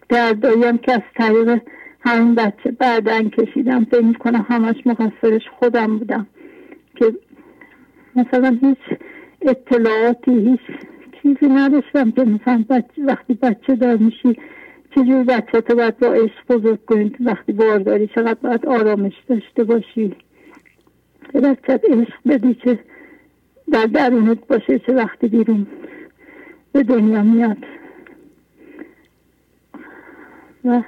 دردایی 0.09 0.79
که 0.79 0.93
از 0.93 1.01
طریق 1.17 1.61
همین 2.01 2.35
بچه 2.35 2.71
بعدا 2.71 3.23
کشیدم. 3.23 3.85
فکر 3.85 4.05
می‌کنم 4.05 4.47
همش 4.49 4.77
مقصرش 4.87 5.43
خودم 5.59 5.99
بودم. 5.99 6.27
که 6.97 7.15
مثلا 8.17 8.59
هیچ 8.61 8.99
اطلاعاتی 9.43 10.31
هیچ 10.31 10.61
چیزی 11.23 11.53
نداشتم 11.53 12.11
که 12.11 12.25
مثلا 12.25 12.65
بچه 12.71 13.05
وقتی 13.05 13.35
بچه 13.35 13.75
دار 13.75 13.97
میشی 13.97 14.37
چجور 14.95 15.25
بچه 15.25 15.61
تو 15.61 15.75
باید 15.75 15.99
با 15.99 16.07
عشق 16.07 16.57
بزرگ 16.57 16.85
کنید 16.85 17.17
وقتی 17.21 17.53
بارداری 17.53 18.07
چقدر 18.07 18.35
باید 18.43 18.67
آرامش 18.67 19.13
داشته 19.29 19.65
باشی؟ 19.65 20.17
بچه 21.35 21.81
عشق 21.89 22.19
بدی 22.27 22.55
که 22.55 22.79
در 23.73 23.87
درونت 23.87 24.47
باشه 24.47 24.79
چه 24.79 24.95
وقتی 24.95 25.29
بیرون 25.29 25.67
به 26.73 26.83
دنیا 26.83 27.23
میاد. 27.23 27.57
و 30.65 30.83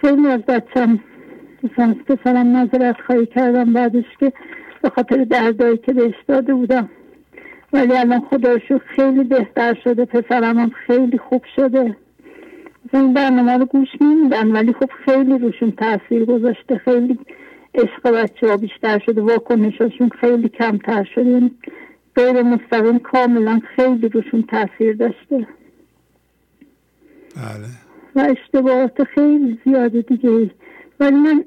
خیلی 0.00 0.26
از 0.28 0.40
بچم 0.40 0.98
مثلا 1.62 1.94
پسرم 2.06 2.56
نظرت 2.56 2.96
خواهی 3.06 3.26
کردم 3.26 3.72
بعدش 3.72 4.04
که 4.20 4.32
به 4.82 4.90
خاطر 4.90 5.24
دردایی 5.24 5.76
که 5.76 5.92
بهش 5.92 6.14
داده 6.28 6.54
بودم. 6.54 6.88
ولی 7.72 7.96
الان 7.96 8.20
خدا 8.20 8.58
خیلی 8.86 9.24
بهتر 9.24 9.74
شده 9.84 10.04
پسرم 10.04 10.58
هم 10.58 10.70
خیلی 10.70 11.18
خوب 11.18 11.42
شده. 11.56 11.96
مثلا 12.86 13.00
این 13.00 13.14
برنامه 13.14 13.56
رو 13.56 13.64
گوش 13.64 13.88
میدن 14.00 14.52
ولی 14.52 14.72
خب 14.72 14.90
خیلی 15.04 15.38
روشون 15.38 15.70
تاثیر 15.72 16.24
گذاشته 16.24 16.78
خیلی 16.78 17.18
عشق 17.76 18.10
بچه 18.10 18.48
ها 18.48 18.56
بیشتر 18.56 18.98
شده 18.98 19.20
واکنشاشون 19.20 20.10
خیلی 20.20 20.48
کمتر 20.48 21.04
شده. 21.14 21.30
یعنی 21.30 21.50
غیر 22.16 22.42
مستقیم 22.42 22.98
کاملا 22.98 23.60
خیلی 23.76 24.08
روشون 24.08 24.42
تاثیر 24.42 24.96
داشته. 24.96 25.46
بله. 27.36 27.68
و 28.14 28.20
اشتباهات 28.30 29.04
خیلی 29.04 29.58
زیاده 29.64 30.02
دیگه. 30.02 30.50
ولی 31.00 31.16
من 31.16 31.44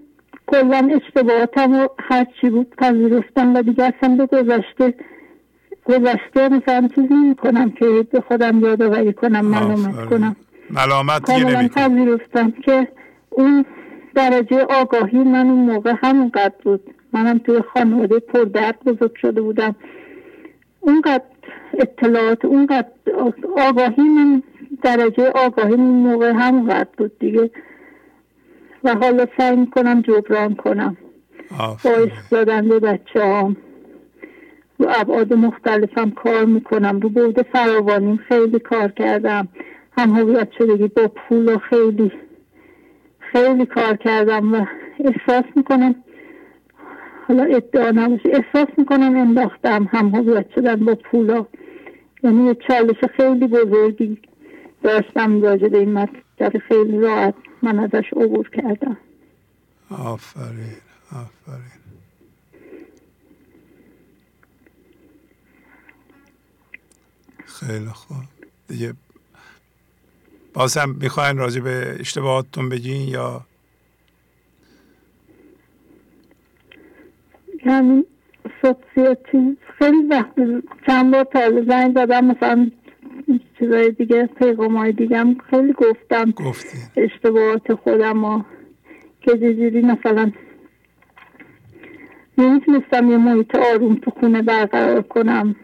کلا 0.47 0.89
اشتباهاتم 1.01 1.73
و 1.73 1.87
هر 1.99 2.25
چی 2.41 2.49
بود 2.49 2.75
پذیرفتم 2.77 3.55
و 3.55 3.61
دیگه 3.61 3.83
اصلا 3.83 4.15
به 4.15 4.25
گذشته 4.25 4.93
گذشته 5.85 6.49
مثلا 6.49 6.89
چیزی 6.95 7.13
می‌کنم 7.13 7.71
که 7.71 7.85
به 8.11 8.21
خودم 8.21 8.59
یادآوری 8.59 9.13
کنم 9.13 9.45
ملامت 9.45 10.05
کنم. 10.09 10.35
ملامت 10.69 11.31
دیگه 11.31 11.67
پذیرفتم 11.67 12.51
که 12.51 12.87
اون 13.29 13.65
درجه 14.19 14.63
آگاهی 14.63 15.17
من 15.17 15.49
اون 15.49 15.59
موقع 15.73 15.93
همونقدر 16.03 16.55
بود. 16.63 16.81
منم 17.13 17.37
توی 17.37 17.61
خانواده 17.73 18.19
پردرد 18.19 18.79
بزرگ 18.85 19.15
شده 19.15 19.41
بودم. 19.41 19.75
اونقدر 20.79 21.23
اطلاعات 21.73 22.45
اونقدر 22.45 22.87
آگاهی 23.57 24.03
من 24.03 24.43
درجه 24.83 25.29
آگاهی 25.29 25.73
اون 25.73 25.89
موقع 25.89 26.31
همونقدر 26.31 26.89
بود 26.97 27.19
دیگه. 27.19 27.49
و 28.83 28.95
حالا 28.95 29.25
سعی 29.37 29.55
می‌کنم 29.55 30.01
جبران 30.01 30.55
کنم. 30.55 30.97
باعث 31.83 32.31
دادن 32.31 32.67
به 32.67 32.79
بچه 32.79 33.25
هم 33.25 33.57
رو 34.79 34.87
ابعاد 34.89 35.33
مختلفم 35.33 36.11
کار 36.11 36.45
می‌کنم. 36.45 36.99
رو 36.99 37.09
بود 37.09 37.41
فراوانیم 37.41 38.17
خیلی 38.17 38.59
کار 38.59 38.91
کردم. 38.91 39.47
هم 39.97 40.09
هویت 40.09 40.47
شدگی 40.57 40.87
با 40.87 41.07
پول 41.07 41.55
و 41.55 41.57
خیلی 41.57 42.11
خیلی 43.31 43.65
کار 43.65 43.95
کردم 43.97 44.53
و 44.53 44.65
احساس 44.99 45.45
می‌کنم 45.55 45.95
حالا 47.27 47.43
ادعا 47.43 47.91
نباشه 47.91 48.29
احساس 48.29 48.67
می‌کنم 48.77 49.17
انداختم 49.17 49.89
هم 49.91 50.15
هویت 50.15 50.45
شدن 50.55 50.85
با 50.85 50.95
پولا. 50.95 51.45
یعنی 52.23 52.45
یه 52.45 52.55
چالش 52.67 52.97
خیلی 53.17 53.47
بزرگی 53.47 54.21
داشتم 54.83 55.41
راجع 55.41 55.67
به 55.67 55.77
این 55.77 55.93
مطلب 55.93 56.57
خیلی 56.57 56.99
راحت 56.99 57.35
من 57.61 57.79
ازش 57.79 58.13
عبور 58.13 58.49
کردم. 58.49 58.97
آفرین 59.89 60.77
آفرین. 61.11 61.79
خیلی 67.45 67.85
خوب. 67.85 68.17
دیگه 68.67 68.93
باز 70.53 70.77
هم 70.77 70.95
می‌خواین 71.01 71.37
راجع 71.37 71.61
به 71.61 71.95
اشتباهاتتون 71.99 72.69
بگین 72.69 73.07
یا؟ 73.07 73.41
همین 77.65 78.05
سوسیاتی 78.61 79.57
خیلی 79.77 80.07
وقت 80.09 80.33
چند 80.87 81.11
بار 81.11 81.23
تازه 81.23 81.65
زنگ 81.67 81.93
دادم 81.93 82.25
مثلا 82.25 82.71
چیزای 83.59 83.91
دیگه 83.91 84.25
پیغام 84.25 84.77
های 84.77 84.91
دیگه 84.91 85.35
خیلی 85.49 85.73
گفتم 85.73 86.33
اشتباهات 86.97 87.73
خودم 87.73 88.23
و 88.23 88.43
که 89.21 89.31
جزیری 89.37 89.81
مثلا 89.81 90.31
نمی‌تونستم 92.37 93.11
یه 93.11 93.17
محیط 93.17 93.55
آروم 93.55 93.95
تو 93.95 94.11
خونه 94.11 94.41
برقرار 94.41 95.01
کنم. 95.01 95.55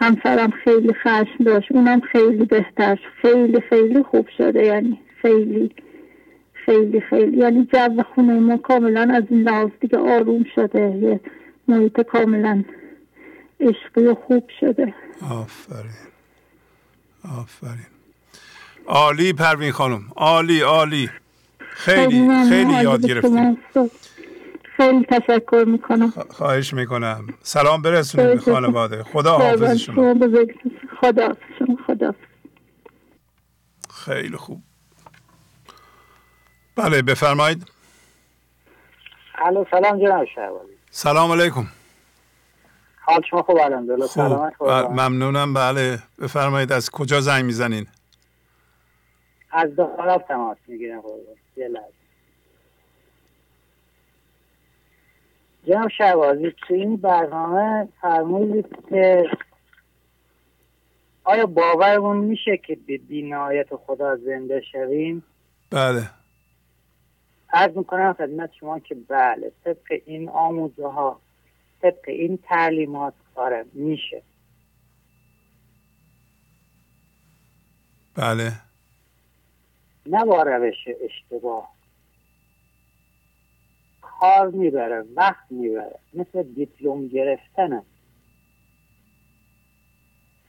همسرم 0.00 0.50
خیلی 0.50 0.92
خشم 0.92 1.44
داشت. 1.44 1.72
اونم 1.72 2.00
خیلی 2.00 2.44
بهتر 2.44 2.98
خیلی 3.22 3.60
خیلی 3.60 4.02
خوب 4.02 4.28
شده. 4.38 4.64
یعنی 4.64 5.00
خیلی 5.22 5.70
خیلی 6.52 7.00
خیلی. 7.00 7.36
یعنی 7.36 7.68
جو 7.72 8.02
خونه 8.14 8.32
ما 8.32 8.56
کاملا 8.56 9.14
از 9.14 9.24
این 9.30 9.42
لحاظ 9.42 9.70
دیگه 9.80 9.98
آروم 9.98 10.44
شده. 10.54 10.80
یه 10.80 11.20
محیط 11.68 12.00
کاملا 12.00 12.64
عشقی 13.60 14.06
و 14.06 14.14
خوب 14.14 14.50
شده. 14.60 14.94
آفرین. 15.30 15.90
آفرین. 17.38 17.86
عالی 18.86 19.32
پروین 19.32 19.72
خانم. 19.72 20.02
عالی 20.16 20.60
عالی. 20.60 21.10
خیلی 21.58 22.28
خیلی 22.48 22.72
یاد 22.82 23.06
گرفتیم. 23.06 23.58
خیلی 24.80 25.04
تشکر 25.04 25.64
می‌کنم. 25.66 26.10
خواهش 26.10 26.74
می‌کنم. 26.74 27.26
سلام 27.42 27.82
برسونید 27.82 28.44
به 28.44 28.52
خانواده. 28.52 29.02
خدا 29.02 29.38
حافظ 29.38 29.76
شما. 29.76 30.14
خدا 31.00 31.34
شما. 31.58 31.76
خدا 31.86 32.14
خیلی 33.90 34.36
خوب. 34.36 34.62
بله 36.76 37.02
بفرمایید. 37.02 37.70
الو 39.34 39.64
سلام 39.70 39.98
جناب 39.98 40.24
شهبازی. 40.34 40.72
سلام 40.90 41.32
علیکم. 41.32 41.66
حال 43.00 43.22
شما 43.30 43.42
خوب 43.42 43.56
الحمدلله. 43.56 44.06
خوب. 44.58 44.70
ممنونم. 44.70 45.54
بله 45.54 45.98
بفرمایید. 46.18 46.72
از 46.72 46.90
کجا 46.90 47.20
زنگ 47.20 47.44
می‌زنین؟ 47.44 47.86
از 49.52 49.76
داراب 49.76 50.24
تماس 50.28 50.58
می‌گیرم. 50.66 51.02
یه 51.56 51.68
لحظه. 51.68 51.99
جناب 55.70 55.88
شهبازی 55.88 56.50
تو 56.50 56.74
این 56.74 56.96
برنامه 56.96 57.88
فرمودید 58.00 58.66
که 58.88 59.24
آیا 61.24 61.46
باورمون 61.46 62.16
میشه 62.16 62.56
که 62.56 62.78
به 62.86 62.98
بینایت 62.98 63.76
خدا 63.76 64.16
زنده 64.16 64.62
شویم؟ 64.72 65.24
بله. 65.70 66.10
عرض 67.52 67.76
می‌کنم 67.76 68.12
خدمت 68.12 68.50
شما 68.60 68.78
که 68.78 68.94
بله 68.94 69.52
طبق 69.64 70.00
این 70.06 70.28
آموزه 70.28 70.86
ها 70.86 71.20
طبق 71.82 72.04
این 72.08 72.38
تعلیمات 72.48 73.14
آره 73.34 73.64
میشه. 73.72 74.22
بله. 78.14 78.52
نه 80.06 80.24
با 80.24 80.42
روش 80.42 80.88
اشتباه. 81.04 81.79
کار 84.20 84.50
می‌بره 84.50 85.04
وقت 85.16 85.44
می‌بره 85.50 85.98
مثل 86.14 86.42
دیپلم 86.42 87.08
گرفتنه 87.08 87.82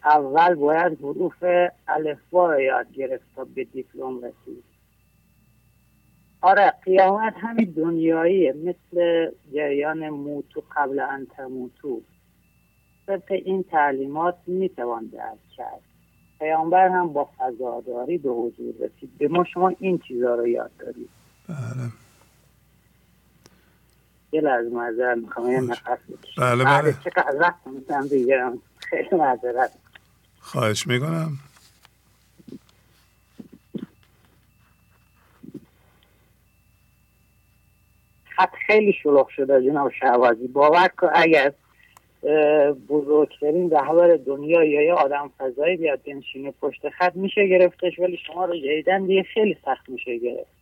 اول 0.06 0.56
باید 0.56 1.00
حروف 1.00 1.44
الفبا 1.88 2.62
یاد 2.62 2.92
گرفت 2.92 3.24
تا 3.36 3.44
به 3.44 3.64
دیپلم 3.64 4.18
رسید. 4.18 4.64
آره 6.42 6.74
قیامت 6.86 7.34
همین 7.38 7.74
دنیاییه 7.76 8.54
مثل 8.54 9.30
جریان 9.54 10.10
موتو 10.10 10.64
قبل 10.76 11.00
ان 11.00 11.28
تموتو 11.38 12.02
طبق 13.08 13.32
این 13.32 13.64
تعلیمات 13.64 14.36
می‌توان 14.48 15.06
درک 15.06 15.50
کرد. 15.58 15.82
پیامبر 16.40 16.88
هم 16.88 17.14
با 17.14 17.30
فضاداری 17.38 18.18
به 18.18 18.30
حضور 18.30 18.74
رسید. 18.80 19.18
به 19.18 19.28
ما 19.28 19.44
شما 19.44 19.74
این 19.80 19.98
چیزها 19.98 20.36
رو 20.36 20.48
یاد 20.48 20.72
دارید 20.80 21.10
بله. 21.50 21.92
یه 24.32 24.42
لحظه 24.42 24.70
معذرت 24.70 25.18
می‌خوام. 25.18 25.52
یه 25.52 25.62
نفس 25.62 26.00
بله 26.38 26.64
بله. 26.64 26.94
چقدر 27.04 27.36
وقت 27.40 27.68
می‌تونم 27.68 28.08
بگیرم 28.08 28.62
خیلی 28.78 29.10
معذرت. 29.12 29.72
خواهش 30.40 30.88
می‌کنم. 30.88 31.32
خط 38.36 38.54
خیلی 38.68 38.94
شلوغ 39.04 39.28
شده 39.28 39.64
جناب 39.64 39.92
شهوازی 40.00 40.48
باور 40.48 40.88
کن 40.88 41.10
اگر 41.14 41.54
بزرگترین 42.90 43.72
رهبر 43.72 44.16
دنیا 44.16 44.64
یا 44.64 44.82
یه 44.82 44.94
آدم 44.94 45.32
فضایی 45.38 45.78
بیاد 45.78 46.02
بنشینه 46.04 46.52
پشت 46.52 46.90
خط 46.90 47.16
میشه 47.16 47.48
گرفتش 47.48 48.00
ولی 48.00 48.20
شما 48.28 48.46
رو 48.46 48.58
جدیدن 48.58 49.06
دیگه 49.06 49.24
خیلی 49.24 49.58
سخت 49.66 49.90
میشه 49.90 50.18
گرفت. 50.18 50.61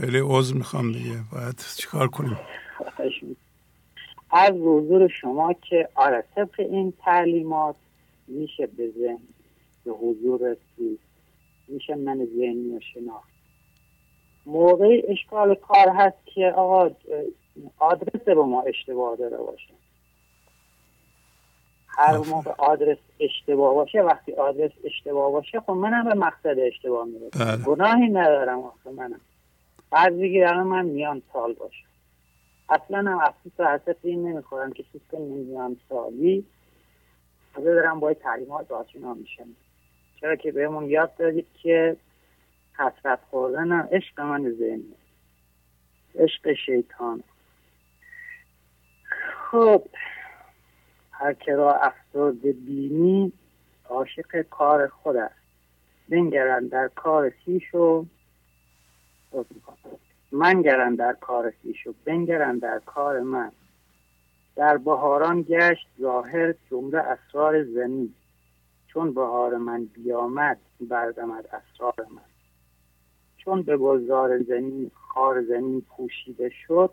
خیلی 0.00 0.18
عضو 0.18 0.54
می‌خوام 0.54 0.92
دیگه. 0.92 1.16
باید 1.32 1.64
چیکار 1.76 2.08
کنیم؟ 2.08 2.38
از 4.30 4.50
حضور 4.50 5.08
شما 5.08 5.52
که 5.52 5.88
آره 5.94 6.24
طبق 6.34 6.60
این 6.60 6.92
تعلیمات 7.04 7.76
میشه 8.28 8.66
به 8.66 8.90
ذهن 8.98 9.18
به 9.84 9.90
حضور 9.90 10.40
رسید. 10.50 11.00
میشه 11.68 11.94
من 11.94 12.28
ذهنی 12.36 12.76
و 12.76 12.80
شناخت. 12.94 13.28
موقعی 14.46 15.02
اشکال 15.08 15.54
کار 15.54 15.88
هست 15.88 16.16
که 16.34 16.52
آقا 16.56 16.90
آدرس 17.78 18.22
به 18.22 18.34
ما 18.34 18.62
اشتباه 18.62 19.16
داره 19.16 19.36
باشه. 19.36 19.74
هر 21.88 22.16
موقع 22.16 22.50
آدرس 22.58 22.98
اشتباه 23.20 23.74
باشه 23.74 24.00
وقتی 24.02 24.32
آدرس 24.32 24.72
اشتباه 24.84 25.32
باشه 25.32 25.60
خب 25.60 25.70
منم 25.70 26.04
به 26.04 26.14
مقصد 26.14 26.58
اشتباه 26.58 27.06
می‌رسم. 27.06 27.44
بله. 27.44 27.64
گناهی 27.64 28.08
ندارم 28.08 28.58
آخه 28.58 28.90
منم. 28.90 29.20
بعد 29.90 30.18
بگیر 30.18 30.52
من 30.52 30.84
میان 30.84 31.22
سال 31.32 31.52
باشم 31.52 31.88
اصلا 32.68 32.98
هم 32.98 33.18
افسوس 33.18 33.52
و 33.58 33.66
حسد 33.66 33.96
این 34.02 34.28
نمی‌خورم 34.28 34.72
که 34.72 34.84
سیستم 34.92 35.20
میان 35.20 35.76
سالی. 35.88 36.46
تازه 37.54 37.74
دارم 37.74 38.00
باید 38.00 38.18
تعلیمات 38.18 38.70
آشنا 38.70 39.14
میشم. 39.14 39.46
چرا 40.20 40.36
که 40.36 40.52
بهمون 40.52 40.90
یاد 40.90 41.16
دادید 41.16 41.46
که 41.62 41.96
حسرت 42.78 43.18
خوردن 43.30 43.72
هم 43.72 43.88
عشق 43.92 44.20
من 44.20 44.50
ذهنی 44.50 44.94
عشق 46.14 46.52
شیطان. 46.66 47.22
خب 49.50 49.82
هر 51.10 51.32
که 51.32 51.52
را 51.52 51.74
افسرده 51.74 52.52
بینی 52.52 53.32
عاشق 53.88 54.42
کار 54.42 54.88
خود 54.88 55.16
است 55.16 55.34
بنگرن 56.08 56.66
در 56.66 56.88
کار 56.88 57.30
خیش 57.30 57.74
و 57.74 58.04
من 60.32 60.62
گرن 60.62 60.94
در 60.94 61.12
کار 61.12 61.50
خیش 61.50 61.86
و 61.86 61.94
بنگرن 62.04 62.58
در 62.58 62.78
کار 62.78 63.20
من. 63.20 63.52
در 64.56 64.76
بهاران 64.76 65.42
گشت 65.42 65.88
ظاهر 66.00 66.54
جمله 66.70 66.98
اسرار 66.98 67.64
زمین. 67.64 68.14
چون 68.86 69.14
بهار 69.14 69.56
من 69.56 69.84
بیامد 69.84 70.58
بردمد 70.80 71.46
اسرار 71.46 72.06
من. 72.10 72.22
چون 73.36 73.62
به 73.62 73.76
گلزار 73.76 74.42
زمین 74.42 74.90
خار 74.94 75.42
زمین 75.42 75.80
پوشیده 75.80 76.48
شد 76.48 76.90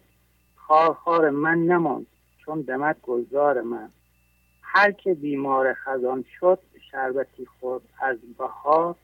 خار 0.56 0.94
خار 0.94 1.30
من 1.30 1.58
نماند 1.58 2.06
چون 2.38 2.62
دمد 2.62 2.98
گلزار 3.04 3.62
من. 3.62 3.90
هر 4.62 4.92
که 4.92 5.14
بیمار 5.14 5.74
خزان 5.74 6.26
شد 6.40 6.60
شربتی 6.92 7.46
خورد 7.46 7.84
از 8.02 8.18
بهار 8.38 8.96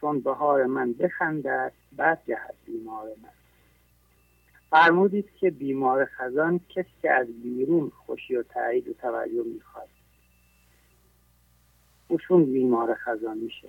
چون 0.00 0.20
بهار 0.20 0.64
من 0.64 0.92
بخندد 0.92 1.72
بعد 1.92 2.18
جهد 2.26 2.54
بیمار 2.66 3.06
من. 3.22 3.30
فرمودید 4.70 5.28
که 5.40 5.50
بیمار 5.50 6.04
خزان 6.04 6.60
کسی 6.68 6.90
که 7.02 7.10
از 7.10 7.26
بیرون 7.42 7.92
خوشی 8.06 8.36
و 8.36 8.42
تایید 8.42 8.88
و 8.88 8.92
توجه 8.92 9.44
می‌خواد. 9.54 9.88
اوشون 12.08 12.44
بیمار 12.44 12.94
خزان 12.94 13.38
میشه. 13.38 13.68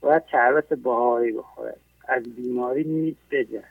باید 0.00 0.22
شربت 0.30 0.68
بهاری 0.68 1.32
بخوره. 1.32 1.76
از 2.08 2.22
بیماری 2.22 2.84
می 2.84 3.16
بجه. 3.30 3.64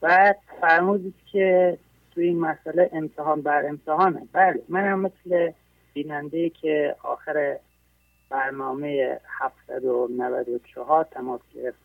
بعد 0.00 0.38
فرمودید 0.60 1.14
که 1.32 1.78
تو 2.14 2.20
این 2.20 2.40
مسئله 2.40 2.90
امتحان 2.92 3.42
بر 3.42 3.66
امتحانه. 3.66 4.28
بله 4.32 4.62
من 4.68 4.84
هم 4.84 5.00
مثل 5.00 5.52
بیننده 5.94 6.50
که 6.50 6.96
آخر 7.02 7.58
برنامه 8.30 9.20
794 9.40 11.04
تماس 11.04 11.40
گرفت. 11.54 11.78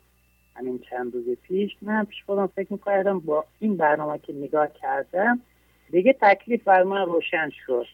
همین 0.56 0.80
چند 0.90 1.14
روز 1.14 1.38
پیش. 1.44 1.78
من 1.82 2.06
پیش 2.06 2.24
خودم 2.24 2.48
فکر 2.48 2.74
می‌کردم 2.74 3.20
با 3.20 3.46
این 3.60 3.78
برنامه 3.78 4.20
که 4.20 4.34
نگاه 4.34 4.68
کردم 4.74 5.40
دیگه 5.92 6.16
تکلیف 6.22 6.64
بر 6.64 6.84
من 6.84 7.06
روشن 7.06 7.50
شد. 7.66 7.88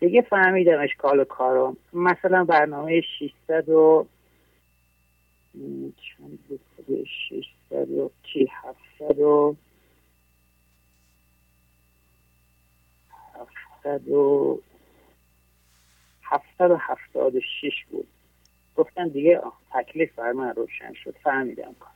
دیگه 0.00 0.22
فهمیدم 0.22 0.80
اشکال 0.80 1.20
و 1.20 1.24
کارم 1.24 1.76
مثلا 1.92 2.44
برنامه 2.44 3.00
600 3.00 3.68
و 3.68 4.06
چند 5.96 6.38
بود؟ 6.48 6.60
600 7.28 7.90
و 7.90 8.10
چی؟ 8.22 8.50
700 8.98 9.20
و 9.20 9.56
700 13.84 14.08
و 14.08 14.60
776 16.32 17.84
بود. 17.90 18.06
گفتن 18.76 19.08
دیگه 19.08 19.40
تکلیف 19.74 20.14
بر 20.14 20.32
من 20.32 20.54
روشن 20.54 20.92
شد. 21.04 21.14
فهمیدم 21.24 21.74
کار. 21.80 21.92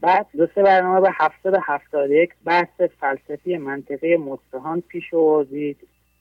بعد 0.00 0.26
دو 0.36 0.46
سه 0.54 0.62
برنامه 0.62 1.00
به 1.00 1.10
771 1.12 2.30
بحث 2.44 2.80
فلسفی 3.00 3.56
منطقه 3.56 4.16
مستهان 4.16 4.80
پیش 4.80 5.14
آوردید. 5.14 5.76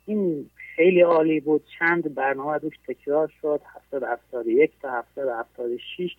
این 0.05 0.49
خیلی 0.75 1.01
عالی 1.01 1.39
بود. 1.39 1.63
چند 1.79 2.15
برنامه 2.15 2.57
روش 2.57 2.73
تکرار 2.87 3.31
شد. 3.41 3.61
771 3.75 4.71
تا 4.81 4.91
776 4.91 6.15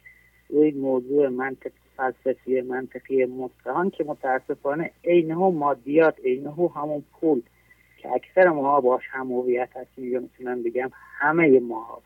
روی 0.49 0.71
موضوع 0.71 1.29
منطق 1.29 1.71
فلسفی 1.97 2.61
منطقی 2.61 3.25
متقان 3.25 3.91
که 3.91 4.05
متاسفانه 4.05 4.91
عینه 5.05 5.35
مادیات 5.35 6.15
عینه 6.25 6.51
همون 6.77 7.05
پول 7.21 7.43
که 8.03 8.13
اکثر 8.13 8.49
ماها 8.49 8.81
باش 8.81 9.03
هم 9.11 9.33
هویت 9.33 9.69
هستیم 9.77 10.13
یا 10.13 10.21
می‌تونم 10.21 10.63
بگم 10.63 10.91
همه 10.95 11.61
ماها. 11.61 12.03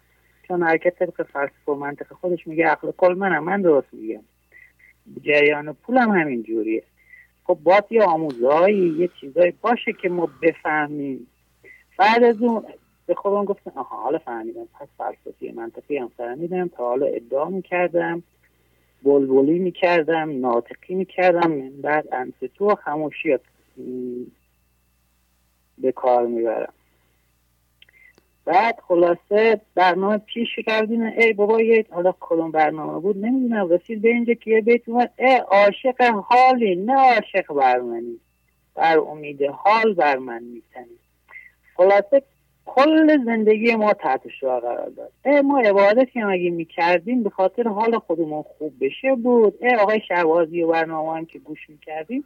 چون 0.49 0.63
حرکت 0.63 0.99
طبق 0.99 1.23
فلسفه 1.23 1.73
و 1.73 1.75
منطق 1.75 2.13
خودش 2.13 2.47
میگه 2.47 2.67
عقل 2.67 2.91
کل 2.97 3.15
منم 3.15 3.45
من 3.45 3.63
درست 3.63 3.89
میگم. 3.93 4.23
جریان 5.23 5.73
پول 5.73 5.97
هم 5.97 6.11
همین 6.11 6.43
جوریه. 6.43 6.83
خب 7.45 7.59
باید 7.63 7.85
یه 7.91 8.03
آموزهایی 8.03 8.89
یه 8.99 9.11
چیزایی 9.21 9.53
باشه 9.61 9.93
که 9.93 10.09
ما 10.09 10.29
بفهمیم. 10.43 11.27
بعد 11.99 12.25
از 12.25 12.43
اون 12.43 12.65
به 13.07 13.15
خودم 13.15 13.45
گفتم 13.45 13.73
آها 13.75 14.03
حالا 14.03 14.19
فهمیدم. 14.19 14.65
پس 14.81 14.89
فلسفی 14.99 15.53
منطقی 15.53 15.99
هم 15.99 16.11
فهمیدم. 16.17 16.69
تا 16.69 16.89
حالا 16.89 17.07
ادعا 17.07 17.49
می‌کردم 17.49 18.23
بلبلی 19.03 19.59
می‌کردم 19.59 20.41
ناطقی 20.41 20.95
می‌کردم. 20.95 21.71
بعد 21.71 22.09
انستو 22.13 22.75
خموشی 22.75 23.39
کار 25.95 26.27
می‌برم. 26.27 26.73
بعد 28.45 28.79
خلاصه 28.89 29.61
برنامه 29.75 30.19
پیش 30.19 30.49
کردیم. 30.67 31.03
ای 31.03 31.33
بابا 31.33 31.61
یه 31.61 31.85
حالا 31.91 32.15
کدوم 32.21 32.51
برنامه 32.51 33.01
بود؟ 33.01 33.17
نمی‌دونم 33.17 33.69
رسید 33.69 34.03
به 34.03 34.09
اینجا 34.09 34.35
که 34.35 34.51
یه 34.51 34.61
بیت 34.61 34.89
اومد. 34.89 35.13
ای 35.19 35.37
عاشق 35.37 36.03
حالی 36.03 36.77
نه 36.77 36.95
عاشق 36.95 37.55
بر 37.55 37.81
منی. 37.81 38.21
بر 38.75 38.99
امید 38.99 39.43
حال 39.43 39.95
بر 39.95 40.17
من 40.17 40.43
میتنی. 40.43 40.99
خلاصه 41.77 42.23
کل 42.67 43.25
زندگی 43.25 43.75
ما 43.75 43.93
تحت 43.93 44.29
شعا 44.41 44.61
قرار 44.61 44.89
داد. 44.89 45.13
ای 45.25 45.41
ما 45.41 45.61
عبادتی 45.61 46.21
هم 46.21 46.31
اگه 46.31 46.51
می‌کردیم 46.51 47.23
به 47.23 47.31
خاطر 47.31 47.69
حال 47.69 47.99
خودمون 47.99 48.43
خوب 48.43 48.73
بشه 48.81 49.15
بود. 49.15 49.59
ای 49.61 49.75
آقای 49.75 50.01
شهوازی 50.09 50.63
و 50.63 50.69
برنامه 50.69 51.17
هم 51.17 51.27
که 51.27 51.39
گوش 51.39 51.71
می‌کردیم 51.71 52.25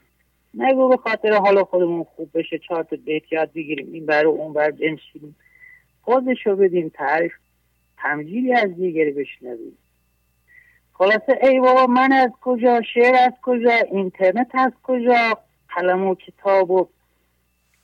نگو 0.54 0.88
به 0.88 0.96
خاطر 0.96 1.32
حال 1.32 1.64
خودمون 1.64 2.04
خوب 2.16 2.30
بشه 2.34 2.58
چهار 2.58 2.82
تا 2.82 2.96
بیت 3.04 3.32
یاد 3.32 3.52
بگیریم 3.52 3.92
این 3.92 4.06
بر 4.06 4.26
اون 4.26 4.52
بر 4.52 4.70
بنشینیم. 4.70 5.36
رو 6.44 6.56
بدیم 6.56 6.88
تعریف 6.88 7.32
تمجیری 7.98 8.52
از 8.52 8.74
دیگری 8.76 9.10
بشنویم. 9.10 9.78
خلاصه 10.92 11.38
ای 11.42 11.60
بابا 11.60 11.86
من 11.86 12.12
از 12.12 12.30
کجا 12.40 12.82
شعر 12.94 13.14
از 13.14 13.32
کجا 13.42 13.70
اینترنت 13.70 14.50
از 14.54 14.72
کجا 14.82 15.38
قلم 15.68 16.06
و 16.06 16.14
کتاب 16.14 16.70
و 16.70 16.88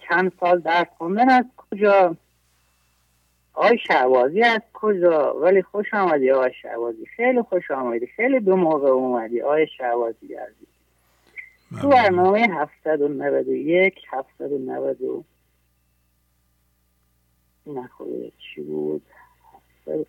چند 0.08 0.32
سال 0.40 0.60
درس 0.60 0.86
خوندن 0.98 1.30
از 1.30 1.44
کجا 1.56 2.16
آی 3.52 3.78
شعبازی 3.78 4.42
از 4.42 4.60
کجا 4.72 5.40
ولی 5.40 5.62
خوش 5.62 5.94
آمدی 5.94 6.30
آی 6.30 6.52
شعبازی 6.62 7.06
خیلی 7.06 7.42
خوش 7.42 7.70
آمدی 7.70 8.06
خیلی 8.06 8.40
به 8.40 8.54
موقع 8.54 8.88
اومدی 8.88 9.42
آی 9.42 9.66
شعبازی 9.66 10.34
عزیز. 10.34 10.75
تو 11.80 11.88
برنامه 11.88 12.40
791 12.40 13.94
790 14.10 15.24
نخوده 17.66 18.32
چی 18.38 18.62
بود؟ 18.62 19.02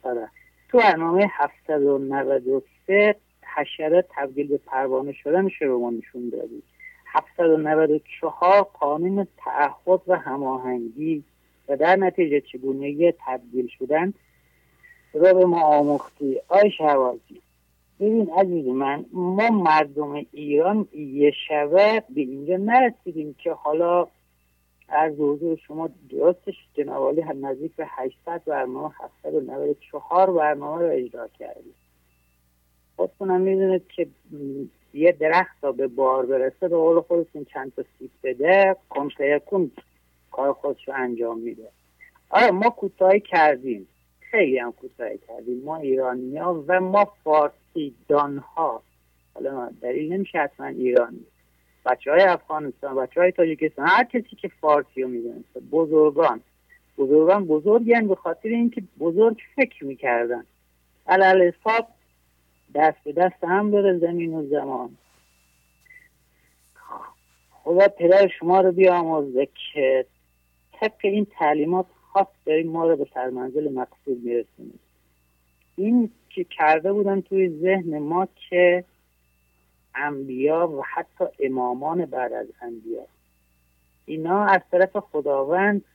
آره. 0.03 0.29
تو 0.69 0.77
برنامه 0.77 1.27
793 1.31 3.15
حشره 3.55 4.05
تبدیل 4.09 4.47
به 4.47 4.57
پروانه 4.57 5.13
شدن 5.13 5.49
به 5.59 5.67
ما 5.67 5.89
نشون 5.89 6.29
دادی 6.29 6.63
794 7.05 8.63
قانون 8.63 9.27
تعهد 9.37 10.01
و 10.07 10.15
هماهنگی 10.15 11.23
و 11.67 11.77
در 11.77 11.95
نتیجه 11.95 12.41
چگونگی 12.41 13.13
تبدیل 13.25 13.67
شدن 13.79 14.13
را 15.13 15.33
به 15.33 15.45
ما 15.45 15.61
آموختی. 15.61 16.39
آی 16.47 16.71
شهوازی 16.71 17.41
ببین 17.99 18.29
عزیز 18.29 18.67
من 18.67 19.05
ما 19.13 19.49
مردم 19.49 20.25
ایران 20.31 20.87
یه 20.93 21.31
شبه 21.47 22.03
به 22.09 22.21
اینجا 22.21 22.57
نرسیدیم 22.57 23.35
که 23.43 23.51
حالا 23.51 24.07
از 24.89 25.13
حضور 25.13 25.57
شما 25.67 25.89
درستش 26.09 26.55
هم 27.23 27.45
نزدیک 27.45 27.75
به 27.75 27.85
800 27.89 28.41
برنامه 28.45 28.91
794 28.99 30.31
برنامه 30.33 30.81
رو 30.81 30.91
اجرا 30.91 31.27
کردیم. 31.27 31.73
خودتونم 32.95 33.41
می‌دونید 33.41 33.87
که 33.87 34.07
یه 34.93 35.11
درخت 35.11 35.61
تا 35.61 35.71
به 35.71 35.87
بار 35.87 36.25
برسه 36.25 36.67
به 36.67 36.77
قول 36.77 37.01
خودتون 37.01 37.45
چند 37.45 37.73
تا 37.75 37.83
سیب 37.99 38.11
بده 38.23 38.75
کن 39.45 39.71
کار 40.31 40.53
خودش 40.53 40.87
رو 40.87 40.93
انجام 40.97 41.39
میده. 41.39 41.67
آره 42.29 42.51
ما 42.51 42.69
کوتاهی 42.69 43.19
کردیم. 43.19 43.87
خیلی 44.19 44.57
هم 44.59 44.71
کوتاهی 44.71 45.19
کردیم. 45.27 45.63
ما 45.63 45.77
ایرانی 45.77 46.37
ها 46.37 46.63
و 46.67 46.79
ما 46.79 47.05
فارسی 47.23 47.66
دان 48.07 48.37
ها 48.37 48.83
حالا 49.33 49.71
دلیل 49.81 50.13
نمیشه 50.13 50.39
حتما 50.39 50.67
ایرانی 50.67 51.25
بچه 51.85 52.11
های 52.11 52.21
افغانستان 52.21 52.95
بچه 52.95 53.21
های 53.21 53.31
تاجیکستان 53.31 53.87
هر 53.87 54.03
کسی 54.03 54.35
که 54.35 54.47
فارسی 54.61 55.01
رو 55.01 55.07
می‌دونست 55.07 55.57
بزرگان. 55.71 56.41
بزرگان 56.97 57.45
بزرگن 57.45 58.07
به 58.07 58.15
خاطر 58.15 58.49
اینکه 58.49 58.83
بزرگ 58.99 59.37
فکر 59.55 59.85
می‌کردن. 59.85 60.45
علال 61.07 61.41
حساب 61.41 61.87
دست 62.75 62.97
به 63.03 63.11
دست 63.11 63.43
هم 63.43 63.71
بره 63.71 63.97
زمین 63.97 64.33
و 64.33 64.47
زمان. 64.47 64.97
خدا 67.51 67.87
پدر 67.87 68.27
شما 68.27 68.61
رو 68.61 68.71
بیامرزه 68.71 69.47
که 69.73 70.05
طبق 70.73 70.99
این 71.03 71.27
تعلیمات 71.39 71.85
خاص 72.13 72.27
داریم 72.45 72.71
ما 72.71 72.87
رو 72.87 72.95
به 72.95 73.07
سرمنزل 73.13 73.73
مقصود 73.73 74.23
میرسونیم. 74.23 74.79
این 75.77 76.11
که 76.29 76.43
کرده 76.43 76.93
بودن 76.93 77.21
توی 77.21 77.49
ذهن 77.49 77.99
ما 77.99 78.27
که 78.49 78.83
انبیا 79.95 80.67
و 80.67 80.83
حتی 80.93 81.25
امامان 81.39 82.05
بعد 82.05 82.33
از 82.33 82.47
انبیا. 82.61 83.05
اینا 84.05 84.45
از 84.45 84.61
طرف 84.71 84.97
خداوند 84.97 85.85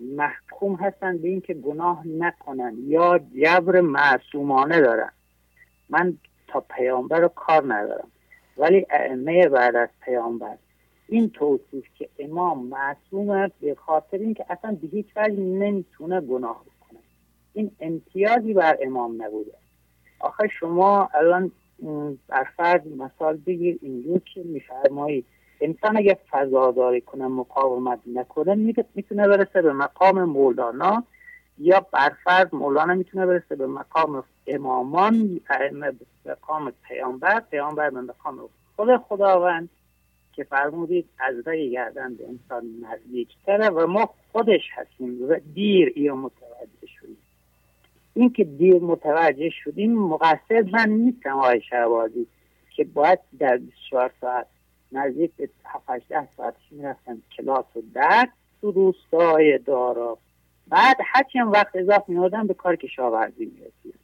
محکوم 0.00 0.74
هستن 0.74 1.18
به 1.18 1.28
اینکه 1.28 1.54
گناه 1.54 2.06
نکنن 2.06 2.74
یا 2.86 3.18
جبر 3.18 3.80
معصومانه 3.80 4.80
دارن. 4.80 5.12
من 5.88 6.18
تا 6.46 6.60
پیامبر 6.60 7.20
رو 7.20 7.28
کار 7.28 7.74
ندارم 7.74 8.08
ولی 8.56 8.86
ائمه 8.90 9.48
بعد 9.48 9.76
از 9.76 9.88
پیامبر. 10.00 10.56
این 11.08 11.30
توصیف 11.30 11.84
که 11.94 12.08
امام 12.18 12.66
معصوم 12.66 13.50
به 13.60 13.74
خاطر 13.74 14.16
اینکه 14.16 14.44
اصلا 14.50 14.78
به 14.82 14.88
هیچ 14.88 15.06
وجه 15.16 15.40
نمی‌تونه 15.40 16.20
گناه 16.20 16.64
بکنه 16.64 16.77
این 17.52 17.70
امتیازی 17.80 18.54
بر 18.54 18.78
امام 18.82 19.22
نبوده. 19.22 19.52
آخه 20.20 20.48
شما 20.60 21.08
الان 21.14 21.50
بر 22.28 22.44
فرض 22.56 22.80
مثال 22.86 23.36
بگیر 23.36 23.78
اینجور 23.82 24.20
که 24.34 24.42
میفرمایی. 24.42 25.24
انسان 25.60 25.96
اگه 25.96 26.18
فضاداری 26.30 27.00
کنه 27.00 27.26
مقاومت 27.26 27.98
نکنه 28.06 28.54
می‌تونه 28.94 29.28
برسه 29.28 29.62
به 29.62 29.72
مقام 29.72 30.24
مولانا 30.24 31.04
یا 31.58 31.86
برفرض 31.92 32.46
مولانا 32.52 32.94
می‌تونه 32.94 33.26
برسه 33.26 33.56
به 33.56 33.66
مقام 33.66 34.24
امامان 34.46 35.40
به 36.24 36.36
مقام 36.42 36.72
پیامبر 36.88 37.40
پیامبر 37.40 37.90
به 37.90 38.00
مقام 38.00 38.48
خود 38.76 38.96
خداوند 38.96 39.68
که 40.32 40.44
فرمودید 40.44 41.08
از 41.18 41.34
رای 41.46 41.70
گردن 41.70 42.14
به 42.14 42.28
انسان 42.28 42.64
نزدیکتره 42.82 43.68
و 43.68 43.86
ما 43.86 44.10
خودش 44.32 44.62
هستیم. 44.74 45.28
و 45.28 45.36
دیر 45.54 45.98
یا 45.98 46.16
متوجه. 46.16 46.77
شدیم 48.18 48.22
این 48.22 48.32
که 48.32 48.44
دیر 48.44 48.82
متوجه 48.82 49.50
شدیم 49.50 49.92
مقصر 49.92 50.64
من 50.72 50.88
نیستم 50.88 51.30
آقای 51.30 51.60
شهبازی 51.60 52.26
که 52.76 52.84
باید 52.84 53.18
در 53.38 53.56
24 53.56 54.12
ساعت 54.20 54.46
نزدیک 54.92 55.30
به 55.36 55.48
7 55.64 56.08
ده 56.08 56.28
ساعتش 56.36 56.62
می‌رفتم 56.70 57.22
کلاس 57.36 57.64
و 57.76 57.80
درس 57.94 58.28
تو 58.60 58.70
روستای 58.70 59.58
دارا. 59.58 60.18
بعد 60.68 60.96
هرچی 61.04 61.38
هم 61.38 61.52
وقت 61.52 61.76
اضافه 61.76 62.04
میادم 62.08 62.46
به 62.46 62.54
کار 62.54 62.76
کشاورزی 62.76 63.44
می‌رسیم 63.44 63.98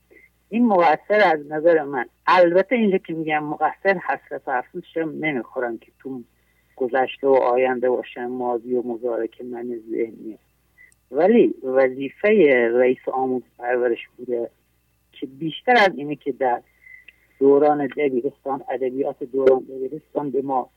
این 0.48 0.66
مقصر 0.66 1.20
از 1.34 1.40
نظر 1.48 1.82
من 1.82 2.06
البته 2.26 2.76
اینجا 2.76 2.98
که 2.98 3.12
میگم 3.12 3.44
مقصر 3.44 4.00
حسرت 4.08 4.48
افسوس 4.48 4.96
نمی‌خورم 4.96 5.78
که 5.78 5.92
تو 5.98 6.20
گذشته 6.76 7.26
و 7.26 7.34
آینده 7.34 7.90
باشم 7.90 8.26
ماضی 8.26 8.74
و 8.74 8.82
مزارک 8.82 9.40
من 9.40 9.80
ذهنیه. 9.90 10.38
ولی 11.10 11.54
وظیفه 11.62 12.28
رئیس 12.74 13.08
آموز 13.12 13.42
پرورش 13.58 14.08
بوده 14.16 14.50
که 15.12 15.26
بیشتر 15.26 15.76
از 15.76 15.90
اینه 15.96 16.16
که 16.16 16.32
در 16.32 16.62
دوران 17.38 17.86
دبیرستان 17.86 18.64
ادبیات 18.70 19.24
دوران 19.24 19.58
دبیرستان 19.58 20.30
به 20.30 20.42
ما 20.42 20.70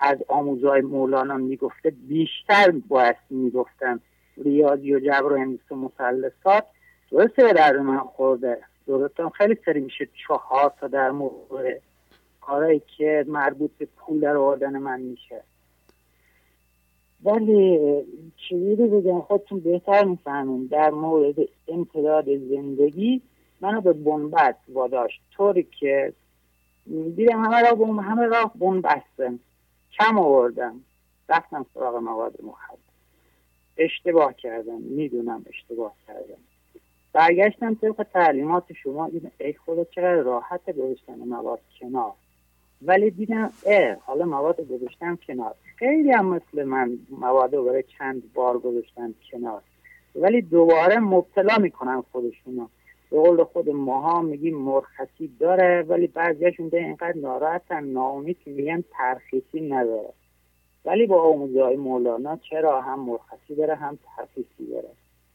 از 0.00 0.18
آموزهای 0.28 0.80
مولانا 0.80 1.36
می‌گفته 1.36 1.90
بیشتر 1.90 2.70
باید 2.88 3.16
می‌گفتن 3.30 4.00
ریاضی 4.44 4.94
و 4.94 5.00
جبر 5.00 5.32
و 5.32 5.36
هندسه 5.36 5.74
مسلسات 5.74 6.64
درسته 7.10 7.44
به 7.44 7.52
در 7.52 7.78
من 7.78 7.98
خورده. 7.98 8.58
درستم. 8.86 9.28
خیلی 9.28 9.58
سری 9.64 9.80
میشه 9.80 10.08
چهار 10.26 10.72
تا 10.80 10.88
در 10.88 11.10
مورد 11.10 11.82
کارهایی 12.40 12.82
که 12.96 13.24
مربوط 13.28 13.70
به 13.78 13.88
پول 13.96 14.20
در 14.20 14.36
آوردن 14.36 14.78
من 14.78 15.00
میشه. 15.00 15.42
ولی 17.24 17.78
رو 18.50 19.00
بگم 19.00 19.20
خودتون 19.20 19.60
بهتر 19.60 20.04
می‌فهمیم 20.04 20.66
در 20.66 20.90
مورد 20.90 21.34
امتداد 21.68 22.36
زندگی 22.36 23.22
منو 23.60 23.80
به 23.80 23.92
بنبست 23.92 24.60
واداشت. 24.68 25.20
طوری 25.30 25.66
که 25.80 26.12
دیدم 26.86 27.44
همه 27.44 27.60
را 27.68 27.74
بوم 27.74 28.00
همه 28.00 28.26
راه 28.26 28.52
بون 28.54 28.80
بستم 28.80 29.38
کم 29.98 30.18
آوردم. 30.18 30.80
رفتم 31.28 31.66
سراغ 31.74 31.96
مواد 31.96 32.42
مخدر 32.42 32.78
اشتباه 33.76 34.32
کردم. 34.32 34.80
می‌دونم 34.80 35.44
اشتباه 35.48 35.94
کردم. 36.06 36.38
برگشتم 37.12 37.74
طبق 37.74 38.06
تعلیمات 38.12 38.72
شما. 38.72 39.08
دیدم 39.08 39.30
ای 39.40 39.52
خدا 39.52 39.84
چقدر 39.84 40.22
راحت 40.22 40.70
گذاشتن 40.70 41.14
مواد 41.14 41.60
کنار. 41.80 42.12
ولی 42.82 43.10
دیدم 43.10 43.52
اه 43.66 43.96
حالا 44.06 44.24
مواد 44.24 44.60
گذاشتم 44.60 45.18
کنار. 45.26 45.54
خیلی 45.78 46.10
هم 46.10 46.26
مثل 46.26 46.64
من 46.64 46.98
مواد 47.10 47.54
رو 47.54 47.64
برای 47.64 47.84
چند 47.98 48.32
بار 48.34 48.58
گذاشتم 48.58 49.14
کنار. 49.32 49.62
ولی 50.14 50.42
دوباره 50.42 50.98
مبتلا 50.98 51.58
می‌کنن 51.58 52.02
خودشونو. 52.12 52.66
به 53.10 53.20
قول 53.20 53.44
خود 53.44 53.70
ماها 53.70 54.22
میگیم 54.22 54.58
مرخصی 54.58 55.30
داره 55.40 55.82
ولی 55.82 56.06
بعضیشون 56.06 56.68
ده 56.68 56.78
اینقدر 56.78 57.16
ناراحتن 57.16 57.84
ناامید 57.84 58.38
که 58.44 58.50
میگن 58.50 58.84
ترخیصی 58.90 59.60
نداره. 59.60 60.12
ولی 60.84 61.06
با 61.06 61.22
آموزه 61.22 61.76
مولانا 61.76 62.36
چرا 62.50 62.80
هم 62.80 63.00
مرخصی 63.00 63.54
داره 63.54 63.74
هم 63.74 63.98
ترخیصی 64.16 64.66
داره؟ 64.70 64.88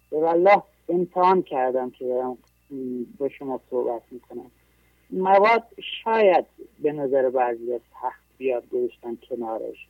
به 0.09 0.17
والله 0.17 0.63
امتحان 0.89 1.41
کردم 1.41 1.89
که 1.89 2.05
دارم 2.05 2.37
با 3.17 3.29
شما 3.29 3.59
صحبت 3.69 4.01
می‌کنم. 4.11 4.51
مواد 5.13 5.63
شاید 6.03 6.45
به 6.79 6.91
نظر 6.91 7.29
بعضی 7.29 7.79
تخت 8.01 8.23
بیاد 8.37 8.69
گذاشتن 8.69 9.17
کنارش. 9.29 9.87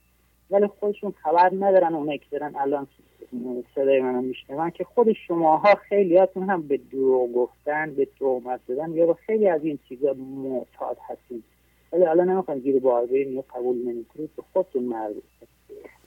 ولی 0.51 0.67
خودشون 0.67 1.13
خبر 1.23 1.51
ندارن 1.59 1.93
اونایی 1.93 2.17
که 2.17 2.25
دارن. 2.31 2.55
الان 2.55 2.87
صدای 3.75 4.01
منو 4.01 4.21
میشنون 4.21 4.69
که 4.69 4.83
خود 4.83 5.13
شماها 5.13 5.75
خیلیاتون 5.75 6.49
هم 6.49 6.61
به 6.61 6.79
دروغ 6.91 7.33
گفتن 7.33 7.95
به 7.95 8.07
تهمت 8.19 8.59
زدن 8.67 8.91
یا 8.91 9.05
به 9.05 9.13
خیلی 9.13 9.47
از 9.47 9.65
این 9.65 9.79
چیزا 9.89 10.13
معتاد 10.13 10.97
هستین. 11.09 11.43
ولی 11.93 12.05
حالا 12.05 12.23
نمی‌خوام 12.23 12.59
گیر 12.59 12.79
بار 12.79 13.05
بریم 13.05 13.33
یا 13.33 13.43
قبول 13.55 13.77
نمی‌کنید. 13.77 14.29
به 14.35 14.43
خودتون 14.53 14.83
مربوطه. 14.83 15.23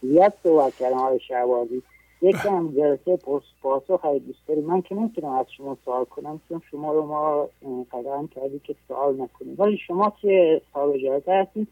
زیاد 0.03 0.33
صحبت 0.43 0.75
کردم 0.75 0.97
آقای 0.97 1.21
شعبازی 1.21 1.83
یکی 2.23 2.49
هم 2.49 2.75
جلسه 2.77 3.19
پاسخ 3.63 4.01
های 4.01 4.19
دوست 4.19 4.39
داری. 4.49 4.61
من 4.61 4.83
که 4.83 4.95
نمی‌تونم 4.95 5.33
از 5.33 5.47
شما 5.57 5.79
سوال 5.85 6.05
کنم 6.05 6.41
چون 6.49 6.63
شما 6.71 6.93
رو 6.93 7.07
ما 7.07 7.49
قدرم 7.93 8.29
کردی 8.29 8.61
که 8.65 8.75
سوال 8.89 9.21
نکنیم. 9.21 9.55
ولی 9.59 9.79
شما 9.87 10.13
که 10.23 10.63
صاحب 10.75 10.97
جلسه 10.97 11.33
هستین 11.33 11.67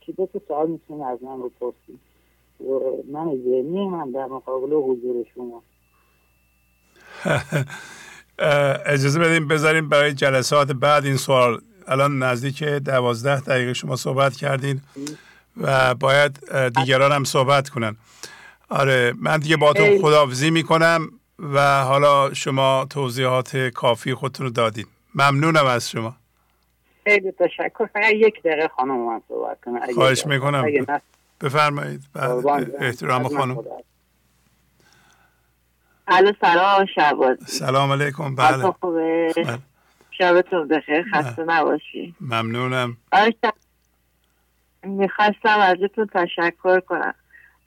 که 0.00 0.12
دو 0.12 0.28
سوال 0.48 0.70
می‌تونید 0.70 1.02
از 1.02 1.22
من 1.22 1.38
رو 1.38 1.50
پرسید 1.60 2.00
من 3.12 3.24
ذهنی 3.24 3.88
من 3.88 4.10
در 4.10 4.26
مقابل 4.26 4.72
حضور 4.72 5.26
شما. 5.34 5.62
اجازه 8.86 9.20
بدیم 9.20 9.48
بذاریم 9.48 9.88
برای 9.88 10.12
جلسات 10.12 10.72
بعد 10.72 11.04
این 11.04 11.16
سوال. 11.16 11.60
الان 11.88 12.22
نزدیک 12.22 12.62
دوازده 12.64 13.40
دقیقه 13.40 13.72
شما 13.72 13.96
صحبت 13.96 14.36
کردین 14.36 14.80
و 15.56 15.94
باید 15.94 16.38
دیگران 16.68 17.12
هم 17.12 17.24
صحبت 17.24 17.68
کنن. 17.68 17.96
آره 18.70 19.14
من 19.18 19.38
دیگه 19.38 19.56
با 19.56 19.72
تو 19.72 19.98
خداحافظی 20.02 20.50
می‌کنم 20.50 21.08
و 21.38 21.84
حالا 21.84 22.34
شما 22.34 22.86
توضیحات 22.90 23.56
کافی 23.56 24.14
خودتون 24.14 24.46
رو 24.46 24.52
دادین. 24.52 24.86
ممنونم 25.14 25.66
از 25.66 25.90
شما. 25.90 26.16
خیلی 27.04 27.32
تشکر. 27.32 27.86
فقط 27.86 28.12
یک 28.14 28.42
دقیقه 28.42 28.68
خانم 28.68 29.06
من 29.06 29.20
صحبت 29.28 29.60
کنم 29.64 29.92
خواهش 29.94 30.26
می‌کنم. 30.26 30.64
بفرمایید. 31.40 32.02
احترام 32.80 33.28
خانم. 33.28 33.58
الو 36.08 36.32
سلام 36.40 36.86
سلام 37.46 37.92
علیکم. 37.92 38.34
بله. 38.34 38.74
بله. 38.82 39.58
شبتون 40.10 40.68
بخیر 40.68 41.04
خسته 41.14 41.44
نباشی. 41.44 42.14
ممنونم. 42.20 42.96
می‌خواستم 44.82 45.58
ازتون 45.58 46.06
تشکر 46.14 46.80
کنم. 46.80 47.14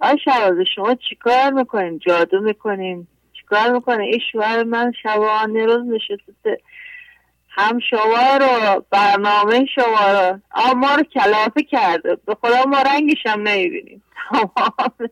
آی 0.04 0.18
شبازی 0.26 0.66
شما 0.76 0.96
چیکار 1.10 1.50
می‌کنین؟ 1.50 2.00
جادو 2.00 2.42
می‌کنین؟ 2.42 3.08
چیکار 3.34 3.72
می‌کنین؟ 3.74 4.02
این 4.02 4.22
شوهر 4.32 4.64
من 4.64 4.92
شبانه 5.04 5.66
روز 5.66 5.88
نشسته. 5.88 6.62
هم 7.50 7.80
شما 7.90 8.38
رو 8.42 8.86
برنامه 8.90 9.66
شما 9.76 10.12
رو. 10.12 10.40
ما 10.76 10.96
رو 10.96 11.04
کلافه 11.04 11.64
کرده. 11.64 12.16
به 12.16 12.36
خدا 12.36 12.64
ما 12.64 12.82
رنگش 12.82 13.26
هم 13.26 13.42
نمی‌بینیم. 13.42 14.04
تمام 14.30 15.10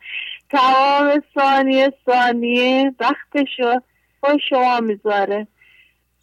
تمام 0.49 1.23
ثانیه 1.35 1.93
ثانیه 2.05 2.95
وقتش 2.99 3.59
رو 3.59 3.81
شما 4.49 4.80
می‌ذاره. 4.80 5.47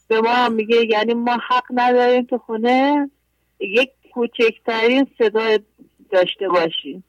به 0.08 0.20
ما 0.20 0.30
هم 0.30 0.52
میگه 0.52 0.86
یعنی 0.86 1.14
ما 1.14 1.38
حق 1.48 1.64
نداریم 1.70 2.24
تو 2.24 2.38
خونه. 2.38 3.10
یک 3.60 3.90
کوچکترین 4.14 5.06
صدا 5.18 5.58
داشته 6.10 6.48
باشیم. 6.48 7.04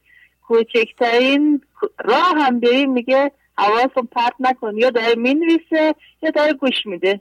کوچکترین 0.49 1.61
راه 2.05 2.33
هم 2.37 2.59
بریم 2.59 2.91
میگه 2.91 3.31
حواستون 3.57 4.07
پرت 4.11 4.33
نکن. 4.39 4.77
یا 4.77 4.89
داره 4.89 5.15
می‌نویسه 5.15 5.95
یا 6.21 6.29
داره 6.35 6.53
گوش 6.53 6.85
میده. 6.85 7.19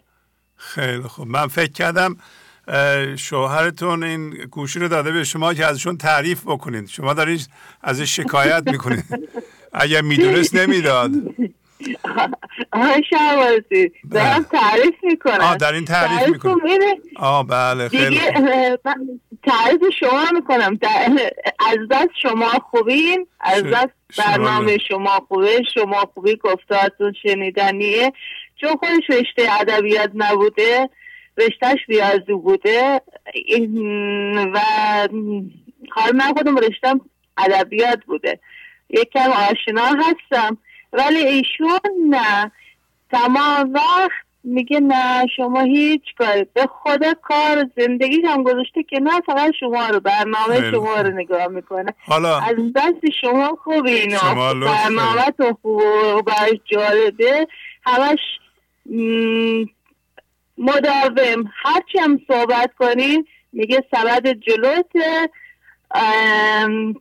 خیلی 0.56 1.02
خوب. 1.02 1.28
من 1.28 1.46
فکر 1.46 1.72
کردم 1.72 2.16
شوهرتون 3.16 4.02
این 4.02 4.30
گوشی 4.30 4.78
رو 4.78 4.88
داده 4.88 5.12
به 5.12 5.24
شما 5.24 5.54
که 5.54 5.66
ازشون 5.66 5.96
تعریف 5.96 6.42
بکنید. 6.46 6.88
شما 6.88 7.14
دارید 7.14 7.48
ازش 7.82 8.16
شکایت 8.16 8.62
می‌کنید. 8.66 9.04
اگر 9.72 10.02
می‌دونست 10.02 10.54
نمی‌داد. 10.54 11.10
آه 12.72 13.00
شهوازی 13.10 13.92
دارم 14.10 14.42
تعریف 14.42 14.94
می‌کنم. 15.02 15.40
آه 15.40 15.56
در 15.56 15.72
این 15.72 15.84
تعریف 15.84 16.28
می‌کنم. 16.28 16.56
آه 17.16 17.46
بله 17.46 17.88
خیلی 17.88 18.20
تعریف 19.42 19.82
شما 20.00 20.24
می‌کنم. 20.34 20.78
از 21.58 21.78
دست 21.90 22.10
شما 22.22 22.48
خوبین 22.70 23.26
از 23.40 23.62
دست 23.62 23.94
برنامه 24.18 24.78
شما 24.78 25.26
خوبه. 25.28 25.62
شما 25.74 26.10
خوبی 26.14 26.36
گفتارتون 26.36 27.12
شنیدنیه. 27.22 28.12
چون 28.60 28.76
خودش 28.76 29.10
رشته 29.10 29.60
ادبیات 29.60 30.10
نبوده 30.14 30.90
رشتهش 31.36 31.78
ریاضی 31.88 32.32
بوده. 32.32 33.00
و 34.54 34.60
حال 35.90 36.16
من 36.16 36.32
خودم 36.36 36.56
رشتم 36.56 37.00
ادبیات 37.38 38.04
بوده. 38.06 38.40
یکم 38.90 39.30
آشنا 39.30 39.84
هستم. 39.84 40.58
ولی 40.92 41.18
ایشون 41.18 41.80
نه. 42.08 42.52
تمام 43.10 43.72
وقت 43.72 44.28
میگه 44.44 44.80
نه 44.80 45.26
شما 45.36 45.60
هیچ 45.60 46.02
کاری. 46.18 46.46
به 46.54 46.68
خدا 46.82 47.14
کار 47.22 47.66
زندگی 47.76 48.20
هم 48.20 48.42
گذاشته 48.42 48.82
که 48.82 49.00
نه 49.00 49.20
فقط 49.20 49.52
شما 49.60 49.86
رو 49.86 50.00
برنامه 50.00 50.70
شما 50.70 51.00
رو 51.00 51.10
نگاه 51.10 51.46
می‌کنه. 51.46 51.94
حالا 52.06 52.38
از 52.38 52.56
دست 52.76 53.10
شما 53.20 53.58
خوبی 53.64 53.90
اینا. 53.90 54.34
برنامه 54.54 55.30
تو 55.38 55.58
خوب 55.62 56.28
و 56.28 56.32
جالبه. 56.64 57.48
همش 57.86 58.18
مداوم. 60.58 61.50
هرچی 61.62 61.98
هم 61.98 62.20
صحبت 62.28 62.70
کنین 62.78 63.26
میگه 63.52 63.84
سبد 63.90 64.26
جلوت 64.32 64.92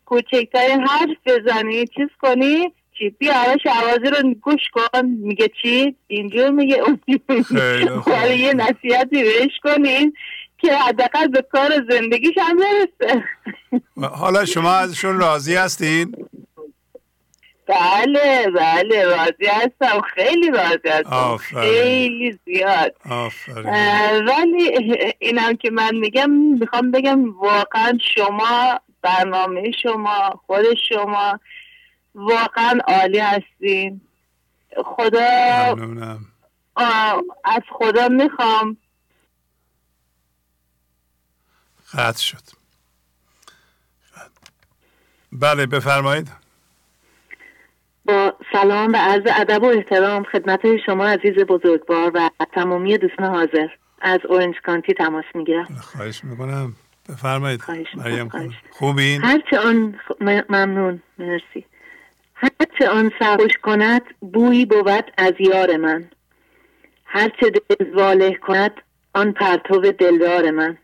کوچکترین 0.05 0.87
حرف 0.87 1.17
بزنی 1.25 1.87
چیز 1.87 2.09
کنی. 2.21 2.73
چی؟ 2.97 3.09
بیا 3.09 3.33
عوازی 3.65 4.09
رو 4.09 4.33
گوش 4.33 4.61
کن. 4.73 5.05
میگه 5.05 5.49
چی؟ 5.61 5.95
اینجور 6.07 6.49
میگه. 6.49 6.75
اون 6.75 6.99
یه 8.37 8.53
نصیحتی 8.53 9.23
بهش 9.23 9.59
کنین 9.63 10.13
که 10.57 10.77
حداقل 10.77 11.27
به 11.27 11.41
کار 11.41 11.71
زندگیش 11.89 12.35
هم 12.37 12.57
برسه. 12.57 13.23
حالا 14.07 14.45
شما 14.45 14.71
ازشون 14.71 15.19
راضی 15.19 15.55
هستین؟ 15.55 16.15
بله 17.67 18.51
بله 18.55 19.03
راضی 19.03 19.45
هستم. 19.47 20.01
خیلی 20.15 20.51
راضی 20.51 20.89
هستم. 20.89 21.37
خیلی 21.37 22.39
زیاد. 22.45 22.95
ولی 24.27 24.71
اینم 25.19 25.55
که 25.55 25.71
من 25.71 25.95
میگم 25.95 26.29
می‌خوام 26.29 26.91
بگم 26.91 27.39
واقعا 27.39 27.97
شما 28.15 28.79
برنامه 29.01 29.71
شما 29.83 30.41
خود 30.45 30.65
شما 30.89 31.39
واقعا 32.17 32.79
عالی 32.87 33.19
هستین. 33.19 34.01
خدا 34.85 35.75
از 37.43 37.61
خدا 37.69 38.07
می‌خوام. 38.07 38.77
قطع 41.93 42.21
شد. 42.21 42.43
بله 45.31 45.65
بفرمایید. 45.65 46.31
با 48.05 48.33
سلام 48.53 48.93
و 48.93 48.97
عرض 48.97 49.23
ادب 49.35 49.63
و 49.63 49.65
احترام 49.65 50.23
خدمت 50.23 50.61
شما 50.85 51.05
عزیز 51.05 51.33
بزرگوار 51.33 52.11
و 52.13 52.29
تمامی 52.53 52.97
دوستان 52.97 53.25
حاضر. 53.35 53.67
از 54.01 54.19
اورنج 54.29 54.55
کانتی 54.65 54.93
تماس 54.93 55.25
می‌گیرم. 55.35 55.65
خواهش 55.65 56.23
می‌کنم. 56.23 56.75
بفرمایید. 57.09 57.63
مریم 57.95 58.51
خوبین؟ 58.71 59.23
هرچه 59.23 59.59
آن 59.59 59.99
ممنون. 60.49 61.01
مرسی. 61.17 61.65
هرچه 62.39 62.89
آن 62.89 63.11
سرخوش 63.19 63.57
کند 63.63 64.01
بویی 64.19 64.65
بود 64.65 65.11
از 65.17 65.33
یار 65.39 65.77
من. 65.77 66.09
هرچه 67.05 67.49
دل 67.49 67.93
واله 67.93 68.33
کند 68.35 68.81
آن 69.13 69.31
پرتو 69.31 69.79
دلدار 69.79 70.51
من. 70.51 70.77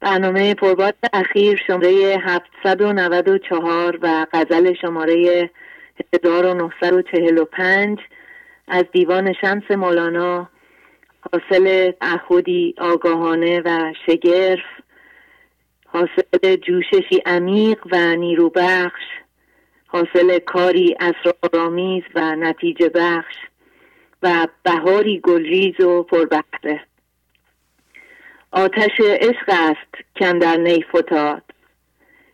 برنامه 0.00 0.54
پرباد 0.54 0.94
اخیر 1.12 1.60
شماره 1.66 2.18
794 2.22 3.98
و 4.02 4.26
غزل 4.32 4.74
شماره 4.74 5.50
1945 6.14 7.98
از 8.68 8.84
دیوان 8.92 9.32
شمس 9.32 9.70
مولانا 9.70 10.48
حاصل 11.32 11.90
تعهدی 11.90 12.74
آگاهانه 12.78 13.62
و 13.64 13.92
شگرف 14.06 14.64
حاصل 15.86 16.56
جوششی 16.56 17.22
عمیق 17.26 17.78
و 17.92 18.16
نیروبخش. 18.16 19.17
حاصل 19.90 20.38
کاری 20.38 20.96
اسرارآمیز 21.00 22.02
و 22.14 22.36
نتیجه 22.36 22.88
بخش 22.88 23.34
و 24.22 24.48
بهاری 24.62 25.20
گلریز 25.20 25.80
و 25.80 26.02
پربخته 26.02 26.80
آتش 28.52 29.00
عشق 29.00 29.48
است 29.48 30.04
کندر 30.16 30.56
نی 30.56 30.84
فتاد. 30.94 31.42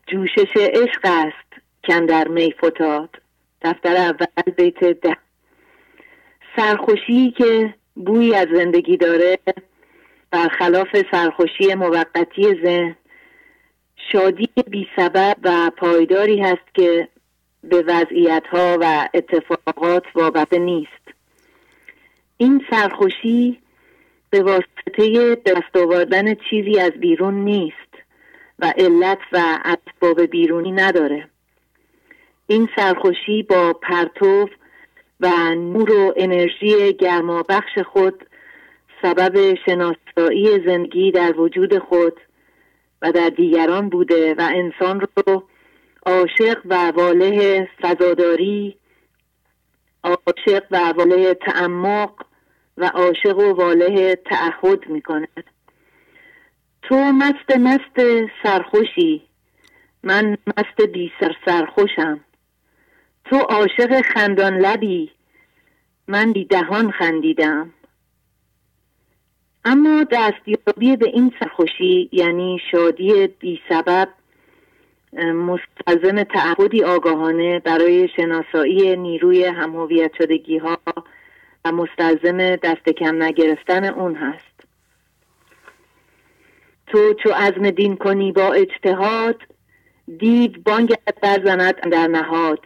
جوشش 0.07 0.57
عشق 0.57 1.01
است 1.05 1.63
کندر 1.85 2.29
می 2.29 2.55
فتاد. 2.65 3.11
دفتر 3.63 3.97
اول 3.97 4.53
بیت 4.57 4.85
ده. 4.85 5.17
سرخوشی 6.57 7.31
که 7.31 7.75
بوی 7.95 8.35
از 8.35 8.49
زندگی 8.55 8.97
داره 8.97 9.39
برخلاف 10.31 10.97
سرخوشی 11.11 11.75
موقتی 11.75 12.61
ذهن 12.65 12.97
شادی 14.13 14.49
بی 14.71 14.89
سبب 14.97 15.37
و 15.43 15.71
پایداری 15.77 16.41
هست 16.41 16.75
که 16.75 17.09
به 17.71 17.85
وضعیت 17.87 18.43
ها 18.51 18.79
و 18.81 19.09
اتفاقات 19.15 20.05
وابسته 20.15 20.59
نیست. 20.59 21.05
این 22.37 22.65
سرخوشی 22.71 23.59
به 24.31 24.43
واسطه 24.43 25.35
دست 25.35 25.77
آوردن 25.77 26.35
چیزی 26.35 26.79
از 26.79 26.93
بیرون 26.93 27.35
نیست 27.35 27.95
و 28.59 28.73
علت 28.77 29.19
و 29.33 29.59
اسباب 29.65 30.21
بیرونی 30.21 30.73
نداره. 30.73 31.29
این 32.47 32.69
سرخوشی 32.77 33.43
با 33.43 33.73
پرتو 33.73 34.49
و 35.21 35.55
نور 35.55 35.93
و 35.93 36.15
انرژی 36.17 36.93
گرمابخش 36.93 37.79
خود 37.79 38.27
سبب 39.03 39.55
شناسایی 39.67 40.65
زندگی 40.67 41.11
در 41.11 41.41
وجود 41.41 41.79
خود 41.79 42.21
و 43.03 43.13
در 43.13 43.29
دیگران 43.29 43.89
بوده 43.89 44.35
و 44.35 44.49
انسان 44.55 45.01
رو 45.01 45.43
عاشق 46.07 46.63
و 46.65 46.91
واله 46.91 47.69
فضاداری 47.83 48.77
عاشق 50.03 50.65
و 50.71 50.93
واله 50.97 51.35
تعمق 51.35 52.27
و 52.77 52.85
عاشق 52.85 53.39
و 53.39 53.53
واله 53.53 54.17
تعهد 54.17 54.89
می‌کنه 54.89 55.29
تو 56.83 56.95
مست 56.95 57.59
مست 57.59 58.29
سرخوشی 58.43 59.23
من 60.03 60.37
مست 60.47 60.81
بی 60.93 61.13
سر 61.21 61.37
سرخوشم. 61.47 62.21
تو 63.25 63.37
عاشق 63.37 64.01
خندان 64.01 64.59
لبی 64.59 65.11
من 66.09 66.33
بی 66.33 66.45
دهان 66.45 66.91
خندیدم. 66.91 67.73
اما 69.65 70.05
دستیابی 70.11 70.97
به 70.97 71.09
این 71.09 71.33
سرخوشی 71.41 72.09
یعنی 72.13 72.61
شادی 72.71 73.27
بی 73.27 73.61
سبب 73.69 74.09
مستلزم 75.23 76.23
تعهدی 76.23 76.85
آگاهانه 76.85 77.61
برای 77.61 78.09
شناسایی 78.17 78.97
نیروی 78.97 79.45
همهویت 79.45 80.11
شدگی 80.19 80.59
ها 80.59 80.79
و 81.65 81.73
مستلزم 81.73 82.57
دست 82.57 82.89
کم 82.89 83.23
نگرفتن 83.23 83.85
اون 83.85 84.15
هست. 84.15 84.55
تو 86.87 87.15
چو 87.15 87.31
عزم 87.31 87.71
دین 87.71 87.97
کنی 87.97 88.33
با 88.33 88.53
اجتهاد 88.53 89.43
دیو 90.19 90.51
بانگت 90.65 91.21
برزند 91.23 91.75
در 91.75 92.07
نهاد 92.07 92.61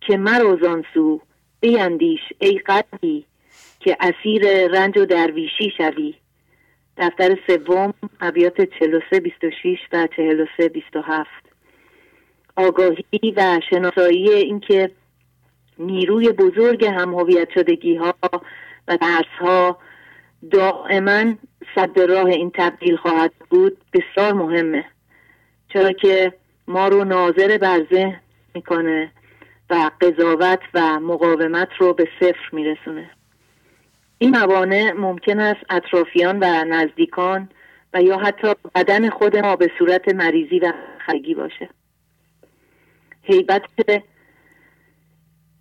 که 0.00 0.16
مروزان 0.16 0.84
سو 0.94 1.20
بیندیش 1.60 2.20
ای 2.38 2.58
قدی 2.58 3.24
که 3.80 3.96
اسیر 4.00 4.68
رنج 4.68 4.98
و 4.98 5.04
درویشی 5.04 5.72
شوی. 5.76 6.14
دفتر 6.96 7.38
سوم 7.46 7.94
ابیات 8.20 8.60
43 8.60 9.20
26 9.20 9.78
و 9.92 10.08
43 10.16 10.68
27 10.68 11.49
آگاهی 12.66 13.34
و 13.36 13.60
شناسایی 13.70 14.30
اینکه 14.30 14.90
نیروی 15.78 16.32
بزرگ 16.32 16.84
هم 16.84 17.14
هویت 17.14 17.48
شدگی 17.54 17.96
ها 17.96 18.14
و 18.88 18.96
درس 18.96 19.40
ها 19.40 19.78
دائما 20.50 21.34
صد 21.74 22.00
راه 22.00 22.26
این 22.26 22.50
تبدیل 22.54 22.96
خواهد 22.96 23.32
بود 23.50 23.76
بسیار 23.92 24.32
مهمه. 24.32 24.84
چرا 25.72 25.92
که 25.92 26.32
ما 26.68 26.88
رو 26.88 27.04
ناظر 27.04 27.58
بر 27.58 27.86
ذهن 27.92 28.20
می‌کنه 28.54 29.12
و 29.70 29.90
قضاوت 30.00 30.60
و 30.74 31.00
مقاومت 31.00 31.68
رو 31.78 31.94
به 31.94 32.08
صفر 32.20 32.48
میرسونه. 32.52 33.10
این 34.18 34.30
موانع 34.30 34.92
ممکن 34.92 35.40
است 35.40 35.60
اطرافیان 35.70 36.38
و 36.38 36.64
نزدیکان 36.64 37.48
و 37.94 38.02
یا 38.02 38.18
حتی 38.18 38.54
بدن 38.74 39.10
خود 39.10 39.36
ما 39.36 39.56
به 39.56 39.70
صورت 39.78 40.14
مریضی 40.14 40.58
و 40.58 40.72
خرگی 41.06 41.34
باشه. 41.34 41.68
حیبت 43.30 43.62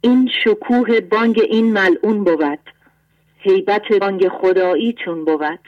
این 0.01 0.29
شکوه 0.43 0.99
بانگ 0.99 1.41
این 1.49 1.73
ملعون 1.73 2.23
بود. 2.23 2.59
حیبت 3.39 3.93
بانگ 4.01 4.27
خدایی 4.27 4.95
چون 5.05 5.25
بود. 5.25 5.59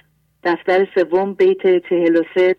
دفتر 0.43 0.87
سوم 0.95 1.33
بیت 1.33 1.87
چهل 1.89 2.15
و 2.15 2.23
سه 2.35 2.55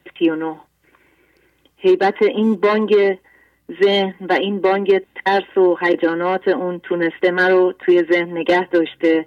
حیبت 1.76 2.22
این 2.22 2.54
بانگ 2.54 3.18
ذهن 3.82 4.14
و 4.20 4.32
این 4.32 4.60
بانگ 4.60 5.00
ترس 5.24 5.56
و 5.56 5.76
هیجانات 5.80 6.48
اون 6.48 6.78
تونسته 6.78 7.30
مرا 7.30 7.74
توی 7.78 8.04
ذهن 8.12 8.38
نگه 8.38 8.68
داشته 8.68 9.26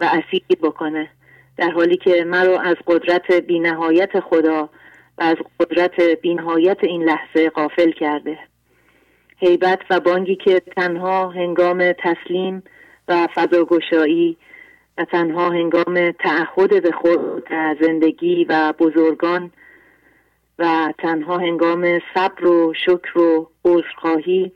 و 0.00 0.04
اسیر 0.04 0.42
بکنه. 0.62 1.10
در 1.56 1.70
حالی 1.70 1.96
که 1.96 2.24
مرا 2.24 2.60
از 2.60 2.76
قدرت 2.86 3.32
بینهایت 3.32 4.20
خدا 4.20 4.70
و 5.18 5.22
از 5.22 5.36
قدرت 5.60 6.00
بینهایت 6.00 6.78
این 6.82 7.02
لحظه 7.02 7.50
قافل 7.50 7.90
کرده. 7.90 8.38
حیبت 9.38 9.80
و 9.90 10.00
بانگی 10.00 10.36
که 10.36 10.60
تنها 10.60 11.28
هنگام 11.28 11.92
تسلیم 11.92 12.62
و 13.08 13.28
فضاگشایی 13.34 14.36
و 14.98 15.04
تنها 15.04 15.50
هنگام 15.50 16.10
تعهد 16.10 16.82
به 16.82 16.90
خود 16.90 17.48
زندگی 17.80 18.44
و 18.48 18.72
بزرگان 18.78 19.52
و 20.58 20.92
تنها 20.98 21.38
هنگام 21.38 22.00
صبر 22.14 22.46
و 22.46 22.74
شکر 22.74 23.18
و 23.18 23.50
عذرخواهی 23.64 24.52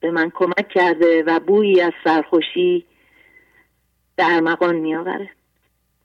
به 0.00 0.10
من 0.10 0.30
کمک 0.34 0.68
کرده 0.68 1.22
و 1.26 1.40
بویی 1.40 1.80
از 1.80 1.92
سرخوشی 2.04 2.84
در 4.16 4.34
ارمغان 4.34 4.76
می 4.76 4.96
آوره 4.96 5.30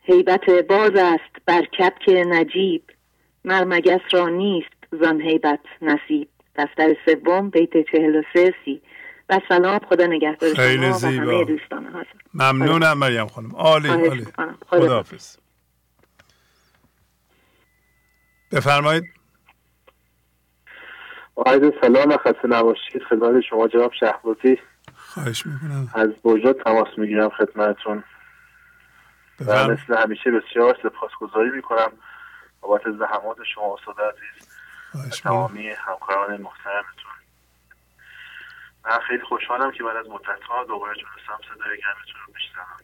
حیبت 0.03 0.49
باز 0.49 0.91
است 0.95 1.45
بر 1.45 1.65
کپک 1.65 2.09
نجیب 2.09 2.83
مرمگس 3.45 4.01
را 4.11 4.29
نیست 4.29 4.69
زن 4.91 5.21
حیبت 5.21 5.59
نصیب. 5.81 6.27
دفتر 6.55 6.95
سوم 7.05 7.49
بیت 7.49 7.91
چهل 7.91 8.15
و 8.15 8.21
سه 8.33 8.53
سی. 8.65 8.81
و 9.29 9.39
سلام 9.49 9.79
خدا 9.79 10.05
نگهدار 10.05 10.53
خیلی 10.53 10.91
زیبا. 10.91 11.39
و 11.39 11.43
دوستان 11.43 12.05
ممنونم 12.33 12.97
مریم 12.97 13.27
خانم. 13.27 13.55
عالی 13.55 13.89
عالی. 13.89 14.27
خدا 14.67 14.95
حافظ. 14.95 15.37
بفرمایید. 18.51 19.03
عرض 21.45 21.71
سلام 21.81 22.09
و 22.09 22.17
خسته 22.17 22.47
نباشید. 22.47 23.03
خدمت 23.09 23.41
شما 23.49 23.67
جناب 23.67 23.93
شهبازی. 23.99 24.57
خواهش 24.95 25.45
می‌کنم. 25.45 25.89
از 25.93 26.09
بوجا 26.23 26.53
تماس 26.53 26.87
می‌گیرم 26.97 27.29
خدمتتون. 27.29 28.03
و 29.45 29.67
مثل 29.67 29.97
همیشه 29.97 30.31
بسیار 30.31 30.77
سپاسگزاری 30.83 31.49
می‌کنم 31.49 31.91
بابت 32.61 32.81
زحمات 32.99 33.37
شما 33.55 33.75
استاد 33.79 33.95
عزیز 34.01 34.40
تمامی 35.23 35.67
همکاران 35.67 36.41
محترمتون. 36.41 37.11
من 38.85 38.99
خیلی 39.07 39.23
خوشحالم 39.23 39.71
که 39.71 39.83
بعد 39.83 39.97
از 39.97 40.07
مدت 40.09 40.43
ها 40.49 40.63
دوباره 40.63 40.93
تونستم 40.93 41.53
صدای 41.53 41.77
گرمتون 41.77 42.21
رو 42.27 42.33
بشنوم. 42.33 42.81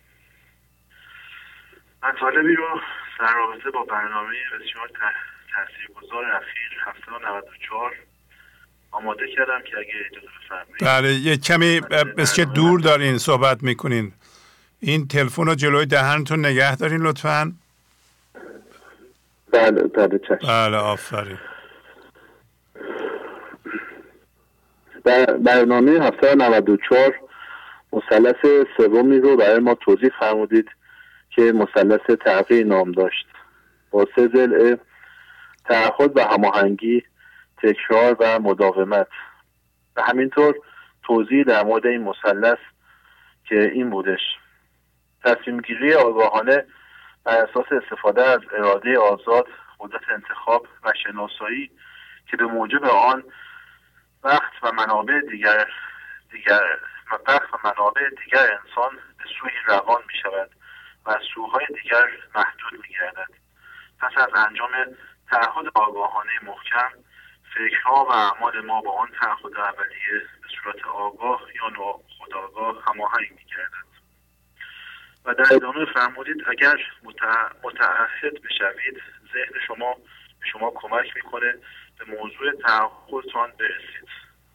مطالبی 2.03 2.55
رو 2.55 2.81
در 3.19 3.33
رابطه 3.33 3.71
با 3.71 3.83
برنامه 3.83 4.35
بسیار 4.59 4.89
تاثیرگذار 5.51 6.25
اخیر 6.25 6.83
794 6.85 7.95
آماده 8.91 9.27
کردم 9.35 9.61
که 9.61 9.77
اگه 9.77 9.93
اجازه 10.11 10.27
بفرمایید. 10.45 10.81
بله 10.81 11.13
یه 11.13 11.37
کمی 11.37 11.79
بسیار 12.17 12.47
دور 12.47 12.79
دارین 12.79 13.17
صحبت 13.17 13.63
می‌کنین. 13.63 14.13
این 14.79 15.07
تلفن 15.07 15.45
رو 15.45 15.55
جلوی 15.55 15.85
دهنتون 15.85 16.45
نگه 16.45 16.75
دارین 16.75 17.01
لطفا. 17.01 17.53
بله 19.53 19.83
بله 19.83 20.19
چشم. 20.19 20.47
بله 20.47 20.77
آفرین. 20.77 21.39
برنامه 25.39 25.91
هفته 25.91 26.35
94 26.35 27.15
مثلث 27.93 28.65
سومی 28.77 29.19
رو 29.19 29.37
برای 29.37 29.59
ما 29.59 29.73
توضیح 29.73 30.09
فرمودید 30.19 30.69
که 31.29 31.41
مثلث 31.41 32.17
تغییر 32.25 32.65
نام 32.65 32.91
داشت. 32.91 33.27
با 33.91 34.07
سه 34.15 34.27
ضلع 34.27 34.77
تعهد 35.65 36.17
و 36.17 36.21
هماهنگی 36.21 37.03
تکرار 37.63 38.17
و 38.19 38.39
مداومت. 38.39 39.07
و 39.95 40.01
همینطور 40.01 40.55
توضیح 41.03 41.43
در 41.43 41.63
مورد 41.63 41.85
این 41.85 42.01
مثلث 42.01 42.59
که 43.49 43.71
این 43.73 43.89
بودش. 43.89 44.21
تصمیم 45.23 45.61
گیری 45.61 45.93
آگاهانه 45.93 46.65
بر 47.23 47.37
اساس 47.37 47.65
استفاده 47.71 48.23
از 48.23 48.39
اراده 48.57 48.99
آزاد 48.99 49.47
قدرت 49.79 50.01
انتخاب 50.13 50.67
و 50.83 50.93
شناسایی 51.03 51.71
که 52.31 52.37
به 52.37 52.45
موجب 52.45 52.83
آن 52.83 53.23
وقت 54.23 54.63
و 54.63 54.71
منابع 54.71 55.21
دیگر 55.21 55.67
دیگر 56.31 56.79
وقت 57.27 57.53
و 57.53 57.57
منابع 57.63 58.09
دیگر 58.09 58.51
انسان 58.51 58.95
به 58.95 59.23
سوی 59.39 59.51
روان 59.65 60.01
می 60.07 60.13
شود 60.23 60.49
و 61.05 61.09
از 61.09 61.21
سوهای 61.35 61.65
دیگر 61.81 62.07
محدود 62.35 62.73
می 62.81 62.95
گردد 62.99 63.33
پس 63.99 64.11
از 64.17 64.45
انجام 64.47 64.71
تعهد 65.31 65.65
آگاهانه 65.75 66.31
محکم 66.43 66.89
فکرها 67.53 68.05
و 68.05 68.11
اعمال 68.11 68.65
ما 68.65 68.81
با 68.81 68.91
آن 68.91 69.09
تعهد 69.21 69.57
اولیه 69.57 70.19
به 70.41 70.47
صورت 70.63 70.85
آگاه 70.85 71.41
یا 71.55 71.69
ناخودآگاه 71.69 72.83
هماهنگ 72.87 73.31
می 73.31 73.45
گردد 73.57 73.87
و 75.25 75.33
در 75.33 75.55
ادامه 75.55 75.85
فرمودید 75.85 76.43
اگر 76.49 76.77
متعهد 77.63 78.41
بشوید 78.41 79.01
ذهن 79.33 79.59
شما 79.67 79.93
به 80.39 80.45
شما 80.51 80.71
کمک 80.75 81.15
می‌کنه 81.15 81.55
به 81.99 82.05
موضوع 82.05 82.61
تعهدتان 82.61 83.49
برسید. 83.59 84.09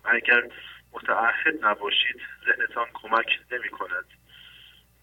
و 0.04 0.08
اگر 0.08 0.42
متعهد 0.92 1.64
نباشید. 1.64 2.16
ذهنتان 2.46 2.86
کمک 2.94 3.26
نمی 3.52 3.68
کند 3.68 4.04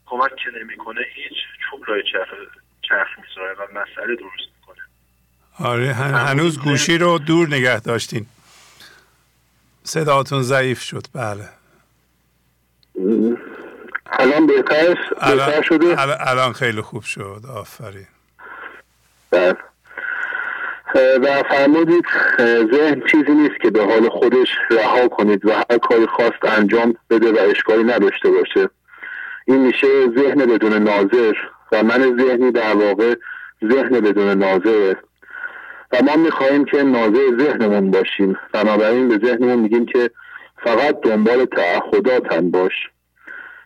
کمک 0.05 0.35
که 0.35 0.49
نمی‌کنه 0.61 1.01
هیچ 1.15 1.33
چوب 1.69 1.89
لای 1.89 2.03
چرخ, 2.11 2.27
چرخ 2.81 3.07
می‌ذاره 3.19 3.53
و 3.53 3.67
مسئله 3.73 4.15
درست 4.15 4.49
می‌کنه. 4.59 4.83
آره 5.59 5.93
هنوز 5.93 6.59
گوشی 6.59 6.97
رو 6.97 7.19
دور 7.19 7.47
نگه 7.47 7.79
داشتین. 7.79 8.25
صداتون 9.83 10.41
ضعیف 10.41 10.81
شد. 10.81 11.03
بله. 11.13 11.49
الان 14.05 14.47
بهتر 14.47 14.95
الان, 15.17 15.61
شده؟ 15.61 15.95
الان 16.29 16.53
خیلی 16.53 16.81
خوب 16.81 17.03
شد. 17.03 17.41
آفرین. 17.55 18.07
بله. 19.31 19.57
و 20.95 21.43
فرمودید 21.49 22.05
ذهن 22.73 23.01
چیزی 23.11 23.31
نیست 23.31 23.61
که 23.61 23.69
به 23.69 23.83
حال 23.83 24.09
خودش 24.09 24.47
رها 24.71 25.07
کنید 25.07 25.45
و 25.45 25.51
هر 25.51 25.77
کاری 25.77 26.05
خواست 26.05 26.45
انجام 26.57 26.93
بده 27.09 27.31
و 27.31 27.49
اشکالی 27.49 27.83
نداشته 27.83 28.29
باشه. 28.29 28.69
این 29.45 29.57
میشه 29.57 29.87
ذهن 30.17 30.45
بدون 30.45 30.73
ناظر 30.73 31.33
و 31.71 31.83
من 31.83 32.17
ذهنی 32.17 32.51
در 32.51 32.75
واقع 32.75 33.15
ذهن 33.71 33.89
بدون 33.89 34.37
ناظره 34.37 34.97
و 35.91 35.97
ما 36.03 36.15
می‌خواهیم 36.15 36.65
که 36.65 36.83
ناظر 36.83 37.37
ذهنمون 37.39 37.91
باشیم. 37.91 38.37
بنابراین 38.53 39.07
به 39.07 39.27
ذهنمون 39.27 39.59
میگیم 39.59 39.85
که 39.85 40.09
فقط 40.63 41.01
دنبال 41.01 41.45
تعهداتن 41.45 42.51
باش. 42.51 42.73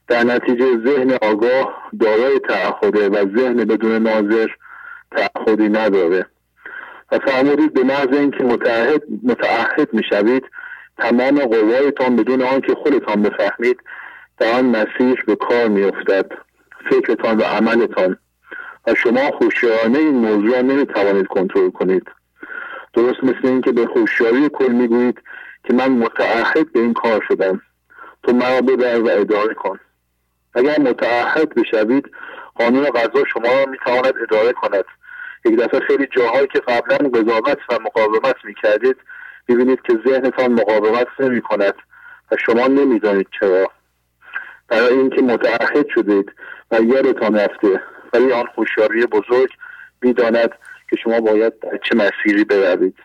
در 0.08 0.24
نتیجه 0.24 0.66
ذهن 0.86 1.18
آگاه 1.22 1.92
دارای 2.00 2.40
تعهده 2.40 3.10
و 3.10 3.38
ذهن 3.38 3.56
بدون 3.56 4.08
ناظر 4.08 4.48
تعهدی 5.12 5.70
نداره. 5.70 6.26
و 7.14 7.20
فرمودید 7.20 7.74
به 7.74 7.84
محض 7.84 8.08
اینکه 8.12 8.44
متعهد 8.44 9.04
متعهد 9.24 9.94
می‌شوید 9.94 10.44
تمام 10.98 11.40
قوایتان 11.40 12.16
بدون 12.16 12.42
آنکه 12.42 12.76
خودتان 12.76 13.22
بفهمید 13.22 13.80
در 14.38 14.52
آن 14.52 14.66
مسیر 14.66 15.24
به 15.28 15.36
کار 15.36 15.68
میافتد 15.68 16.32
فکرتان 16.90 17.38
و 17.38 17.44
عملتان. 17.44 18.18
و 18.88 18.96
شما 18.96 19.32
خوشیارانه 19.32 20.00
این 20.00 20.16
موضوع 20.16 20.56
را 20.56 20.62
نمی‌توانید 20.62 21.28
کنترل 21.28 21.70
کنید. 21.70 22.08
درست 22.94 23.24
مثل 23.24 23.48
اینکه 23.48 23.72
به 23.72 23.86
خوشیاری 23.86 24.50
کل 24.50 24.72
می‌گویید 24.72 25.22
که 25.64 25.74
من 25.74 25.92
متعهد 25.92 26.74
به 26.74 26.80
این 26.80 26.94
کار 26.94 27.26
شدم. 27.28 27.62
تو 28.24 28.34
مرا 28.34 28.62
ببر 28.62 29.00
و 29.00 29.10
اداره 29.10 29.54
کن. 29.54 29.80
اگر 30.54 30.80
متعهد 30.80 31.54
بشوید 31.56 32.12
قانون 32.56 32.84
غذا 32.84 33.26
شما 33.34 33.48
را 33.48 33.66
می‌تواند 33.72 34.14
اداره 34.30 34.54
کند. 34.54 34.86
یک 35.46 35.56
دفعه 35.56 35.80
خیلی 35.80 36.08
جاهایی 36.12 36.48
که 36.48 36.60
قبلا 36.60 36.98
قضاوت 37.10 37.58
و 37.70 37.80
مقاومت 37.82 38.36
می‌کردید 38.44 38.96
ببینید 39.48 39.82
که 39.82 40.00
ذهنتان 40.08 40.52
مقاومت 40.54 41.08
نمی 41.20 41.42
کند 41.42 41.74
و 42.32 42.38
شما 42.38 42.68
نمی‌دانید 42.68 43.28
چرا. 43.40 43.72
برای 44.68 44.94
اینکه 44.94 45.22
متعهد 45.22 45.88
شدید 45.96 46.32
و 46.72 46.82
یادتان 46.82 47.36
رفته 47.36 47.82
ولی 48.14 48.32
آن 48.32 48.46
هوشیاری 48.58 49.06
بزرگ 49.06 49.50
می‌داند 50.02 50.50
که 50.90 50.96
شما 51.04 51.22
باید 51.22 51.60
در 51.60 51.80
چه 51.84 51.96
مسیری 51.96 52.44
بروید. 52.44 52.96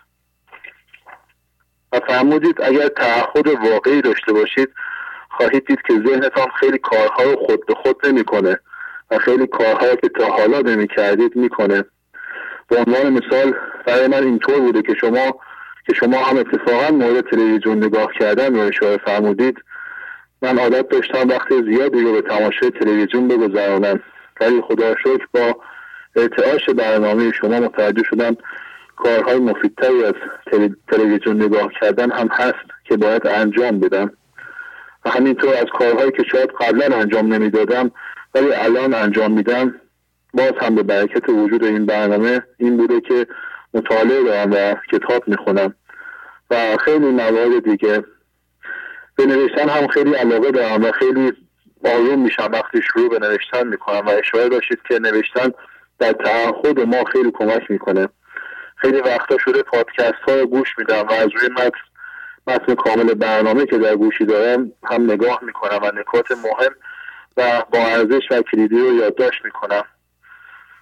و 1.92 2.00
فرمودید 2.08 2.62
اگر 2.62 2.88
تعهد 2.88 3.46
واقعی 3.46 4.00
داشته 4.00 4.32
باشید 4.32 4.68
خواهید 5.30 5.66
دید 5.66 5.78
که 5.86 5.94
ذهنتان 5.94 6.46
خیلی 6.60 6.78
کارها 6.78 7.22
رو 7.22 7.36
خود 7.46 7.66
به 7.66 7.74
خود 7.74 8.06
نمی‌کنه 8.06 8.60
و 9.10 9.18
خیلی 9.18 9.46
کارها 9.46 9.96
که 9.96 10.08
تا 10.08 10.26
حالا 10.26 10.60
نمی 10.60 10.88
کردید 10.88 11.36
می‌کنه. 11.36 11.84
به 12.68 12.76
عنوان 12.76 13.12
مثال 13.12 13.54
برای 13.86 14.06
من 14.06 14.22
اینطور 14.22 14.60
بوده 14.60 14.82
که 14.82 14.94
شما 14.94 15.40
که 15.86 15.94
شما 15.94 16.18
هم 16.18 16.36
اتفاقا 16.36 16.90
مورد 16.94 17.30
تلویزیون 17.30 17.84
نگاه 17.84 18.12
کردن 18.20 18.54
رو 18.54 18.60
اشاره 18.60 18.96
فرمودید. 18.96 19.58
من 20.42 20.58
عادت 20.58 20.88
داشتم 20.88 21.28
وقتی 21.28 21.62
زیادی 21.62 22.00
رو 22.00 22.12
به 22.12 22.22
تماشای 22.22 22.70
تلویزیون 22.70 23.28
بگذرانم. 23.28 24.00
ولی 24.40 24.60
خدا 24.60 24.94
شکر 24.96 25.26
با 25.32 25.56
ارتعاش 26.16 26.70
برنامه 26.70 27.32
شما 27.32 27.60
متوجه 27.60 28.02
شدم 28.02 28.36
کارهای 28.96 29.38
مفیدتری 29.38 30.04
از 30.04 30.14
تلویزیون 30.88 31.42
نگاه 31.42 31.70
کردن 31.80 32.10
هم 32.10 32.28
هست 32.28 32.64
که 32.84 32.96
باید 32.96 33.26
انجام 33.26 33.80
بدم. 33.80 34.10
و 35.04 35.10
همینطور 35.10 35.54
از 35.54 35.66
کارهایی 35.78 36.10
که 36.10 36.22
شاید 36.22 36.50
قبلا 36.60 36.96
انجام 36.96 37.34
نمی‌دادم 37.34 37.90
ولی 38.34 38.52
الان 38.52 38.94
انجام 38.94 39.32
میدم 39.32 39.74
باز 40.34 40.52
هم 40.60 40.74
به 40.74 40.82
برکت 40.82 41.28
وجود 41.28 41.64
این 41.64 41.86
برنامه 41.86 42.42
این 42.58 42.76
بوده 42.76 43.00
که 43.00 43.26
مطالعه 43.74 44.24
دارم 44.24 44.50
و 44.52 44.74
کتاب 44.92 45.28
می‌خونم 45.28 45.74
و 46.50 46.76
خیلی 46.84 47.06
موارد 47.06 47.64
دیگه. 47.70 48.04
به 49.16 49.26
نوشتن 49.26 49.68
هم 49.68 49.86
خیلی 49.86 50.14
علاقه 50.14 50.50
دارم 50.50 50.84
و 50.84 50.92
خیلی 50.92 51.32
آروم 51.84 52.18
میشم 52.18 52.50
وقتی 52.52 52.82
شروع 52.82 53.08
به 53.08 53.18
نوشتن 53.18 53.66
می‌کنم 53.66 54.06
و 54.06 54.10
اشاره 54.10 54.48
داشتید 54.48 54.78
که 54.88 54.98
نوشتن 54.98 55.50
در 55.98 56.12
تعهد 56.12 56.80
ما 56.80 57.04
خیلی 57.04 57.30
کمک 57.30 57.70
می‌کنه. 57.70 58.08
خیلی 58.76 59.00
وقتا 59.00 59.38
شده 59.38 59.62
پادکست 59.62 60.22
ها 60.28 60.34
رو 60.34 60.46
گوش 60.46 60.78
میدم 60.78 61.06
و 61.08 61.12
از 61.12 61.28
روی 61.34 61.48
متن 61.48 61.78
متن 62.46 62.74
کامل 62.74 63.14
برنامه 63.14 63.66
که 63.66 63.78
در 63.78 63.96
گوشی 63.96 64.24
دارم 64.24 64.72
هم 64.84 65.10
نگاه 65.10 65.40
می‌کنم 65.42 65.78
و 65.82 65.92
نکات 66.00 66.30
مهم 66.30 66.74
و 67.36 67.62
با 67.72 67.78
ارزش 67.78 68.22
و 68.30 68.42
کلیدی 68.42 68.78
رو 68.78 68.94
یادداشت 68.94 69.44
می‌کنم. 69.44 69.84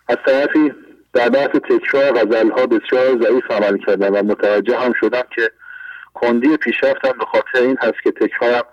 از 0.08 0.16
طرفی 0.26 0.72
در 1.12 1.28
بحث 1.28 1.48
تکرار 1.48 2.12
غزل 2.12 2.50
ها 2.50 2.66
بسیار 2.66 3.22
ضعیف 3.22 3.50
عمل 3.50 3.78
کردم 3.78 4.14
و 4.14 4.22
متوجه 4.22 4.78
هم 4.78 4.92
شدم 5.00 5.22
که 5.34 5.50
کندی 6.14 6.56
پیشرفتم 6.56 7.18
به 7.18 7.24
خاطر 7.24 7.58
این 7.60 7.76
هست 7.80 8.02
که 8.04 8.10
تکرارم 8.10 8.64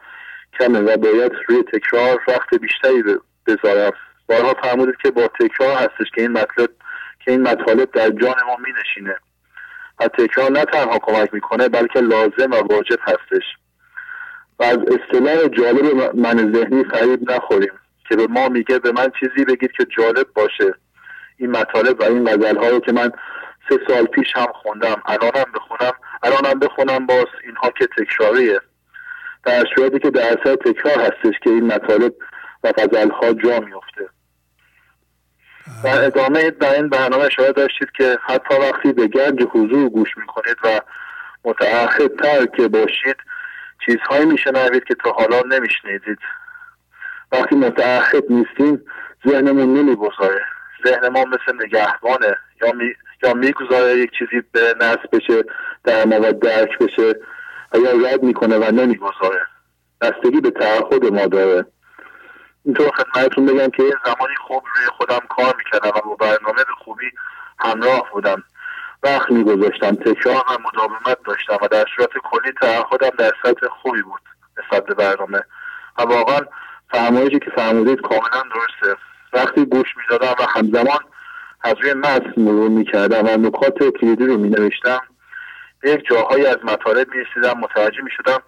کمه 0.60 0.80
و 0.80 0.98
باید 0.98 1.32
روی 1.48 1.64
تکرار 1.74 2.22
وقت 2.28 2.56
بیشتری 2.56 3.04
بذارم. 3.48 3.92
بارها 4.28 4.54
فرمودید 4.64 4.96
که 5.04 5.12
با 5.12 5.28
تکرار 5.40 5.78
هستش 5.78 6.12
که 6.16 6.22
این 6.22 6.32
مطلب 6.32 6.70
که 7.26 7.32
این 7.32 7.42
مطالب 7.42 7.92
در 7.92 8.10
جان 8.10 8.36
ما 8.48 8.58
می 8.66 8.74
نشینه 8.80 9.16
و 10.00 10.08
تکرار 10.08 10.52
نه 10.52 10.66
تنها 10.66 11.00
کمک 11.00 11.34
می‌کنه 11.34 11.70
بلکه 11.70 12.00
لازم 12.00 12.52
و 12.52 12.56
واجب 12.56 13.00
هستش. 13.02 13.44
و 14.60 14.64
از 14.64 14.78
اصطلاح 14.78 15.48
جالب 15.48 16.16
من 16.16 16.54
ذهنی 16.54 16.84
فریب 16.84 17.32
نخوریم 17.32 17.74
که 18.10 18.16
به 18.16 18.28
ما 18.28 18.50
میگه 18.50 18.80
به 18.80 18.92
من 18.92 19.12
چیزی 19.20 19.46
بگید 19.46 19.72
که 19.72 19.86
جالب 19.98 20.28
باشه. 20.36 20.74
این 21.38 21.52
مطالب 21.52 22.00
و 22.00 22.04
این 22.04 22.26
غزل 22.26 22.56
رو 22.58 22.80
که 22.80 22.92
من 22.92 23.12
سه 23.70 23.80
سال 23.88 24.06
پیش 24.06 24.28
هم 24.36 24.48
خوندم 24.54 25.02
الانم 25.06 25.46
بخونم 25.56 25.94
الانم 26.24 26.60
بخونم 26.60 27.06
باز 27.06 27.28
اینها 27.44 27.70
که 27.70 27.88
تکراریه. 27.98 28.60
در 29.44 29.64
صورتی 29.76 30.00
که 30.00 30.10
در 30.10 30.22
اثر 30.22 30.56
تکرار 30.56 31.00
هستش 31.00 31.40
که 31.44 31.50
این 31.50 31.68
مطالب 31.68 32.14
و 32.64 32.74
غزل 32.78 33.10
ها 33.10 33.34
جا 33.34 33.60
میفته 33.60 34.10
در 35.84 36.06
ادامه 36.06 36.52
در 36.52 36.74
این 36.76 36.90
برنامه 36.90 37.24
اشاره 37.24 37.52
داشتید 37.52 37.92
که 37.92 38.18
حتی 38.22 38.56
وقتی 38.56 38.94
به 38.94 39.08
گنج 39.08 39.44
حضور 39.52 39.90
گوش 39.90 40.18
می‌کنید 40.18 40.58
و 40.64 40.82
متعهدتر 41.46 42.46
که 42.46 42.68
باشید 42.68 43.16
چیزهایی 43.86 44.26
میشنوید 44.26 44.84
که 44.84 44.96
تا 44.96 45.12
حالا 45.12 45.42
نمیشنیدید. 45.42 46.20
وقتی 47.32 47.56
متعهد 47.56 48.24
نیستیم 48.30 48.86
ذهنمون 49.28 49.74
نمی‌گذاره. 49.74 50.46
ذهن 50.86 51.08
ما 51.08 51.26
مثل 51.26 51.66
نگهبانه. 51.66 52.38
یا 52.62 52.72
می 52.72 52.94
یا 53.24 53.34
می‌گذاره 53.34 53.98
یک 53.98 54.12
چیزی 54.20 54.44
به 54.52 54.76
نصب 54.82 55.10
بشه 55.14 55.44
در 55.84 56.06
ما 56.06 56.20
درک 56.20 56.78
بشه. 56.78 57.16
و 57.74 57.78
یا 57.78 57.92
رد 58.10 58.24
می‌کنه 58.24 58.58
و 58.58 58.72
نمی‌گذاره. 58.72 59.42
بستگی 60.02 60.42
به 60.42 60.52
تعهد 60.52 61.06
ما 61.06 61.26
داره. 61.26 61.66
اینطور 62.66 62.92
خدمتتون 62.92 63.46
بگم 63.46 63.70
که 63.70 63.84
یه 63.84 63.96
زمانی 64.06 64.36
خوب 64.48 64.64
روی 64.76 64.86
خودم 64.98 65.20
کار 65.30 65.56
می‌کردم 65.58 65.98
و 65.98 66.02
با 66.02 66.16
برنامه 66.16 66.64
به 66.64 66.74
خوبی 66.84 67.12
همراه 67.60 68.10
بودم. 68.14 68.44
وقت 69.04 69.32
میگذاشتم 69.32 69.96
تکرار 69.96 70.36
و 70.36 70.58
مداومت 70.68 71.18
داشتم 71.26 71.58
و 71.62 71.68
در 71.68 71.86
صورت 71.96 72.10
کلی 72.24 72.52
تعهدم 72.62 73.10
در 73.18 73.32
سطح 73.44 73.68
خوبی 73.68 74.02
بود 74.02 74.22
نسبت 74.58 74.86
به 74.86 74.94
برنامه. 74.94 75.44
و 75.98 76.02
واقعا 76.02 76.40
فرمایشی 76.92 77.40
که 77.40 77.52
فرمودید 77.56 78.02
کاملا 78.02 78.44
درسته. 78.54 79.02
وقتی 79.34 79.66
گوش 79.66 79.88
می‌دادم 79.98 80.36
و 80.40 80.48
همزمان 80.50 81.00
از 81.62 81.76
روی 81.82 81.94
متن 81.94 82.34
مرور 82.38 82.70
می‌کردم 82.70 83.26
و 83.26 83.48
نکات 83.48 83.84
کلیدی 84.00 84.26
رو 84.26 84.38
مینوشتم 84.38 85.02
یک 85.84 86.06
جاهایی 86.10 86.46
از 86.46 86.58
مطالب 86.64 87.08
می‌رسیدم 87.16 87.60
متوجه 87.60 88.02
می‌شدم 88.02 88.40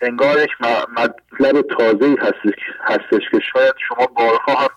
انگار 0.00 0.42
یک 0.42 0.50
مطلب 0.96 1.62
تازه 1.78 2.16
هستش, 2.84 3.30
که 3.30 3.40
شاید 3.52 3.74
شما 3.88 4.06
بارها 4.06 4.54
هم 4.54 4.68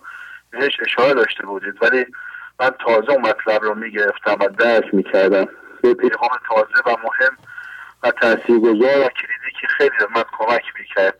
بهش 0.51 0.77
اشاره 0.85 1.13
داشته 1.13 1.45
بودید 1.45 1.83
ولی 1.83 2.05
من 2.59 2.69
تازه 2.85 3.11
اون 3.11 3.21
مطلب 3.21 3.63
رو 3.63 3.75
می‌گرفتم 3.75 4.37
و 4.39 4.47
درک 4.47 4.93
می‌کردم. 4.93 5.47
به 5.81 5.93
پیغام 5.93 6.29
تازه 6.49 6.81
و 6.85 6.89
مهم 6.89 7.37
و 8.03 8.11
تاثیرگذار 8.11 8.99
و 8.99 9.09
کلیدی 9.09 9.51
که 9.61 9.67
خیلی 9.67 9.91
به 9.99 10.07
من 10.15 10.23
کمک 10.37 10.63
می‌کرد. 10.79 11.17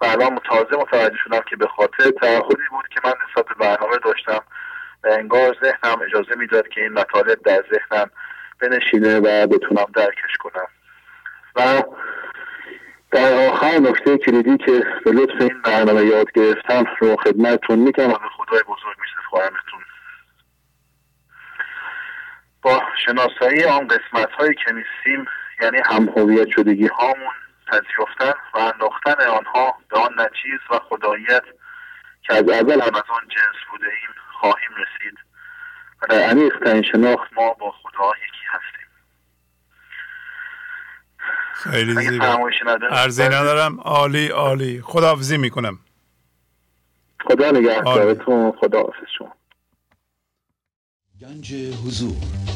و 0.00 0.04
الان 0.04 0.38
تازه 0.44 0.76
متوجه 0.76 1.16
شدم 1.24 1.40
که 1.50 1.56
به 1.56 1.66
خاطر 1.66 2.10
تعهدی 2.10 2.68
بود 2.70 2.88
که 2.88 3.00
من 3.04 3.12
نسبت 3.28 3.46
به 3.48 3.54
برنامه 3.54 3.96
داشتم 4.04 4.44
و 5.04 5.08
انگار 5.08 5.56
ذهنم 5.62 6.02
اجازه 6.06 6.36
می‌داد 6.36 6.68
که 6.68 6.80
این 6.80 6.92
مطالب 6.92 7.42
در 7.42 7.64
ذهنم 7.72 8.10
بنشینه 8.60 9.18
و 9.18 9.46
بتونم 9.46 9.86
درکش 9.94 10.36
کنم. 10.38 10.66
و 11.56 11.82
در 13.10 13.48
آخر 13.48 13.78
نکته 13.78 14.18
کلیدی 14.18 14.56
که 14.56 14.86
به 15.04 15.12
لطف 15.12 15.40
این 15.40 15.62
برنامه 15.62 16.04
یاد 16.04 16.32
گرفتم 16.32 16.84
رو 16.98 17.16
خدمتتون 17.16 17.78
میگم 17.78 18.10
و 18.10 18.18
به 18.18 18.28
خدای 18.36 18.62
بزرگ 18.62 18.96
میسپارمتون 19.00 19.80
با 22.62 22.82
شناسایی 23.06 23.64
آن 23.64 23.88
قسمت 23.88 24.32
هایی 24.32 24.54
که 24.54 24.72
نیستیم 24.72 25.26
یعنی 25.62 25.78
هم 25.84 26.08
هویت 26.16 26.48
شدگی 26.48 26.86
هامون 26.86 27.34
پذیرفتن 27.66 28.38
و 28.54 28.58
انداختن 28.58 29.26
آنها 29.26 29.74
به 29.90 29.98
آن 29.98 30.20
نچیز 30.20 30.60
و 30.70 30.78
خداییت 30.78 31.44
که 32.22 32.34
از 32.34 32.48
اول 32.48 32.80
هم 32.80 32.94
از 32.94 33.04
آن 33.08 33.28
جنس 33.28 33.56
بوده 33.70 33.86
ایم 33.86 34.14
خواهیم 34.40 34.70
رسید 34.70 35.18
و 36.02 36.06
در 36.06 36.22
عمیق 36.22 36.82
شناخت 36.92 37.32
ما 37.32 37.52
با 37.52 37.70
خدا 37.82 38.10
یکی 38.26 38.46
هستیم. 38.50 38.86
خیلی 41.54 41.94
زیبا. 41.94 42.50
عرضی 42.90 43.22
ندارم. 43.22 43.80
عالی 43.80 44.28
عالی. 44.28 44.82
خداحافظی 44.82 45.38
می‌کنم. 45.38 45.78
خدا 47.28 47.50
نگهدارتون. 47.50 48.52
خدا 48.60 48.82
حافظ 48.82 49.08
شما. 49.18 49.36
گنج 51.20 51.54
حضور. 51.54 52.55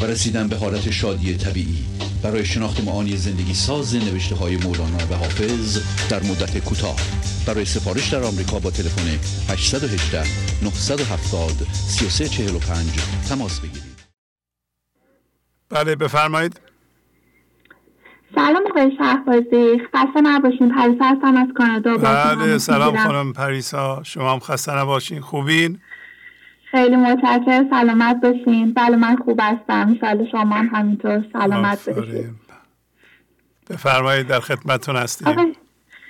و 0.00 0.04
رسیدن 0.04 0.48
به 0.48 0.56
حالت 0.56 0.90
شادی 0.90 1.36
طبیعی. 1.36 1.86
برای 2.22 2.44
شناخت 2.44 2.84
معانی 2.84 3.16
زندگی 3.16 3.54
ساز 3.54 3.94
نوشته 3.94 4.34
های 4.34 4.56
مولانا 4.56 4.98
و 5.10 5.14
حافظ 5.14 5.78
در 6.10 6.22
مدت 6.22 6.58
کوتاه. 6.58 6.96
برای 7.46 7.64
سفارش 7.64 8.12
در 8.12 8.22
آمریکا 8.22 8.58
با 8.58 8.70
تلفن 8.70 9.08
818 9.52 10.22
970 10.62 11.66
3345 11.72 12.86
تماس 13.28 13.60
بگیرید. 13.60 13.82
بله 15.70 15.96
بفرمایید. 15.96 16.60
سلام 18.34 18.62
آقای 18.70 18.96
شهبازی. 18.98 19.78
خسته 19.94 20.20
نباشین. 20.20 20.74
پریسا 20.74 21.04
هستم 21.04 21.36
از 21.36 21.48
کانادا. 21.56 21.96
بله 21.96 22.58
سلام 22.58 22.96
خانم 22.96 23.32
پریسا. 23.32 24.02
شما 24.02 24.32
هم 24.32 24.38
خسته 24.38 24.72
نباشین. 24.78 25.20
خوبین؟ 25.20 25.80
خیلی 26.70 26.96
متشکر 26.96 27.64
سلامت 27.70 28.20
باشین. 28.20 28.72
بله 28.72 28.96
من 28.96 29.16
خوب 29.16 29.40
هستم. 29.42 29.96
سال 30.00 30.26
شما 30.32 30.54
هم 30.54 30.70
همینطور 30.72 31.24
سلامت 31.32 31.88
باشین. 31.88 32.30
بفرمایید 33.70 34.26
در 34.26 34.40
خدمتتون 34.40 34.96
هستیم. 34.96 35.52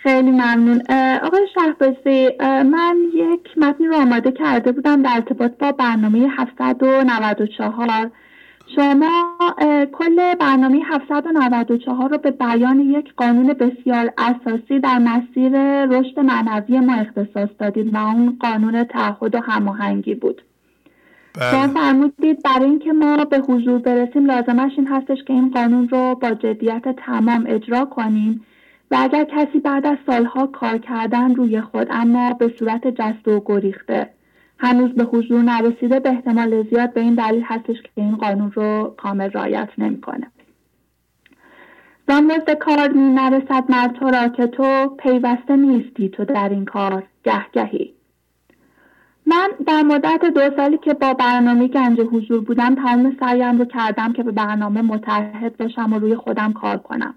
خیلی 0.03 0.31
ممنون. 0.31 0.83
آقای 1.23 1.47
شهبازی 1.55 2.29
من 2.65 2.97
یک 3.15 3.59
متنی 3.59 3.87
رو 3.87 3.95
آماده 3.95 4.33
کرده 4.33 4.73
بودم 4.73 5.03
در 5.03 5.11
ارتباط 5.15 5.53
با 5.59 5.73
برنامه 5.73 6.29
794 6.39 8.11
شما 8.77 9.37
کل 9.93 10.35
برنامه 10.35 10.81
794 10.85 12.11
رو 12.11 12.19
به 12.19 12.31
بیان 12.31 12.81
یک 12.81 13.15
قانون 13.17 13.53
بسیار 13.53 14.13
اساسی 14.19 14.81
در 14.81 14.99
مسیر 14.99 15.53
رشد 15.85 16.21
معنوی 16.21 16.81
ما 16.81 16.95
اختصاص 16.95 17.49
دادید 17.59 17.95
و 17.95 17.97
اون 17.97 18.37
قانون 18.41 18.85
تعهد 18.85 19.35
و 19.35 19.41
هماهنگی 19.41 20.15
بود 20.15 20.43
بله. 21.35 21.51
شما 21.51 21.69
فرمودید 21.69 22.43
برای 22.43 22.65
اینکه 22.65 22.93
ما 22.93 23.25
به 23.25 23.39
حضور 23.39 23.79
برسیم 23.79 24.27
لازمش 24.27 24.73
این 24.77 24.87
هستش 24.87 25.19
که 25.27 25.33
این 25.33 25.51
قانون 25.51 25.89
رو 25.89 26.15
با 26.15 26.31
جدیت 26.31 26.97
تمام 26.97 27.45
اجرا 27.49 27.85
کنیم 27.85 28.45
و 28.91 28.97
اگر 29.01 29.25
کسی 29.25 29.59
بعد 29.59 29.87
از 29.87 29.99
سالها 30.07 30.47
کار 30.47 30.79
کردن 30.79 31.35
روی 31.35 31.61
خود 31.61 31.87
اما 31.91 32.33
به 32.33 32.55
صورت 32.59 32.87
جست 32.87 33.29
و 33.29 33.43
گریخته 33.47 34.11
هنوز 34.59 34.91
به 34.91 35.05
حضور 35.05 35.43
نرسیده 35.43 36.01
به 36.01 36.11
احتمال 36.11 36.63
زیاد 36.71 36.93
به 36.93 37.01
این 37.01 37.15
دلیل 37.15 37.43
هستش 37.47 37.83
که 37.83 37.91
این 37.95 38.17
قانون 38.17 38.53
رو 38.53 38.95
کامل 38.97 39.31
رعایت 39.31 39.69
نمی‌کنه. 39.79 40.27
زان 42.09 42.33
کار 42.61 42.89
می 42.89 43.11
نرسد 43.11 43.65
مرد 43.69 43.93
تو 43.93 44.11
را 44.11 44.29
که 44.29 44.47
تو 44.47 44.97
پیوسته 44.99 45.57
نیستی 45.57 46.09
تو 46.09 46.25
در 46.25 46.49
این 46.49 46.65
کار 46.65 47.03
گهگهی. 47.25 47.95
من 49.27 49.49
در 49.67 49.83
مدت 49.83 50.25
دو 50.25 50.57
سالی 50.57 50.79
که 50.79 50.95
با 50.95 51.15
برنامه 51.15 51.69
گنج 51.69 52.01
حضور 52.01 52.41
بودم 52.41 52.75
تمام 52.75 53.17
سعیم 53.21 53.59
رو 53.59 53.65
کردم 53.65 54.13
که 54.13 54.23
به 54.23 54.31
برنامه 54.31 54.83
متحد 54.83 55.57
باشم 55.57 55.93
و 55.93 55.99
روی 55.99 56.17
خودم 56.17 56.53
کار 56.53 56.79
کنم. 56.79 57.15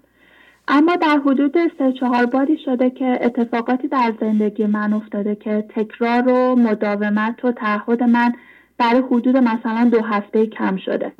اما 0.68 0.96
در 0.96 1.18
حدود 1.26 1.54
سه 1.78 1.92
چهار 1.92 2.26
باری 2.26 2.58
شده 2.64 2.90
که 2.90 3.18
اتفاقاتی 3.20 3.88
در 3.88 4.14
زندگی 4.20 4.66
من 4.66 4.92
افتاده 4.92 5.34
که 5.34 5.64
تکرار 5.68 6.28
و 6.28 6.56
مداومت 6.56 7.44
و 7.44 7.52
تعهد 7.52 8.02
من 8.02 8.32
برای 8.78 9.02
حدود 9.10 9.36
مثلا 9.36 9.88
دو 9.92 10.00
هفته 10.00 10.46
کم 10.46 10.76
شده. 10.76 11.12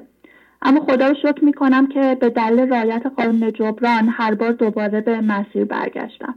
اما 0.63 0.81
خدا 0.81 1.09
رو 1.09 1.15
شکر 1.15 1.45
می 1.45 1.53
کنم 1.53 1.87
که 1.87 2.17
به 2.21 2.31
دلیل 2.31 2.69
رایت 2.69 3.03
قانون 3.17 3.53
جبران 3.53 4.09
هر 4.09 4.35
بار 4.35 4.53
دوباره 4.53 5.01
به 5.01 5.21
مسیر 5.21 5.65
برگشتم. 5.65 6.35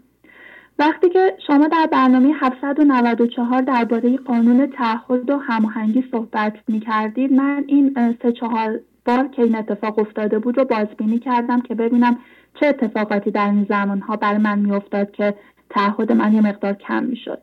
وقتی 0.80 1.10
که 1.10 1.38
شما 1.48 1.68
در 1.68 1.88
برنامه 1.92 2.34
794 2.34 3.62
درباره 3.62 4.18
قانون 4.18 4.68
تعهد 4.68 5.30
و 5.30 5.38
هماهنگی 5.38 6.04
صحبت 6.12 6.54
می 6.68 6.80
کردید 6.80 7.34
من 7.34 7.64
این 7.68 8.18
سه 8.22 8.32
چهار 8.32 8.80
بار 9.06 9.28
که 9.28 9.42
این 9.42 9.56
اتفاق 9.56 10.00
افتاده 10.00 10.40
بود 10.40 10.58
رو 10.58 10.66
بازبینی 10.66 11.20
کردم 11.20 11.62
که 11.62 11.76
ببینم 11.76 12.18
چه 12.60 12.68
اتفاقاتی 12.68 13.32
در 13.32 13.50
این 13.50 13.66
زمان 13.70 14.00
ها 14.00 14.16
برای 14.16 14.38
من 14.38 14.60
میافتاد 14.60 15.12
که 15.12 15.36
تعهد 15.70 16.12
من 16.12 16.34
یه 16.34 16.42
مقدار 16.42 16.74
کم 16.74 17.04
می‌شد 17.04 17.42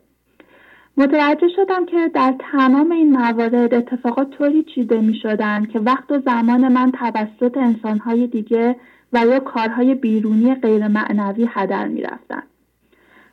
متوجه 0.96 1.48
شدم 1.56 1.86
که 1.86 2.10
در 2.14 2.34
تمام 2.52 2.92
این 2.92 3.12
موارد 3.12 3.74
اتفاقات 3.74 4.30
طوری 4.30 4.64
چیده 4.74 5.00
می 5.00 5.14
شدن 5.22 5.64
که 5.64 5.78
وقت 5.78 6.10
و 6.10 6.18
زمان 6.18 6.68
من 6.68 6.92
توسط 6.92 7.56
انسانهای 7.56 8.26
دیگه 8.26 8.76
و 9.12 9.26
یا 9.26 9.40
کارهای 9.40 9.94
بیرونی 9.94 10.54
غیر 10.54 10.88
معنوی 10.88 11.48
هدر 11.50 11.88
می 11.88 12.02
رفتن. 12.02 12.42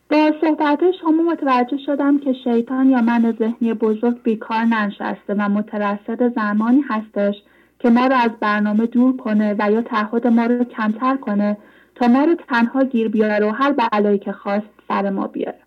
با 0.10 0.32
صحبت 0.42 0.80
شما 1.02 1.24
متوجه 1.32 1.78
شدم 1.86 2.20
که 2.20 2.34
شیطان 2.34 2.90
یا 2.90 3.02
من 3.02 3.36
ذهنی 3.40 3.74
بزرگ 3.74 4.24
بیکار 4.24 4.64
ننشسته 4.64 5.34
و 5.34 5.50
مترصد 5.50 6.34
زمانی 6.36 6.82
هستش 6.90 7.36
که 7.80 7.90
ما 7.90 8.08
رو 8.08 8.16
از 8.16 8.32
برنامه 8.40 8.86
دور 8.86 9.18
کنه 9.18 9.56
و 9.60 9.72
یا 9.72 9.82
تعهد 9.82 10.28
ما 10.28 10.46
رو 10.46 10.64
کمتر 10.64 11.18
کنه 11.18 11.58
تا 12.00 12.08
ما 12.08 12.24
رو 12.24 12.36
تنها 12.36 12.84
گیر 12.84 13.10
بیاره 13.10 13.46
و 13.46 13.50
هر 13.50 13.72
بلایی 13.72 14.20
که 14.20 14.32
خواست 14.32 14.66
سر 14.88 15.10
ما 15.10 15.28
بیاره. 15.28 15.60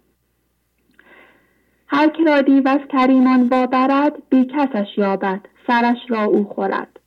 هر 1.87 2.09
که 2.09 2.25
را 2.25 2.43
دیو 2.43 2.79
کریمان 2.79 3.49
وابرد 3.49 4.13
بی 4.31 4.45
کسش 4.45 4.99
یابد 4.99 5.41
سرش 5.67 5.99
را 6.09 6.25
او 6.25 6.45
خورد. 6.45 7.01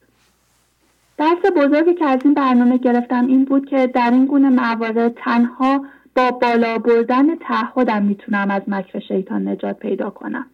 درس 1.17 1.51
بزرگی 1.55 1.93
که 1.93 2.05
از 2.05 2.19
این 2.23 2.33
برنامه 2.33 2.77
گرفتم 2.77 3.27
این 3.27 3.45
بود 3.45 3.69
که 3.69 3.87
در 3.87 4.11
این 4.11 4.25
گونه 4.25 4.49
موارد 4.49 5.13
تنها 5.13 5.85
با 6.15 6.31
بالا 6.31 6.77
بردن 6.77 7.35
تعهدم 7.35 8.03
می‌تونم 8.03 8.51
از 8.51 8.61
مکر 8.67 8.99
شیطان 8.99 9.47
نجات 9.47 9.79
پیدا 9.79 10.09
کنم. 10.09 10.45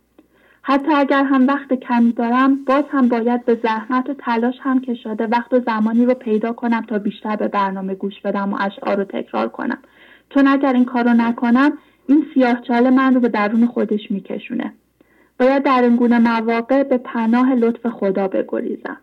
حتی 0.63 0.91
اگر 0.95 1.23
هم 1.23 1.47
وقت 1.47 1.73
کمی 1.73 2.11
دارم 2.11 2.65
باز 2.65 2.83
هم 2.91 3.07
باید 3.07 3.45
به 3.45 3.59
زحمت 3.63 4.09
و 4.09 4.13
تلاش 4.13 4.55
هم 4.61 4.81
که 4.81 4.95
وقت 5.31 5.53
و 5.53 5.59
زمانی 5.59 6.05
رو 6.05 6.13
پیدا 6.13 6.53
کنم 6.53 6.81
تا 6.81 6.99
بیشتر 6.99 7.35
به 7.35 7.47
برنامه 7.47 7.95
گوش 7.95 8.21
بدم 8.21 8.53
و 8.53 8.57
اشعار 8.59 8.97
رو 8.97 9.03
تکرار 9.03 9.49
کنم. 9.49 9.77
چون 10.29 10.47
اگر 10.47 10.73
این 10.73 10.85
کار 10.85 11.03
رو 11.03 11.13
نکنم 11.13 11.77
این 12.07 12.25
سیاه 12.33 12.81
من 12.89 13.13
رو 13.13 13.19
به 13.19 13.29
درون 13.29 13.67
خودش 13.67 14.11
میکشونه. 14.11 14.73
باید 15.39 15.63
در 15.63 15.81
این 15.81 15.95
گونه 15.95 16.19
مواقع 16.19 16.83
به 16.83 16.97
پناه 16.97 17.55
لطف 17.55 17.87
خدا 17.87 18.27
بگریزم. 18.27 18.97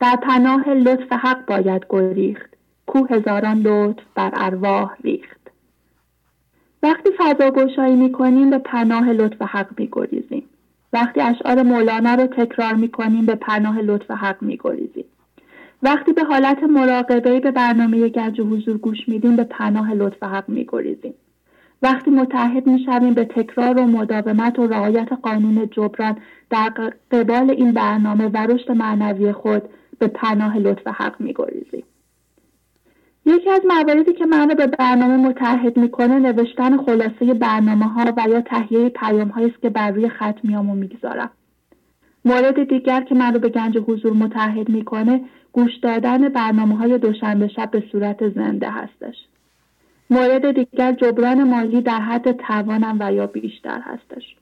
در 0.00 0.16
پناه 0.22 0.68
لطف 0.68 1.12
حق 1.12 1.46
باید 1.46 1.86
گریخت. 1.88 2.50
کو 2.86 3.06
هزاران 3.10 3.58
لطف 3.58 4.02
بر 4.14 4.30
ارواح 4.34 4.96
ریخت. 5.04 5.39
وقتی 6.82 7.10
فضا 7.18 7.50
گشایی 7.50 7.96
می‌کنیم 7.96 8.50
به 8.50 8.58
پناه 8.58 9.12
لطف 9.12 9.42
حق 9.42 9.80
میگریزیم. 9.80 10.42
وقتی 10.92 11.20
اشعار 11.20 11.62
مولانا 11.62 12.14
رو 12.14 12.26
تکرار 12.26 12.74
می‌کنیم 12.74 13.26
به 13.26 13.34
پناه 13.34 13.80
لطف 13.80 14.10
حق 14.10 14.42
میگریزیم. 14.42 15.04
وقتی 15.82 16.12
به 16.12 16.24
حالت 16.24 16.62
مراقبه 16.62 17.40
به 17.40 17.50
برنامه 17.50 18.08
گنج 18.08 18.40
و 18.40 18.44
حضور 18.44 18.78
گوش 18.78 19.08
میدیم 19.08 19.36
به 19.36 19.44
پناه 19.44 19.94
لطف 19.94 20.22
حق 20.22 20.48
میگریزیم. 20.48 21.14
وقتی 21.82 22.10
متحد 22.10 22.66
می‌شویم 22.66 23.14
به 23.14 23.24
تکرار 23.24 23.78
و 23.78 23.86
مداومت 23.86 24.58
و 24.58 24.66
رعایت 24.66 25.08
قانون 25.22 25.68
جبران 25.70 26.16
در 26.50 26.68
قبال 27.10 27.50
این 27.50 27.72
برنامه 27.72 28.28
و 28.28 28.36
رشد 28.36 28.72
معنوی 28.72 29.32
خود 29.32 29.62
به 29.98 30.06
پناه 30.06 30.58
لطف 30.58 30.86
حق 30.86 31.20
میگریزیم. 31.20 31.82
یکی 33.26 33.50
از 33.50 33.60
مواردی 33.64 34.12
که 34.12 34.26
من 34.26 34.48
رو 34.48 34.54
به 34.54 34.66
برنامه 34.66 35.16
متحد 35.16 35.76
می‌کنه 35.76 36.18
نوشتن 36.18 36.76
خلاصه 36.76 37.34
برنامه 37.34 37.84
ها 37.84 38.14
و 38.16 38.28
یا 38.28 38.40
تهیه 38.40 38.88
پیام 38.88 39.30
است 39.30 39.62
که 39.62 39.70
بر 39.70 39.90
روی 39.90 40.08
خط 40.08 40.36
میام 40.42 40.70
و 40.70 40.74
می‌گذارم. 40.74 41.30
مورد 42.24 42.68
دیگر 42.68 43.00
که 43.00 43.14
من 43.14 43.34
رو 43.34 43.40
به 43.40 43.48
گنج 43.48 43.78
حضور 43.78 44.12
متحد 44.12 44.68
می‌کنه 44.68 45.20
گوش 45.52 45.76
دادن 45.82 46.28
برنامه 46.28 46.76
های 46.76 46.98
دوشنبه 46.98 47.48
شب 47.48 47.70
به 47.70 47.84
صورت 47.92 48.28
زنده 48.28 48.70
هستش. 48.70 49.16
مورد 50.10 50.50
دیگر 50.52 50.92
جبران 50.92 51.44
مالی 51.44 51.80
در 51.80 52.00
حد 52.00 52.32
توانم 52.32 52.96
و 53.00 53.12
یا 53.12 53.26
بیشتر 53.26 53.80
هستش. 53.80 54.36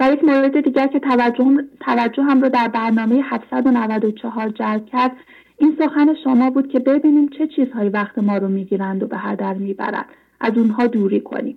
و 0.00 0.12
یک 0.12 0.24
مورد 0.24 0.60
دیگر 0.60 0.86
که 0.86 1.00
توجه, 1.00 1.64
توجه 1.80 2.22
هم 2.22 2.42
رو 2.42 2.48
در 2.48 2.68
برنامه 2.68 3.22
794 3.24 4.48
جلب 4.48 4.86
کرد 4.86 5.12
این 5.58 5.76
سخن 5.78 6.14
شما 6.24 6.50
بود 6.50 6.68
که 6.68 6.78
ببینیم 6.78 7.28
چه 7.28 7.46
چیزهایی 7.46 7.88
وقت 7.90 8.18
ما 8.18 8.36
رو 8.36 8.48
می‌گیرند 8.48 9.02
و 9.02 9.06
به 9.06 9.18
هدر 9.18 9.54
می‌برند 9.54 10.06
از 10.40 10.52
اونها 10.56 10.86
دوری 10.86 11.20
کنیم. 11.20 11.56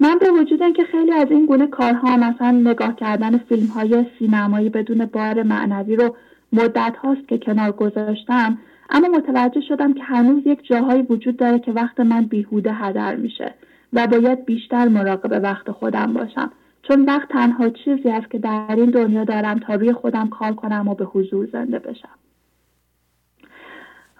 من 0.00 0.18
به 0.20 0.30
وجود 0.30 0.62
اینکه 0.62 0.84
خیلی 0.84 1.12
از 1.12 1.26
این 1.30 1.46
گونه 1.46 1.66
کارها 1.66 2.16
مثلا 2.16 2.50
نگاه 2.50 2.96
کردن 2.96 3.38
فیلم 3.38 3.66
های 3.66 4.06
سینمایی 4.18 4.68
بدون 4.68 5.06
بار 5.06 5.42
معنوی 5.42 5.96
رو 5.96 6.16
مدت 6.52 6.96
هاست 7.02 7.28
که 7.28 7.38
کنار 7.38 7.72
گذاشتم 7.72 8.58
اما 8.90 9.08
متوجه 9.08 9.60
شدم 9.60 9.94
که 9.94 10.02
هنوز 10.02 10.42
یک 10.46 10.66
جاهایی 10.66 11.02
وجود 11.02 11.36
داره 11.36 11.58
که 11.58 11.72
وقت 11.72 12.00
من 12.00 12.24
بیهوده 12.24 12.72
هدر 12.72 13.16
میشه 13.16 13.54
و 13.92 14.06
باید 14.06 14.44
بیشتر 14.44 14.88
مراقب 14.88 15.42
وقت 15.42 15.70
خودم 15.70 16.12
باشم. 16.12 16.52
چون 16.82 17.04
وقت 17.04 17.28
تنها 17.28 17.70
چیزی 17.70 18.08
است 18.10 18.30
که 18.30 18.38
در 18.38 18.74
این 18.76 18.90
دنیا 18.90 19.24
دارم 19.24 19.58
تا 19.58 19.74
روی 19.74 19.92
خودم 19.92 20.28
کار 20.28 20.52
کنم 20.52 20.88
و 20.88 20.94
به 20.94 21.04
حضور 21.04 21.48
زنده 21.52 21.78
بشم. 21.78 22.18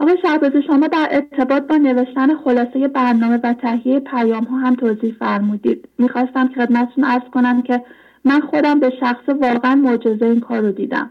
آقای 0.01 0.17
شهبازی 0.23 0.63
شما 0.63 0.87
در 0.87 1.09
ارتباط 1.11 1.63
با 1.63 1.77
نوشتن 1.77 2.37
خلاصه 2.37 2.89
برنامه 2.89 3.41
و 3.43 3.53
تهیه 3.53 4.01
پیام 4.01 4.45
ها 4.45 4.59
هم 4.59 4.75
توضیح 4.75 5.15
فرمودید. 5.19 5.89
می‌خواستم 5.99 6.49
که 6.49 6.55
خدمتتون 6.55 7.05
ارز 7.05 7.23
کنم 7.35 7.63
که 7.63 7.85
من 8.25 8.41
خودم 8.41 8.81
به 8.81 8.93
شخص 9.01 9.29
واقعا 9.29 9.75
معجزه 9.75 10.27
این 10.27 10.41
کار 10.41 10.61
رو 10.61 10.73
دیدم. 10.73 11.11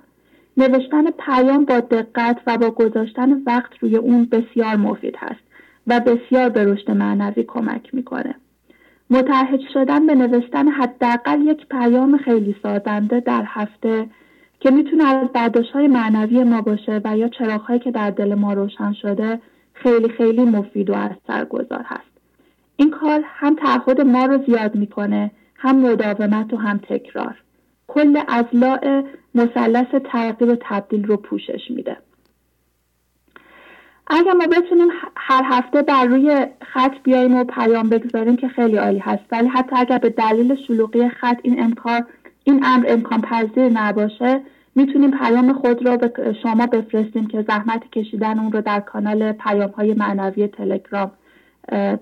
نوشتن 0.58 1.12
پیام 1.12 1.66
با 1.66 1.80
دقت 1.80 2.38
و 2.48 2.58
با 2.58 2.70
گذاشتن 2.70 3.44
وقت 3.46 3.72
روی 3.80 3.96
اون 3.96 4.26
بسیار 4.26 4.76
مفید 4.76 5.16
هست 5.18 5.42
و 5.88 6.00
بسیار 6.00 6.50
به 6.50 6.64
رشد 6.64 6.92
معنوی 6.92 7.44
کمک 7.44 7.96
می‌کنه. 7.96 8.36
متحد 9.10 9.60
شدن 9.74 10.06
به 10.06 10.16
نوشتن 10.16 10.68
حداقل 10.68 11.42
یک 11.42 11.68
پیام 11.68 12.18
خیلی 12.18 12.56
سازنده 12.64 13.20
در 13.20 13.44
هفته 13.48 14.08
که 14.60 14.72
می‌تونه 14.72 15.04
از 15.04 15.28
برداشت 15.28 15.72
های 15.72 15.88
معنوی 15.88 16.44
ما 16.44 16.62
باشه 16.62 17.02
و 17.04 17.18
یا 17.18 17.28
چراغهایی 17.28 17.80
که 17.80 17.92
در 17.92 18.12
دل 18.12 18.36
ما 18.36 18.54
روشن 18.54 18.94
شده 18.94 19.42
خیلی 19.74 20.10
خیلی 20.10 20.46
مفید 20.46 20.90
و 20.90 20.94
اثرگذار 20.94 21.84
هست. 21.86 22.12
این 22.76 22.92
کار 22.92 23.22
هم 23.26 23.56
تعهد 23.56 24.02
ما 24.02 24.26
رو 24.26 24.46
زیاد 24.46 24.76
می‌کنه 24.76 25.32
هم 25.56 25.76
مداومت 25.76 26.54
و 26.54 26.58
هم 26.58 26.78
تکرار. 26.78 27.36
کل 27.88 28.22
ازلاع 28.28 29.04
مثلث 29.36 29.96
تغییر 30.12 30.52
و 30.52 30.58
تبدیل 30.62 31.06
رو 31.06 31.18
پوشش 31.18 31.62
میده. 31.70 31.98
اگر 34.10 34.34
ما 34.34 34.48
بتونیم 34.48 34.88
هر 35.16 35.44
هفته 35.46 35.82
بر 35.82 36.06
روی 36.06 36.46
خط 36.62 36.92
بیاییم 37.04 37.36
و 37.36 37.44
پیام 37.44 37.90
بگذاریم 37.90 38.38
که 38.38 38.48
خیلی 38.48 38.78
عالی 38.78 39.00
هست 39.00 39.24
ولی 39.32 39.48
حتی 39.48 39.76
اگر 39.76 39.98
به 39.98 40.10
دلیل 40.10 40.56
شلوغی 40.68 41.10
خط 41.10 41.40
این 41.44 41.64
امکان 41.64 42.06
این 42.48 42.66
امر 42.66 42.86
امکان 42.88 43.22
پذیر 43.22 43.70
نباشه 43.70 44.42
می‌تونیم 44.76 45.12
پیام 45.12 45.54
خود 45.54 45.86
را 45.86 45.98
به 45.98 46.36
شما 46.44 46.68
بفرستیم 46.68 47.28
که 47.28 47.46
زحمت 47.48 47.92
کشیدن 47.92 48.40
اون 48.40 48.52
رو 48.52 48.62
در 48.62 48.80
کانال 48.80 49.32
پیام 49.32 49.70
های 49.70 49.94
معنوی 49.94 50.48
تلگرام 50.48 51.12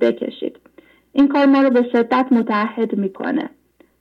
بکشید. 0.02 0.56
این 1.14 1.28
کار 1.28 1.46
ما 1.46 1.62
رو 1.62 1.70
به 1.70 1.84
شدت 1.92 2.28
متحد 2.32 2.98
می‌کنه. 2.98 3.50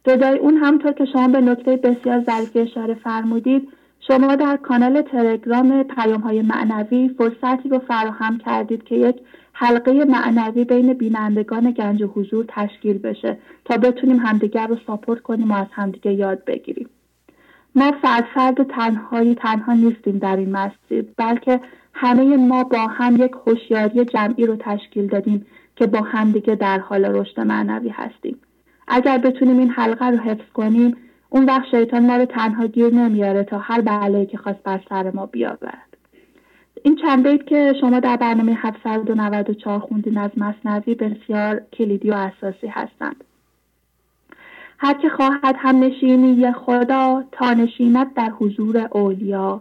جدای 0.06 0.38
اون 0.38 0.56
همطور 0.56 0.92
که 0.92 1.04
شما 1.04 1.28
به 1.28 1.40
نکته 1.40 1.76
بسیار 1.76 2.20
ظریفی 2.20 2.58
اشاره 2.58 2.94
فرمودید 2.94 3.68
شما 4.08 4.36
در 4.36 4.56
کانال 4.56 5.02
تلگرام 5.02 5.82
پیام 5.82 6.20
های 6.20 6.42
معنوی 6.42 7.08
فرصتی 7.18 7.68
رو 7.68 7.78
فراهم 7.78 8.38
کردید 8.38 8.84
که 8.84 8.94
یک 8.94 9.16
حلقه 9.56 10.04
معنوی 10.04 10.64
بین 10.64 10.92
بینندگان 10.92 11.70
گنج 11.70 12.02
و 12.02 12.06
حضور 12.06 12.44
تشکیل 12.48 12.98
بشه 12.98 13.38
تا 13.64 13.76
بتونیم 13.76 14.16
همدیگر 14.16 14.66
رو 14.66 14.76
ساپورت 14.86 15.20
کنیم 15.20 15.50
و 15.50 15.54
از 15.54 15.66
همدیگه 15.72 16.12
یاد 16.12 16.44
بگیریم. 16.44 16.88
ما 17.74 17.92
فرد 18.02 18.24
فرد 18.34 18.62
تنهایی 18.62 19.34
تنها 19.34 19.72
نیستیم 19.72 20.18
در 20.18 20.36
این 20.36 20.50
مسیر 20.50 21.04
بلکه 21.16 21.60
همه 21.94 22.36
ما 22.36 22.64
با 22.64 22.78
هم 22.78 23.16
یک 23.16 23.32
هوشیاری 23.46 24.04
جمعی 24.04 24.46
رو 24.46 24.56
تشکیل 24.56 25.06
دادیم 25.06 25.46
که 25.76 25.86
با 25.86 26.00
همدیگه 26.00 26.54
در 26.54 26.78
حال 26.78 27.04
رشد 27.04 27.40
معنوی 27.40 27.88
هستیم. 27.88 28.40
اگر 28.88 29.18
بتونیم 29.18 29.58
این 29.58 29.70
حلقه 29.70 30.06
رو 30.06 30.18
حفظ 30.18 30.52
کنیم 30.54 30.96
اون 31.30 31.44
وقت 31.44 31.64
شیطان 31.70 32.06
ما 32.06 32.16
رو 32.16 32.24
تنها 32.24 32.66
گیر 32.66 32.94
نمیاره 32.94 33.44
تا 33.44 33.58
هر 33.58 33.80
بلایی 33.80 34.26
که 34.26 34.38
خواست 34.38 34.62
بر 34.62 34.80
سر 34.88 35.10
ما 35.10 35.26
بیاورد. 35.26 35.83
این 36.86 36.96
چند 36.96 37.28
بیت 37.28 37.46
که 37.46 37.72
شما 37.80 38.00
در 38.00 38.16
برنامه 38.16 38.52
794 38.54 39.78
خوندین 39.78 40.18
از 40.18 40.30
مصنوی 40.36 40.94
بسیار 40.94 41.60
کلیدی 41.72 42.10
و 42.10 42.14
اساسی 42.14 42.66
هستند. 42.66 43.24
هر 44.78 44.94
که 44.94 45.08
خواهد 45.08 45.56
هم 45.58 45.84
نشینی 45.84 46.52
خدا 46.52 47.24
تا 47.32 47.52
نشیند 47.52 48.14
در 48.14 48.30
حضور 48.30 48.88
اولیا. 48.92 49.60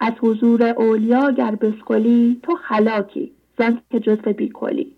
از 0.00 0.12
حضور 0.20 0.62
اولیا 0.62 1.30
گر 1.30 1.54
بسکلی 1.54 2.40
تو 2.42 2.56
خلاکی 2.56 3.32
زن 3.58 3.80
که 3.90 4.00
جزو 4.00 4.32
بیکلی. 4.32 4.92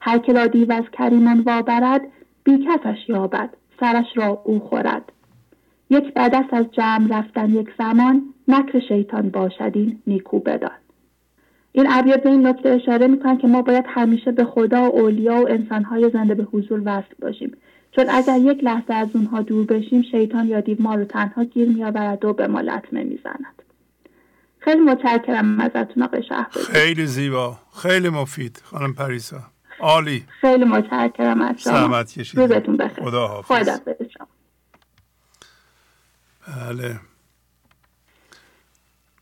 هر 0.00 0.18
که 0.18 0.32
را 0.32 0.46
دیو 0.46 0.72
از 0.72 0.84
کریمان 0.92 1.40
وابرد 1.40 2.00
بی 2.44 2.66
کسش 2.66 3.08
یابد 3.08 3.50
سرش 3.80 4.06
را 4.14 4.42
او 4.44 4.60
خورد. 4.60 5.12
یک 5.90 6.14
بدست 6.14 6.54
از 6.54 6.66
جمع 6.72 7.18
رفتن 7.18 7.50
یک 7.50 7.68
زمان 7.78 8.22
مکر 8.54 8.80
شیطان 8.88 9.30
باشد 9.30 9.72
این 9.74 10.02
نیکو 10.06 10.38
بدان. 10.38 10.70
این 11.72 11.86
ابیات 11.90 12.22
به 12.22 12.30
این 12.30 12.46
نکته 12.46 12.68
اشاره 12.68 13.06
می‌کنن 13.06 13.38
که 13.38 13.46
ما 13.46 13.62
باید 13.62 13.84
همیشه 13.88 14.32
به 14.32 14.44
خدا 14.44 14.82
و 14.82 14.96
اولیا 14.96 15.34
و 15.34 15.48
انسانهای 15.48 16.10
زنده 16.12 16.34
به 16.34 16.42
حضور 16.42 16.82
وصل 16.84 17.14
باشیم. 17.18 17.56
چون 17.92 18.04
اگر 18.10 18.38
یک 18.38 18.64
لحظه 18.64 18.94
از 18.94 19.08
اونها 19.14 19.42
دور 19.42 19.66
بشیم 19.66 20.02
شیطان 20.02 20.48
یا 20.48 20.60
دیو 20.60 20.76
ما 20.82 20.94
رو 20.94 21.04
تنها 21.04 21.44
گیر 21.44 21.68
میآورد 21.68 22.24
و 22.24 22.32
به 22.32 22.46
ما 22.46 22.60
لطمه 22.60 23.04
می‌زند. 23.04 23.62
خیلی 24.58 24.80
متشکرم 24.80 25.60
ازتون 25.60 26.02
آقای 26.02 26.22
خیلی 26.72 27.06
زیبا. 27.06 27.58
خیلی 27.82 28.08
مفید. 28.08 28.62
خانم 28.64 28.94
پریسا. 28.94 29.40
عالی. 29.80 30.24
خیلی 30.40 30.64
متشکرم 30.64 31.40
از 31.40 31.62
شما. 31.62 31.72
سلامت 31.72 32.12
کشید 32.12 32.40
روزتون 32.40 32.76
بخیر. 32.76 33.04
خدا 33.04 33.26
حافظ. 33.26 33.68
خدا 33.68 34.26
بله. 36.68 37.00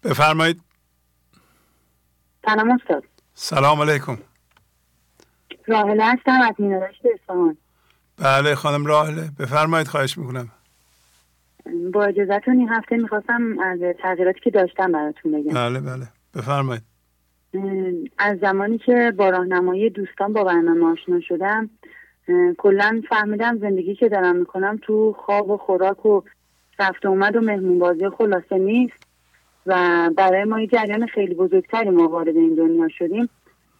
بفرمایید. 0.04 0.60
سلام 2.46 2.70
استاد. 2.70 3.04
سلام 3.34 3.80
علیکم. 3.80 4.18
راهله 5.66 6.04
هستم 6.04 6.40
از 6.48 6.54
مینادشت 6.58 7.02
اصفهان. 7.14 7.56
بله 8.18 8.54
خانم 8.54 8.86
راهله 8.86 9.30
بفرمایید 9.38 9.88
خواهش 9.88 10.18
می‌کنم. 10.18 10.48
با 11.92 12.04
اجازتون 12.04 12.58
این 12.58 12.68
هفته 12.68 12.96
می‌خواستم 12.96 13.58
از 13.58 13.78
تغییراتی 14.02 14.40
که 14.40 14.50
داشتم 14.50 14.92
براتون 14.92 15.32
بگم. 15.32 15.54
بله 15.54 15.80
بله. 15.80 16.08
بفرمایید. 16.34 16.82
از 18.18 18.38
زمانی 18.38 18.78
که 18.78 19.12
با 19.16 19.30
راهنمایی 19.30 19.90
دوستان 19.90 20.32
با 20.32 20.44
برنامه 20.44 20.92
آشنا 20.92 21.20
شدم 21.20 21.70
کلا 22.58 23.02
فهمیدم 23.08 23.58
زندگی 23.58 23.94
که 23.94 24.08
دارم 24.08 24.36
می‌کنم 24.36 24.78
تو 24.82 25.16
خواب 25.18 25.50
و 25.50 25.56
خوراک 25.56 26.06
و 26.06 26.22
رفت 26.78 27.06
اومد 27.06 27.36
و 27.36 27.40
مهمون 27.40 27.78
بازی 27.78 28.08
خلاصه 28.18 28.58
نیست. 28.58 29.07
و 29.68 30.10
برای 30.16 30.44
ما 30.44 30.60
یه 30.60 30.66
جریان 30.66 31.06
خیلی 31.06 31.34
بزرگتری 31.34 31.90
ما 31.90 32.08
وارد 32.08 32.36
این 32.36 32.54
دنیا 32.54 32.88
شدیم. 32.88 33.28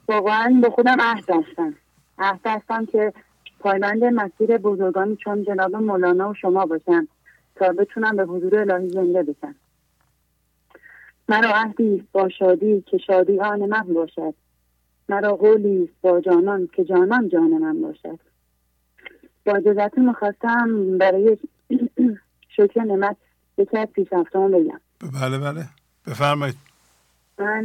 واقعا 0.09 0.61
با 0.63 0.71
خودم 0.71 1.01
عهد 1.01 1.27
بستم 1.27 1.75
عهد 2.19 2.41
بستم 2.45 2.87
که 2.87 3.13
پایبند 3.61 4.05
مسیر 4.05 4.59
بزرگانی 4.59 5.17
چون 5.17 5.45
جناب 5.45 5.77
مولانا 5.77 6.31
و 6.31 6.35
شما 6.35 6.67
باشم 6.67 7.09
تا 7.57 7.73
بتونم 7.73 8.17
به 8.17 8.25
حضور 8.25 8.59
الهی 8.59 8.89
زنده 8.89 9.23
بشم. 9.23 9.55
مرا 11.29 11.49
عهدی 11.49 12.09
با 12.13 12.29
شادی 12.29 12.85
که 12.87 12.99
شادی 12.99 13.41
آن 13.41 13.67
من 13.67 13.95
باشد. 13.95 14.35
مرا 15.09 15.37
قولی 15.37 15.91
با 16.03 16.21
جانان 16.21 16.69
که 16.77 16.85
جانان 16.85 17.29
جان 17.29 17.51
من 17.51 17.83
باشد. 17.83 18.19
با 19.47 19.53
اجازتون 19.53 20.09
می‌خواستم 20.09 20.99
برای 20.99 21.39
شکر 22.57 22.83
نعمت 22.83 23.17
یکی 23.59 23.79
از 23.79 23.89
پیشرفتهام 23.89 24.51
بگم. 24.51 24.81
بله 25.01 25.39
بله. 25.39 25.65
بفرمایید. 26.07 26.57
من 27.39 27.65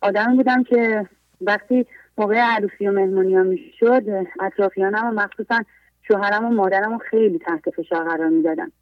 آدمی 0.00 0.36
بودم 0.36 0.62
که 0.62 1.06
وقتی 1.40 1.86
موقع 2.18 2.34
عروسی 2.34 2.88
و 2.88 2.92
مهمونی 2.92 3.34
ها 3.34 3.42
می‌شد 3.42 4.02
اطرافیانم 4.40 5.06
و 5.06 5.10
مخصوصا 5.10 5.62
شوهرم 6.02 6.44
و 6.44 6.50
مادرم 6.50 6.92
رو 6.92 6.98
خیلی 6.98 7.38
تحت 7.38 7.70
فشار 7.70 8.04
قرار 8.04 8.28
می‌دادم 8.28 8.72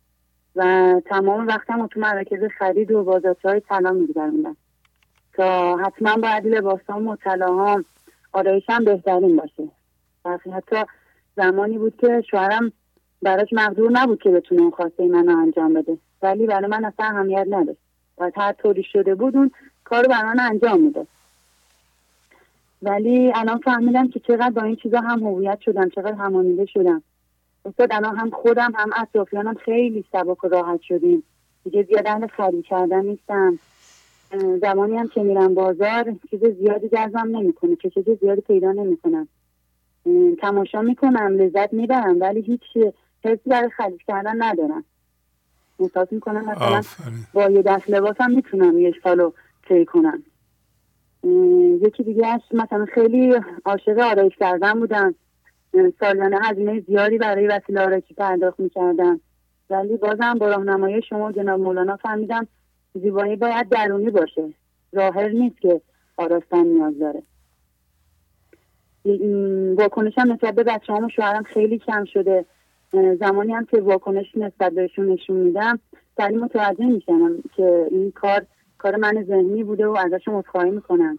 و 0.57 0.95
تمام 1.07 1.47
وقتم 1.47 1.87
تو 1.87 2.01
مراکز 2.01 2.39
خرید 2.59 2.93
و 2.93 3.05
بازارچه 3.05 3.49
های 3.49 3.61
طلا 3.61 3.93
میگذروندم. 3.93 4.57
تا 5.33 5.77
حتما 5.77 6.17
باید 6.17 6.47
لباسام 6.47 7.07
و 7.07 7.17
طلاهام 7.17 7.85
آرایشم 8.33 8.85
بهترین 8.85 9.37
باشه. 9.37 9.69
و 10.25 10.39
حتی 10.55 10.77
زمانی 11.37 11.79
بود 11.79 11.97
که 11.97 12.25
شوهرم 12.31 12.73
براش 13.23 13.49
مقدور 13.53 13.91
نبود 13.93 14.23
که 14.23 14.31
بتونه 14.31 14.63
اون 14.63 14.71
خواسته 14.71 15.09
منو 15.09 15.39
انجام 15.39 15.75
بده. 15.75 15.99
ولی 16.23 16.47
برای 16.47 16.67
من 16.67 16.85
اصلا 16.85 17.07
اهمیت 17.07 17.47
نداشت. 17.51 17.86
و 18.19 18.31
هر 18.37 18.53
طوری 18.53 18.83
شده 18.83 19.15
بود 19.15 19.37
اون 19.37 19.51
کارو 19.85 20.09
برای 20.09 20.25
من 20.25 20.41
انجام 20.41 20.81
میده 20.81 21.07
ولی 22.83 23.33
الان 23.35 23.59
فهمیدم 23.59 24.09
که 24.09 24.21
چقدر 24.21 24.51
با 24.51 24.63
این 24.63 24.77
چیزا 24.77 25.01
هم 25.01 25.27
هویت 25.27 25.61
شدم 25.61 25.89
چقدر 25.89 26.15
همانیده 26.15 26.67
شدم. 26.67 27.03
استاد 27.65 27.93
الان 27.93 28.17
هم 28.17 28.31
خودم 28.31 28.73
هم 28.75 28.91
اطرافیانم 28.97 29.55
خیلی 29.55 30.05
سبک 30.13 30.45
و 30.45 30.49
راحت 30.49 30.81
شدیم. 30.83 31.23
دیگه 31.65 31.83
زیاد 31.83 32.07
اهل 32.07 32.27
خرید 32.27 32.65
کردن 32.65 33.05
نیستم. 33.05 33.59
زمانی 34.61 34.97
هم 34.97 35.09
که 35.09 35.23
میرم 35.23 35.55
بازار 35.55 36.15
چیز 36.31 36.45
زیادی 36.45 36.89
جذبم 36.89 37.37
نمی‌کنه. 37.37 37.77
چه 37.77 37.91
چیز 37.91 38.05
زیادی 38.21 38.41
پیدا 38.41 38.73
نمی‌کنم. 38.73 39.29
تماشا 40.41 40.83
می‌کنم 40.83 41.37
لذت 41.39 41.73
می‌برم 41.73 42.21
ولی 42.21 42.41
هیچ 42.41 42.63
حسی 43.25 43.51
برای 43.51 43.71
خرید 43.71 44.01
کردن 44.09 44.43
ندارم. 44.43 44.85
احساس 45.81 46.13
می‌کنم 46.13 46.45
مثلا 46.45 46.83
با 47.33 47.51
یه 47.51 47.63
دست 47.63 47.91
لباسم 47.91 48.31
می‌تونم 48.31 48.79
یه 48.79 48.95
سالو 49.05 49.33
طی 49.69 49.85
کنم. 49.85 50.23
یکی 51.83 52.03
دیگه 52.03 52.27
هست 52.27 52.55
مثلا 52.55 52.87
خیلی 52.95 53.35
عاشق 53.65 53.99
آرایش 53.99 54.37
کردن 54.37 54.73
بودم. 54.73 55.15
سالانه 56.01 56.39
هزینه 56.43 56.81
زیادی 56.81 57.19
برای 57.19 57.47
وسیله 57.47 57.81
آرایشی 57.81 58.15
پرداخت 58.15 58.61
می‌کردم. 58.61 59.21
ولی 59.71 59.97
بازم 59.97 60.35
با 60.35 60.49
راهنمایی 60.49 61.03
شما 61.03 61.33
جناب 61.33 61.61
مولانا 61.61 61.97
فهمیدم 61.97 62.47
زیبایی 62.95 63.37
باید 63.37 63.69
درونی 63.69 64.11
باشه. 64.11 64.55
ظاهر 64.95 65.29
نیست 65.29 65.61
که 65.61 65.81
آراستن 66.17 66.67
نیاز 66.67 66.95
داره. 66.99 67.23
واکنشم 69.79 70.33
نسبت 70.33 70.55
به 70.55 70.65
بچه 70.65 70.93
و 70.93 71.09
شوهرم 71.09 71.43
خیلی 71.43 71.79
کم 71.79 72.05
شده. 72.05 72.45
زمانی 72.93 73.53
هم 73.53 73.65
که 73.65 73.81
واکنش 73.81 74.27
نسبت 74.37 74.73
بهشون 74.73 75.07
نشون 75.07 75.37
میدم 75.37 75.79
سریع 76.17 76.39
متوجه 76.39 76.87
میشنم 76.87 77.43
که 77.57 77.87
این 77.91 78.11
کار 78.11 78.47
کار 78.79 78.97
من 78.97 79.25
ذهنی 79.25 79.65
بوده 79.65 79.87
و 79.87 79.97
ازشون 79.97 80.35
متخواهی 80.35 80.71
می‌کنم. 80.71 81.19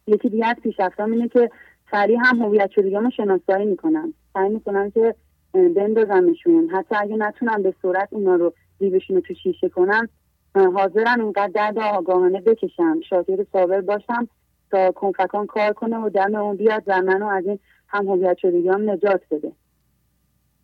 یکی 0.06 0.28
دیگه 0.28 0.46
از 0.46 0.56
پیشرفتم 0.62 1.12
اینه 1.12 1.28
که 1.28 1.50
سریع 1.90 2.18
هم 2.24 2.42
هویت 2.42 2.70
شدگیمو 2.70 3.10
شناسایی 3.10 3.66
می‌کنم. 3.66 4.14
سعی 4.34 4.48
می‌کنم 4.48 4.90
که 4.90 5.14
بندازمشون. 5.52 6.68
حتی 6.72 6.94
اگه 6.94 7.16
نتونم 7.16 7.62
به 7.62 7.74
صورت 7.82 8.08
اونا 8.10 8.34
رو 8.34 8.52
دیبشون 8.78 9.16
رو 9.16 9.22
تو 9.22 9.34
شیشه 9.34 9.68
کنم 9.68 10.08
حاضرن 10.54 11.20
اونقدر 11.20 11.50
درد 11.54 11.78
آگاهانه 11.78 12.40
بکشم. 12.40 13.00
شاکر 13.10 13.44
صابر 13.52 13.80
باشم 13.80 14.28
تا 14.70 14.92
کنفکان 14.92 15.46
کار 15.46 15.72
کنه 15.72 15.98
و 15.98 16.08
دم 16.08 16.34
اون 16.34 16.56
بیاد 16.56 16.82
و 16.86 17.02
منو 17.02 17.26
از 17.26 17.46
این 17.46 17.58
هم 17.94 18.08
هویت 18.08 18.38
شدگیام 18.38 18.90
نجات 18.90 19.20
بده. 19.30 19.52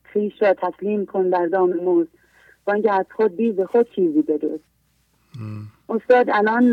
خیش 0.02 0.32
را 0.42 0.54
تسلیم 0.54 1.06
کن 1.06 1.28
در 1.28 1.46
دام 1.46 1.72
موز. 1.72 2.06
اینکه 2.68 2.92
از 2.92 3.06
خود 3.16 3.36
بیز 3.36 3.60
خود 3.60 3.90
چیزی 3.94 4.22
بدوز. 4.22 4.60
استاد 5.88 6.30
الان 6.30 6.72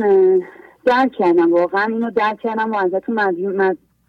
درک 0.86 1.12
کردم. 1.12 1.54
واقعا 1.54 1.84
اینو 1.84 2.12
درک 2.12 2.40
کردم 2.40 2.72
و 2.72 2.76
ازتون 2.76 3.20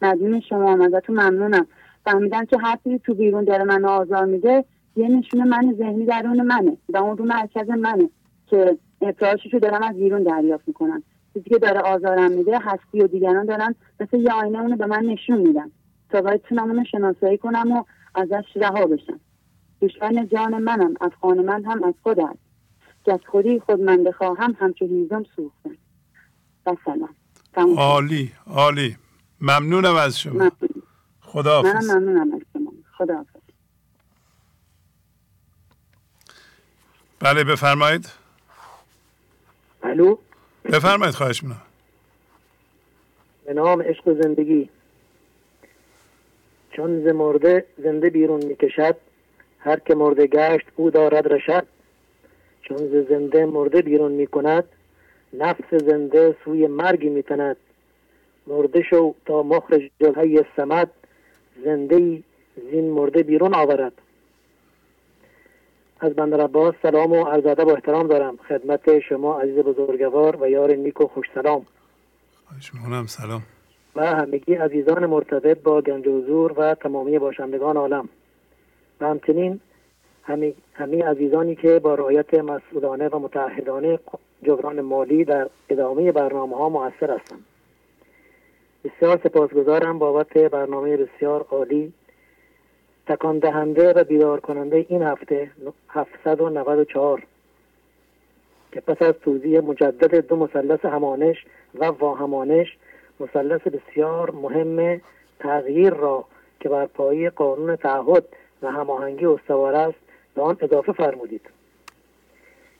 مدیون, 0.02 0.40
شما 0.40 0.84
ازتون 0.84 1.20
ممنونم. 1.20 1.66
فهمیدم 2.04 2.44
که 2.44 2.58
هر 2.58 2.78
تو 3.04 3.14
بیرون 3.14 3.44
داره 3.44 3.64
من 3.64 3.84
آزار 3.84 4.24
میده 4.24 4.64
یه 4.96 5.08
نشونه 5.08 5.44
من 5.44 5.74
ذهنی 5.78 6.04
درون 6.04 6.42
منه 6.42 6.76
و 6.88 6.96
اون 6.96 7.16
رو 7.16 7.24
مرکز 7.24 7.70
منه 7.70 8.10
که 8.46 8.78
افراشش 9.02 9.54
رو 9.54 9.58
دارم 9.58 9.82
از 9.82 9.96
بیرون 9.96 10.22
دریافت 10.22 10.68
می‌کنم. 10.68 11.02
چیزی 11.34 11.50
که 11.50 11.58
داره 11.58 11.80
آزارم 11.80 12.32
میده 12.32 12.58
هستی 12.58 13.00
و 13.00 13.06
دیگران 13.06 13.46
دارن 13.46 13.74
مثل 14.00 14.16
یه 14.16 14.32
آینه 14.32 14.60
اونو 14.60 14.76
به 14.76 14.86
من 14.86 15.04
نشون 15.04 15.38
میدن. 15.38 15.70
تا 16.10 16.20
بتونم 16.20 16.70
اونو 16.70 16.84
شناسایی 16.84 17.38
کنم 17.38 17.72
و 17.72 17.84
ازش 18.14 18.44
رها 18.56 18.86
بشم؟ 18.86 19.20
دشمن 19.82 20.28
جان 20.28 20.58
منم 20.62 20.94
از 21.00 21.10
خانه 21.20 21.42
من 21.42 21.64
هم 21.64 21.84
از 21.84 21.94
خود 22.02 22.20
است 22.20 22.38
که 23.04 23.12
از 23.12 23.20
خودی 23.26 23.60
خود 23.60 23.80
من 23.80 24.04
بخواهم 24.04 24.56
همچه 24.60 24.84
هیزم 24.84 25.24
سوختم. 25.36 25.76
و 26.66 26.76
سلام. 26.84 27.14
عالی 27.78 28.32
عالی. 28.46 28.96
ممنونم 29.40 29.94
از 29.94 30.20
شما. 30.20 30.50
خدا 31.20 31.62
منم 31.62 31.98
ممنونم 31.98 32.34
از 32.34 32.40
شما. 32.52 32.72
خدا 32.98 33.24
بله 37.20 37.44
بفرمایید. 37.44 38.12
الو؟ 39.82 40.18
بفرمایید 40.64 41.14
خواهش 41.14 41.42
می‌کنم. 41.42 41.62
به 43.44 43.54
نام 43.54 43.82
عشق 43.82 44.08
و 44.08 44.22
زندگی. 44.22 44.70
چون 46.78 47.02
ز 47.04 47.06
مرده 47.06 47.64
زنده 47.78 48.10
بیرون 48.10 48.44
می‌کشد 48.44 48.96
هر 49.58 49.78
که 49.78 49.94
مرده 49.94 50.26
گشت 50.26 50.66
او 50.76 50.90
دارد 50.90 51.32
رشد. 51.32 51.66
چون 52.62 52.76
ز 52.76 53.08
زنده 53.08 53.46
مرده 53.46 53.82
بیرون 53.82 54.12
می‌کند 54.12 54.64
نفس 55.32 55.74
زنده 55.74 56.36
سوی 56.44 56.66
مرگی 56.66 57.08
میتند. 57.08 57.56
مرده 58.46 58.82
شو 58.82 59.14
تا 59.26 59.42
مخرج 59.42 59.90
جلهای 60.00 60.44
سمد 60.56 60.90
زنده 61.64 62.22
زین 62.70 62.90
مرده 62.90 63.22
بیرون 63.22 63.54
آورد. 63.54 63.92
از 66.00 66.12
بندر 66.14 66.40
عباس 66.40 66.74
سلام 66.82 67.12
و 67.12 67.24
عرض 67.24 67.46
ادب 67.46 67.66
و 67.66 67.70
احترام 67.70 68.06
دارم. 68.06 68.36
خدمت 68.48 68.98
شما 68.98 69.40
عزیز 69.40 69.56
بزرگوار 69.58 70.42
و 70.42 70.48
یار 70.48 70.72
نیک 70.72 71.00
و 71.00 71.06
خوش 71.06 71.26
سلام. 71.34 71.66
شما 72.60 73.06
سلام. 73.06 73.42
و 73.98 74.06
همگی 74.06 74.54
عزیزان 74.54 75.06
مرتبط 75.06 75.62
با 75.62 75.80
گنج 75.80 76.08
حضور 76.08 76.52
و 76.56 76.74
تمامی 76.74 77.18
باشندگان 77.18 77.76
عالم. 77.76 78.08
و 79.00 79.06
همچنین 79.06 79.60
همه, 80.22 80.54
همه 80.74 81.04
عزیزانی 81.04 81.54
که 81.56 81.78
با 81.78 81.94
رعایت 81.94 82.34
مسئولانه 82.34 83.08
و 83.08 83.18
متعهدانه 83.18 83.98
جبران 84.42 84.80
مالی 84.80 85.24
در 85.24 85.48
ادامه 85.68 86.12
برنامه 86.12 86.56
ها 86.56 86.68
مؤثر 86.68 87.10
هستند 87.10 87.44
بسیار 88.84 89.20
سپاسگزارم 89.24 89.98
بابت 89.98 90.38
برنامه 90.38 90.96
بسیار 90.96 91.46
عالی. 91.50 91.92
تکان 93.06 93.38
دهنده 93.38 93.92
و 93.92 94.04
بیدار 94.04 94.40
کننده 94.40 94.86
این 94.88 95.02
هفته 95.02 95.50
794 95.88 97.22
که 98.72 98.80
پس 98.80 99.02
از 99.02 99.14
توضیح 99.14 99.60
مجدد 99.60 100.26
دو 100.26 100.36
مثلث 100.36 100.84
همانش 100.84 101.36
و 101.74 101.84
واهمانش 101.84 102.76
مثلث 103.20 103.60
بسیار 103.60 104.30
مهم 104.30 105.00
تغییر 105.38 105.94
را 105.94 106.24
که 106.60 106.68
بر 106.68 106.86
پایی 106.86 107.30
قانون 107.30 107.76
تعهد 107.76 108.24
و 108.62 108.70
هماهنگی 108.70 109.26
استوار 109.26 109.74
است 109.74 109.98
به 110.34 110.42
آن 110.42 110.56
اضافه 110.60 110.92
فرمودید 110.92 111.50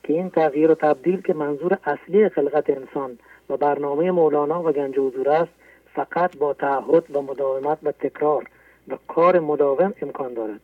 که 0.03 0.13
این 0.13 0.31
تغییر 0.31 0.71
و 0.71 0.75
تبدیل 0.75 1.23
که 1.23 1.35
منظور 1.35 1.79
اصلی 1.85 2.29
خلقت 2.29 2.71
انسان 2.71 3.19
و 3.51 3.57
برنامه 3.57 4.11
مولانا 4.11 4.63
و 4.63 4.73
گنج 4.73 4.99
حضور 4.99 5.29
است 5.29 5.53
فقط 5.95 6.37
با 6.37 6.55
تعهد 6.55 7.17
و 7.17 7.23
مداومت 7.23 7.79
و 7.83 7.93
تکرار 7.93 8.45
و 8.89 8.99
کار 9.09 9.41
مداوم 9.41 9.95
امکان 10.03 10.35
دارد. 10.35 10.61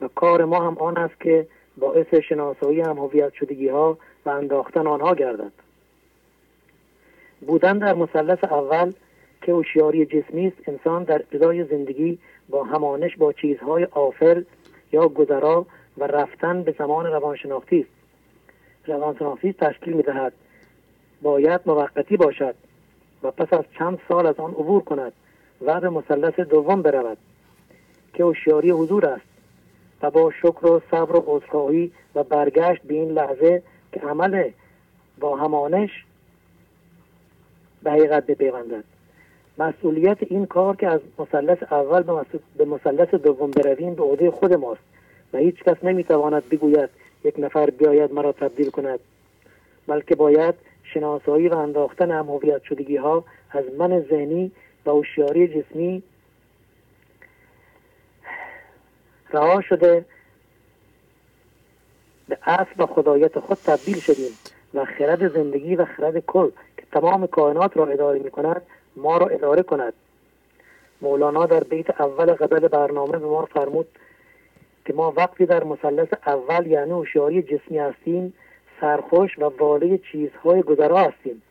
و 0.00 0.08
کار 0.08 0.44
ما 0.44 0.66
هم 0.66 0.78
آن 0.78 0.96
است 0.96 1.20
که 1.20 1.46
باعث 1.76 2.14
شناسایی 2.14 2.80
هم 2.80 2.98
هویت 2.98 3.32
شدگی 3.32 3.68
ها 3.68 3.98
و 4.26 4.30
انداختن 4.30 4.86
آنها 4.86 5.14
گردد. 5.14 5.52
بودن 7.40 7.78
در 7.78 7.94
مثلث 7.94 8.44
اول 8.44 8.92
که 9.42 9.52
هوشیاری 9.52 10.06
جسمی 10.06 10.46
است 10.46 10.68
انسان 10.68 11.04
در 11.04 11.14
ابتدای 11.14 11.64
زندگی 11.64 12.18
با 12.48 12.64
همانش 12.64 13.16
با 13.16 13.32
چیزهای 13.32 13.84
آفل 13.84 14.42
یا 14.92 15.08
گذرا 15.08 15.66
و 15.98 16.04
رفتن 16.04 16.62
به 16.62 16.74
زمان 16.78 17.06
روانشناختی 17.06 17.80
است. 17.80 17.90
روانشناختی 18.86 19.52
تشکیل 19.52 19.92
می‌دهد. 19.92 20.32
باید 21.22 21.60
موقتی 21.66 22.16
باشد 22.16 22.54
و 23.22 23.30
پس 23.30 23.52
از 23.52 23.64
چند 23.78 23.98
سال 24.08 24.26
از 24.26 24.36
آن 24.36 24.50
عبور 24.50 24.82
کند 24.82 25.12
و 25.60 25.80
به 25.80 25.90
مثلث 25.90 26.40
دوم 26.40 26.82
برود 26.82 27.18
که 28.14 28.24
هوشیاری 28.24 28.70
حضور 28.70 29.06
است 29.06 29.24
و 30.02 30.10
با 30.10 30.30
شکر 30.30 30.66
و 30.66 30.80
صبر 30.90 31.16
و 31.16 31.24
عذرخواهی 31.26 31.92
و 32.14 32.22
برگشت 32.22 32.82
به 32.82 32.94
این 32.94 33.10
لحظه 33.10 33.62
که 33.92 34.00
عمل 34.00 34.50
با 35.20 35.36
همانش 35.36 36.04
به 37.82 37.90
حقیقت 37.90 38.26
بپیوندد 38.26 38.84
مسئولیت 39.58 40.18
این 40.20 40.46
کار 40.46 40.76
که 40.76 40.88
از 40.88 41.00
مثلث 41.18 41.58
اول 41.70 42.24
به 42.56 42.64
مثلث 42.64 43.14
دوم 43.14 43.50
برویم 43.50 43.94
به 43.94 44.02
عهده 44.02 44.30
خود 44.30 44.54
ماست 44.54 44.80
و 45.32 45.38
هیچ 45.38 45.62
کس 45.62 45.76
نمی‌تواند 45.82 46.48
بگوید 46.48 46.90
یک 47.24 47.34
نفر 47.38 47.70
بیاید 47.70 48.12
مرا 48.12 48.32
تبدیل 48.32 48.70
کند. 48.70 49.00
بلکه 49.86 50.14
باید 50.14 50.54
شناسایی 50.94 51.48
و 51.48 51.54
انداختن 51.54 52.10
هم 52.10 52.26
هویت 52.26 52.62
شدگی 52.62 52.96
ها 52.96 53.24
از 53.50 53.64
من 53.78 54.00
ذهنی 54.00 54.52
و 54.86 54.90
هوشیاری 54.90 55.48
جسمی 55.48 56.02
رها 59.32 59.60
شده 59.60 60.04
به 62.28 62.38
اصل 62.42 62.82
و 62.82 62.86
خدایت 62.86 63.38
خود 63.38 63.58
تبدیل 63.66 64.00
شدیم 64.00 64.30
و 64.74 64.84
خرد 64.84 65.34
زندگی 65.34 65.76
و 65.76 65.84
خرد 65.84 66.18
کل 66.18 66.50
تمام 66.92 67.26
کائنات 67.26 67.76
را 67.76 67.86
اداره 67.86 68.18
می 68.18 68.30
کند 68.30 68.62
ما 68.96 69.16
را 69.16 69.26
اداره 69.26 69.62
کند. 69.62 69.92
مولانا 71.02 71.46
در 71.46 71.64
بیت 71.64 72.00
اول 72.00 72.34
غزل 72.34 72.68
برنامه 72.68 73.18
به 73.18 73.26
ما 73.26 73.44
فرمود 73.44 73.86
که 74.84 74.94
ما 74.94 75.12
وقتی 75.16 75.46
در 75.46 75.64
مثلث 75.64 76.08
اول 76.26 76.66
یعنی 76.66 76.90
هوشیاری 76.90 77.42
جسمی 77.42 77.78
هستیم 77.78 78.34
سرخوش 78.80 79.38
و 79.38 79.44
واله 79.44 79.98
چیزهای 80.12 80.62
گذرا 80.62 80.98
هستیم 80.98 81.42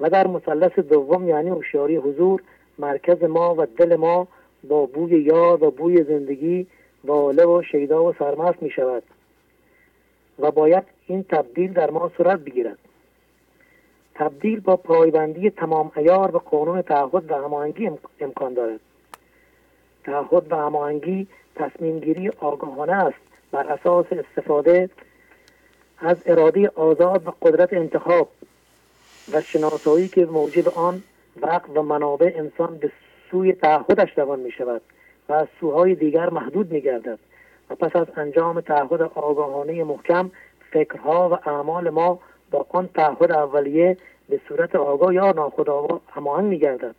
و 0.00 0.10
در 0.10 0.26
مثلث 0.26 0.78
دوم 0.78 1.28
یعنی 1.28 1.50
هوشیاری 1.50 1.96
حضور 1.96 2.42
مرکز 2.78 3.22
ما 3.22 3.54
و 3.54 3.66
دل 3.66 3.96
ما 3.96 4.28
با 4.68 4.86
بوی 4.86 5.20
یاد 5.22 5.62
و 5.62 5.70
بوی 5.70 6.04
زندگی 6.04 6.66
واله 7.04 7.44
و 7.44 7.62
شیدا 7.62 8.04
و 8.04 8.12
سرمست 8.12 8.62
می 8.62 8.70
شود 8.70 9.02
و 10.38 10.50
باید 10.50 10.84
این 11.06 11.22
تبدیل 11.22 11.72
در 11.72 11.90
ما 11.90 12.10
صورت 12.16 12.40
بگیرد. 12.40 12.78
تبدیل 14.14 14.60
با 14.60 14.76
پایبندی 14.76 15.50
تمام 15.50 15.92
ایار 15.96 16.30
به 16.30 16.38
قانون 16.38 16.82
تعهد 16.82 17.30
و 17.30 17.34
هماهنگی 17.34 17.90
امکان 18.20 18.54
دارد. 18.54 18.80
تعهد 20.04 20.52
و 20.52 20.56
هماهنگی 20.56 21.26
تصمیم 21.54 22.00
گیری 22.00 22.28
آگاهانه 22.28 22.92
است. 22.92 23.18
بر 23.52 23.66
اساس 23.66 24.06
استفاده 24.10 24.90
از 25.98 26.16
اراده 26.26 26.68
آزاد 26.68 27.26
و 27.26 27.32
قدرت 27.42 27.72
انتخاب 27.72 28.28
و 29.32 29.40
شناسایی 29.40 30.08
که 30.08 30.26
موجب 30.26 30.68
آن 30.68 31.02
وقت 31.40 31.70
و 31.74 31.82
منابع 31.82 32.32
انسان 32.36 32.78
به 32.78 32.90
سوی 33.30 33.52
تعهدش 33.52 34.18
روان 34.18 34.40
می 34.40 34.50
شود 34.50 34.82
و 35.28 35.32
از 35.32 35.46
سوهای 35.60 35.94
دیگر 35.94 36.30
محدود 36.30 36.72
می 36.72 36.80
گردد. 36.80 37.18
و 37.70 37.74
پس 37.74 37.96
از 37.96 38.06
انجام 38.16 38.60
تعهد 38.60 39.02
آگاهانه 39.02 39.84
محکم 39.84 40.30
فکرها 40.70 41.28
و 41.28 41.48
اعمال 41.50 41.90
ما 41.90 42.20
با 42.50 42.66
آن 42.68 42.88
تعهد 42.94 43.32
اولیه 43.32 43.96
به 44.28 44.40
صورت 44.48 44.76
آگاه 44.76 45.14
یا 45.14 45.32
ناخودآگاه 45.32 46.00
هماهنگ 46.10 46.46
می 46.46 46.58
گردد 46.58 46.94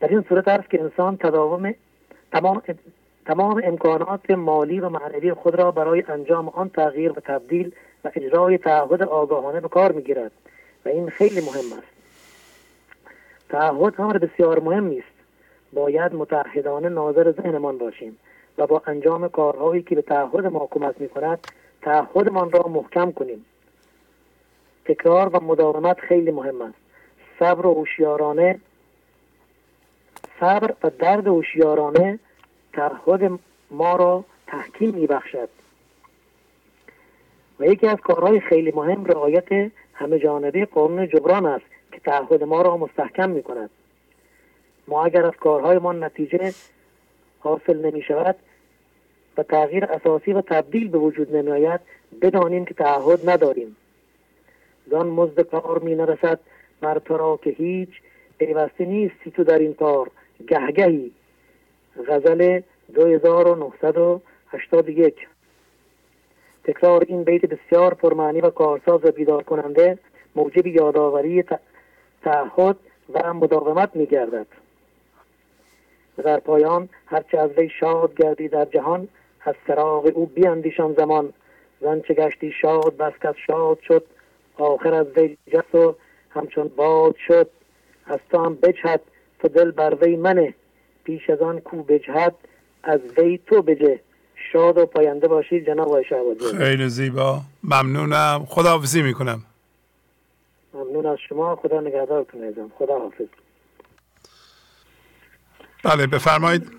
در 0.00 0.08
این 0.08 0.24
صورت 0.28 0.48
است 0.48 0.70
که 0.70 0.80
انسان 0.80 1.16
تداوم 1.16 1.74
تمام 2.32 2.62
تمام 3.26 3.60
امکانات 3.64 4.30
مالی 4.30 4.80
و 4.80 4.88
معنوی 4.88 5.34
خود 5.34 5.54
را 5.54 5.70
برای 5.70 6.04
انجام 6.08 6.48
آن 6.48 6.68
تغییر 6.68 7.12
و 7.12 7.20
تبدیل 7.24 7.72
و 8.04 8.10
اجرای 8.14 8.58
تعهد 8.58 9.02
آگاهانه 9.02 9.60
به 9.60 9.68
کار 9.68 9.92
می‌گیرد 9.92 10.32
و 10.84 10.88
این 10.88 11.08
خیلی 11.08 11.40
مهم 11.40 11.78
است. 11.78 11.92
تعهد 13.48 14.00
امر 14.00 14.18
بسیار 14.18 14.60
مهمی 14.60 14.98
است. 14.98 15.20
باید 15.72 16.14
متحدانه 16.14 16.88
ناظر 16.88 17.32
ذهنمان 17.32 17.78
باشیم 17.78 18.16
و 18.58 18.66
با 18.66 18.82
انجام 18.86 19.28
کارهایی 19.28 19.82
که 19.82 19.94
به 19.94 20.02
تعهد 20.02 20.46
ما 20.46 20.68
کمک 20.70 21.00
می 21.00 21.08
کند 21.08 21.38
تعهدمان 21.82 22.50
را 22.50 22.62
محکم 22.62 23.12
کنیم. 23.12 23.44
تکرار 24.94 25.28
و 25.28 25.44
مداومت 25.44 26.00
خیلی 26.00 26.30
مهم 26.30 26.62
است. 26.62 26.78
صبر 27.38 27.66
و 27.66 27.74
هوشیارانه 27.74 28.60
صبر 30.40 30.74
و 30.82 30.90
درد 30.98 31.26
هوشیارانه 31.26 32.18
تعهد 32.72 33.38
ما 33.70 33.96
را 33.96 34.24
تحکیم 34.46 34.94
می 34.94 35.06
بخشد 35.06 35.48
و 37.60 37.64
یکی 37.64 37.86
از 37.86 37.98
کارهای 37.98 38.40
خیلی 38.40 38.70
مهم 38.70 39.04
رعایت 39.04 39.70
همه 39.92 40.18
جانبه 40.18 40.64
قانون 40.64 41.08
جبران 41.08 41.46
است 41.46 41.64
که 41.92 42.00
تعهد 42.00 42.44
ما 42.44 42.62
را 42.62 42.76
مستحکم 42.76 43.30
می 43.30 43.42
کند 43.42 43.70
ما 44.88 45.04
اگر 45.04 45.26
از 45.26 45.34
کارهای 45.40 45.78
ما 45.78 45.92
نتیجه 45.92 46.54
حاصل 47.40 47.86
نمی 47.86 48.02
شود 48.02 48.36
و 49.38 49.42
تغییر 49.42 49.84
اساسی 49.84 50.32
و 50.32 50.40
تبدیل 50.40 50.88
به 50.88 50.98
وجود 50.98 51.36
نمی 51.36 51.50
آید 51.50 51.80
بدانیم 52.22 52.64
که 52.64 52.74
تعهد 52.74 53.30
نداریم. 53.30 53.76
زان 54.90 55.06
مزد 55.06 55.40
کار 55.40 55.78
می 55.78 55.94
نرسد. 55.94 56.40
مر 56.82 56.98
را 57.08 57.40
که 57.42 57.50
هیچ 57.50 57.90
پیوسته 58.38 58.84
نیستی 58.84 59.30
تو 59.30 59.44
در 59.44 59.58
این 59.58 59.74
کار. 59.74 60.10
گهگهی. 60.48 61.12
غزل 62.08 62.60
2981 62.94 65.28
تکرار 66.64 67.04
این 67.08 67.24
بیت 67.24 67.44
بسیار 67.44 67.94
پرمعنی 67.94 68.40
و 68.40 68.50
کارساز 68.50 69.04
و 69.04 69.10
بیدار 69.10 69.42
کننده 69.42 69.98
موجب 70.34 70.66
یادآوری 70.66 71.44
تعهد 72.22 72.76
و 73.12 73.34
مداومت 73.34 73.96
می 73.96 74.06
گردد. 74.06 74.46
در 76.16 76.40
پایان 76.40 76.88
هرچه 77.06 77.38
از 77.38 77.50
وی 77.50 77.70
شاد 77.80 78.14
گردی 78.14 78.48
در 78.48 78.64
جهان 78.64 79.08
از 79.44 79.54
سراغ 79.66 80.12
او 80.14 80.26
بیاندیشان 80.26 80.94
زمان. 80.94 81.32
زن 81.80 82.00
چه 82.00 82.14
گشتی 82.14 82.52
شاد 82.52 82.96
بس 82.96 83.12
کس 83.22 83.34
شاد 83.46 83.80
شد. 83.80 84.04
آخر 84.60 84.94
از 84.94 85.06
وی 85.16 85.36
جس 85.52 85.74
و 85.74 85.94
همچون 86.30 86.68
باد 86.68 87.16
شد. 87.28 87.50
از 88.06 88.18
تو 88.30 88.44
هم 88.44 88.54
بجهد 88.54 89.00
تو 89.38 89.48
دل 89.48 89.70
بر 89.70 89.94
وی 89.94 90.16
منه. 90.16 90.54
پیش 91.04 91.30
از 91.30 91.40
آن 91.40 91.60
کو 91.60 91.82
بجهد 91.82 92.34
از 92.82 93.00
وی 93.18 93.38
تو 93.46 93.62
بجه. 93.62 94.00
شاد 94.52 94.78
و 94.78 94.86
پاینده 94.86 95.28
باشید 95.28 95.66
جناب 95.66 95.88
آقای 95.88 96.04
خیلی 96.58 96.88
زیبا. 96.88 97.40
ممنونم. 97.64 98.46
خداحافظی 98.48 99.02
می‌کنم. 99.02 99.42
ممنون 100.74 101.06
از 101.06 101.18
شما. 101.28 101.56
خدا 101.56 101.80
نگهدارتون 101.80 102.42
ایزم 102.42 102.72
خدا 102.78 102.98
حافظ 102.98 103.26
بله 105.84 106.06
بفرمایید. 106.06 106.70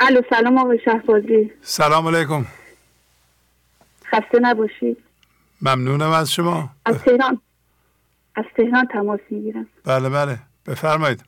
الو 0.00 0.20
سلام 0.30 0.58
آقای 0.58 0.78
شهبازی. 0.84 1.52
سلام 1.62 2.16
علیکم. 2.16 2.46
خسته 4.10 4.38
نباشید 4.40 4.96
ممنونم 5.62 6.10
از 6.10 6.32
شما. 6.32 6.70
از 6.86 6.98
تهران. 7.04 7.40
از 8.34 8.44
تهران 8.56 8.86
تماس 8.86 9.20
می‌گیرم. 9.30 9.66
بله 9.84 10.08
بله. 10.08 10.38
بفرمایید. 10.66 11.24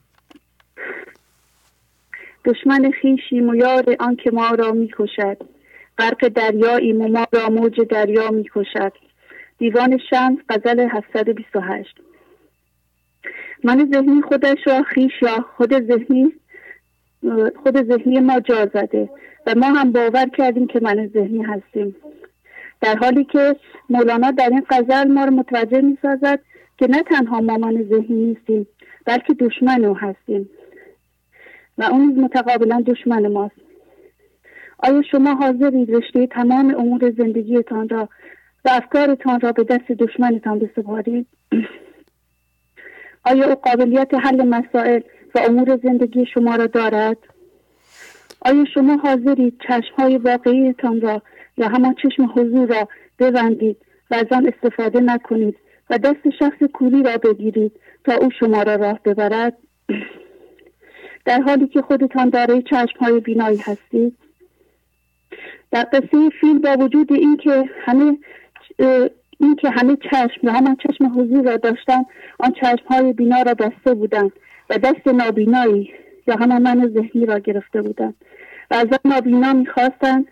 دشمن 2.45 2.91
خیشیم 2.91 3.49
و 3.49 3.55
یار 3.55 3.97
آن 4.01 4.17
که 4.17 4.31
ما 4.31 4.51
را 4.51 4.73
می‌کشد. 4.73 5.37
غرق 5.99 6.29
دریاییم 6.29 7.01
و 7.01 7.09
ما 7.09 7.27
را 7.33 7.49
موج 7.49 7.81
دریا 7.81 8.31
می‌کشد. 8.31 8.93
دیوان 9.59 9.99
شمس 10.11 10.39
غزل 10.49 10.89
728 10.93 11.95
من 13.65 13.89
ذهنی 13.93 14.23
خودش 14.23 14.59
را 14.67 14.83
خیش 14.83 15.13
یا 15.23 15.47
خود 15.57 15.87
ذهنی 15.87 16.33
خود 17.63 17.83
ذهنی 17.83 18.21
ما 18.21 18.41
جا 18.41 18.67
زده 18.75 19.11
و 19.47 19.55
ما 19.57 19.67
هم 19.67 19.93
باور 19.93 20.29
کردیم 20.39 20.67
که 20.67 20.81
من 20.83 21.11
ذهنی 21.15 21.43
هستیم. 21.43 21.97
در 22.83 22.97
حالی 22.97 23.25
که 23.25 23.57
مولانا 23.91 24.31
در 24.31 24.51
این 24.51 24.67
غزل 24.71 25.09
ما 25.09 25.25
رو 25.25 25.31
متوجه 25.31 25.81
می 25.81 25.99
سازد 26.03 26.41
که 26.79 26.87
نه 26.87 27.03
تنها 27.03 27.41
ما 27.41 27.59
من 27.59 27.83
ذهنی 27.83 28.25
نیستیم 28.25 28.67
بلکه 29.05 29.35
دشمن 29.35 29.85
او 29.85 29.97
هستیم. 29.97 30.51
و 31.79 31.83
اون 31.83 32.21
متقابلا 32.21 32.85
دشمن 32.87 33.27
ماست. 33.27 33.55
آیا 34.79 35.03
شما 35.03 35.35
حاضرید 35.35 35.95
رشته 35.95 36.27
تمام 36.27 36.75
امور 36.75 37.11
زندگیتان 37.19 37.89
را 37.89 38.09
و 38.65 38.69
افکارتان 38.69 39.41
را 39.41 39.53
به 39.53 39.65
دست 39.65 39.93
دشمنتان 39.93 40.59
بسپارید؟ 40.59 41.27
آیا 43.31 43.49
او 43.49 43.55
قابلیت 43.55 44.15
حل 44.15 44.49
مسائل 44.49 45.01
و 45.35 45.39
امور 45.39 45.79
زندگی 45.83 46.27
شما 46.35 46.57
را 46.57 46.67
دارد؟ 46.67 47.17
آیا 48.41 48.65
شما 48.75 48.97
حاضرید 48.97 49.61
چشم 49.69 49.95
های 49.99 50.17
واقعیتان 50.17 51.01
را 51.01 51.23
یا 51.57 51.69
همان 51.69 51.95
چشم 52.03 52.33
حضور 52.37 52.69
را 52.69 52.89
ببندید 53.19 53.77
و 54.11 54.15
از 54.15 54.27
آن 54.31 54.53
استفاده 54.55 55.01
نکنید 55.01 55.57
و 55.91 55.99
دست 55.99 56.31
شخص 56.39 56.63
کوری 56.75 57.03
را 57.03 57.17
بگیرید 57.17 57.73
تا 58.05 58.15
او 58.15 58.31
شما 58.41 58.63
را 58.63 58.75
راه 58.75 59.01
ببرد. 59.05 59.57
در 61.25 61.41
حالی 61.41 61.67
که 61.67 61.83
خودتان 61.83 62.29
دارای 62.29 62.63
چشم 62.63 62.99
های 63.01 63.21
بینایی 63.21 63.59
هستید. 63.59 64.17
در 65.71 65.87
قصه 65.93 66.31
فیلم 66.41 66.61
با 66.61 66.77
وجود 66.77 67.13
اینکه 67.13 67.65
همه 67.85 68.19
اینکه 69.41 69.71
همه 69.71 69.97
چشم 69.97 70.47
و 70.47 70.51
همان 70.51 70.77
چشم 70.77 71.21
حضور 71.21 71.45
را 71.45 71.57
داشتن 71.57 72.05
آن 72.39 72.53
چشم 72.53 72.85
های 72.87 73.13
بینا 73.13 73.43
را 73.43 73.55
بسته 73.55 73.95
بودند 73.95 74.33
و 74.71 74.79
دست 74.79 75.09
نابینایی 75.09 75.91
یا 76.27 76.37
همان 76.37 76.63
من 76.63 76.89
ذهنی 76.95 77.27
را 77.27 77.39
گرفته 77.39 77.83
بودند. 77.83 78.15
و 78.71 78.75
از 78.75 78.87
آن 78.87 79.13
نابینا 79.13 79.53
می‌خواستند 79.53 80.27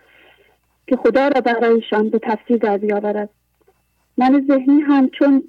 که 0.90 0.96
خدا 0.96 1.28
را 1.28 1.40
برایشان 1.40 2.08
به 2.10 2.18
تفسیر 2.18 2.56
در 2.56 2.78
بیاورد. 2.78 3.30
من 4.18 4.44
ذهنی 4.48 4.80
هم 4.80 5.08
چون 5.08 5.42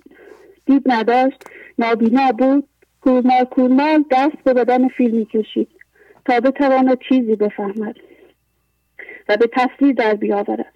دید 0.65 0.83
نداشت 0.85 1.43
نابینا 1.79 2.31
بود 2.31 2.67
کورمال 3.01 3.43
کورمال 3.43 4.05
دست 4.11 4.43
به 4.43 4.53
بدن 4.53 4.87
فیلم 4.87 5.17
می‌کشید 5.17 5.67
تا 6.25 6.39
بتواند 6.39 6.97
چیزی 7.09 7.35
بفهمد 7.35 7.95
و 9.29 9.37
به 9.37 9.49
تفسیر 9.53 9.93
در 9.93 10.13
بیاورد. 10.13 10.73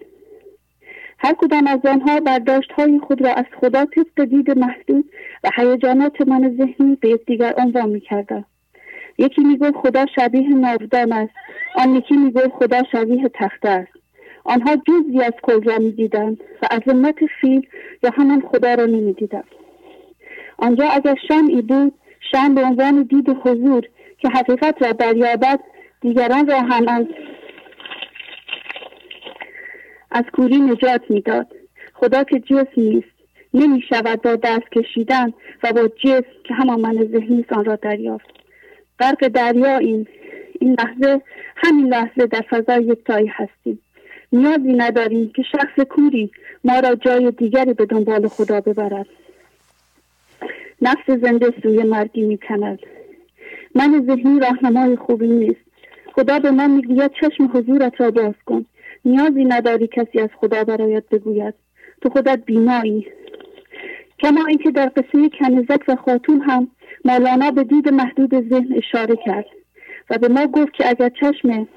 هر 1.19 1.33
کدام 1.33 1.67
از 1.67 1.79
آنها 1.85 2.19
برداشت 2.19 2.71
های 2.71 2.99
خود 2.99 3.21
را 3.21 3.33
از 3.33 3.45
خدا 3.61 3.85
طبق 3.85 4.25
دید 4.25 4.57
محدود 4.57 5.05
و 5.43 5.49
هیجانات 5.57 6.21
من 6.21 6.57
ذهنی 6.57 6.95
به 6.95 7.09
یکدیگر 7.09 7.53
عنوان 7.57 7.89
می‌کردند. 7.89 8.45
یکی 9.17 9.41
می‌گفت 9.41 9.75
خدا 9.75 10.05
شبیه 10.15 10.49
ناودان 10.49 11.11
است 11.11 11.33
آن 11.75 11.95
یکی 11.95 12.17
می‌گفت 12.17 12.49
خدا 12.49 12.83
شبیه 12.91 13.29
تخته 13.33 13.69
است. 13.69 13.94
آنها 14.45 14.75
جزی 14.75 15.21
از 15.21 15.33
کل 15.43 15.63
را 15.63 15.77
می‌دیدند 15.77 16.37
و 16.61 16.67
عظمت 16.71 17.15
فیل 17.41 17.67
یا 18.03 18.09
همان 18.09 18.41
خدا 18.41 18.73
را 18.73 18.85
نمی‌دیدند. 18.85 19.47
آنجا 20.57 20.85
اگر 20.85 21.15
شمعی 21.27 21.61
بود 21.61 21.93
شم 22.31 22.55
به 22.55 22.63
عنوان 22.63 23.03
دید 23.03 23.29
حضور 23.29 23.83
که 24.17 24.29
حقیقت 24.29 24.81
را 24.81 24.91
دریابد 24.91 25.59
دیگران 26.01 26.47
را 26.47 26.59
هم 26.59 26.87
از 26.87 27.05
از 30.11 30.23
کوری 30.33 30.57
نجات 30.57 31.01
می‌داد. 31.09 31.47
خدا 31.93 32.23
که 32.23 32.39
جسم 32.39 32.67
نیست 32.77 33.15
نمی 33.53 33.81
شود 33.81 34.21
با 34.21 34.35
دست 34.35 34.69
کشیدن 34.71 35.33
و 35.63 35.73
با 35.73 35.87
جسم 35.87 36.25
که 36.43 36.53
همان 36.53 36.81
من 36.81 36.93
ذهنی 37.11 37.45
آن 37.51 37.65
را 37.65 37.75
دریافت. 37.75 38.25
غرق 38.99 39.27
دریا 39.27 39.77
این 39.77 40.07
این 40.59 40.77
لحظه 40.79 41.21
همین 41.55 41.87
لحظه 41.87 42.25
در 42.25 42.41
فضای 42.49 42.83
یکتایی 42.83 43.27
هستیم. 43.27 43.79
نیازی 44.33 44.73
نداریم 44.73 45.31
که 45.35 45.43
شخص 45.51 45.79
کوری 45.89 46.31
ما 46.63 46.79
را 46.79 46.95
جای 46.95 47.31
دیگری 47.31 47.73
به 47.73 47.85
دنبال 47.85 48.27
خدا 48.27 48.61
ببرد. 48.61 49.05
نفس 50.81 51.09
زنده 51.09 51.53
سوی 51.63 51.83
مرگی 51.83 52.21
می‌کند. 52.21 52.79
من 53.75 54.05
ذهنی 54.07 54.39
راهنمای 54.39 54.95
خوبی 54.95 55.27
نیست. 55.27 55.65
خدا 56.13 56.39
به 56.39 56.51
من 56.51 56.71
می‌گوید 56.71 57.11
چشم 57.21 57.51
حضورت 57.53 58.01
را 58.01 58.11
باز 58.11 58.33
کن. 58.45 58.65
نیازی 59.05 59.45
نداری 59.45 59.87
کسی 59.87 60.19
از 60.19 60.29
خدا 60.41 60.63
برایت 60.63 61.03
بگوید. 61.11 61.53
تو 62.01 62.09
خودت 62.09 62.39
بینایی. 62.45 63.07
کما 64.19 64.45
اینکه 64.45 64.71
در 64.71 64.91
قصه 64.95 65.29
کنزک 65.39 65.81
و 65.87 65.95
خاتون 65.95 66.41
هم 66.41 66.67
مولانا 67.05 67.51
به 67.51 67.63
دید 67.63 67.89
محدود 67.89 68.49
ذهن 68.49 68.73
اشاره 68.75 69.15
کرد 69.25 69.45
و 70.09 70.17
به 70.17 70.27
ما 70.27 70.47
گفت 70.47 70.73
که 70.73 70.89
اگر 70.89 71.09
چشم 71.09 71.67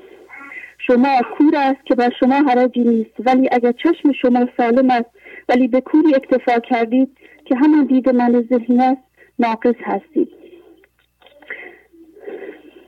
شما 0.88 1.20
کور 1.38 1.56
است 1.56 1.86
که 1.86 1.94
بر 1.94 2.12
شما 2.20 2.34
حراجی 2.34 2.80
نیست. 2.80 3.10
ولی 3.18 3.48
اگر 3.52 3.72
چشم 3.72 4.12
شما 4.12 4.48
سالم 4.56 4.90
است 4.90 5.10
ولی 5.48 5.68
به 5.68 5.80
کوری 5.80 6.14
اکتفا 6.14 6.58
کردید 6.58 7.16
که 7.44 7.56
همان 7.56 7.84
دید 7.84 8.08
من 8.10 8.44
ذهنی 8.50 8.80
است 8.80 9.02
ناقص 9.38 9.74
هستید. 9.82 10.28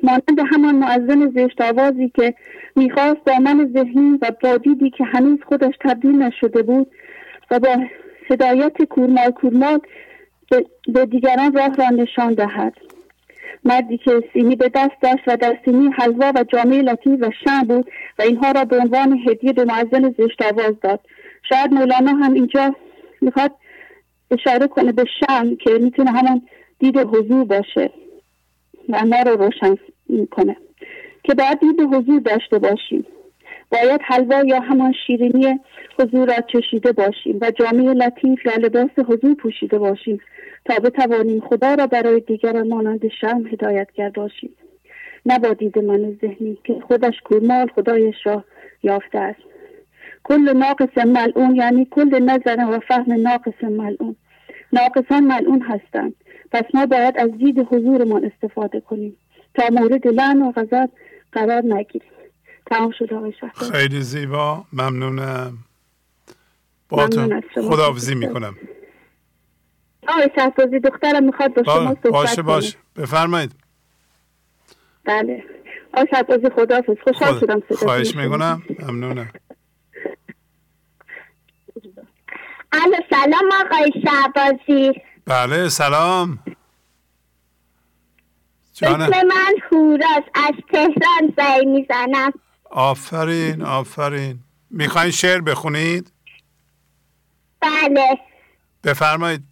مانند 0.02 0.52
همان 0.52 0.74
معزن 0.74 1.30
زشت 1.30 1.60
آوازی 1.60 2.08
که 2.08 2.34
می‌خواست 2.76 3.24
با 3.26 3.38
من 3.38 3.70
ذهنی 3.74 4.18
و 4.22 4.30
با 4.42 4.56
دیدی 4.56 4.90
که 4.90 5.04
هنوز 5.04 5.38
خودش 5.48 5.74
تبدیل 5.80 6.22
نشده 6.22 6.62
بود 6.62 6.90
و 7.50 7.58
با 7.58 7.76
هدایت 8.30 8.82
کورمال 8.82 9.30
کورمال 9.30 9.78
به 10.94 11.06
دیگران 11.06 11.52
راه 11.52 11.74
را 11.76 11.88
نشان 11.88 12.34
دهد. 12.34 12.90
مردی 13.64 13.98
که 13.98 14.22
سینی 14.32 14.56
به 14.56 14.70
دست 14.74 15.02
داشت 15.02 15.22
و 15.26 15.36
در 15.36 15.58
سینی 15.64 15.90
حلوا 15.96 16.32
و 16.34 16.44
جامعه 16.52 16.82
لطیف 16.82 17.20
و 17.20 17.30
شم 17.44 17.62
بود 17.62 17.90
و 18.18 18.22
اینها 18.22 18.50
را 18.50 18.64
به 18.64 18.78
عنوان 18.78 19.18
هدیه 19.28 19.52
به 19.52 19.64
معزن 19.64 20.14
زشت 20.18 20.42
آواز 20.42 20.80
داد. 20.82 21.00
شاید 21.48 21.72
مولانا 21.72 22.12
هم 22.12 22.32
اینجا 22.32 22.74
می‌خواد 23.20 23.52
اشاره 24.30 24.66
کنه 24.66 24.92
به 24.92 25.04
شم 25.20 25.56
که 25.56 25.70
می‌تونه 25.70 26.10
همان 26.10 26.42
دید 26.78 26.96
حضور 26.96 27.44
باشه 27.44 27.90
و 28.88 29.04
ما 29.04 29.22
رو 29.26 29.36
روشن 29.36 29.76
کنه. 30.30 30.56
که 31.24 31.34
باید 31.34 31.60
دید 31.60 31.80
حضور 31.80 32.20
داشته 32.20 32.58
باشیم. 32.58 33.06
باید 33.72 34.00
حلوا 34.04 34.42
یا 34.46 34.60
همان 34.60 34.94
شیرینی 35.06 35.60
حضور 35.98 36.28
را 36.28 36.34
چشیده 36.52 36.92
باشیم 36.92 37.38
و 37.40 37.50
جامعه 37.50 37.94
لطیف 37.94 38.46
یا 38.46 38.52
لباس 38.54 39.06
حضور 39.08 39.34
پوشیده 39.34 39.78
باشیم. 39.78 40.20
تا 40.64 40.74
بتوانیم 40.78 41.40
خدا 41.40 41.74
را 41.74 41.86
برای 41.86 42.20
دیگران 42.20 42.68
مانند 42.68 43.08
شم 43.20 43.47
هدایتگر 43.52 44.10
باشیم. 44.10 44.50
نه 45.26 45.39
با 45.39 45.52
دید 45.52 45.78
من 45.78 46.18
ذهنی 46.20 46.58
که 46.64 46.82
خودش 46.86 47.14
کورمال 47.24 47.66
خدایش 47.74 48.16
را 48.24 48.44
یافته 48.82 49.18
است. 49.18 49.40
کل 50.24 50.52
ناقص 50.56 50.98
ملعون 50.98 51.56
یعنی 51.56 51.89
کل 51.90 52.22
نظر 52.22 52.66
و 52.70 52.80
فهم 52.89 53.12
ناقص 53.12 53.64
ملعون. 53.64 54.16
ناقصان 54.72 55.24
ملعون 55.24 55.62
هستند. 55.62 56.14
پس 56.52 56.64
ما 56.74 56.86
باید 56.86 57.18
از 57.18 57.30
دید 57.39 57.58
حضورمان 57.58 58.24
استفاده 58.24 58.80
کنیم. 58.80 59.16
تا 59.55 59.64
مورد 59.72 60.06
لعن 60.06 60.42
و 60.42 60.52
غضب 60.52 60.90
قرار 61.32 61.62
نگیریم. 61.64 62.10
تمام 62.66 62.90
شد 62.98 63.14
آقای 63.14 63.34
خیلی 63.72 64.00
زیبا. 64.00 64.64
ممنونم. 64.72 65.52
با 66.89 67.08
تو. 67.08 67.40
خداحافظی 67.55 68.14
می‌کنم. 68.14 68.55
آقای 70.08 70.30
شهبازی 70.36 70.80
دخترم 70.80 71.24
می‌خواد 71.24 71.54
با 71.54 71.62
شما 71.62 71.96
صحبت 72.02 72.12
باشه 72.12 72.42
باشه. 72.42 72.78
بفرمایید. 72.96 73.52
بله. 75.04 75.44
آقای 75.92 76.06
شهبازی 76.10 76.50
خداحافظ 76.56 76.96
خوشحال 77.04 77.32
خود... 77.32 77.40
شدم 77.40 77.62
خواهش 77.76 78.16
می‌کنم. 78.16 78.62
ممنونم. 78.78 79.30
الو 82.72 82.96
سلام 83.10 83.50
آقای 83.66 83.92
شهبازی. 84.04 84.92
بله 85.26 85.68
سلام. 85.68 86.38
جانم. 88.74 89.00
اسم 89.02 89.26
من 89.26 89.54
هوراس 89.72 90.24
از 90.34 90.54
تهران 90.72 91.34
زنگ 91.36 91.66
می‌زنم. 91.66 92.32
آفرین 92.70 93.62
آفرین. 93.62 94.38
می‌خواین 94.70 95.10
شعر 95.10 95.40
بخونید؟ 95.40 96.12
بله. 97.60 98.18
بفرمایید. 98.84 99.42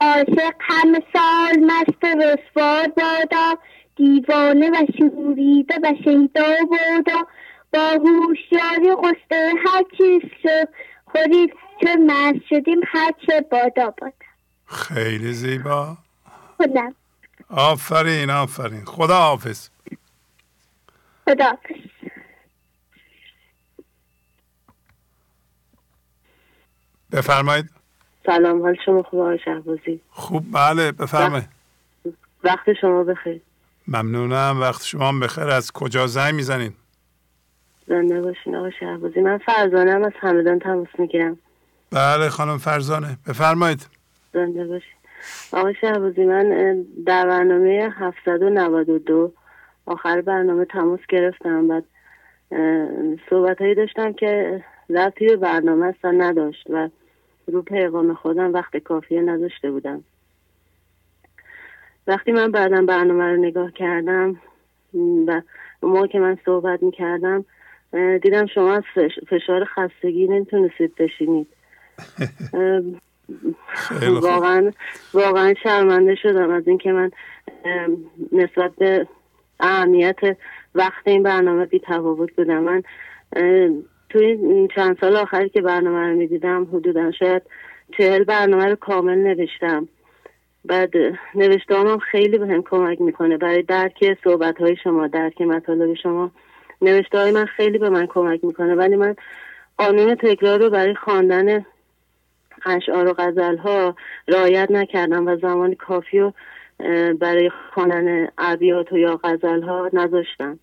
عاشق 0.00 0.54
همه 0.60 1.02
سال 1.12 1.60
مست 1.60 2.04
رسوا 2.04 2.82
بادا 2.96 3.58
دیوانه 3.96 4.70
و 4.70 4.86
شوریده 4.98 5.74
و 5.82 5.94
شیدا 6.04 6.54
بادا 6.70 7.26
با 7.72 7.80
هوشیاری 7.80 8.90
قصه 9.02 9.52
هر 9.66 9.84
چیز 9.96 10.22
شد 10.42 10.68
خورید 11.06 11.52
چون 11.80 12.06
مرد 12.06 12.40
شدیم 12.48 12.80
هر 12.86 13.12
چه 13.26 13.40
بادا 13.40 13.90
بادا. 13.90 14.12
خیلی 14.66 15.32
زیبا. 15.32 15.96
خودم. 16.56 16.94
آفرین 17.50 18.30
آفرین. 18.30 18.84
خدا 18.84 19.14
حافظ 19.14 19.68
خدا 21.28 21.44
حافظ 21.44 21.76
بفرمایید. 27.12 27.77
سلام 28.28 28.62
حال 28.62 28.76
شما 28.86 29.02
خوب 29.02 29.20
آقای 29.20 29.38
شهبازی؟ 29.44 30.00
خوب 30.10 30.44
بله 30.52 30.92
بفرمایید. 30.92 31.48
وقت 32.44 32.72
شما 32.72 33.04
بخیر. 33.04 33.40
ممنونم 33.88 34.58
وقت 34.60 34.84
شما 34.84 35.12
بخیر. 35.12 35.44
از 35.44 35.72
کجا 35.72 36.06
زنگ 36.06 36.34
می‌زنین؟ 36.34 36.72
زنده 37.86 38.20
باشین 38.20 38.56
آقای 38.56 38.72
شهبازی. 38.80 39.20
من 39.20 39.38
فرزانم 39.38 40.02
از 40.04 40.12
همدان 40.20 40.58
تماس 40.58 40.88
می‌گیرم. 40.98 41.38
بله 41.92 42.28
خانم 42.28 42.58
فرزانه. 42.58 43.18
بفرمایید. 43.28 43.86
زنده 44.32 44.66
باشین. 44.66 44.98
آقای 45.52 45.74
شهبازی 45.80 46.24
من 46.24 46.48
در 47.06 47.26
برنامه 47.26 47.94
792 47.98 49.32
آخر 49.86 50.20
برنامه 50.20 50.64
تماس 50.64 51.00
گرفتم. 51.08 51.68
بعد 51.68 51.84
صحبت 53.30 53.60
هایی 53.60 53.74
داشتم 53.74 54.12
که 54.12 54.64
به 54.88 55.36
برنامه 55.36 55.86
اصلا 55.86 56.10
نداشت. 56.10 56.66
و 56.70 56.88
رو 57.52 57.62
پیغام 57.62 58.14
خودم 58.14 58.52
وقت 58.52 58.76
کافیه 58.76 59.20
نداشته 59.20 59.70
بودم. 59.70 60.04
وقتی 62.06 62.32
من 62.32 62.50
بعدا 62.50 62.82
برنامه 62.82 63.24
رو 63.24 63.36
نگاه 63.36 63.72
کردم 63.72 64.40
و 65.26 65.42
موقع 65.82 66.06
که 66.06 66.18
من 66.18 66.38
صحبت 66.44 66.82
می 66.82 66.90
کردم 66.90 67.44
دیدم 68.22 68.46
شما 68.46 68.74
از 68.74 68.82
فشار 69.28 69.64
خستگی 69.64 70.26
نمی‌تونستید 70.26 70.94
بشینید. 70.94 71.46
واقعا 74.02 74.72
واقعا 75.14 75.54
شرمنده 75.62 76.14
شدم 76.14 76.50
از 76.50 76.68
اینکه 76.68 76.92
من 76.92 77.10
نسبت 78.32 78.72
به 78.78 79.06
اهمیت 79.60 80.18
وقت 80.74 81.08
این 81.08 81.22
برنامه 81.22 81.66
بی 81.66 81.80
تفاوت 81.84 82.32
بودم. 82.36 82.62
من 82.62 82.82
توی 84.08 84.68
چند 84.74 84.98
سال 85.00 85.16
آخری 85.16 85.48
که 85.48 85.60
برنامه 85.60 86.08
رو 86.08 86.16
می‌دیدم 86.16 86.68
حدودا 86.72 87.12
شاید 87.12 87.42
چهل 87.98 88.24
برنامه 88.24 88.64
رو 88.64 88.74
کامل 88.74 89.18
نوشتم. 89.18 89.88
بعد 90.64 90.90
نوشته 91.34 91.74
هم 91.74 91.98
خیلی 91.98 92.38
بهم 92.38 92.62
کمک 92.62 93.00
می‌کنه. 93.00 93.36
برای 93.36 93.62
درک 93.62 94.18
صحبت 94.24 94.60
های 94.60 94.76
شما 94.76 95.06
درک 95.06 95.40
مطالب 95.40 95.94
شما 95.94 96.30
نوشته 96.82 97.18
های 97.18 97.30
من 97.30 97.44
خیلی 97.44 97.78
به 97.78 97.90
من 97.90 98.06
کمک 98.06 98.44
می‌کنه. 98.44 98.74
ولی 98.74 98.96
من 98.96 99.14
قانون 99.78 100.14
تکرار 100.14 100.58
رو 100.58 100.70
برای 100.70 100.94
خواندن 100.94 101.66
اشعار 102.66 103.08
و 103.08 103.14
غزل 103.18 103.56
ها 103.56 103.96
رعایت 104.28 104.70
نکردم 104.70 105.26
و 105.26 105.36
زمان 105.36 105.74
کافی 105.74 106.18
رو 106.18 106.32
برای 107.20 107.50
خواندن 107.72 108.28
ابیات 108.38 108.92
و 108.92 108.98
یا 108.98 109.20
غزل 109.24 109.62
ها 109.62 109.90
نذاشتم. 109.92 110.58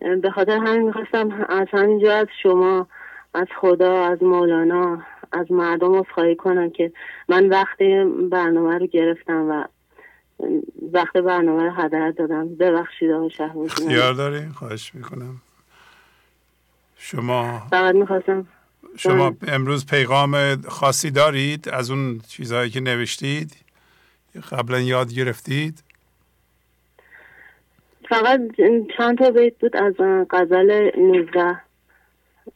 به 0.00 0.30
خاطر 0.30 0.56
همین 0.56 0.82
می‌خواستم 0.82 1.46
از 1.48 1.66
همینجا 1.72 2.16
از 2.16 2.26
شما 2.42 2.86
از 3.34 3.46
خدا 3.60 4.06
از 4.06 4.22
مولانا 4.22 5.02
از 5.32 5.52
مردم 5.52 5.94
اصخایی 5.94 6.36
کنم 6.36 6.70
که 6.70 6.92
من 7.28 7.48
وقت 7.48 7.78
برنامه 8.30 8.78
رو 8.78 8.86
گرفتم 8.86 9.48
و 9.50 9.64
وقت 10.92 11.16
برنامه 11.16 11.62
رو 11.62 11.70
هدر 11.70 12.10
دادم. 12.10 12.54
ببخشید 12.54 13.10
آقای 13.10 13.30
شهبازی. 13.30 13.70
اختیار 13.70 14.12
داری 14.12 14.48
خواهش 14.48 14.94
می‌کنم. 14.94 15.36
شما 16.98 17.62
فقط 17.70 17.94
می‌خواستم 17.94 18.46
شما 18.96 19.36
امروز 19.48 19.86
پیغام 19.86 20.62
خاصی 20.62 21.10
دارید 21.10 21.68
از 21.68 21.90
اون 21.90 22.20
چیزهایی 22.28 22.70
که 22.70 22.80
نوشتید؟ 22.80 23.56
قبلا 24.52 24.80
یاد 24.80 25.12
گرفتید؟ 25.12 25.82
فقط 28.08 28.40
چند 28.96 29.18
تا 29.18 29.30
بیت 29.30 29.58
بود 29.58 29.76
از 29.76 29.94
غزل 30.30 30.90
19 30.98 31.56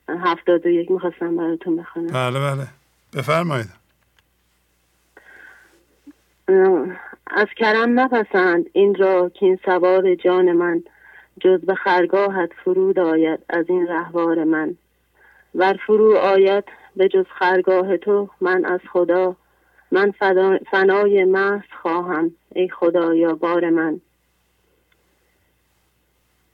هفتاد 0.08 0.66
و 0.66 0.68
یک 0.68 0.90
می‌خواستم 0.90 1.36
براتون 1.36 1.76
بخونم. 1.76 2.06
بله 2.06 2.40
بله. 2.40 2.66
بفرمایید. 3.16 3.68
از 7.26 7.46
کرم 7.56 8.00
نپسند 8.00 8.66
این 8.72 8.94
را 8.94 9.28
که 9.28 9.46
این 9.46 9.58
سوار 9.64 10.14
جان 10.14 10.52
من 10.52 10.82
جز 11.40 11.60
به 11.60 11.74
خرگاهت 11.74 12.50
فرود 12.64 12.98
آید 12.98 13.40
از 13.48 13.64
این 13.68 13.86
رهوار 13.86 14.44
من. 14.44 14.76
ور 15.54 15.78
فرو 15.86 16.16
آید 16.16 16.64
به 16.96 17.08
جز 17.08 17.24
خرگاه 17.38 17.96
تو 17.96 18.28
من 18.40 18.64
از 18.64 18.80
خدا 18.92 19.36
من 19.90 20.12
فنای 20.70 21.24
محض 21.24 21.68
خواهم 21.82 22.30
ای 22.54 22.68
خدایا 22.68 23.34
بار 23.34 23.70
من. 23.70 24.00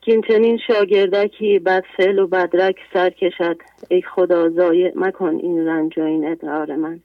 کین 0.07 0.23
چنین 0.29 0.59
شاگردکی 0.67 1.59
بد 1.59 1.85
فعل 1.97 2.19
و 2.19 2.27
بدرک 2.27 2.77
سر 2.93 3.11
کشد. 3.11 3.57
ای 3.91 4.03
خدا 4.03 4.51
ضایع 4.51 4.93
مکن 4.97 5.35
این 5.43 5.69
رنج 5.69 5.99
و 5.99 6.03
این 6.03 6.29
ادرار 6.29 6.77
من. 6.77 7.01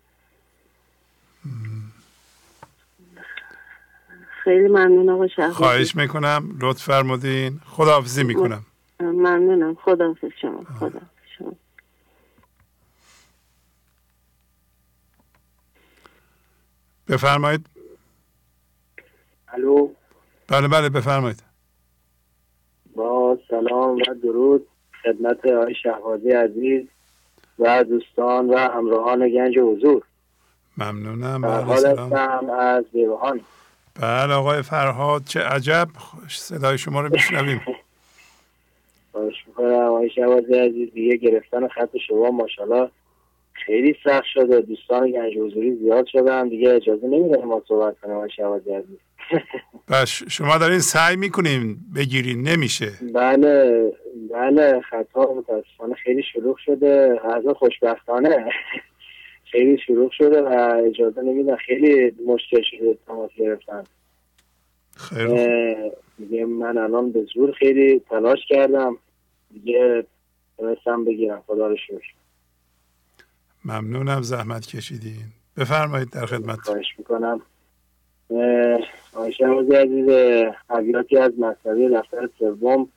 خیلی 4.43 4.67
ممنون 4.67 5.09
آقا 5.09 5.27
شهر 5.27 5.49
خواهش 5.49 5.95
می‌کنم. 5.95 6.57
لطف 6.61 6.83
فرمودین. 6.83 7.59
خداحافظی 7.65 8.23
می‌کنم. 8.23 8.65
ممنونم. 8.99 9.75
خداحافظ 9.75 10.31
شما. 10.41 10.63
خدا 10.79 11.01
شما. 11.37 11.53
بفرمایید. 17.07 17.65
الو. 19.47 19.89
بله 20.47 20.67
بله 20.67 20.89
بفرمایید. 20.89 21.50
با 23.01 23.37
سلام 23.49 23.97
و 23.97 24.13
درود 24.23 24.67
خدمت 25.03 25.45
آقای 25.45 25.75
شهبازی 25.75 26.31
عزیز 26.31 26.87
و 27.59 27.83
دوستان 27.83 28.49
و 28.49 28.57
همراهان 28.57 29.29
گنج 29.29 29.59
حضور. 29.59 30.03
ممنونم. 30.77 31.41
فرهاد 31.41 31.85
هستم 31.85 32.49
از 32.49 32.85
بیوهان 32.93 33.41
بله 34.01 34.33
آقای 34.33 34.61
فرهاد 34.61 35.23
چه 35.25 35.39
عجب. 35.39 35.87
صدای 36.29 36.77
شما 36.77 37.01
رو 37.01 37.09
میشنویم. 37.13 37.61
باش 39.11 39.33
می‌کنم. 39.47 39.73
آقای 39.73 40.09
شهبازی 40.09 40.53
عزیز 40.53 40.93
دیگه 40.93 41.15
گرفتن 41.17 41.67
خط 41.67 41.97
شما 42.07 42.31
ماشاءالله 42.31 42.89
خیلی 43.53 43.95
سخت 44.03 44.25
شده. 44.33 44.61
دوستان 44.61 45.11
گنج 45.11 45.37
حضوری 45.37 45.75
زیاد 45.75 46.05
شدن. 46.05 46.47
دیگه 46.47 46.69
اجازه 46.69 47.07
نمیده 47.07 47.45
ما 47.45 47.61
صحبت 47.67 47.99
کنیم 47.99 48.15
آقای 48.15 48.29
شهبازی 48.29 48.73
عزیز. 48.73 48.97
بس 49.89 50.23
شما 50.29 50.57
دارین 50.57 50.79
سعی 50.79 51.15
می‌کنین 51.15 51.77
بگیرین 51.95 52.41
نمیشه. 52.41 52.91
بله 53.13 53.91
بله 54.33 54.81
خطا 54.81 55.33
متاسفانه 55.33 55.95
خیلی 55.95 56.23
شلوغ 56.33 56.57
شده. 56.57 57.19
از 57.23 57.43
خوشبختانه 57.55 58.45
خیلی 59.51 59.77
شلوغ 59.87 60.11
شده 60.11 60.41
و 60.41 60.81
اجازه 60.87 61.21
نمیدن 61.21 61.55
خیلی 61.55 62.15
مشکل 62.27 62.61
شده 62.71 62.97
تماس 63.07 63.31
گرفتن. 63.37 63.83
دیگه 66.17 66.45
من 66.45 66.77
الان 66.77 67.11
به 67.11 67.25
زور 67.33 67.51
خیلی 67.51 67.99
تلاش 68.09 68.39
کردم. 68.49 68.97
دیگه 69.53 70.05
تونستم 70.57 71.05
بگیرم. 71.05 71.43
خدا 71.47 71.67
رو 71.67 71.77
شکر. 71.77 72.13
ممنونم 73.65 74.21
زحمت 74.21 74.67
کشیدین. 74.67 75.25
بفرمایید 75.57 76.09
در 76.09 76.25
خدمت. 76.25 76.59
خواهش 76.59 76.85
می‌کنم. 76.97 77.41
آیشه 79.13 79.47
عزیز 79.47 80.09
ابیاتی 80.69 81.17
از 81.17 81.39
مصنوی 81.39 81.89
دفتر 81.89 82.29
سوم 82.39 82.87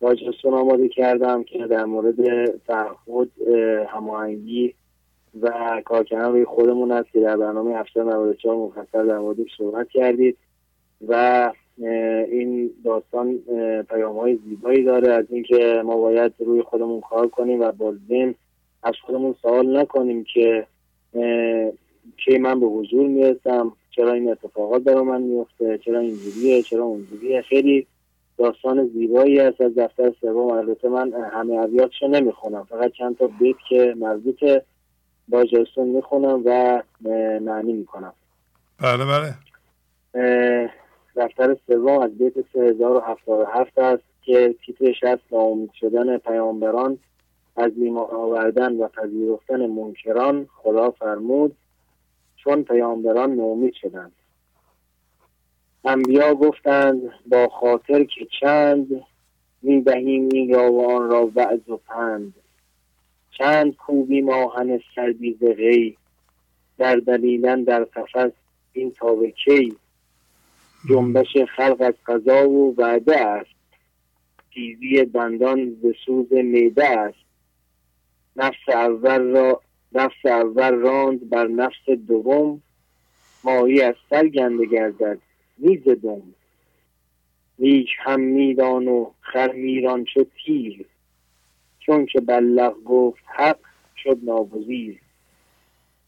با 0.00 0.14
جستون 0.14 0.54
آماده 0.54 0.88
کردم 0.88 1.42
که 1.44 1.66
در 1.66 1.84
مورد 1.84 2.46
تعهد 2.56 3.28
هماهنگی 3.88 4.74
و 5.40 5.82
کارکردن 5.84 6.32
روی 6.32 6.44
خودمون 6.44 6.92
است 6.92 7.10
که 7.12 7.20
در 7.20 7.36
برنامه 7.36 7.76
794 7.76 8.56
مفصل 8.56 9.06
در 9.06 9.18
موردش 9.18 9.56
صحبت 9.58 9.88
کردید 9.88 10.36
و 11.08 11.52
این 12.30 12.70
داستان 12.84 13.38
پیام 13.90 14.18
های 14.18 14.38
زیبایی 14.48 14.84
داره 14.84 15.12
از 15.12 15.24
اینکه 15.30 15.82
ما 15.84 15.96
باید 15.96 16.32
روی 16.38 16.62
خودمون 16.62 17.00
کار 17.00 17.28
کنیم 17.28 17.60
و 17.60 17.72
با 17.72 17.94
ذهن 18.08 18.34
از 18.82 18.94
خودمون 19.02 19.34
سوال 19.42 19.80
نکنیم 19.80 20.24
که 20.34 20.66
کی 22.16 22.38
من 22.38 22.60
به 22.60 22.66
حضور 22.66 23.08
می‌رسم. 23.08 23.72
چرا 23.90 24.12
این 24.12 24.30
اتفاقات 24.30 24.82
برای 24.82 25.02
من 25.02 25.22
میفته 25.22 25.78
چرا 25.78 25.98
اینجوریه؟ 25.98 26.62
چرا 26.62 26.84
اونجوریه؟ 26.84 27.42
خیلی 27.42 27.86
داستان 28.38 28.86
زیبایی 28.86 29.40
است. 29.40 29.60
از 29.60 29.74
دفتر 29.74 30.12
سوم 30.20 30.50
البته 30.50 30.88
من 30.88 31.12
همه 31.12 31.54
ابیاتشو 31.54 32.06
نمی‌خونم. 32.06 32.64
فقط 32.64 32.92
چند 32.92 33.16
تا 33.16 33.26
بیت 33.26 33.56
که 33.68 33.94
مربوط 33.98 34.44
با 35.28 35.44
جستون 35.44 35.88
می‌خونم 35.88 36.42
و 36.44 36.82
معنی 37.40 37.72
می‌کنم. 37.72 38.12
بله 38.80 39.04
بله. 39.04 39.34
دفتر 41.16 41.56
سوم 41.66 41.98
از 41.98 42.18
بیت 42.18 42.34
3077 42.52 43.78
است 43.78 44.02
که 44.22 44.54
تیترش 44.66 45.04
هست 45.04 45.22
ناامید 45.32 45.70
شدن 45.72 46.18
پیامبران 46.18 46.98
از 47.56 47.72
ایمان 47.76 48.10
آوردن 48.10 48.76
و 48.76 48.88
پذیرفتن 48.88 49.66
منکران 49.66 50.46
خدا 50.56 50.90
فرمود. 50.90 51.56
چون 52.44 52.64
پیامبران 52.64 53.34
نومید 53.34 53.74
شدند. 53.74 54.12
انبیا 55.84 56.34
گفتند 56.34 57.02
با 57.26 57.48
خاطر 57.48 58.04
که 58.04 58.26
چند 58.40 59.02
می‌دهیم 59.62 60.28
این 60.32 60.54
را 60.54 60.72
و 60.72 60.90
آن 60.90 61.10
را 61.10 61.30
وعظ 61.34 61.68
و 61.68 61.76
پند. 61.76 62.34
چند 63.38 63.76
کوبی 63.76 64.20
ماهن 64.20 64.80
سردی 64.94 65.38
غی. 65.40 65.96
در 66.78 66.96
دلیلن 66.96 67.62
در 67.62 67.84
قفس 67.84 68.32
این 68.72 68.90
تا 68.90 69.16
جنبش 70.88 71.36
خلق 71.56 71.76
از 71.80 71.94
قضا 72.06 72.48
و 72.48 72.74
وعده 72.78 73.20
است. 73.20 73.50
تیزی 74.54 75.04
دندان 75.04 75.74
به 75.74 75.94
سوز 76.06 76.32
میده 76.32 76.88
است. 76.88 77.18
نفس 78.36 78.68
اول 78.68 79.22
را 79.22 79.60
نفس 79.92 80.26
اول 80.26 80.74
راند 80.74 81.28
بر 81.28 81.46
نفس 81.46 81.90
دوم 82.08 82.62
مایی 83.44 83.82
از 83.82 83.94
سر 84.10 84.28
گنده 84.28 84.66
گردد 84.66 85.18
میز 85.58 85.84
دوم. 85.84 86.34
نیک 87.58 87.88
هم 87.98 88.20
میدان 88.20 88.88
و 88.88 89.10
خر 89.20 89.52
میران 89.52 90.04
شد 90.04 90.30
تیر 90.44 90.86
چون 91.78 92.06
که 92.06 92.20
بلغ 92.20 92.84
گفت 92.84 93.24
حق 93.26 93.58
شد 93.96 94.18
ناگزیر. 94.22 95.00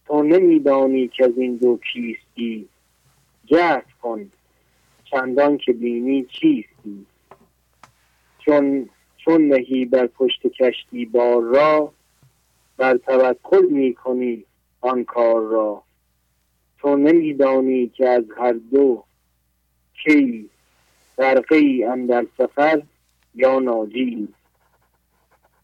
تو 0.06 0.22
نمیدانی 0.22 1.08
که 1.08 1.24
از 1.24 1.38
این 1.38 1.56
دو 1.56 1.80
کیستی 1.92 2.68
جهد 3.44 3.86
کن 4.02 4.30
چندان 5.04 5.58
که 5.58 5.72
بینی 5.72 6.24
چیستی. 6.24 7.06
چون 8.38 8.88
چون 9.16 9.48
نهی 9.48 9.84
بر 9.84 10.06
پشت 10.06 10.46
کشتی 10.46 11.04
بار 11.04 11.42
را 11.42 11.92
بر 12.82 12.96
توکل 12.96 13.66
می 13.66 13.94
کنی 13.94 14.44
آن 14.80 15.04
کار 15.04 15.42
را. 15.42 15.82
تو 16.78 16.96
نمیدانی 16.96 17.88
که 17.88 18.08
از 18.08 18.24
هر 18.36 18.52
دو 18.52 19.04
کی 20.04 20.50
غرقه 21.18 21.56
ای 21.56 21.84
اندر 21.84 22.26
سفر 22.38 22.82
یا 23.34 23.58
ناجی. 23.58 24.28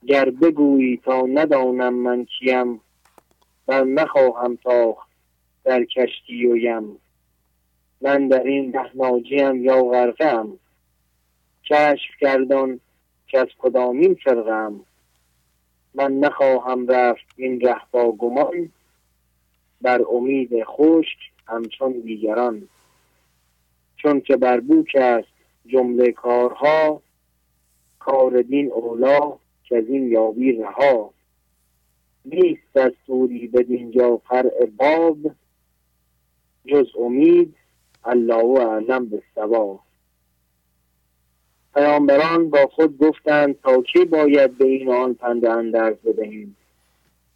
گر 0.06 0.30
بگویی 0.30 0.96
تا 0.96 1.22
ندانم 1.22 1.94
من 1.94 2.24
کیم 2.24 2.80
بر 3.66 3.84
نخواهم 3.84 4.56
تاخت 4.56 5.08
در 5.64 5.84
کشتی 5.84 6.46
و 6.46 6.56
یم. 6.56 6.96
من 8.00 8.28
در 8.28 8.42
این 8.42 8.70
ده 8.70 9.56
یا 9.56 9.82
غرقم. 9.82 10.58
کشف 11.64 12.10
کردان 12.20 12.80
که 13.26 13.38
از 13.38 13.48
کدامین 13.58 14.14
فرقم؟ 14.14 14.80
من 15.98 16.18
نخواهم 16.18 16.86
رفت 16.86 17.26
این 17.36 17.60
ره 17.60 17.80
با 17.90 18.12
گمان. 18.12 18.68
بر 19.80 20.02
امید 20.10 20.64
خشک 20.64 21.18
همچون 21.46 21.92
دیگران. 21.92 22.68
چون 23.96 24.20
که 24.20 24.36
بر 24.36 24.60
بوک 24.60 24.96
است 25.00 25.28
جمله 25.66 26.12
کارها 26.12 27.02
کار 27.98 28.42
دین 28.42 28.72
اولا 28.72 29.32
که 29.64 29.76
از 29.76 29.84
این 29.88 30.12
یابی 30.12 30.52
رها. 30.52 31.10
نیست 32.24 32.74
دستوری 32.74 33.46
بدینجا 33.46 34.16
فرع 34.16 34.66
باب. 34.76 35.18
جز 36.66 36.86
امید 36.98 37.54
الله 38.04 38.60
اعلم 38.60 39.06
به 39.08 39.22
سوا 39.34 39.80
پیامبران 41.78 42.50
با 42.50 42.66
خود 42.66 42.98
گفتند 42.98 43.60
تا 43.60 43.82
کی 43.82 44.04
باید 44.04 44.58
به 44.58 44.64
این 44.64 44.90
آن 44.90 45.14
پند 45.14 45.44
اندرز 45.44 45.96
بدهیم؟ 45.96 46.56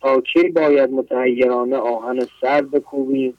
تا 0.00 0.20
کی 0.20 0.48
باید 0.48 0.90
متحیرانه 0.90 1.76
آهن 1.76 2.26
سر 2.40 2.62
بکوبیم 2.62 3.38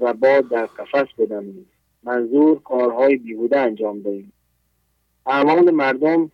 و 0.00 0.12
باد 0.12 0.48
در 0.48 0.66
قفس 0.66 1.08
بدمیم؟ 1.18 1.66
منظور 2.02 2.60
کارهای 2.62 3.16
بیهوده 3.16 3.58
انجام 3.58 4.00
دهیم. 4.00 4.32
اعمال 5.26 5.70
مردم 5.70 6.30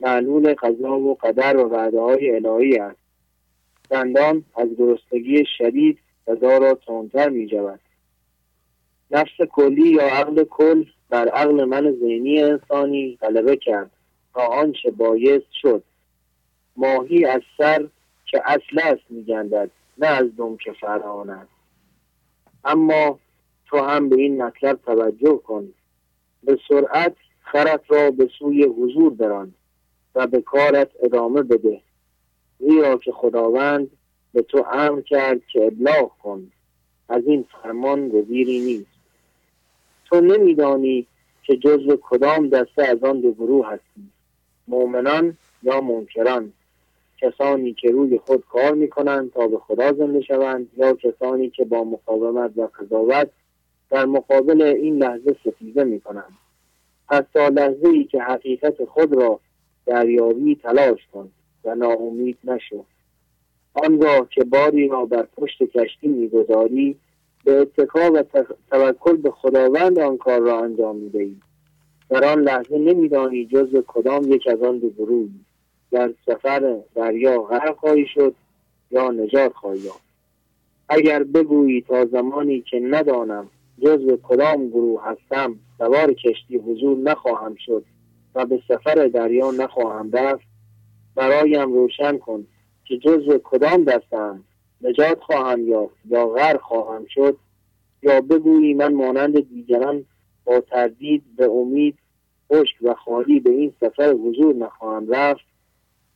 معلول 0.00 0.54
قضا 0.54 0.98
و 0.98 1.14
قدر 1.14 1.56
و 1.56 1.68
وعده 1.68 2.00
های 2.00 2.36
الهی 2.36 2.78
است. 2.78 3.00
دندان 3.90 4.44
از 4.56 4.68
گرسنگی 4.78 5.44
شدید 5.58 5.98
غذا 6.26 6.58
را 6.58 6.74
تندتر 6.74 7.28
می 7.28 7.46
جود. 7.46 7.80
نفس 9.10 9.40
کلی 9.52 9.88
یا 9.88 10.02
عقل 10.02 10.44
کل 10.44 10.84
بر 11.08 11.28
عقل 11.28 11.64
من 11.64 11.92
ذهنی 11.92 12.42
انسانی 12.42 13.18
غلبه 13.20 13.56
کرد 13.56 13.90
تا 14.34 14.40
آنچه 14.40 14.90
بایست 14.90 15.52
شد. 15.52 15.82
ماهی 16.76 17.24
از 17.24 17.40
سر 17.58 17.88
که 18.26 18.42
اصل 18.44 18.78
است 18.82 19.02
میگندد 19.10 19.70
نه 19.98 20.06
از 20.06 20.36
دم 20.36 20.56
که 20.56 20.72
فرعان 20.72 21.30
است. 21.30 21.50
اما 22.64 23.18
تو 23.66 23.78
هم 23.78 24.08
به 24.08 24.16
این 24.16 24.42
مطلب 24.42 24.80
توجه 24.86 25.36
کن. 25.36 25.68
به 26.44 26.58
سرعت 26.68 27.16
خرت 27.40 27.80
را 27.88 28.10
به 28.10 28.30
سوی 28.38 28.64
حضور 28.64 29.14
بران 29.14 29.54
و 30.14 30.26
به 30.26 30.40
کارت 30.40 30.90
ادامه 31.02 31.42
بده. 31.42 31.80
زیرا 32.58 32.96
که 32.96 33.12
خداوند 33.12 33.90
به 34.34 34.42
تو 34.42 34.66
امر 34.72 35.00
کرد 35.00 35.40
که 35.52 35.64
ابلاغ 35.64 36.12
کن. 36.22 36.52
از 37.08 37.22
این 37.26 37.44
فرمان 37.62 38.08
گزیری 38.08 38.60
نیست. 38.60 38.97
تو 40.08 40.20
نمیدانی 40.20 41.06
که 41.42 41.56
جزو 41.56 41.98
کدام 42.02 42.48
دسته 42.48 42.86
از 42.86 43.04
آن 43.04 43.20
دو 43.20 43.32
گروه 43.32 43.66
هستی. 43.66 44.10
مؤمنان 44.68 45.36
یا 45.62 45.80
منکران. 45.80 46.52
کسانی 47.20 47.72
که 47.72 47.90
روی 47.90 48.18
خود 48.18 48.44
کار 48.50 48.74
می‌کنند 48.74 49.32
تا 49.32 49.46
به 49.46 49.58
خدا 49.58 49.92
زنده 49.92 50.20
شوند 50.20 50.68
یا 50.76 50.92
کسانی 50.94 51.50
که 51.50 51.64
با 51.64 51.84
مقاومت 51.84 52.50
و 52.56 52.66
قضاوت 52.66 53.30
در 53.90 54.06
مقابل 54.06 54.62
این 54.62 54.98
لحظه 54.98 55.36
ستیزه 55.40 55.84
می‌کنند. 55.84 56.38
پس 57.08 57.24
تا 57.32 57.48
لحظه 57.48 57.88
ای 57.88 58.04
که 58.04 58.22
حقیقت 58.22 58.84
خود 58.84 59.12
را 59.14 59.40
دریابی 59.86 60.54
تلاش 60.54 61.00
کن 61.12 61.30
و 61.64 61.74
ناامید 61.74 62.38
نشو. 62.44 62.84
آنگاه 63.74 64.28
که 64.30 64.44
باری 64.44 64.88
را 64.88 65.04
بر 65.04 65.22
پشت 65.36 65.62
کشتی 65.62 66.08
می‌گذاری 66.08 66.96
به 67.48 67.60
اتکا 67.60 68.12
و 68.12 68.24
توکل 68.70 69.16
به 69.16 69.30
خداوند 69.30 69.98
آن 69.98 70.16
کار 70.16 70.40
را 70.40 70.64
انجام 70.64 70.96
می‌دهی 70.96 71.36
در 72.10 72.24
آن 72.24 72.42
لحظه 72.42 72.78
نمیدانی 72.78 73.46
جز 73.46 73.82
کدام 73.86 74.32
یک 74.32 74.46
از 74.46 74.62
آن 74.62 74.78
دو 74.78 74.90
گروهی 74.90 75.40
در 75.90 76.14
سفر 76.26 76.78
دریا 76.94 77.42
غرق 77.42 77.76
خواهی 77.76 78.06
شد 78.06 78.34
یا 78.90 79.10
نجات 79.10 79.52
خواهی 79.52 79.78
یافت. 79.78 80.02
اگر 80.88 81.22
بگویی 81.22 81.80
تا 81.80 82.04
زمانی 82.04 82.60
که 82.60 82.80
ندانم 82.80 83.48
جزو 83.80 84.18
کدام 84.22 84.68
گروه 84.68 85.02
هستم 85.04 85.56
سوار 85.78 86.12
کشتی 86.12 86.56
حضور 86.56 86.98
نخواهم 86.98 87.54
شد 87.66 87.84
و 88.34 88.46
به 88.46 88.62
سفر 88.68 88.94
دریا 88.94 89.50
نخواهم 89.50 90.10
رفت 90.12 90.46
برایم 91.14 91.72
روشن 91.72 92.18
کن 92.18 92.46
که 92.84 92.98
جزو 92.98 93.40
کدام 93.44 93.84
دستم 93.84 94.44
نجات 94.82 95.20
خواهم 95.20 95.68
یافت 95.68 95.96
یا 96.04 96.26
غرق 96.26 96.60
خواهم 96.60 97.06
شد 97.06 97.36
یا 98.02 98.20
بگویی 98.20 98.74
من 98.74 98.94
مانند 98.94 99.48
دیگران 99.48 100.04
با 100.44 100.60
تردید 100.60 101.22
به 101.36 101.44
امید 101.50 101.98
خشک 102.52 102.76
و 102.82 102.94
خالی 102.94 103.40
به 103.40 103.50
این 103.50 103.72
سفر 103.80 104.12
حضور 104.12 104.54
نخواهم 104.54 105.08
رفت. 105.08 105.44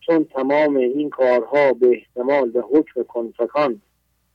چون 0.01 0.25
تمام 0.25 0.77
این 0.77 1.11
کارها 1.11 1.73
به 1.73 1.89
احتمال 1.89 2.51
به 2.51 2.61
حکم 2.61 3.03
کنفکان 3.03 3.81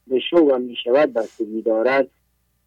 به 0.07 0.19
شو 0.19 0.37
و 0.37 0.57
می 0.57 0.75
شود 0.83 1.13
بستگی 1.13 1.61
دارد 1.61 2.07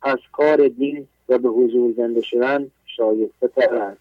از 0.03 0.19
کار 0.33 0.69
دین 0.69 1.07
و 1.29 1.39
به 1.39 1.49
حضور 1.49 1.93
زنده 1.93 2.23
شدن 2.23 2.71
شایسته 2.87 3.49
تر 3.49 3.75
است. 3.75 4.01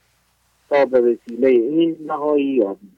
تا 0.69 0.85
به 0.85 1.01
وسیله 1.01 1.47
این 1.47 1.97
نهایی 2.05 2.45
یابی 2.45 2.89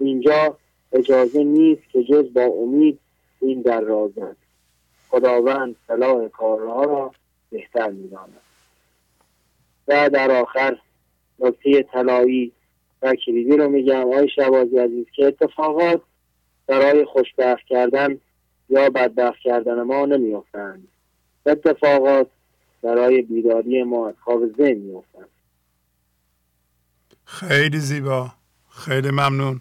اینجا 0.00 0.56
اجازه 0.92 1.44
نیست 1.44 1.82
که 1.92 2.04
جز 2.04 2.32
با 2.32 2.42
امید 2.42 2.98
این 3.42 3.62
در 3.62 3.80
رازد 3.80 4.36
خداوند 5.08 5.76
صلاح 5.86 6.28
کارها 6.28 6.84
را 6.84 7.12
بهتر 7.50 7.90
می‌داند. 7.90 8.40
و 9.88 10.10
در 10.10 10.30
آخر 10.30 10.78
نکته 11.38 11.82
طلایی 11.82 12.52
و 13.02 13.14
کلیدی 13.14 13.56
رو 13.56 13.68
میگم. 13.68 14.00
آقای 14.00 14.28
شبازی 14.28 14.78
عزیز 14.78 15.06
که 15.14 15.26
اتفاقات 15.26 16.02
برای 16.66 17.04
خوشبخت 17.04 17.66
کردن 17.66 18.18
یا 18.68 18.90
بدبخت 18.90 19.38
کردن 19.38 19.82
ما 19.82 20.06
نمیافتند. 20.06 20.88
اتفاقات 21.46 22.26
برای 22.82 23.22
بیداری 23.22 23.82
ما 23.82 24.08
از 24.08 24.14
خواب 24.24 24.56
ذهن 24.56 24.76
میافتند. 24.76 25.28
خیلی 27.24 27.78
زیبا. 27.78 28.30
خیلی 28.70 29.10
ممنون. 29.10 29.60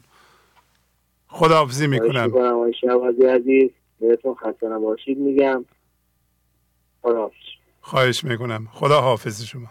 خداحافظی 1.32 1.88
می‌کنم. 1.88 2.26
می‌کنم 2.26 2.54
آقای 2.54 2.74
شبازی 2.82 3.26
عزیز. 3.26 3.70
بهتون 4.00 4.36
خسته 4.36 4.68
نباشید 4.68 5.18
میگم 5.18 5.66
خداحافظ. 7.02 7.36
خواهش 7.82 8.24
می‌کنم. 8.24 8.68
خدا 8.72 9.02
حافظ 9.02 9.44
شما. 9.44 9.68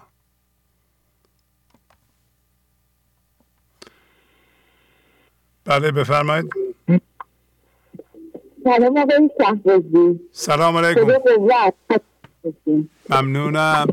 بله 5.64 5.92
بفرمایید. 5.92 6.50
سلام 8.64 9.30
شهبازی. 9.40 10.20
سلام 10.32 10.76
علیکم. 10.76 11.20
ممنونم. 13.10 13.86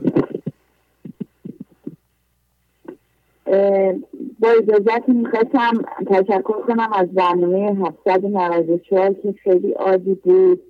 با 4.39 4.49
اجازت 4.59 5.09
می‌خواستم 5.09 5.85
تشکر 6.07 6.61
کنم 6.61 6.93
از 6.93 7.07
برنامه 7.07 7.87
794 7.87 9.13
که 9.13 9.35
خیلی 9.43 9.71
عادی 9.71 10.13
بود 10.13 10.61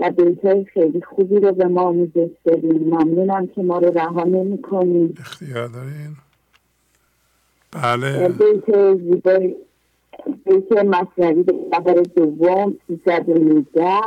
و 0.00 0.10
بیتای 0.10 0.64
خیلی 0.64 1.02
خوبی 1.02 1.36
رو 1.36 1.52
به 1.52 1.64
ما 1.64 1.80
آموزش 1.80 2.30
دادیم 2.44 2.82
ممنونم 2.84 3.46
که 3.46 3.62
ما 3.62 3.78
رو 3.78 3.98
رها 3.98 4.24
نمی 4.24 4.62
کنیم 4.62 5.14
اختیار 5.20 5.66
دارین؟ 5.68 6.16
بله. 7.72 8.28
بیت 8.28 8.96
زیبای 8.96 9.56
بیت 10.44 10.84
مصنوی 10.84 11.44
نفر 11.72 11.94
دوم 12.16 12.76
سیصد 12.86 13.30
نوزده. 13.30 14.00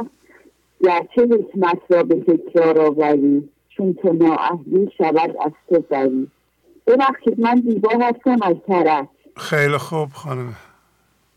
گرچه 0.83 1.21
حکمت 1.21 1.79
را 1.89 2.03
به 2.03 2.15
تکرار 2.15 2.79
آوری 2.79 3.49
چون 3.69 3.93
تو 3.93 4.13
نااهلی 4.13 4.89
شود 4.97 5.35
از 5.45 5.51
تو 5.69 5.79
بری. 5.89 6.27
ببخشید 6.87 7.39
من 7.39 7.55
دیبا 7.55 7.89
هستم 8.01 8.37
از 8.41 8.55
طرف. 8.67 9.07
خیلی 9.37 9.77
خوب 9.77 10.09
خانم. 10.13 10.55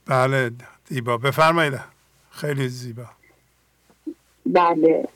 بله 0.07 0.51
دیبا. 0.89 1.17
بفرمایید. 1.17 1.73
خیلی 2.31 2.69
زیبا. 2.69 3.05
بله. 4.47 5.09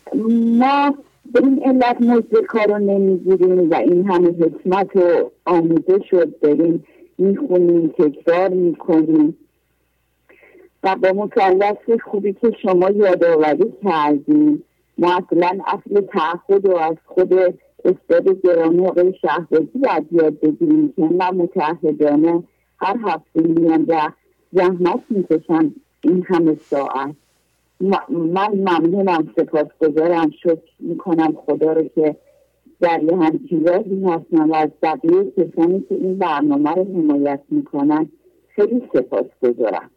ما 0.59 0.94
به 1.33 1.41
این 1.44 1.62
علت 1.65 2.00
موسیقا 2.00 2.62
رو 2.65 2.78
نمی‌گیریم 2.78 3.70
و 3.70 3.75
این 3.75 4.10
همه 4.10 4.28
حکمت 4.28 4.97
و 4.97 5.31
آموزش 5.44 6.12
رو 6.12 6.25
داریم 6.42 6.84
می‌خونیم 7.18 7.89
تکرار 7.89 8.49
می‌کنیم. 8.49 9.36
و 10.83 10.97
با 10.97 11.12
مثلث 11.12 12.00
خوبی 12.05 12.33
که 12.33 12.57
شما 12.62 12.91
یادآوری 12.91 13.73
کردیم 13.84 14.62
ما 14.99 15.17
اصلا 15.17 15.59
اصل 15.67 16.00
تعهد 16.00 16.67
و 16.67 16.76
از 16.76 16.97
خود 17.07 17.34
استاد 17.84 18.42
گرامی 18.42 18.86
آقای 18.86 19.15
شهبازی 19.23 19.78
باید 19.78 20.07
یاد 20.10 20.41
بگیریم 20.41 20.92
که 20.97 21.02
من 21.02 21.31
متحدانه 21.31 22.42
هر 22.78 22.97
هفته 23.02 23.42
میان 23.42 23.84
و 23.89 24.10
زحمت 24.52 25.00
می‌کشم 25.10 25.75
این 26.00 26.25
همه 26.28 26.55
ساعت. 26.55 27.15
من 28.09 28.49
ممنونم 28.55 29.33
سپاس 29.36 29.67
گذارم 29.81 30.31
شکر 30.31 30.73
می‌کنم 30.81 31.33
خدا 31.47 31.73
رو 31.73 31.83
که 31.83 32.17
در 32.81 33.02
یه 33.02 33.17
همچین 33.17 33.67
راهی 33.67 34.05
هستم 34.05 34.50
و 34.50 34.55
از 34.55 34.70
بقیه 34.83 35.31
کسانی 35.31 35.81
که 35.89 35.94
این 35.94 36.18
برنامه 36.18 36.70
رو 36.70 36.84
حمایت 36.84 37.41
می‌کنن. 37.49 38.09
خیلی 38.49 38.83
سپاس 38.92 39.26
گذارم 39.42 39.91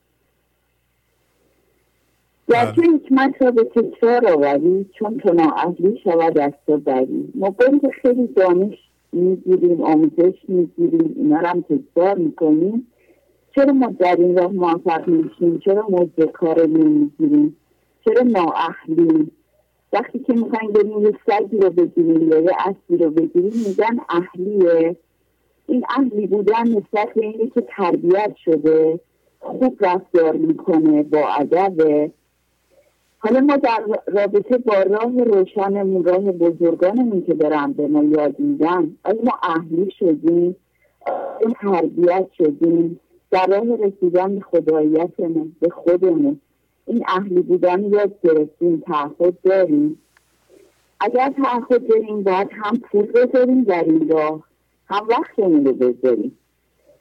گرچه 2.49 2.81
حکمت 2.81 3.41
را 3.41 3.51
به 3.51 3.63
تکرار 3.63 4.31
آوری 4.31 4.85
چون 4.99 5.17
تو 5.17 5.33
نااهلی 5.33 5.99
شود 6.03 6.39
از 6.39 6.51
تو 6.67 6.77
بری. 6.77 7.31
ما 7.35 7.49
باید 7.49 7.89
خیلی 8.01 8.27
دانش 8.27 8.77
می‌گیریم 9.11 9.81
آموزش 9.81 10.35
می‌گیریم 10.47 11.15
اینا 11.17 11.39
رو 11.39 11.47
هم 11.47 11.61
تکرار 11.61 12.17
می‌کنیم. 12.17 12.87
چرا 13.55 13.73
ما 13.73 13.93
در 13.99 14.15
این 14.15 14.37
راه 14.37 14.51
موفق 14.51 15.07
میشیم 15.07 15.59
چرا 15.59 15.87
موضوع 15.89 16.25
کار 16.25 16.67
نمی‌گیریم؟ 16.67 17.57
چرا 18.05 18.23
نااهلیم؟ 18.23 19.31
وقتی 19.93 20.19
که 20.19 20.33
می‌خوایم 20.33 20.71
بریم 20.71 21.01
یه 21.01 21.13
سگی 21.27 21.57
رو 21.57 21.69
بگیریم 21.69 22.29
یا 22.31 22.39
یه 22.39 22.51
اصلی 22.59 22.97
رو 22.97 23.09
بگیریم 23.09 23.53
میگن 23.67 23.99
اهلیه. 24.09 24.95
این 25.67 25.83
اهلی 25.97 26.27
بودن 26.27 26.67
نسبت 26.67 27.13
به 27.15 27.25
اینه 27.25 27.47
که 27.47 27.61
تربیت 27.61 28.35
شده 28.45 28.99
خوب 29.39 29.77
رفتار 29.81 30.35
می‌کنه 30.35 31.03
با 31.03 31.27
ادبه 31.39 32.11
حالا 33.25 33.39
ما 33.39 33.57
در 33.57 33.83
رابطه 34.07 34.57
با 34.57 34.81
راه 34.81 35.23
روشنمون 35.23 36.03
راه 36.03 36.31
بزرگانمون 36.31 37.23
که 37.25 37.33
دارم 37.33 37.73
به 37.73 37.87
ما 37.87 38.03
یاد 38.03 38.39
میدن 38.39 38.95
آیا 39.03 39.21
ما 39.23 39.31
اهلی 39.43 39.91
شدیم؟ 39.91 40.55
تربیت 41.61 42.27
شدیم؟ 42.37 42.99
در 43.31 43.45
راه 43.45 43.75
رسیدن 43.75 44.35
به 44.35 44.41
خداییتمون 44.41 45.55
به 45.59 45.69
خودمون. 45.69 46.39
این 46.85 47.03
اهلی 47.07 47.41
بودن 47.41 47.83
یاد 47.83 48.13
گرفتیم 48.23 48.83
تعهد 48.87 49.41
داریم. 49.43 49.99
اگر 50.99 51.33
تعهد 51.43 51.87
داریم 51.87 52.23
باید 52.23 52.49
هم 52.51 52.77
پول 52.77 53.05
بذاریم 53.05 53.63
در 53.63 53.83
این 53.83 54.09
راه 54.09 54.43
هم 54.89 55.07
وقتمون 55.07 55.65
رو 55.65 55.73
بذاریم. 55.73 56.37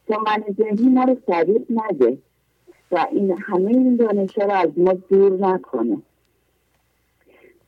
تا 0.08 0.18
من 0.26 0.44
ذهنی 0.58 0.88
ما 0.88 1.04
رو 1.04 1.16
سریع 1.26 1.66
نده 1.70 2.18
و 2.92 3.06
این 3.12 3.36
همه 3.38 3.68
این 3.68 3.96
دانش 3.96 4.38
رو 4.38 4.50
از 4.50 4.70
ما 4.76 4.92
دور 4.92 5.32
نکنه. 5.32 6.02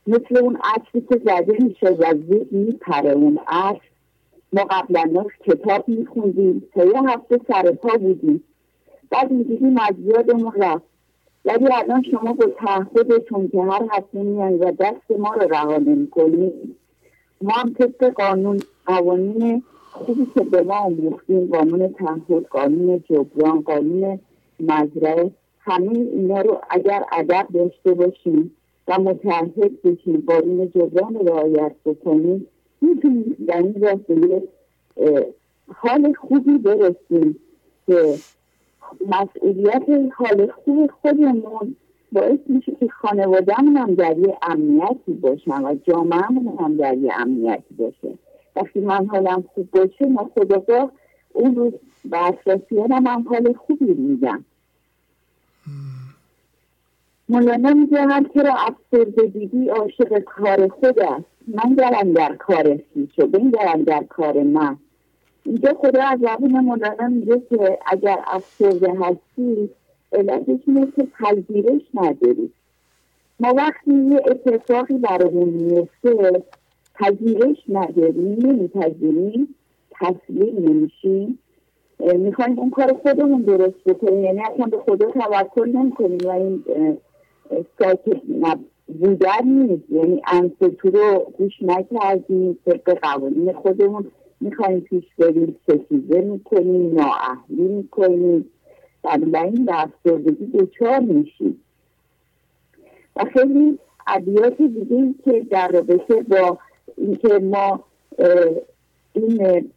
مثل 0.07 0.37
اون 0.41 0.57
عکسی 0.63 1.01
که 1.01 1.21
زده 1.25 1.63
میشه 1.63 1.87
و 1.87 2.13
میپره. 2.51 3.11
اون 3.11 3.39
عکس 3.47 3.85
ما 4.53 4.63
قبلا 4.69 5.25
کتاب 5.45 5.87
میخوندیم. 5.87 6.63
تا 6.73 6.85
یه 6.85 7.01
هفته 7.07 7.39
سر 7.47 7.71
پا 7.71 7.97
بودیم. 7.97 8.43
بعد 9.09 9.31
می‌دیدیم 9.31 9.77
از 9.77 9.95
یادمون 9.99 10.51
رفت. 10.57 10.83
ولی 11.45 11.67
الان 11.73 12.03
شما 12.11 12.33
با 12.33 12.45
تعهدتون 12.45 13.47
که 13.47 13.61
هر 13.61 13.87
هفته 13.91 14.23
میان 14.23 14.53
و 14.53 14.71
دست 14.71 15.19
ما 15.19 15.33
رو 15.33 15.47
رها 15.49 15.77
نمی‌کنید 15.77 16.75
ما 17.41 17.53
هم 17.53 17.73
طبق 17.73 18.13
قانون 18.13 18.59
قوانین 18.85 19.63
خوبی 19.91 20.27
که 20.33 20.41
به 20.43 20.61
ما 20.61 20.75
آموختیم 20.75 21.47
قانون 21.47 21.93
تعهد 21.93 22.45
قانون 22.45 23.03
جبران 23.09 23.61
قانون 23.61 24.19
مزرعه 24.59 25.31
همه 25.59 25.89
اینا 25.89 26.41
رو 26.41 26.61
اگر 26.69 27.03
ادب 27.11 27.47
داشته 27.53 27.93
باشیم 27.93 28.51
و 28.87 28.99
متحد 28.99 29.81
بشیم 29.81 30.21
با 30.21 30.37
این 30.37 30.71
جبران 30.75 31.15
رعایت 31.27 31.75
بکنیم. 31.85 32.47
می‌تونیم 32.81 33.35
در 33.47 33.57
این 33.57 33.81
راه 33.81 33.95
به 33.95 34.43
حال 35.75 36.13
خوبی 36.13 36.57
برسیم 36.57 37.39
که 37.87 38.15
مسئولیت 39.07 39.83
حال 40.15 40.51
خوب 40.51 40.91
خودمون 41.01 41.75
باعث 42.11 42.39
میشه 42.47 42.71
که 42.79 42.87
خانوادهمون 42.87 43.77
هم 43.77 43.95
در 43.95 44.17
یه 44.17 44.37
امنیتی 44.41 45.13
باشن 45.13 45.65
و 45.65 45.75
جامعهمون 45.83 46.57
هم 46.59 46.77
در 46.77 46.97
یه 46.97 47.19
امنیتی 47.19 47.73
باشه. 47.77 48.17
وقتی 48.55 48.79
من 48.79 49.05
حالم 49.05 49.43
خوب 49.53 49.71
باشه 49.71 50.05
ما 50.05 50.31
خداگاه 50.35 50.91
اون 51.33 51.55
روز 51.55 51.73
به 52.05 52.27
اطرافیانم 52.27 53.07
هم 53.07 53.25
حال 53.29 53.53
خوبی 53.53 53.93
میدم. 53.93 54.45
مولانا 57.29 57.73
میگه 57.73 58.01
هر 58.01 58.23
که 58.23 58.41
را 58.41 58.53
افسرده 58.53 59.25
دیدی 59.25 59.69
عاشق 59.69 60.19
کار 60.19 60.67
خود 60.67 60.99
است. 60.99 61.25
من 61.47 61.75
گرم 61.75 62.13
در 62.13 62.35
کار 62.35 62.79
خویش 62.93 63.19
و 63.19 63.27
بنگرم 63.27 63.83
در 63.83 64.03
کار 64.03 64.43
من. 64.43 64.77
اینجا 65.43 65.73
خدا 65.73 66.03
از 66.03 66.19
زبون 66.19 66.59
مولانا 66.59 67.07
میگه 67.07 67.41
که 67.49 67.77
اگر 67.85 68.17
افسرده 68.27 68.93
هستی 69.01 69.69
علتش 70.13 70.59
اینه 70.67 70.87
که 70.95 71.07
پذیرش 71.19 71.81
نداری. 71.93 72.51
ما 73.39 73.53
وقتی 73.53 73.93
یه 73.93 74.21
اتفاقی 74.25 74.97
برامون 74.97 75.49
میفته 75.49 76.43
پذیرش 76.95 77.57
نداریم 77.69 78.47
نمیپذیریم 78.47 79.55
تسلیم 79.91 80.69
نمیشیم 80.69 81.39
می‌خوایم 81.99 82.59
اون 82.59 82.69
کار 82.69 82.93
خودمون 82.93 83.41
درست 83.41 83.83
بکنیم. 83.85 84.23
یعنی 84.23 84.39
اصلا 84.39 84.65
به 84.65 84.77
خدا 84.77 85.11
توکل 85.11 85.69
نمی‌کنیم. 85.69 86.17
و 86.25 86.29
این 86.29 86.63
ساکت 87.79 88.21
بودن 88.99 89.45
نیست. 89.45 89.89
یعنی 89.89 90.21
انستو 90.27 90.89
رو 90.89 91.31
گوش 91.37 91.53
نکردیم. 91.61 92.57
طبق 92.65 92.99
قوانین 93.01 93.53
خودمون 93.53 94.11
می‌خوایم 94.41 94.79
پیش 94.79 95.03
بریم 95.17 95.55
ستیزه 95.63 96.21
می‌کنیم 96.21 96.99
نااهلی 96.99 97.67
می‌کنیم. 97.67 98.45
بنابراین 99.03 99.65
به 99.65 99.83
افسردگی 99.83 100.45
دچار 100.45 100.99
میشیم. 100.99 101.61
و 103.15 103.25
خیلی 103.33 103.79
ادیات 104.07 104.61
دیگه 104.61 105.13
که 105.23 105.45
در 105.49 105.67
رابطه 105.67 106.21
با 106.21 106.57
اینکه 106.97 107.39
ما 107.39 107.83
این 109.13 109.71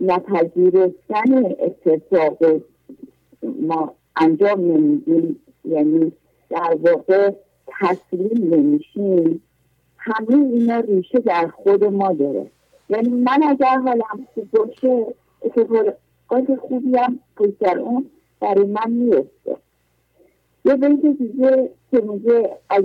نپذیرفتن 0.00 1.44
اتفاق 1.44 2.38
ما 3.42 3.94
انجام 4.16 4.60
نمیدیم 4.60 5.40
یعنی 5.64 6.12
در 6.48 6.76
واقع 6.80 7.32
تسلیم 7.66 8.54
نمیشیم. 8.54 9.42
همه 9.98 10.34
اینا 10.36 10.80
ریشه 10.80 11.18
در 11.18 11.48
خود 11.48 11.84
ما 11.84 12.12
داره. 12.12 12.50
یعنی 12.88 13.08
من 13.08 13.42
اگر 13.42 13.78
حالم 13.78 14.26
خوب 14.34 14.50
باشه 14.50 15.06
اتفاقات 15.42 16.60
خوبی 16.60 16.96
هم 16.96 17.18
در 17.60 17.78
اون 17.78 18.10
برای 18.40 18.66
من 18.66 18.90
میفته 18.90 19.56
یه 20.64 20.74
بیت 20.76 21.18
دیگه 21.18 21.70
که 21.90 22.00
میگه 22.00 22.58
از 22.70 22.84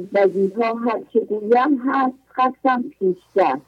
ها 0.58 0.74
هر 0.74 1.02
چه 1.14 1.20
گویم 1.20 1.78
هست 1.86 2.16
خستم 2.34 2.84
پیشتر. 3.00 3.60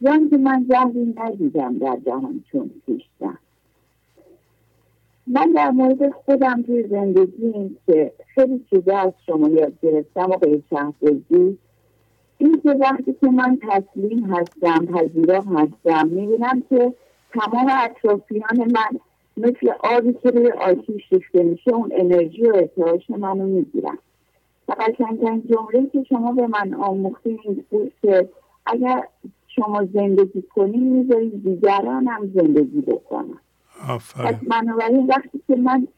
یعنی 0.00 0.28
که 0.28 0.36
من 0.36 0.66
زهری 0.68 1.14
ندیدم 1.16 1.78
در 1.78 1.98
جهان 2.06 2.44
چون 2.52 2.70
پیشتر. 2.86 3.34
من 5.26 5.52
در 5.52 5.70
مورد 5.70 6.10
خودم 6.10 6.62
توی 6.62 6.88
زندگی 6.88 7.76
که 7.86 8.12
خیلی 8.34 8.64
چیزا 8.70 8.96
از 8.96 9.12
شما 9.26 9.48
یاد 9.48 9.72
گرفتم 9.82 10.30
و 10.30 10.36
به 10.36 10.62
شهبازی 10.70 11.58
این 12.38 12.60
که 12.62 12.70
وقتی 12.70 13.12
که 13.20 13.26
من 13.30 13.58
تسلیم 13.68 14.24
هستم 14.24 14.86
پذیرا 14.86 15.40
هستم 15.40 16.08
می‌بینم 16.08 16.62
که 16.70 16.94
تمام 17.32 17.70
اطرافیان 17.84 18.58
من 18.58 19.00
مثل 19.36 19.70
آبی 19.80 20.12
که 20.12 20.30
روی 20.30 20.50
آتیش 20.50 21.02
ریخته 21.12 21.42
میشه 21.42 21.74
اون 21.74 21.92
انرژی 21.92 22.42
و 22.42 22.56
ارتعاش 22.56 23.10
منو 23.10 23.46
می‌گیرم 23.46 23.98
و 24.68 24.72
قشنگترین 24.72 25.42
جمله 25.42 25.90
که 25.92 26.04
شما 26.08 26.32
به 26.32 26.46
من 26.46 26.74
آموختین 26.74 27.38
این 27.44 27.64
بود 27.70 27.92
که 28.02 28.28
اگر 28.66 29.04
شما 29.46 29.84
زندگی 29.94 30.42
کنین 30.42 30.82
می‌ذارید 30.82 31.42
دیگران 31.44 32.06
هم 32.06 32.30
زندگی 32.34 32.80
بکنن. 32.80 33.38
پس 34.24 34.34
بنابراین 34.48 35.06
وقتی 35.06 35.40
که 35.46 35.56
من 35.56 35.88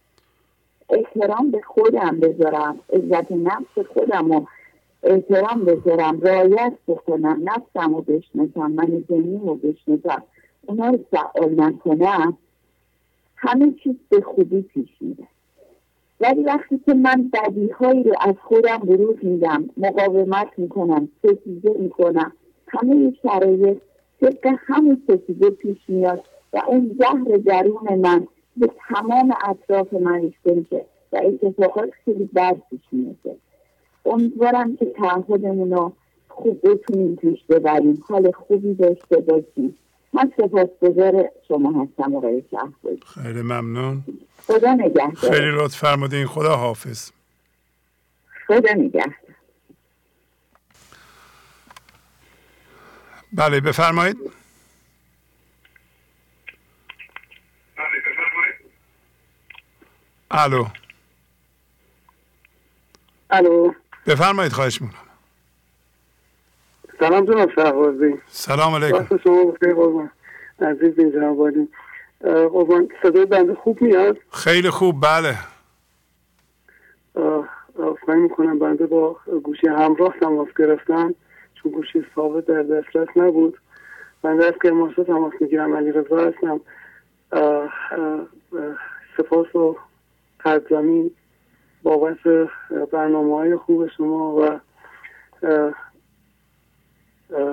احترام 0.90 1.50
به 1.50 1.60
خودم 1.60 2.20
بذارم 2.20 2.78
عزت 2.92 3.32
نفس 3.32 3.88
خودم 3.94 4.30
و 4.30 4.46
احترام 5.02 5.64
بذارم 5.64 6.20
رایت 6.20 6.72
بکنم 6.88 7.40
نفسم 7.44 7.94
رو 7.94 8.02
بشنسم 8.02 8.70
من 8.70 9.04
ذهنی 9.08 9.38
رو 9.38 9.54
بشنسم 9.54 10.22
اونا 10.66 10.88
رو 10.88 10.98
فعال 11.10 11.60
نکنم 11.60 12.38
همه 13.36 13.72
چیز 13.82 13.94
به 14.08 14.20
خوبی 14.20 14.62
پیش 14.62 14.88
میده 15.00 15.24
ولی 16.20 16.42
وقتی 16.42 16.80
که 16.86 16.94
من 16.94 17.30
بدیهایی 17.32 18.02
رو 18.02 18.14
از 18.20 18.34
خودم 18.42 18.78
بروز 18.78 19.16
میدم 19.22 19.70
مقاومت 19.76 20.48
می‌کنم 20.56 21.08
ستیزه 21.18 21.78
می‌کنم 21.78 22.32
همه 22.68 23.12
شرایط 23.22 23.78
طبق 24.20 24.54
همون 24.66 25.02
ستیزه 25.04 25.50
پیش 25.50 25.78
میاد. 25.88 26.24
و 26.56 26.62
اون 26.66 26.96
زهر 26.98 27.36
درون 27.36 27.94
من 27.94 28.26
به 28.56 28.70
تمام 28.88 29.34
اطراف 29.44 29.92
من 29.92 30.20
ریخته 30.20 30.54
میشه 30.54 30.84
و 31.12 31.20
اتفاقات 31.24 31.90
خیلی 32.04 32.24
بد 32.24 32.56
پیش 32.70 32.80
میاد 32.92 33.36
امیدوارم 34.06 34.76
که 34.76 34.84
تعهدمون 34.84 35.70
رو 35.70 35.92
خوب 36.28 36.60
بتونیم 36.70 37.16
پیش 37.16 37.44
ببریم. 37.44 38.04
حال 38.08 38.30
خوبی 38.30 38.74
داشته 38.74 39.16
باشیم. 39.16 39.78
من 40.12 40.32
سپاسگزار 40.36 41.30
شما 41.48 41.82
هستم 41.82 42.16
آقای 42.16 42.42
شهبازی 42.50 43.00
خیلی 43.14 43.42
ممنون. 43.42 44.04
خدا 44.46 44.74
نگهدار. 44.74 45.14
خیلی 45.14 45.50
لطف 45.50 45.76
فرمودین. 45.76 46.26
خدا 46.26 46.56
حافظ. 46.56 47.10
خدا 48.46 48.72
نگهدار. 48.72 49.14
بله 53.32 53.60
بفرمایید. 53.60 54.16
الو. 60.30 60.64
الو. 63.30 63.72
بفرمایید 64.06 64.52
خواهش 64.52 64.82
می‌کنم. 64.82 65.00
سلام 66.98 67.24
جناب 67.24 67.50
شهبازی. 67.54 68.14
سلام 68.26 68.74
علیکم. 68.74 69.18
شما 69.24 69.44
بخیر 69.44 69.74
قربان. 69.74 70.10
عزیز 70.60 70.98
این 70.98 71.12
جناب 71.12 71.68
قربان 72.48 72.88
صدای 73.02 73.26
بنده 73.26 73.54
خوب 73.54 73.82
میاد؟ 73.82 74.18
خیلی 74.32 74.70
خوب 74.70 75.06
بله. 75.06 75.38
افغانی 77.78 78.20
می‌کنم 78.20 78.58
بنده 78.58 78.86
با 78.86 79.16
گوشی 79.44 79.66
همراه 79.68 80.14
تماس 80.20 80.48
گرفتم 80.58 81.14
چون 81.54 81.72
گوشی 81.72 82.06
ثابت 82.14 82.46
در 82.46 82.62
دسترس 82.62 83.08
نبود. 83.16 83.58
بنده 84.22 84.46
از 84.46 84.54
کرمانشاه 84.62 85.04
تماس 85.04 85.32
می‌گیرم 85.40 85.76
علی 85.76 85.92
رضا 85.92 86.16
هستم 86.16 86.60
سپاس 89.16 89.54
و 89.54 89.76
زمین 90.70 91.10
بابت 91.82 92.18
برنامه 92.92 93.36
های 93.36 93.56
خوب 93.56 93.86
شما 93.96 94.34
و 94.34 94.60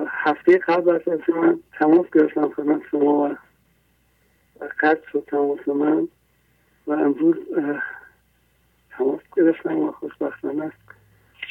هفته 0.08 0.58
قبل 0.58 0.90
از 0.90 1.00
من 1.28 1.60
تماس 1.78 2.06
گرفتم 2.14 2.48
خدمت 2.48 2.82
شما 2.90 3.12
و 3.12 3.36
قطع 4.80 5.10
شد 5.12 5.24
تماس 5.30 5.68
من 5.68 6.08
و 6.86 6.92
امروز 6.92 7.36
تماس 8.98 9.20
گرفتم 9.36 9.78
و 9.78 9.92
خوشبختانه 9.92 10.72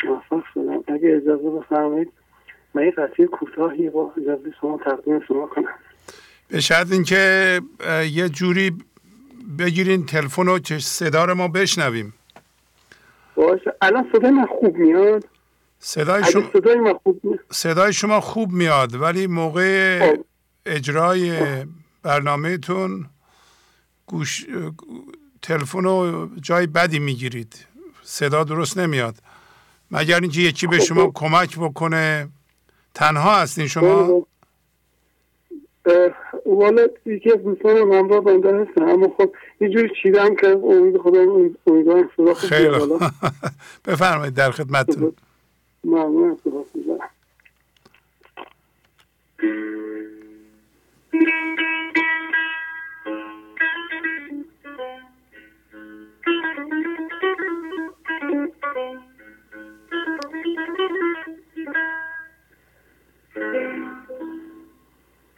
موفق 0.06 0.44
شدم. 0.54 0.84
اگه 0.88 1.16
اجازه 1.16 1.50
بفرمایید 1.50 2.12
من 2.74 2.84
یه 2.84 2.92
قطعه 2.92 3.26
کوتاهی 3.26 3.90
با 3.90 4.14
اجازه 4.18 4.54
شما 4.62 4.78
تقدیم 4.78 5.20
شما 5.20 5.48
کنم. 5.48 5.74
به 6.48 6.60
شرط 6.60 6.92
اینکه 6.92 7.62
یه 8.12 8.30
جوری 8.30 8.78
بگیرین 9.60 10.06
تلفن 10.06 10.46
رو 10.46 10.60
که 10.60 10.80
صدا 10.80 11.26
رو 11.26 11.36
ما 11.36 11.48
بشنویم. 11.48 12.14
باشه. 13.36 13.74
الان 13.82 14.10
صدای 14.14 14.32
من 14.32 14.46
خوب 14.46 14.78
میاد؟ 14.78 15.26
صدای 15.80 16.24
شما 16.24 16.50
صدای 16.54 16.76
من 16.76 16.94
خوب 17.04 17.20
میاد 17.24 17.40
صدای 17.52 17.94
شما 17.94 18.22
خوب 18.22 18.52
میاد 18.52 18.96
ولی 18.96 19.28
موقع 19.28 20.16
اجرای 20.66 21.40
برنامهتون 22.04 23.06
گوش 24.06 24.46
تلفن 25.42 25.84
رو 25.84 26.30
جای 26.42 26.68
بدی 26.68 27.00
می‌گیرید. 27.00 27.66
صدا 28.04 28.44
درست 28.44 28.78
نمیاد. 28.78 29.16
مگر 29.92 30.20
اینکه 30.20 30.42
یکی 30.42 30.68
به 30.68 30.80
شما 30.80 31.12
کمک 31.14 31.60
بکنه؟ 31.60 32.30
تنها 32.94 33.42
هستین 33.42 33.68
شما؟ 33.68 34.26
والا 36.46 36.88
یکی 37.06 37.32
از 37.32 37.44
دوستان 37.44 37.78
همراه 37.78 38.22
بنده 38.22 38.56
هستن 38.56 38.84
اما 38.84 39.14
خب 39.18 39.36
یه 39.62 39.70
جوری 39.70 39.90
چیدم 40.04 40.36
که 40.36 40.48
امید 40.48 40.98
خدا 40.98 41.20
امیدوارم 41.68 42.10
صدا 42.18 42.34
خوب 42.34 42.50
خیلی 42.50 42.70
بفرمایید 43.88 44.34
در 44.34 44.52
خدمتتون. 44.52 45.14
ممنون 45.84 46.38
صدا 46.44 46.66
کنی 46.74 46.98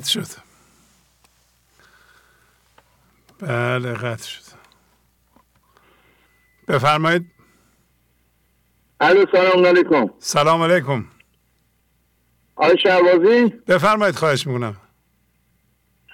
قطع 0.00 0.10
شد. 0.10 0.26
بله 3.40 3.94
قطع 3.94 4.24
شد. 4.24 4.42
بفرمایید. 6.68 7.26
الو 9.00 9.26
سلام 9.32 9.66
علیکم. 9.66 10.10
سلام 10.18 10.62
علیکم. 10.62 11.04
آقای 12.56 12.76
شهبازی؟ 12.82 13.48
بفرمایید 13.66 14.16
خواهش 14.16 14.46
می‌کنم. 14.46 14.76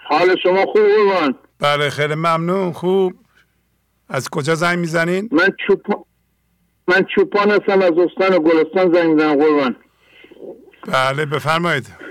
حال 0.08 0.36
شما 0.42 0.66
خوب 0.66 0.82
قربان. 0.82 1.38
بله 1.58 1.90
خیلی 1.90 2.14
ممنون. 2.14 2.72
خوب. 2.72 3.14
از 4.08 4.28
کجا 4.28 4.54
زنگ 4.54 4.78
می‌زنین؟ 4.78 5.28
من 5.32 5.48
چوپان 5.66 6.04
من 6.88 7.06
چوپان 7.14 7.50
هستم 7.50 7.82
از 7.82 7.92
استان 7.98 8.38
گلستان 8.38 8.92
زنگ 8.92 9.10
می‌زنم 9.10 9.34
قربان. 9.34 9.76
بله 10.86 11.26
بفرمایید. 11.26 12.05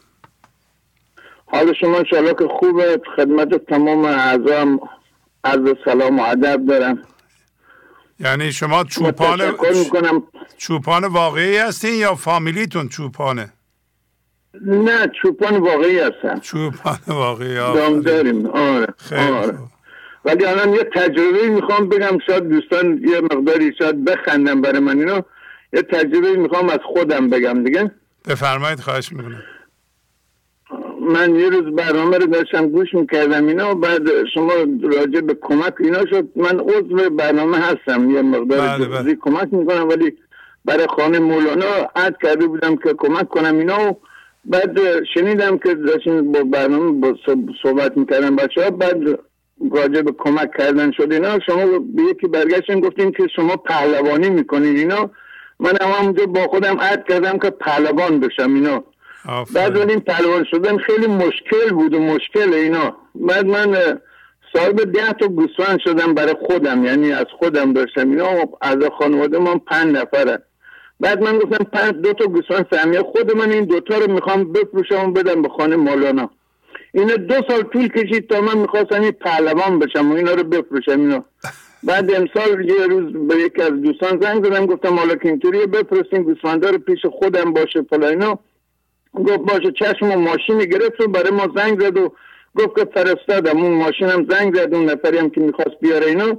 حال 1.56 1.74
شما 1.74 1.98
انشاءالله 1.98 2.34
که 2.34 2.48
خوبه. 2.60 3.02
خدمت 3.16 3.66
تمام 3.70 4.06
اعضام 4.06 4.80
عرض 5.44 5.76
سلام 5.86 6.20
و 6.20 6.24
ادب 6.24 6.66
دارم. 6.66 7.02
یعنی 8.20 8.52
شما 8.52 8.84
چوپان 8.84 9.42
می‌کنم. 9.74 10.24
چوپان 10.58 11.04
واقعی 11.06 11.58
هستین 11.58 11.94
یا 11.94 12.16
فامیلیتون 12.16 12.90
چوپانه؟ 12.90 13.54
نه 14.62 15.12
چوپان 15.22 15.58
واقعی 15.58 16.00
هستم. 16.00 16.40
چوپان 16.40 16.98
واقعی 17.08 17.56
دام 17.56 18.02
داریم. 18.02 18.46
آره 18.46 18.94
آره. 19.12 19.58
ولی 20.26 20.46
الان 20.46 20.74
یه 20.74 20.84
تجربه 20.96 21.50
می‌خوام 21.50 21.90
بگم. 21.90 22.18
شاید 22.28 22.50
دوستان 22.50 23.02
یه 23.08 23.22
مقداری 23.22 23.74
شاید 23.78 24.06
بخندم 24.06 24.62
برای 24.62 24.80
من 24.80 25.00
اینا 25.00 25.26
یه 25.74 25.82
تجربه 25.82 26.32
می‌خوام 26.32 26.70
از 26.70 26.80
خودم 26.84 27.30
بگم 27.30 27.64
دیگه. 27.64 27.92
بفرمایید 28.28 28.80
خواهش 28.80 29.12
می‌کنم. 29.12 29.44
من 31.06 31.36
یه 31.36 31.50
روز 31.50 31.76
برنامه 31.76 32.18
رو 32.18 32.26
داشتم 32.26 32.68
گوش 32.68 32.94
می‌کردم 32.94 33.48
اینا 33.48 33.72
و 33.72 33.76
بعد 33.76 34.02
شما 34.34 34.54
راجع 34.84 35.22
به 35.22 35.34
کمک 35.42 35.74
اینا 35.80 36.06
شد. 36.06 36.28
من 36.36 36.60
عضو 36.60 37.10
برنامه 37.10 37.58
هستم 37.58 38.10
یه 38.10 38.22
مقدار 38.22 38.60
بله 38.60 38.86
بله. 38.86 39.16
کمک 39.16 39.48
می‌کنم 39.52 39.90
ولی 39.90 40.18
برای 40.66 40.88
خانه 40.88 41.20
مولانا 41.20 41.90
عد 41.96 42.16
کرده 42.24 42.48
بودم 42.48 42.76
که 42.76 42.94
کمک 42.98 43.30
کنم 43.30 43.58
اینا. 43.58 43.90
و 43.90 43.96
بعد 44.46 45.04
شنیدم 45.14 45.58
که 45.58 45.76
داشتین 45.76 46.32
با 46.32 46.44
برنامه 46.44 46.92
با 46.92 47.18
صحبت 47.64 47.98
می‌کردم 47.98 48.36
بچه 48.36 48.64
ها 48.64 48.70
بعد 48.70 48.98
راجع 49.72 50.02
به 50.02 50.12
کمک 50.18 50.52
کردن 50.58 50.92
شد 50.92 51.14
اینا. 51.14 51.40
شما 51.40 51.66
به 51.96 52.04
یکی 52.04 52.28
برگشتن 52.28 52.80
گفتین 52.80 53.12
که 53.12 53.28
شما 53.36 53.56
پهلوانی 53.56 54.30
می‌کنین 54.30 54.76
اینا. 54.76 55.10
من 55.60 55.74
هم 55.82 55.92
همونجا 56.00 56.26
با 56.26 56.48
خودم 56.48 56.78
عد 56.80 57.06
کردم 57.10 57.40
که 57.40 57.50
پهلوان 57.50 58.20
بشم 58.20 58.54
اینا. 58.54 58.84
بعد 59.54 59.78
این 59.78 60.00
پهلوان 60.00 60.44
شدن 60.52 60.78
خیلی 60.78 61.08
مشکل 61.08 61.70
بود 61.70 61.94
و 61.94 62.00
مشکل 62.00 62.54
اینا. 62.54 62.96
بعد 63.16 63.46
من 63.46 64.00
صاحب 64.54 64.92
ده 64.92 65.14
تا 65.14 65.28
گوسفند 65.28 65.80
شدم 65.80 66.14
برای 66.14 66.36
خودم 66.48 66.86
یعنی 66.86 67.12
از 67.12 67.26
خودم 67.40 67.74
داشتم. 67.74 68.10
اینا 68.10 68.28
از 68.62 68.78
خانواده 69.00 69.40
من 69.40 69.60
پنج 69.60 69.96
نفره. 69.96 70.42
بعد 71.00 71.24
من 71.24 71.40
گفتم 71.40 71.64
پنج 71.64 71.96
دو 71.96 72.14
تا 72.14 72.26
گوسفند 72.26 72.68
سهمیه. 72.72 73.04
خود 73.04 73.36
من 73.36 73.52
این 73.52 73.66
دوتا 73.66 73.98
رو 73.98 74.12
می‌خوام 74.12 74.52
بفروشم 74.52 75.10
و 75.10 75.12
بدم 75.12 75.42
به 75.42 75.50
خانه 75.50 75.76
مولانا. 75.76 76.30
اینا 76.94 77.16
دو 77.16 77.36
سال 77.48 77.62
طول 77.62 77.88
کشید 77.88 78.30
تا 78.30 78.42
من 78.42 78.58
می‌خواستم 78.58 79.02
این 79.02 79.12
پهلوان 79.12 79.80
بشم 79.80 80.12
و 80.12 80.16
اینا 80.16 80.32
رو 80.34 80.44
بفروشم 80.44 81.00
اینا 81.00 81.26
بعد 81.84 82.12
امسال 82.14 82.70
یه 82.70 82.88
روز 82.88 83.28
به 83.28 83.36
یکی 83.36 83.62
از 83.62 83.72
دوستان 83.72 84.20
زنگ 84.22 84.46
زدم 84.46 84.66
گفتم 84.66 84.96
حالا 84.96 85.16
که 85.16 85.30
اینطوری 85.30 85.66
بفرستین 85.66 86.24
گوسفندا 86.24 86.70
رو 86.70 86.78
پیش 86.78 87.06
خودم 87.06 87.54
باشه 87.54 87.82
فلا 87.90 88.08
اینا. 88.08 88.40
گفت 89.16 89.40
باشه 89.40 89.72
چشم 89.72 90.12
و 90.12 90.16
ماشین 90.16 90.60
گرفت 90.60 91.02
و 91.02 91.08
برای 91.08 91.32
ما 91.32 91.48
زنگ 91.56 91.82
زد 91.82 91.98
و 91.98 92.12
گفت 92.56 92.76
که 92.76 92.86
فرستادم 92.94 93.62
اون 93.62 93.72
ماشین 93.72 94.10
هم 94.10 94.28
زنگ 94.30 94.56
زد 94.56 94.74
اون 94.74 94.90
نفری 94.90 95.18
هم 95.18 95.30
که 95.30 95.42
می‌خواست 95.42 95.80
بیاره 95.82 96.06
اینا. 96.06 96.38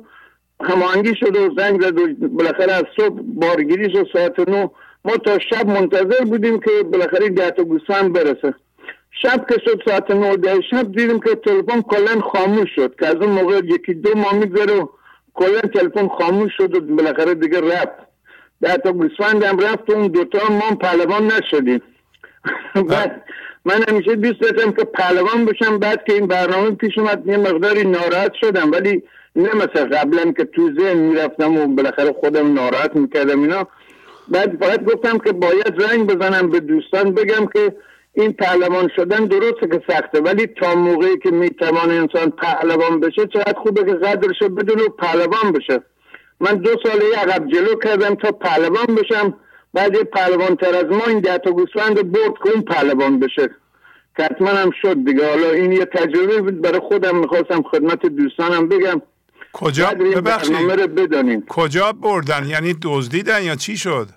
هماهنگی 0.60 1.14
شد 1.14 1.36
و 1.36 1.54
زنگ 1.58 1.82
زد 1.82 1.98
و 1.98 2.28
بالاخره 2.28 2.72
از 2.72 2.84
صبح 2.96 3.20
بارگیری 3.22 3.90
شد 3.92 4.06
ساعت 4.12 4.48
نو 4.48 4.68
ما 5.04 5.16
تا 5.16 5.38
شب 5.38 5.66
منتظر 5.66 6.24
بودیم 6.24 6.60
که 6.60 6.70
بالاخره 6.92 7.28
ده 7.28 7.50
تا 7.50 7.64
گوسفند 7.64 8.12
برسه. 8.12 8.54
شب 9.22 9.46
که 9.48 9.60
شد 9.64 9.82
ساعت 9.88 10.10
نو 10.10 10.36
ده 10.36 10.60
شب 10.70 10.92
دیدیم 10.92 11.20
که 11.20 11.34
تلفن 11.34 11.82
کلا 11.82 12.20
خاموش 12.20 12.68
شد 12.76 12.94
که 13.00 13.06
از 13.06 13.14
اون 13.14 13.30
موقع 13.30 13.60
یکی 13.64 13.94
دو 13.94 14.18
ماه 14.18 14.34
میگذره 14.34 14.74
و 14.74 14.88
کلا 15.34 15.60
تلفن 15.60 16.08
خاموش 16.08 16.52
شد 16.56 16.74
و 16.74 16.80
بالاخره 16.80 17.34
دیگه 17.34 17.60
رفت. 17.60 18.06
ده 18.62 18.76
تا 18.76 18.92
گوسفند 18.92 19.44
هم 19.44 19.58
رفت 19.58 19.90
و 19.90 19.92
اون 19.92 20.06
دوتا 20.06 20.38
ما 20.50 20.76
پهلوان 20.76 21.32
نشدیم. 21.32 21.82
بعد 22.74 23.22
من 23.64 23.84
همیشه 23.88 24.14
دوست 24.14 24.40
داشتم 24.40 24.72
که 24.72 24.84
پهلوان 24.84 25.44
بشم 25.44 25.78
بعد 25.78 26.04
که 26.04 26.12
این 26.12 26.26
برنامه 26.26 26.70
پیش 26.70 26.98
اومد 26.98 27.26
یه 27.26 27.36
مقداری 27.36 27.84
ناراحت 27.84 28.32
شدم. 28.40 28.72
ولی 28.72 29.02
نه 29.36 29.54
مثل 29.54 29.84
قبلا 29.84 30.32
که 30.32 30.44
تو 30.44 30.70
ذهن 30.80 30.96
می‌رفتم 30.96 31.56
و 31.56 31.66
بالاخره 31.66 32.12
خودم 32.12 32.54
ناراحت 32.54 32.96
می‌کردم 32.96 33.40
اینا. 33.40 33.68
بعد 34.28 34.56
فقط 34.60 34.84
گفتم 34.84 35.18
که 35.18 35.32
باید 35.32 35.82
رنگ 35.82 36.06
بزنم 36.06 36.50
به 36.50 36.60
دوستان 36.60 37.14
بگم 37.14 37.46
که 37.46 37.76
این 38.14 38.32
پهلوان 38.32 38.90
شدن 38.96 39.24
درسته 39.24 39.66
که 39.68 39.82
سخته 39.88 40.20
ولی 40.20 40.46
تا 40.46 40.74
موقعی 40.74 41.18
که 41.18 41.30
می‌توان 41.30 41.90
انسان 41.90 42.30
پهلوان 42.30 43.00
بشه 43.00 43.26
چقدر 43.26 43.58
خوبه 43.58 43.84
که 43.84 43.92
قدرش 43.94 44.38
بدون 44.42 44.80
و 44.80 44.88
پهلوان 44.88 45.52
بشه. 45.52 45.82
من 46.40 46.54
دو 46.54 46.70
ساله 46.82 47.04
عقب 47.16 47.48
جلو 47.48 47.74
کردم 47.84 48.14
تا 48.14 48.32
پهلوان 48.32 48.86
بشم. 48.86 49.34
بعد 49.76 49.94
یه 49.94 50.04
پهلوان 50.04 50.56
تر 50.56 50.74
از 50.74 50.84
ما 50.84 51.04
این 51.06 51.20
ده 51.20 51.38
تا 51.38 51.50
گوسفند 51.50 52.12
برد 52.12 52.34
که 52.44 52.50
اون 52.50 52.62
پهلوان 52.62 53.20
بشه. 53.20 53.50
که 54.16 54.22
حتما 54.22 54.48
هم 54.48 54.70
شد 54.82 55.04
دیگه. 55.04 55.28
حالا 55.30 55.50
این 55.50 55.72
یه 55.72 55.84
تجربه 55.84 56.40
بود. 56.40 56.60
برای 56.60 56.80
خودم 56.80 57.16
می‌خواستم 57.16 57.62
خدمت 57.62 58.06
دوستانم 58.06 58.68
بگم. 58.68 59.02
کجا؟ 59.52 59.86
ببخشید. 59.86 60.56
بدانیم 60.94 61.44
کجا 61.48 61.92
بردن؟ 61.92 62.46
یعنی 62.46 62.74
دزدیدن 62.82 63.42
یا 63.42 63.54
چی 63.54 63.76
شد؟ 63.76 64.08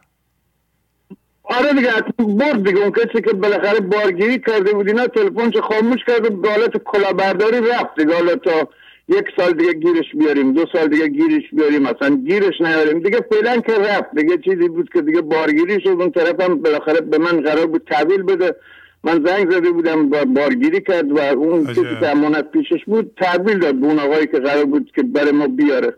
آره 1.44 1.74
دیگه 1.74 1.92
برد 2.18 2.64
دیگه. 2.64 2.80
اون 2.80 2.92
کسی 2.92 3.22
که 3.22 3.34
بالاخره 3.34 3.80
بارگیری 3.80 4.40
کرده 4.40 4.74
بود 4.74 4.88
اینا 4.88 5.08
تلفنش 5.08 5.58
خاموش 5.58 6.00
کرد 6.08 6.46
و 6.46 6.50
حالت 6.50 6.78
کلاهبرداری 6.78 7.60
رفت 7.70 8.00
دیگه. 8.00 8.14
حالا 8.14 8.36
تا 8.36 8.70
یک 9.10 9.26
سال 9.38 9.52
دیگه 9.52 9.74
گیرش 9.74 10.06
بیاریم 10.16 10.54
دو 10.54 10.66
سال 10.74 10.88
دیگه 10.88 11.08
گیرش 11.08 11.44
بیاریم 11.54 11.82
مثلا 11.82 12.16
گیرش 12.16 12.62
نیاریم. 12.62 13.00
دیگه 13.00 13.20
فعلا 13.32 13.58
که 13.58 13.74
رفت. 13.74 14.16
دیگه 14.16 14.38
چیزی 14.38 14.70
بود 14.70 14.90
که 14.94 15.02
دیگه 15.02 15.22
بارگیری 15.22 15.82
شد 15.82 15.88
اون 15.90 16.12
طرف 16.12 16.42
هم 16.42 16.62
بالاخره 16.62 17.02
به 17.02 17.18
من 17.18 17.42
قرار 17.42 17.66
بود 17.66 17.88
تحویل 17.92 18.24
بده. 18.24 18.56
من 19.04 19.26
زنگ 19.26 19.52
زده 19.52 19.72
بودم 19.72 20.10
بارگیری 20.10 20.82
کرد 20.82 21.12
و 21.12 21.20
اون 21.20 21.66
کسی 21.66 21.82
که 21.82 22.08
امانت 22.08 22.52
پیشش 22.52 22.86
بود 22.86 23.12
تحویل 23.22 23.60
داد 23.60 23.76
به 23.76 23.88
اون 23.88 24.00
آقایی 24.00 24.28
که 24.28 24.40
قرار 24.40 24.66
بود 24.66 24.92
که 24.96 25.04
برای 25.04 25.32
ما 25.32 25.48
بیاره. 25.48 25.96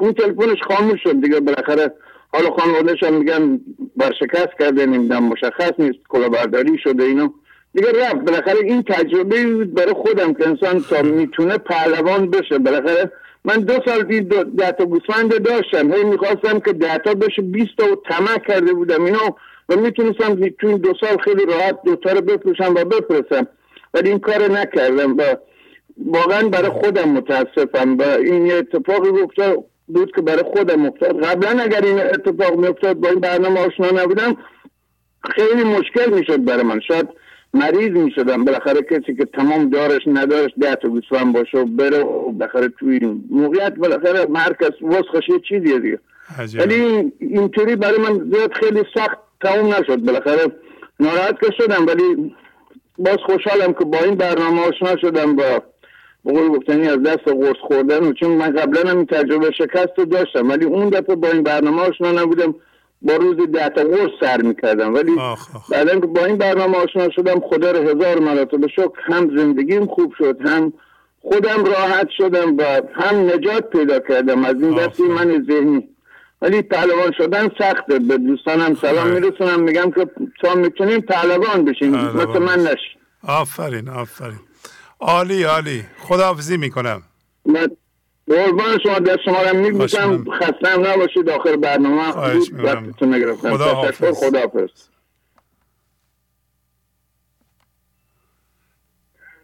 اون 0.00 0.12
تلفنش 0.12 0.58
خاموش 0.62 1.02
شد 1.02 1.20
دیگه. 1.20 1.40
بالاخره 1.40 1.92
حالا 2.32 2.50
خانوادهش 2.50 3.02
هم 3.02 3.14
میگن 3.14 3.60
برشکست 3.96 4.58
کرده 4.60 4.86
نمی‌دونم 4.86 5.24
مشخص 5.24 5.72
نیست 5.78 5.98
کلاهبرداری 6.08 6.78
شده 6.78 7.04
اینو. 7.04 7.28
دیگه 7.74 7.92
رفت 7.92 8.16
بالاخره 8.16 8.58
این 8.64 8.82
تجربه 8.82 9.46
بود 9.46 9.74
برای 9.74 9.92
خودم 9.92 10.34
که 10.34 10.48
انسان 10.48 10.80
تا 10.80 11.02
می‌تونه 11.02 11.58
پهلوان 11.58 12.30
بشه. 12.30 12.58
بالاخره 12.58 13.12
من 13.44 13.56
دو 13.56 13.74
سال 13.84 14.02
دید 14.02 14.28
ده 14.56 14.72
تا 14.72 14.84
گوسفند 14.84 15.42
داشتم. 15.42 15.92
هی 15.92 16.04
می‌خواستم 16.04 16.60
که 16.60 16.72
ده 16.72 16.98
تا 16.98 17.14
بشه 17.14 17.42
20 17.42 17.70
تا 17.78 17.92
و 17.92 17.96
طمع 17.96 18.38
کرده 18.38 18.72
بودم 18.72 19.04
اینو 19.04 19.30
و 19.68 19.76
می‌تونستم 19.76 20.34
تو 20.34 20.66
این 20.66 20.76
دو 20.76 20.92
سال 21.00 21.16
خیلی 21.24 21.46
راحت 21.46 21.78
دوتا 21.84 22.12
رو 22.12 22.20
بفروشم 22.20 22.74
و 22.74 22.84
بفرستم. 22.84 23.46
ولی 23.94 24.08
این 24.08 24.18
کار 24.18 24.50
نکردم 24.50 25.16
و 25.16 25.22
واقعا 26.06 26.48
برای 26.48 26.70
خودم 26.70 27.08
متاسفم 27.08 27.98
و 27.98 28.02
این 28.02 28.46
یه 28.46 28.54
اتفاقی 28.54 29.08
افتاد 29.08 29.64
بود 29.86 30.14
که 30.14 30.22
برای 30.22 30.42
خودم 30.42 30.86
افتاد. 30.86 31.24
قبلا 31.24 31.62
اگر 31.62 31.80
این 31.84 31.98
اتفاق 32.00 32.56
میافتاد 32.56 32.96
با 32.96 33.08
این 33.08 33.20
برنامه 33.20 33.60
آشنا 33.60 34.02
نبودم 34.02 34.36
خیلی 35.34 35.64
مشکل 35.64 36.10
می‌شد 36.14 36.44
برای 36.44 36.62
من. 36.62 36.80
شاید 36.80 37.08
مریض 37.54 37.90
می‌شدم. 37.90 38.44
بالاخره 38.44 38.82
کسی 38.82 39.14
که 39.14 39.24
تمام 39.24 39.70
دارش 39.70 40.00
ندارش 40.06 40.50
ده 40.60 40.74
تا 40.74 40.88
گوسفند 40.88 41.34
باشه 41.34 41.58
و 41.58 41.64
بره 41.64 41.98
و 41.98 42.32
بالاخره 42.32 42.68
توی 42.68 42.98
این 43.02 43.24
موقعیت 43.30 43.74
بالاخره 43.74 44.26
مرکز 44.26 44.82
وسخش 44.82 45.28
یه 45.28 45.40
چیزیه 45.48 45.78
دیگه. 45.78 45.98
ولی 46.54 47.12
اینطوری 47.18 47.76
برای 47.76 47.98
من 47.98 48.30
زیاد 48.32 48.52
خیلی 48.52 48.82
سخت 48.94 49.18
تمام 49.40 49.74
نشد. 49.74 49.96
بالاخره 49.96 50.52
ناراحت 51.00 51.40
که 51.40 51.50
شدم 51.58 51.86
ولی 51.86 52.34
باز 52.98 53.16
خوشحالم 53.26 53.72
که 53.72 53.84
با 53.84 53.98
این 53.98 54.14
برنامه 54.14 54.60
آشنا 54.60 54.96
شدم 54.96 55.36
با 55.36 55.62
بقول 56.26 56.48
گفتنی 56.48 56.88
از 56.88 57.02
دست 57.02 57.28
قرص 57.28 57.56
خوردن 57.60 58.04
و 58.04 58.12
چون 58.12 58.30
من 58.30 58.50
قبلا 58.50 58.90
هم 58.90 58.96
این 58.96 59.06
تجربه 59.06 59.50
شکست 59.50 59.88
رو 59.96 60.04
داشتم 60.04 60.48
ولی 60.48 60.64
اون 60.64 60.88
دفعه 60.88 61.16
با 61.16 61.28
این 61.28 61.42
برنامه 61.42 61.82
آشنا 61.82 62.12
نبودم. 62.12 62.54
با 63.04 63.16
روز 63.16 63.36
ده 63.52 63.68
تا 63.68 63.82
قرص 63.82 64.10
سر 64.20 64.42
می‌کردم. 64.42 64.94
ولی 64.94 65.12
بعدا 65.70 66.00
که 66.00 66.06
با 66.06 66.24
این 66.24 66.36
برنامه 66.36 66.78
آشنا 66.78 67.10
شدم 67.10 67.40
خدا 67.40 67.70
رو 67.70 67.88
هزار 67.88 68.18
مراتب 68.18 68.66
شکر 68.66 69.00
هم 69.02 69.36
زندگیم 69.36 69.86
خوب 69.86 70.14
شد 70.18 70.38
هم 70.44 70.72
خودم 71.22 71.64
راحت 71.64 72.08
شدم 72.18 72.56
و 72.56 72.62
هم 72.94 73.16
نجات 73.16 73.70
پیدا 73.70 73.98
کردم. 73.98 74.44
از 74.44 74.54
این 74.54 74.74
دستی 74.74 75.02
من 75.02 75.44
ذهنی. 75.48 75.88
ولی 76.42 76.62
پهلوان 76.62 77.12
شدن 77.18 77.48
سخته 77.58 77.98
به 77.98 78.18
دوستانم 78.18 78.74
سلام 78.80 79.08
میرسونم 79.08 79.60
میگم 79.62 79.90
که 79.90 80.06
تا 80.42 80.54
می‌تونیم 80.54 81.00
پهلوان 81.00 81.64
بشین 81.64 81.94
مثل 81.94 82.38
من 82.38 82.60
نش 82.60 82.78
آفرین 83.28 83.88
آفرین. 83.88 84.40
عالی 85.00 85.42
عالی. 85.42 85.84
خداحافظی 85.98 86.56
می‌کنم. 86.56 87.02
من 87.46 87.68
قربان 88.28 88.78
شما 88.82 88.98
دست 88.98 89.20
شما 89.24 89.42
رو 89.42 89.56
میبوسم 89.56 90.24
خسته 90.30 90.68
هم 90.68 90.86
نباشید 90.86 91.30
آخر 91.30 91.56
برنامه 91.56 92.08
وقتتون 92.52 93.14
نگرفتم. 93.14 93.56
خدا 93.56 93.74
حافظ. 93.74 94.24
خدا 94.24 94.40
حافظ 94.40 94.70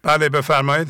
بله 0.02 0.28
بفرمایید. 0.28 0.88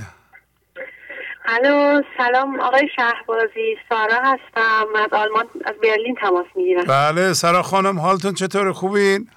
الو 1.46 2.02
سلام 2.18 2.60
آقای 2.60 2.88
شهبازی. 2.96 3.76
سارا 3.88 4.16
هستم. 4.22 4.86
از 4.96 5.12
آلمان 5.12 5.44
از 5.64 5.74
برلین 5.82 6.14
تماس 6.20 6.46
می‌گیرم. 6.54 6.84
بله 6.84 7.32
سارا 7.32 7.62
خانم 7.62 7.98
حالتون 7.98 8.34
چطور؟ 8.34 8.72
خوبین؟ 8.72 9.28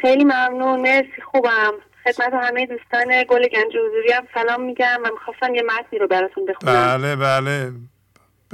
خیلی 0.00 0.24
ممنون. 0.24 0.80
مرسی 0.80 1.22
خوبم. 1.32 1.72
خدمت 2.04 2.34
همه 2.34 2.66
دوستان 2.66 3.24
گل 3.28 3.48
گنج 3.48 3.76
حضوری 3.76 4.12
هم 4.12 4.26
سلام 4.34 4.62
میگم 4.62 5.00
و 5.04 5.10
می‌خواستم 5.12 5.54
یه 5.54 5.62
متنی 5.62 5.98
رو 5.98 6.06
براتون 6.06 6.44
بخونم. 6.44 6.98
بله 6.98 7.16
بله. 7.16 7.72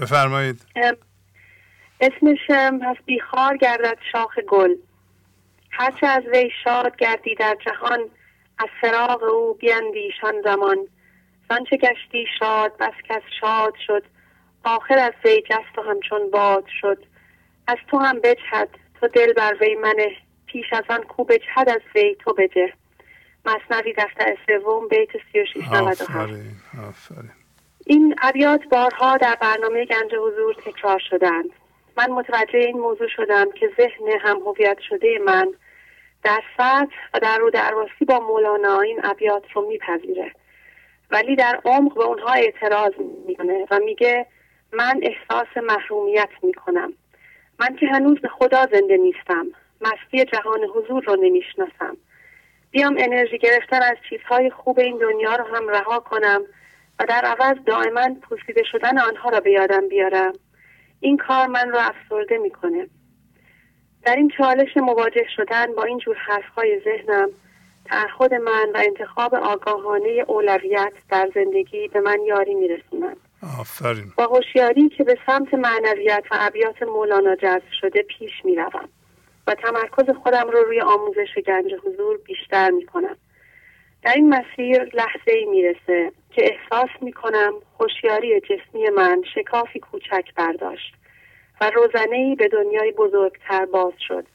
بفرمایید. 0.00 0.60
اسمش 2.00 2.38
هست 2.50 3.00
بیخار 3.06 3.56
گردد 3.56 3.98
شاخ 4.12 4.38
گل. 4.38 4.74
هرچه 5.70 6.06
از 6.06 6.22
وی 6.32 6.50
شاد 6.64 6.96
گردی 6.96 7.34
در 7.34 7.56
جهان 7.66 8.00
از 8.58 8.68
فراغ 8.80 9.22
او 9.22 9.54
بیندیشان 9.54 10.34
زمان. 10.44 10.76
چه 11.70 11.76
گشتی 11.76 12.26
شاد 12.38 12.76
بس 12.80 12.94
کس 13.08 13.22
شاد 13.40 13.74
شد. 13.86 14.02
آخر 14.64 14.98
از 14.98 15.12
وی 15.24 15.42
جست 15.42 15.78
و 15.78 15.82
همچون 15.82 16.30
باد 16.30 16.64
شد. 16.80 17.04
از 17.66 17.76
تو 17.90 17.98
هم 17.98 18.20
بجهد 18.20 18.68
تو 19.00 19.08
دل 19.08 19.32
بر 19.32 19.56
وی 19.60 19.74
منه. 19.74 20.16
پیش 20.46 20.72
از 20.72 20.84
آن 20.88 21.02
کو 21.02 21.24
بجهد 21.24 21.68
از 21.68 21.80
وی 21.94 22.16
تو 22.24 22.32
بجه. 22.32 22.72
مصنوی 23.46 23.92
دفتر 23.92 24.36
سوم 24.46 24.88
بیت 24.88 25.08
3697 25.32 26.30
این 27.86 28.14
ابیات 28.22 28.64
بارها 28.64 29.16
در 29.16 29.36
برنامه 29.40 29.84
گنج 29.84 30.14
حضور 30.14 30.54
تکرار 30.54 30.98
شدند. 31.10 31.50
من 31.96 32.10
متوجه 32.10 32.58
این 32.58 32.78
موضوع 32.78 33.08
شدم 33.08 33.50
که 33.50 33.70
ذهن 33.76 34.20
هم 34.20 34.36
هویت 34.36 34.78
شده 34.88 35.18
من 35.26 35.48
در 36.22 36.42
سطح 36.56 36.96
و 37.14 37.18
در 37.22 37.38
رو 37.38 37.50
درواسی 37.50 38.04
با 38.08 38.20
مولانا 38.20 38.80
این 38.80 39.00
ابیات 39.04 39.42
رو 39.54 39.68
میپذیره. 39.68 40.32
ولی 41.10 41.36
در 41.36 41.60
عمق 41.64 41.94
به 41.94 42.04
اونها 42.04 42.32
اعتراض 42.32 42.92
می‌کنه 43.26 43.66
و 43.70 43.78
میگه 43.78 44.26
من 44.72 45.00
احساس 45.02 45.56
محرومیت 45.56 46.30
می‌کنم. 46.42 46.92
من 47.60 47.76
که 47.76 47.86
هنوز 47.86 48.20
به 48.20 48.28
خدا 48.28 48.66
زنده 48.72 48.96
نیستم. 48.96 49.46
مستی 49.80 50.24
جهان 50.24 50.60
حضور 50.74 51.04
رو 51.04 51.16
نمی‌شناسم. 51.16 51.96
بیام 52.76 52.96
انرژی 52.98 53.38
گرفتن 53.38 53.82
از 53.82 53.96
چیزهای 54.10 54.50
خوب 54.50 54.78
این 54.78 54.98
دنیا 54.98 55.36
رو 55.36 55.44
هم 55.44 55.68
رها 55.68 55.98
کنم 55.98 56.42
و 56.98 57.04
در 57.08 57.24
عوض 57.24 57.56
دائما 57.66 58.16
پوسیده 58.22 58.62
شدن 58.72 58.98
آنها 58.98 59.30
را 59.30 59.40
به 59.40 59.50
یادم 59.50 59.88
بیارم. 59.88 60.32
این 61.00 61.16
کار 61.16 61.46
من 61.46 61.70
را 61.72 61.80
افسرده 61.80 62.38
می‌کنه. 62.38 62.88
در 64.04 64.16
این 64.16 64.32
چالش 64.38 64.76
مواجه 64.76 65.26
شدن 65.36 65.66
با 65.74 65.84
این 65.84 65.98
جور 65.98 66.16
حرفهای 66.16 66.80
ذهنم 66.84 67.28
تعهد 67.84 68.34
من 68.34 68.70
و 68.74 68.82
انتخاب 68.86 69.34
آگاهانه 69.34 70.24
اولویت 70.26 70.92
در 71.10 71.30
زندگی 71.34 71.88
به 71.88 72.00
من 72.00 72.18
یاری 72.26 72.54
میرسونند 72.54 73.16
آفرین. 73.60 74.12
با 74.16 74.26
هوشیاری 74.26 74.88
که 74.88 75.04
به 75.04 75.18
سمت 75.26 75.54
معنویت 75.54 76.24
و 76.30 76.36
ابیات 76.40 76.82
مولانا 76.82 77.36
جذب 77.36 77.70
شده 77.80 78.02
پیش 78.02 78.32
می‌روم. 78.44 78.88
و 79.46 79.54
تمرکز 79.54 80.16
خودم 80.22 80.50
رو 80.50 80.64
روی 80.64 80.80
آموزش 80.80 81.38
گنج 81.46 81.74
حضور 81.84 82.18
بیشتر 82.18 82.70
می‌کنم. 82.70 83.16
در 84.02 84.12
این 84.12 84.28
مسیر 84.28 84.84
لحظه 84.84 85.32
ای 85.32 85.44
می‌رسه 85.44 86.12
که 86.30 86.44
احساس 86.44 86.90
می‌کنم 87.00 87.52
هوشیاری 87.80 88.40
جسمی 88.40 88.90
من 88.90 89.22
شکافی 89.34 89.80
کوچک 89.80 90.34
برداشت 90.34 90.94
و 91.60 91.70
روزنه 91.70 92.16
ای 92.16 92.34
به 92.34 92.48
دنیای 92.48 92.92
بزرگتر 92.92 93.64
باز 93.64 93.92
شد 94.08 94.26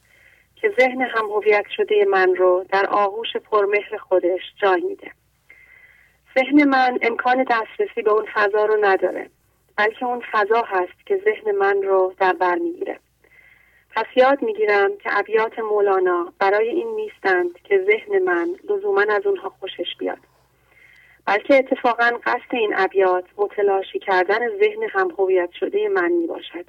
که 0.56 0.74
ذهن 0.80 1.02
هم 1.02 1.26
هویت 1.26 1.66
شده 1.78 2.06
من 2.06 2.36
رو 2.36 2.66
در 2.70 2.86
آغوش 2.86 3.38
پرمهر 3.38 3.98
خودش 3.98 4.42
جای 4.62 4.82
میده. 4.82 5.12
ذهن 6.40 6.70
من 6.70 6.98
امکان 7.02 7.46
دسترسی 7.50 8.02
به 8.02 8.12
اون 8.12 8.26
فضا 8.34 8.66
رو 8.66 8.86
نداره 8.86 9.30
بلکه 9.78 10.06
اون 10.06 10.24
فضا 10.32 10.62
هست 10.62 11.06
که 11.06 11.22
ذهن 11.26 11.52
من 11.52 11.82
رو 11.84 12.14
در 12.20 12.34
بر 12.34 12.56
می‌گیره. 12.56 13.00
پس 13.96 14.06
یاد 14.16 14.42
می‌گیرم 14.42 14.98
که 14.98 15.18
ابیات 15.20 15.60
مولانا 15.60 16.34
برای 16.40 16.70
این 16.70 16.96
نیستند 16.96 17.54
که 17.64 17.86
ذهن 17.86 18.24
من 18.24 18.56
لزوما 18.70 19.06
از 19.10 19.26
اونها 19.26 19.50
خوشش 19.60 19.96
بیاد. 20.00 20.18
بلکه 21.26 21.56
اتفاقا 21.56 22.12
قصد 22.26 22.52
این 22.52 22.74
ابیات 22.76 23.26
متلاشی 23.38 24.00
کردن 24.00 24.40
ذهن 24.60 24.84
هم 24.94 25.12
هویت 25.20 25.50
شده 25.60 25.90
من 25.90 26.12
می 26.12 26.28
باشد 26.28 26.66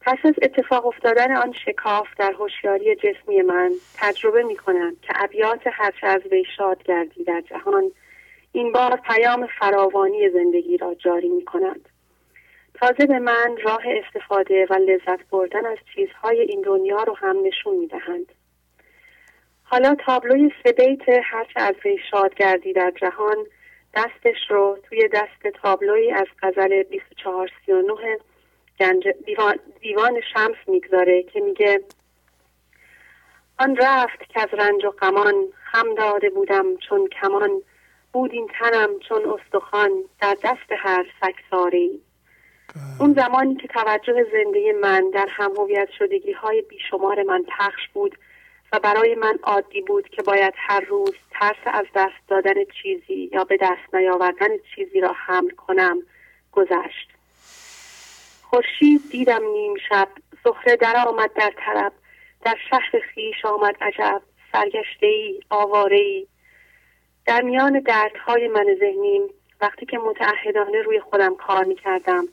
پس 0.00 0.18
از 0.24 0.34
اتفاق 0.42 0.86
افتادن 0.86 1.36
آن 1.36 1.52
شکاف 1.52 2.06
در 2.18 2.32
هوشیاری 2.32 2.96
جسمی 2.96 3.42
من 3.42 3.70
تجربه 3.94 4.42
می 4.42 4.56
کنم 4.56 4.96
که 5.02 5.12
ابیات 5.16 5.60
هرچه 5.64 6.06
از 6.06 6.20
وی 6.30 6.44
شاد 6.56 6.82
گردی 6.82 7.24
در 7.24 7.40
جهان 7.40 7.92
این 8.52 8.72
بار 8.72 8.96
پیام 8.96 9.48
فراوانی 9.58 10.30
زندگی 10.30 10.76
را 10.76 10.94
جاری 10.94 11.28
می 11.28 11.44
کنند 11.44 11.88
تازه 12.84 13.06
به 13.06 13.18
من 13.18 13.56
راه 13.62 13.82
استفاده 13.86 14.66
و 14.70 14.74
لذت 14.74 15.28
بردن 15.30 15.66
از 15.66 15.78
چیزهای 15.94 16.40
این 16.40 16.62
دنیا 16.62 17.02
رو 17.02 17.16
هم 17.16 17.36
نشون 17.42 17.76
می 17.76 17.86
دهند. 17.86 18.32
حالا 19.62 19.94
تابلوی 20.06 20.52
سه 20.62 20.72
بیت 20.72 21.08
هرچه 21.24 21.60
از 21.60 21.74
وی 21.84 21.98
گردی 22.36 22.72
در 22.72 22.92
جهان 23.00 23.36
دستش 23.94 24.50
رو 24.50 24.78
توی 24.88 25.08
دست 25.08 25.56
تابلوی 25.62 26.10
از 26.10 26.26
غزل 26.42 26.82
2439 26.82 28.18
گنج 28.80 29.08
دیوان, 29.26 29.58
دیوان 29.80 30.20
شمس 30.34 30.56
می‌گذاره 30.66 31.22
که 31.22 31.40
میگه 31.40 31.80
آن 33.58 33.76
رفت 33.76 34.28
که 34.28 34.40
از 34.40 34.48
رنج 34.52 34.84
و 34.84 34.90
غمان 34.90 35.34
خم 35.72 35.94
داده 35.94 36.30
بودم 36.30 36.76
چون 36.76 37.08
کمان 37.08 37.50
بود 38.12 38.32
این 38.32 38.50
تنم 38.58 38.98
چون 39.08 39.22
استخوان 39.28 39.90
در 40.20 40.36
دست 40.42 40.72
هر 40.78 41.06
سکساری 41.20 42.00
اون 43.00 43.14
زمانی 43.14 43.54
که 43.54 43.68
توجه 43.68 44.26
زنده 44.32 44.72
من 44.82 45.10
در 45.10 45.26
هم 45.30 45.52
هویت 45.58 45.88
شدگی 45.98 46.32
های 46.32 46.62
بیشمار 46.62 47.22
من 47.22 47.42
پخش 47.42 47.88
بود 47.92 48.18
و 48.72 48.78
برای 48.78 49.14
من 49.14 49.38
عادی 49.42 49.80
بود 49.80 50.08
که 50.08 50.22
باید 50.22 50.54
هر 50.56 50.80
روز 50.80 51.14
ترس 51.30 51.56
از 51.66 51.86
دست 51.94 52.28
دادن 52.28 52.54
چیزی 52.82 53.30
یا 53.32 53.44
به 53.44 53.56
دست 53.60 53.94
نیاوردن 53.94 54.48
چیزی 54.74 55.00
را 55.00 55.12
حمل 55.26 55.50
کنم 55.50 55.98
گذشت. 56.52 57.08
خورشید 58.42 59.00
دیدم 59.10 59.44
نیم 59.52 59.74
شب 59.88 60.08
زهره 60.44 60.76
در 60.76 60.96
آمد 61.08 61.32
در 61.32 61.52
طرب 61.56 61.92
در 62.44 62.56
شهر 62.70 63.00
خیش 63.14 63.44
آمد 63.44 63.76
عجب 63.80 64.22
سرگشته 64.52 65.06
ای 65.06 65.40
آواره 65.50 65.96
ای 65.96 66.26
در 67.26 67.42
میان 67.42 67.80
دردهای 67.80 68.48
من 68.48 68.66
ذهنیم 68.80 69.22
وقتی 69.60 69.86
که 69.86 69.98
متعهدانه 69.98 70.82
روی 70.82 71.00
خودم 71.00 71.36
کار 71.36 71.64
می 71.64 71.74
کردم 71.74 72.24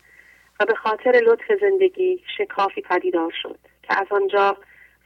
به 0.65 0.75
خاطر 0.75 1.11
لطف 1.11 1.59
زندگی 1.61 2.23
شکافی 2.37 2.81
پدیدار 2.81 3.33
شد 3.41 3.59
که 3.83 3.99
از 3.99 4.07
آنجا 4.09 4.57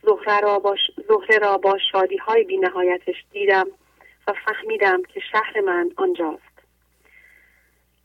زهره 0.03 0.40
را 0.40 0.59
با, 0.59 0.75
زهره 1.08 1.38
را 1.38 1.58
با 1.58 1.77
شادی 1.92 2.17
های 2.17 2.43
بی 2.43 2.58
نهایتش 2.58 3.25
دیدم 3.32 3.66
و 4.27 4.34
فهمیدم 4.45 5.03
که 5.03 5.19
شهر 5.32 5.61
من 5.61 5.92
آنجاست. 5.98 6.56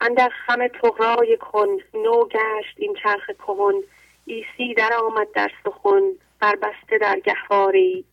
اندر 0.01 0.29
خم 0.47 0.69
تغرای 0.69 1.37
کن 1.37 1.69
نو 1.95 2.25
گشت 2.25 2.75
این 2.77 2.95
چرخ 3.03 3.27
کهن 3.27 3.83
ایسی 4.27 4.75
در 4.75 4.93
آمد 4.93 5.33
در 5.35 5.51
سخن 5.65 6.03
بربسته 6.41 6.99
در 7.01 7.20
گهواری. 7.20 8.05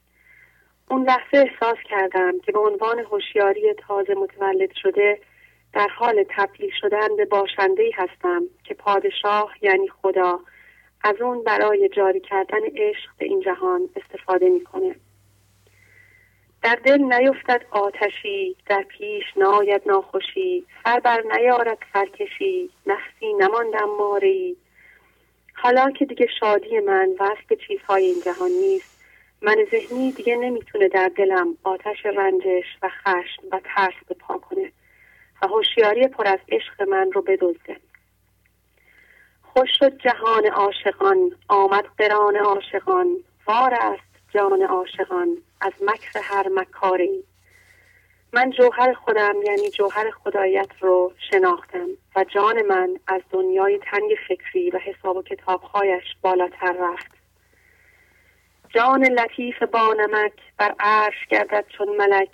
اون 0.89 1.03
لحظه 1.03 1.37
احساس 1.37 1.77
کردم 1.89 2.39
که 2.39 2.51
به 2.51 2.59
عنوان 2.59 2.99
هوشیاری 2.99 3.73
تازه 3.73 4.13
متولد 4.13 4.73
شده 4.81 5.19
در 5.77 5.87
حال 5.87 6.25
تبدیل 6.29 6.71
شدن 6.81 7.15
به 7.17 7.25
باشنده 7.25 7.89
هستم 7.95 8.43
که 8.63 8.73
پادشاه 8.73 9.53
یعنی 9.61 9.87
خدا 9.87 10.39
از 11.03 11.15
اون 11.21 11.43
برای 11.43 11.89
جاری 11.89 12.19
کردن 12.19 12.59
عشق 12.75 13.09
به 13.17 13.25
این 13.25 13.41
جهان 13.41 13.89
استفاده 13.95 14.49
می‌کنه. 14.49 14.95
در 16.63 16.75
دل 16.85 16.97
نیفتد 16.97 17.65
آتشی 17.71 18.55
در 18.65 18.83
پیش 18.83 19.23
ناید 19.35 19.81
ناخوشی 19.85 20.65
سر 20.83 20.99
بر 20.99 21.23
نیارد 21.37 21.77
سرکشی 21.93 22.69
نفسی 22.87 23.33
نماندم 23.33 23.89
ماری 23.99 24.57
حالا 25.53 25.91
که 25.91 26.05
دیگه 26.05 26.27
شادی 26.39 26.79
من 26.79 27.09
وصل 27.19 27.43
به 27.49 27.57
چیزهای 27.67 28.05
این 28.05 28.21
جهان 28.25 28.51
نیست 28.51 29.03
من 29.41 29.55
ذهنی 29.71 30.11
دیگه 30.11 30.35
نمی‌تونه 30.35 30.87
در 30.87 31.11
دلم 31.15 31.57
آتش 31.63 32.05
رنجش 32.05 32.65
و 32.81 32.89
خشم 32.89 33.43
و 33.51 33.59
ترس 33.63 33.95
بپا 34.09 34.37
کنه. 34.37 34.71
و 35.41 35.47
هوشیاری 35.47 36.07
پر 36.07 36.27
از 36.27 36.39
عشق 36.49 36.81
من 36.81 37.11
رو 37.11 37.21
بدزده 37.21 37.77
خوش 39.41 39.69
شد 39.79 39.97
جهان 39.97 40.45
عاشقان 40.45 41.31
آمد 41.47 41.85
قران 41.97 42.35
عاشقان 42.35 43.07
وار 43.47 43.73
است 43.73 44.07
جان 44.33 44.61
عاشقان 44.61 45.37
از 45.61 45.73
مکر 45.81 46.19
هر 46.23 46.47
مکاری. 46.49 47.23
من 48.33 48.49
جوهر 48.49 48.93
خودم 48.93 49.35
یعنی 49.45 49.69
جوهر 49.69 50.11
خدایت 50.11 50.69
رو 50.79 51.13
شناختم 51.31 51.87
و 52.15 52.23
جان 52.23 52.61
من 52.61 52.99
از 53.07 53.21
دنیای 53.31 53.79
تنگ 53.91 54.17
فکری 54.27 54.69
و 54.69 54.77
حساب 54.77 55.17
و 55.17 55.21
کتابهایش 55.21 56.03
بالاتر 56.21 56.75
رفت. 56.79 57.11
جان 58.69 59.03
لطیف 59.03 59.63
با 59.63 59.93
نمک 59.93 60.33
بر 60.57 60.75
عرش 60.79 61.27
گردد 61.29 61.65
چون 61.77 61.95
ملک 61.95 62.29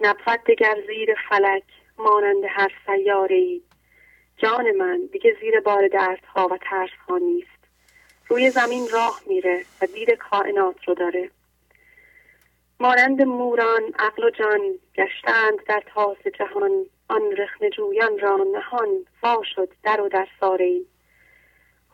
نبود 0.00 0.44
دگر 0.46 0.76
زیر 0.86 1.14
فلک. 1.28 1.62
مانند 1.98 2.44
هر 2.48 2.72
سیاره 2.86 3.36
ای 3.36 3.62
جان 4.36 4.70
من 4.70 5.08
دیگه 5.12 5.36
زیر 5.40 5.60
بار 5.60 5.88
دردها 5.88 6.48
و 6.48 6.58
ترسها 6.58 7.18
نیست. 7.18 7.58
روی 8.28 8.50
زمین 8.50 8.88
راه 8.92 9.20
میره 9.26 9.64
و 9.82 9.86
دید 9.86 10.10
کائنات 10.10 10.88
رو 10.88 10.94
داره. 10.94 11.30
مانند 12.80 13.22
موران 13.22 13.82
عقل 13.98 14.24
و 14.24 14.30
جان 14.30 14.60
گشتند 14.94 15.64
در 15.66 15.82
تاس 15.94 16.26
جهان 16.38 16.86
آن 17.08 17.32
رخن 17.32 17.70
جویان 17.70 18.18
را 18.18 18.36
نهان 18.36 18.88
وا 19.22 19.42
شد 19.54 19.68
در 19.82 20.00
و 20.00 20.08
در 20.08 20.28
ساره 20.40 20.80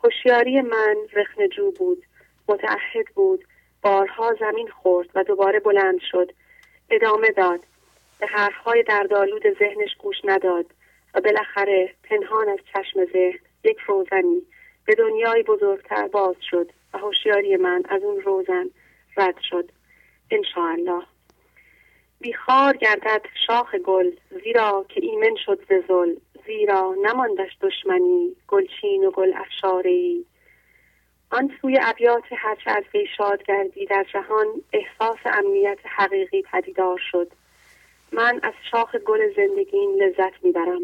هوشیاری 0.05 0.61
من 0.61 0.97
رخن 1.13 1.49
جو 1.49 1.71
بود 1.71 2.03
متعهد 2.49 3.07
بود 3.15 3.45
بارها 3.83 4.35
زمین 4.41 4.69
خورد 4.69 5.09
و 5.15 5.25
دوباره 5.25 5.61
بلند 5.61 6.01
شد. 6.11 6.33
ادامه 6.91 7.31
داد. 7.31 7.61
به 8.19 8.27
حرفهای 8.27 8.83
دردآلود 8.83 9.59
ذهنش 9.59 9.95
گوش 9.99 10.17
نداد 10.25 10.67
و 11.15 11.21
بالاخره 11.21 11.95
پنهان 12.03 12.49
از 12.49 12.59
چشم 12.75 13.05
ذهن 13.05 13.39
یک 13.65 13.79
روزنی 13.79 14.43
به 14.87 14.95
دنیای 14.95 15.43
بزرگتر 15.43 16.09
باز 16.09 16.37
شد 16.51 16.71
و 16.95 16.99
هوشیاری 16.99 17.57
من 17.57 17.83
از 17.89 18.03
اون 18.03 18.21
روزن 18.21 18.71
رد 19.17 19.39
شد. 19.51 19.71
انشاءالله. 20.31 21.03
بیخار 22.21 22.77
گردد 22.77 23.27
شاخ 23.47 23.75
گل 23.75 24.11
زیرا 24.45 24.87
که 24.89 25.01
ایمن 25.01 25.37
شد 25.47 25.61
ز 25.69 25.89
زل 25.89 26.15
زیرا 26.47 26.95
نماندش 27.03 27.57
دشمنی 27.61 28.37
گلچین 28.49 29.05
و 29.05 29.11
گل 29.11 29.33
افشاری 29.37 30.27
آن 31.31 31.51
سوی 31.63 31.79
ابیات 31.83 32.25
هرچه 32.37 32.71
از 32.71 32.85
شاد 33.17 33.43
گردی 33.43 33.87
در 33.87 34.07
جهان 34.13 34.47
احساس 34.73 35.19
امنیت 35.25 35.79
حقیقی 35.85 36.43
پدیدار 36.43 37.01
شد. 37.13 37.33
من 38.15 38.41
از 38.43 38.55
شاخ 38.71 38.97
گل 38.97 39.35
زندگیم 39.37 39.95
لذت 39.95 40.45
می‌برم. 40.45 40.81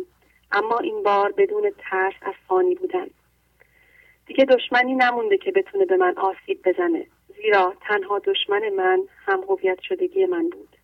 اما 0.52 0.78
این 0.78 1.02
بار 1.02 1.32
بدون 1.32 1.72
ترس 1.78 2.14
از 2.22 2.34
فانی 2.48 2.74
بودن. 2.74 3.06
دیگه 4.26 4.44
دشمنی 4.44 4.94
نمونده 4.94 5.38
که 5.38 5.50
بتونه 5.50 5.84
به 5.84 5.96
من 5.96 6.14
آسیب 6.18 6.68
بزنه. 6.68 7.06
زیرا 7.36 7.74
تنها 7.80 8.18
دشمن 8.18 8.68
من 8.68 9.00
هم 9.26 9.40
هویت 9.48 9.80
شدگی 9.80 10.26
من 10.26 10.48
بود. 10.48 10.76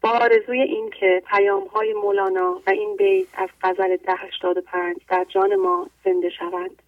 با 0.00 0.10
آرزوی 0.10 0.60
این 0.60 0.90
که 0.90 1.22
پیام 1.26 1.66
های 1.66 1.92
مولانا 1.92 2.60
و 2.66 2.70
این 2.70 2.96
بیت 2.96 3.26
از 3.34 3.48
غزل 3.62 3.96
ده 3.96 4.14
هشتاد 4.14 4.58
پنج 4.58 4.96
در 5.08 5.26
جان 5.28 5.56
ما 5.56 5.90
زنده 6.04 6.30
شوند. 6.30 6.82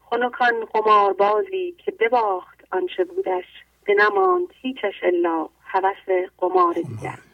خنکان 0.00 0.64
قمار 0.64 1.12
بازی 1.12 1.74
که 1.84 1.90
بباخت 1.90 2.64
آنچه 2.72 3.04
بودش 3.04 3.44
به 3.84 3.94
نماند 3.94 4.48
هیچش 4.62 4.94
الا 5.02 5.48
هوس 5.64 6.28
قمار 6.38 6.74
دیگر. 6.74 7.27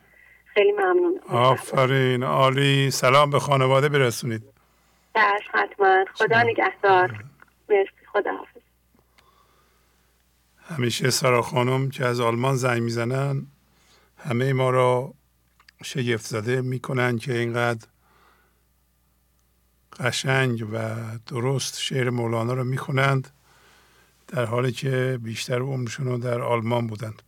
خیلی 0.55 0.73
ممنون. 0.73 1.21
آفرین. 1.29 2.23
عالی. 2.23 2.91
سلام 2.91 3.31
به 3.31 3.39
خانواده 3.39 3.89
برسونید. 3.89 4.43
چشم 5.15 5.51
حتما. 5.55 6.05
خدا 6.15 6.43
نگهدار. 6.43 7.25
مرسی. 7.69 7.91
خدا 8.13 8.31
حافظ. 8.33 8.61
همیشه 10.69 11.11
سارا 11.11 11.43
خانم 11.43 11.91
که 11.91 12.05
از 12.05 12.21
آلمان 12.21 12.57
زنگ 12.57 12.83
می‌زنن 12.83 13.47
همه 14.19 14.53
ما 14.53 14.71
را 14.71 15.15
شگفت 15.85 16.27
زده 16.27 16.61
می‌کنن 16.61 17.19
که 17.19 17.39
اینقدر 17.39 17.87
قشنگ 20.01 20.67
و 20.73 20.97
درست 21.27 21.81
شعر 21.81 22.11
مولانا 22.11 22.53
رو 22.53 22.65
می‌خونند 22.65 23.31
در 24.29 24.45
حالی 24.45 24.73
که 24.73 25.19
بیشتر 25.23 25.59
عمرشون 25.59 26.07
رو 26.07 26.19
در 26.19 26.41
آلمان 26.41 26.87
بودند. 26.87 27.23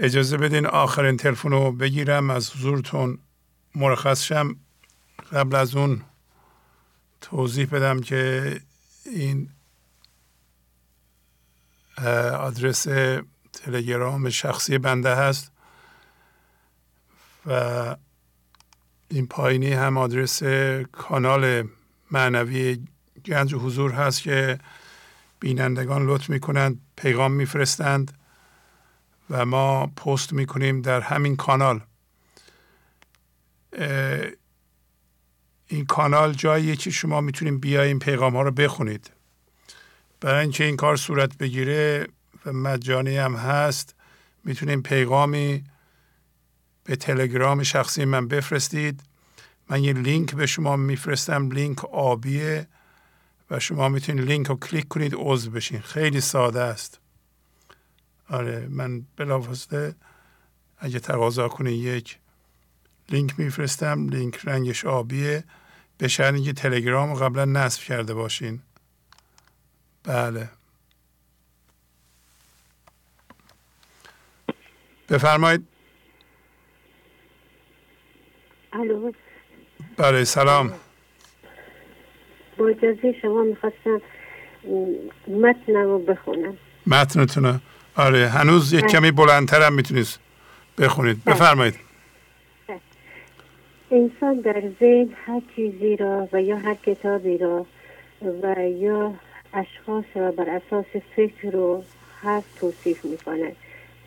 اجازه 0.00 0.36
بدین 0.36 0.66
آخرین 0.66 1.16
تلفن 1.16 1.50
رو 1.50 1.72
بگیرم 1.72 2.30
از 2.30 2.50
حضورتون 2.50 3.18
مرخص 3.74 4.22
شم. 4.22 4.56
قبل 5.32 5.56
از 5.56 5.76
اون 5.76 6.02
توضیح 7.20 7.66
بدم 7.66 8.00
که 8.00 8.60
این 9.06 9.50
آدرس 12.38 12.86
تلگرام 13.52 14.30
شخصی 14.30 14.78
بنده 14.78 15.14
هست 15.14 15.52
و 17.46 17.96
این 19.08 19.26
پایینی 19.26 19.72
هم 19.72 19.98
آدرس 19.98 20.42
کانال 20.92 21.68
معنوی 22.10 22.84
گنج 23.24 23.54
حضور 23.54 23.92
هست 23.92 24.22
که 24.22 24.58
بینندگان 25.40 26.06
لطف 26.06 26.30
می‌کنند 26.30 26.80
پیغام 26.96 27.32
میفرستند. 27.32 28.18
و 29.30 29.44
ما 29.44 29.86
پست 29.86 30.32
می‌کنیم 30.32 30.82
در 30.82 31.00
همین 31.00 31.36
کانال. 31.36 31.80
این 35.66 35.86
کانال 35.86 36.32
جاییه 36.32 36.76
که 36.76 36.90
شما 36.90 37.20
می‌تونید 37.20 37.60
بیاین 37.60 37.98
پیغام 37.98 38.36
ها 38.36 38.42
رو 38.42 38.50
بخونید. 38.50 39.10
برای 40.20 40.40
اینکه 40.40 40.64
این 40.64 40.76
کار 40.76 40.96
صورت 40.96 41.38
بگیره 41.38 42.06
و 42.46 42.52
مجانی 42.52 43.16
هم 43.16 43.34
هست 43.36 43.94
می‌تونیم 44.44 44.82
پیغامی 44.82 45.64
به 46.84 46.96
تلگرام 46.96 47.62
شخصی 47.62 48.04
من 48.04 48.28
بفرستید. 48.28 49.02
من 49.70 49.84
یه 49.84 49.92
لینک 49.92 50.34
به 50.34 50.46
شما 50.46 50.76
میفرستم 50.76 51.50
لینک 51.50 51.84
آبیه 51.84 52.68
و 53.50 53.60
شما 53.60 53.88
می‌تونید 53.88 54.24
لینک 54.24 54.46
رو 54.46 54.56
کلیک 54.56 54.88
کنید 54.88 55.12
عضو 55.16 55.50
بشین. 55.50 55.80
خیلی 55.80 56.20
ساده 56.20 56.60
است. 56.60 57.00
آره 58.30 58.66
من 58.70 59.02
بلافاصله 59.16 59.94
اگه 60.78 60.98
تقاضا 60.98 61.48
کنید 61.48 61.84
یک 61.84 62.18
لینک 63.08 63.38
میفرستم 63.38 64.08
لینک 64.08 64.40
رنگش 64.44 64.84
آبیه. 64.84 65.44
به 65.98 66.08
شرط 66.08 66.34
اینکه 66.34 66.52
تلگرام 66.52 67.12
رو 67.12 67.16
قبلا 67.16 67.44
نصب 67.44 67.82
کرده 67.82 68.14
باشین. 68.14 68.60
بله. 70.04 70.48
بفرمایید. 75.08 75.66
الو. 78.72 79.12
بله 79.96 80.24
سلام. 80.24 80.72
با 82.58 82.68
اجازه 82.68 83.14
شما 83.22 83.42
می‌خواستم 83.42 84.00
متن 85.28 85.72
رو 85.74 85.98
بخونم. 85.98 86.56
متنتونه. 86.86 87.60
آره 87.98 88.28
هنوز 88.28 88.72
یک 88.72 88.86
کمی 88.86 89.10
بلندتر 89.10 89.62
هم 89.62 89.72
می‌تونید 89.72 90.06
بخونید. 90.78 91.24
بفرمایید. 91.24 91.74
انسان 93.90 94.34
در 94.34 94.62
ذهن 94.80 95.08
هر 95.26 95.42
چیزی 95.56 95.96
را 95.96 96.28
و 96.32 96.42
یا 96.42 96.56
هر 96.56 96.74
کتابی 96.74 97.38
را 97.38 97.66
و 98.42 98.68
یا 98.68 99.14
اشخاص 99.54 100.04
را 100.14 100.32
بر 100.32 100.50
اساس 100.50 100.86
فکر 101.16 101.50
رو 101.50 101.84
حرف 102.22 102.44
توصیف 102.60 103.04
می 103.04 103.16
کند 103.16 103.56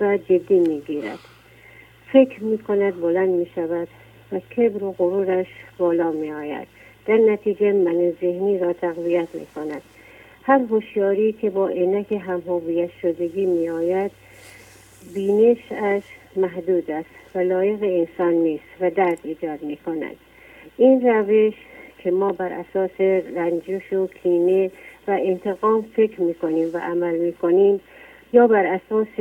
و 0.01 0.17
جدی 0.17 0.59
می 0.59 0.81
گیرد 0.81 1.19
فکر 2.13 2.43
می 2.43 2.57
کند 2.57 3.01
بلند 3.01 3.29
می 3.29 3.47
شود 3.55 3.87
و 4.31 4.39
کبر 4.39 4.83
و 4.83 4.91
غرورش 4.91 5.47
بالا 5.77 6.11
می 6.11 6.31
آید 6.31 6.67
در 7.05 7.17
نتیجه 7.17 7.73
من 7.73 8.13
ذهنی 8.21 8.59
را 8.59 8.73
تقویت 8.73 9.27
می 9.33 9.45
کند 9.55 9.81
هر 10.43 10.59
هوشیاری 10.59 11.33
که 11.33 11.49
با 11.49 11.67
عینک 11.67 12.11
هم 12.11 12.43
هویت 12.47 12.89
شدگی 13.01 13.45
می 13.45 13.69
آید 13.69 14.11
بینشش 15.13 16.03
محدود 16.35 16.91
است 16.91 17.35
و 17.35 17.39
لایق 17.39 17.83
انسان 17.83 18.33
نیست 18.33 18.63
و 18.79 18.89
درد 18.89 19.19
ایجاد 19.23 19.63
می 19.63 19.77
کند 19.77 20.15
این 20.77 21.07
روش 21.07 21.53
که 21.97 22.11
ما 22.11 22.31
بر 22.31 22.53
اساس 22.53 23.01
رنجش 23.35 23.93
و 23.93 24.07
کینه 24.07 24.71
و 25.07 25.11
انتقام 25.11 25.81
فکر 25.81 26.21
می 26.21 26.33
کنیم 26.33 26.69
و 26.73 26.77
عمل 26.77 27.17
می 27.17 27.33
کنیم 27.33 27.81
یا 28.33 28.47
بر 28.47 28.65
اساس 28.65 29.19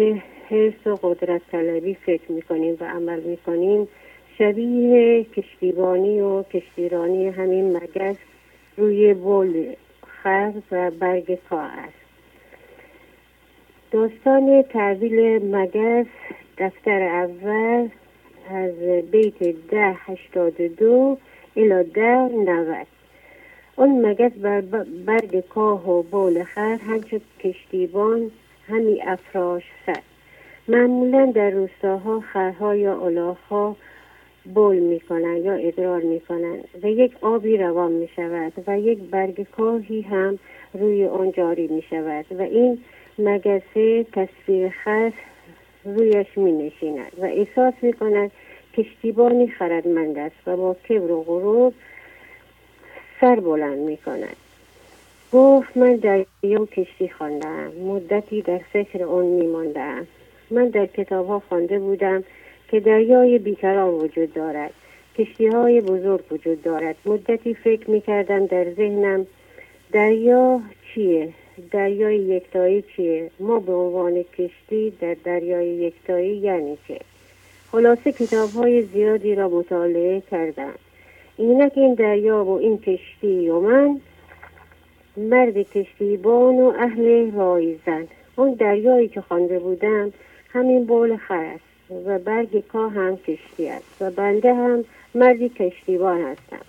حرس 0.50 0.86
و 0.86 0.98
قدرت 1.02 1.42
طلبی 1.52 1.94
فکر 1.94 2.32
می 2.32 2.42
کنیم 2.42 2.76
و 2.80 2.84
عمل 2.84 3.20
می 3.20 3.36
کنیم 3.36 3.88
شبیه 4.38 5.24
کشتیبانی 5.24 6.20
و 6.20 6.42
کشتیرانی 6.42 7.28
همین 7.28 7.76
مگس 7.76 8.16
روی 8.76 9.14
بول 9.14 9.74
خر 10.22 10.52
و 10.72 10.90
برگ 10.90 11.38
تا 11.50 11.60
است 11.60 12.00
داستان 13.90 14.62
تحویل 14.62 15.46
مگس 15.56 16.06
دفتر 16.58 17.02
اول 17.02 17.88
از 18.50 18.74
بیت 19.10 19.38
ده 19.70 19.96
هشتاد 20.06 20.56
دو 20.56 21.18
الى 21.56 21.84
ده 21.84 22.28
نوت 22.28 22.86
اون 23.76 24.06
مگس 24.06 24.32
بر 24.32 24.60
برگ 25.06 25.40
کاه 25.40 25.90
و 25.90 26.02
بول 26.02 26.44
خر 26.44 26.78
همچه 26.88 27.20
کشتیبان 27.40 28.30
همی 28.68 29.02
افراش 29.02 29.62
سر. 29.86 30.02
معمولا 30.68 31.32
در 31.34 31.50
روستاها 31.50 32.20
خرها 32.20 32.76
یا 32.76 33.04
الاغها 33.04 33.76
بول 34.44 34.78
می‌کنن 34.78 35.36
یا 35.36 35.52
ادرار 35.52 36.00
می‌کنن 36.00 36.58
و 36.82 36.86
یک 36.86 37.12
آبی 37.20 37.56
روان 37.56 37.92
می 37.92 38.08
شود 38.16 38.52
و 38.66 38.78
یک 38.78 38.98
برگ 38.98 39.46
کاهی 39.56 40.00
هم 40.00 40.38
روی 40.74 41.06
آن 41.06 41.32
جاری 41.32 41.66
می 41.66 41.82
شود 41.90 42.24
و 42.30 42.42
این 42.42 42.78
مگسه 43.18 44.06
تصویر 44.12 44.68
خر 44.68 45.12
رویش 45.84 46.26
می 46.36 46.52
نشیند 46.52 47.12
و 47.18 47.24
احساس 47.24 47.74
می 47.82 47.92
کند 47.92 48.30
کشتیبانی 48.76 49.48
خردمند 49.48 50.18
است 50.18 50.36
و 50.46 50.56
با 50.56 50.76
کبر 50.88 51.10
و 51.10 51.22
غرور 51.22 51.72
سر 53.20 53.40
بلند 53.40 53.78
می 53.78 53.96
کند 53.96 54.36
گفت 55.32 55.76
من 55.76 55.96
دریا 55.96 56.62
و 56.62 56.66
کشتی 56.66 57.08
خواندم 57.08 57.72
مدتی 57.72 58.42
در 58.42 58.58
فکر 58.72 59.02
اون 59.02 59.24
می 59.24 59.46
ماندم. 59.46 60.06
من 60.50 60.68
در 60.68 60.86
کتاب 60.86 61.26
ها 61.26 61.42
خوانده 61.48 61.78
بودم 61.78 62.24
که 62.70 62.80
دریای 62.80 63.38
بیکران 63.38 63.94
وجود 63.94 64.34
دارد 64.34 64.72
کشتی 65.18 65.46
های 65.46 65.80
بزرگ 65.80 66.32
وجود 66.32 66.62
دارد. 66.62 66.96
مدتی 67.06 67.54
فکر 67.54 67.90
می 67.90 68.00
کردم 68.00 68.46
در 68.46 68.72
ذهنم 68.74 69.26
دریا 69.92 70.60
چیه؟ 70.94 71.28
دریای 71.70 72.16
یکتایی 72.16 72.84
چیه؟ 72.96 73.30
ما 73.40 73.58
به 73.58 73.72
عنوان 73.72 74.22
کشتی 74.22 74.92
در 75.00 75.16
دریای 75.24 75.68
یکتایی 75.68 76.36
یعنی 76.36 76.78
چه؟ 76.88 76.98
خلاصه 77.72 78.12
کتاب 78.12 78.50
های 78.50 78.82
زیادی 78.82 79.34
را 79.34 79.48
مطالعه 79.48 80.22
کردم. 80.30 80.74
اینک 81.36 81.72
این 81.76 81.94
دریا 81.94 82.44
و 82.44 82.58
این 82.58 82.78
کشتی 82.78 83.48
و 83.48 83.60
من 83.60 84.00
مرد 85.16 85.58
کشتیبان 85.58 86.54
و 86.54 86.72
اهل 86.78 87.30
رایزن. 87.32 88.08
اون 88.36 88.54
دریایی 88.54 89.08
که 89.08 89.20
خوانده 89.20 89.58
بودم 89.58 90.12
همین 90.52 90.84
بول 90.84 91.16
خر 91.16 91.56
و 92.06 92.18
برگ 92.18 92.66
کا 92.68 92.88
هم 92.88 93.16
کشتی 93.16 93.68
است 93.68 94.02
و 94.02 94.10
بنده 94.10 94.54
هم 94.54 94.84
مردی 95.14 95.48
کشتیبان 95.48 96.22
هستم 96.22 96.64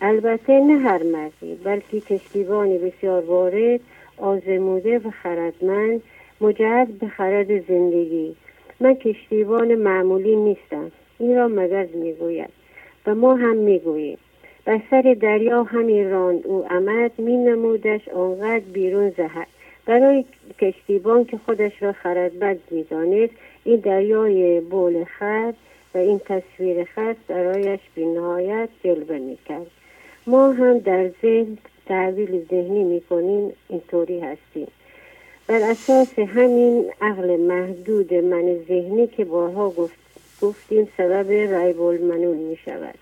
البته 0.00 0.60
نه 0.60 0.78
هر 0.78 1.02
مردی 1.02 1.54
بلکه 1.64 2.00
کشتیبانی 2.00 2.78
بسیار 2.78 3.24
وارد 3.24 3.80
آزموده 4.16 4.98
و 4.98 5.10
خردمند 5.10 6.02
مجهز 6.40 6.88
به 6.88 7.08
خرد 7.08 7.68
زندگی. 7.68 8.36
من 8.80 8.94
کشتیبان 8.94 9.74
معمولی 9.74 10.36
نیستم. 10.36 10.92
این 11.18 11.36
را 11.36 11.48
مگز 11.48 11.96
می‌گوید 11.96 12.50
و 13.06 13.14
ما 13.14 13.34
هم 13.34 13.56
می‌گوییم. 13.56 14.18
بر 14.64 14.80
سر 14.90 15.16
دریا 15.20 15.62
همی 15.62 16.04
راند 16.04 16.46
او 16.46 16.64
امد 16.70 17.10
می 17.18 17.36
نمودش 17.36 18.08
آنقدر 18.08 18.58
بیرون 18.58 19.10
زهد. 19.10 19.46
برای 19.86 20.24
کشتیبان 20.58 21.24
که 21.24 21.38
خودش 21.46 21.82
را 21.82 21.92
خردمند 21.92 22.60
می‌دانست 22.70 23.32
این 23.64 23.76
دریای 23.76 24.60
بول 24.60 25.04
خرد 25.04 25.54
و 25.94 25.98
این 25.98 26.18
تصویر 26.18 26.84
خرد 26.84 27.16
برایش 27.28 27.80
بینهایت 27.94 28.68
جلوه 28.84 29.18
می‌کرد. 29.18 29.66
ما 30.26 30.52
هم 30.52 30.78
در 30.78 31.10
ذهن 31.22 31.58
تحویل 31.86 32.46
ذهنی 32.50 32.84
می‌کنیم 32.84 33.52
اینطوری 33.68 34.20
هستیم. 34.20 34.68
بر 35.46 35.70
اساس 35.70 36.18
همین 36.18 36.90
عقل 37.00 37.36
محدود 37.36 38.14
من 38.14 38.56
ذهنی 38.68 39.06
که 39.06 39.24
بارها 39.24 39.70
گفت 39.70 39.94
گفتیم 40.42 40.88
سبب 40.96 41.30
ریب 41.30 41.80
المنون 41.80 42.36
می 42.36 42.56
شود 42.56 42.94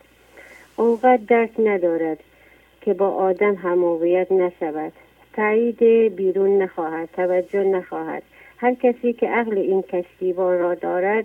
اونقدر 0.76 1.20
درک 1.28 1.50
ندارد 1.58 2.18
که 2.80 2.94
با 2.94 3.08
آدم 3.08 3.54
هماویت 3.54 4.32
نشود. 4.32 4.92
تایید 5.32 5.82
بیرون 6.16 6.62
نخواهد 6.62 7.08
توجه 7.16 7.64
نخواهد. 7.64 8.22
هر 8.58 8.74
کسی 8.74 9.12
که 9.12 9.28
عقل 9.28 9.58
این 9.58 9.82
کشتیبان 9.82 10.58
را 10.58 10.74
دارد 10.74 11.24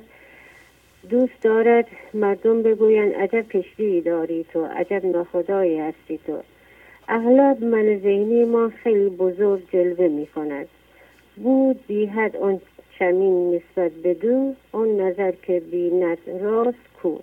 دوست 1.09 1.41
دارد 1.41 1.87
مردم 2.13 2.63
بگویند 2.63 3.13
عجب 3.13 3.47
کشتی 3.49 4.01
داری 4.01 4.45
تو 4.53 4.65
عجب 4.65 5.05
ناخدایی 5.05 5.79
هستی 5.79 6.19
تو. 6.27 6.37
اغلب 7.07 7.63
من 7.63 7.99
ذهنی 7.99 8.43
ما 8.43 8.71
خیلی 8.83 9.09
بزرگ 9.09 9.61
جلوه 9.73 10.07
می 10.07 10.27
کند. 10.27 10.67
بود 11.37 11.79
بی 11.87 12.05
حد 12.05 12.35
آن 12.35 12.61
چمین 12.99 13.55
نسبت 13.55 13.91
به 13.91 14.13
دو 14.13 14.53
آن 14.71 15.01
نظر 15.01 15.31
که 15.31 15.59
بیند 15.71 16.17
راست 16.41 17.01
کو. 17.01 17.17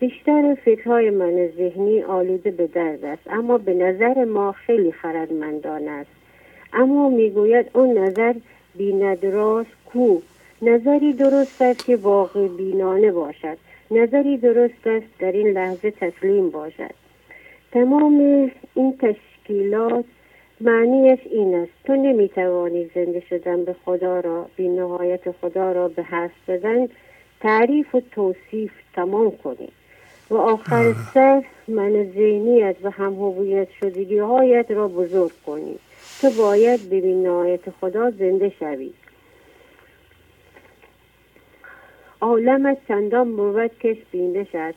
بیشتر 0.00 0.56
فکرهای 0.64 1.10
من 1.10 1.48
ذهنی 1.56 2.02
آلوده 2.02 2.50
به 2.50 2.66
درد 2.66 3.04
است 3.04 3.22
اما 3.26 3.58
به 3.58 3.74
نظر 3.74 4.24
ما 4.24 4.52
خیلی 4.52 4.92
خردمندان 4.92 5.88
است. 5.88 6.19
اما 6.72 7.08
می‌گوید 7.08 7.70
اون 7.72 7.98
نظر 7.98 8.34
بیند 8.74 9.26
راست 9.26 9.70
کو؟ 9.92 10.18
نظری 10.62 11.12
درست 11.12 11.62
است 11.62 11.86
که 11.86 11.96
واقع 11.96 12.48
بینانه 12.48 13.12
باشد. 13.12 13.56
نظری 13.90 14.36
درست 14.36 14.86
است 14.86 15.06
در 15.18 15.32
این 15.32 15.48
لحظه 15.48 15.90
تسلیم 15.90 16.50
باشد. 16.50 16.94
تمام 17.72 18.50
این 18.74 18.98
تشکیلات 18.98 20.04
معنیش 20.60 21.20
این 21.30 21.54
است. 21.54 21.72
تو 21.84 21.96
نمی‌توانی 21.96 22.90
زنده 22.94 23.22
شدن 23.30 23.64
به 23.64 23.76
خدا 23.84 24.20
را 24.20 24.46
بی 24.56 24.68
نهایت 24.68 25.30
خدا 25.30 25.72
را 25.72 25.88
به 25.88 26.02
حرف 26.02 26.30
زدن 26.46 26.88
تعریف 27.40 27.94
و 27.94 28.00
توصیف 28.00 28.72
تمام 28.94 29.32
کنی. 29.44 29.68
و 30.30 30.36
آخر 30.36 30.94
سر 31.14 31.42
من 31.68 32.04
ذهنیت 32.14 32.76
و 32.82 32.90
هم 32.90 33.14
هویت 33.14 33.68
شدگی 33.80 34.18
هایت 34.18 34.70
را 34.70 34.88
بزرگ 34.88 35.32
کنی. 35.46 35.78
تو 36.20 36.30
باید 36.30 36.90
به 36.90 37.00
نهایت 37.00 37.70
خدا 37.70 38.10
زنده 38.10 38.52
شوی. 38.58 38.92
عالمت 42.20 42.78
چندان 42.88 43.36
بود 43.36 43.78
کش 43.78 43.96
بینده 44.10 44.44
شد. 44.44 44.74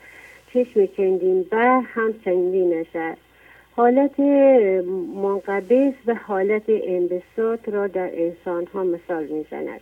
چشم 0.53 0.85
چندین 0.85 1.43
به 1.43 1.65
هم 1.93 2.13
چندین 2.25 2.83
شد 2.93 3.17
حالت 3.75 4.19
منقبض 5.15 5.93
و 6.07 6.15
حالت 6.15 6.63
انبساط 6.67 7.69
را 7.69 7.87
در 7.87 8.09
انسان 8.13 8.65
ها 8.65 8.83
مثال 8.83 9.25
می‌زند. 9.25 9.81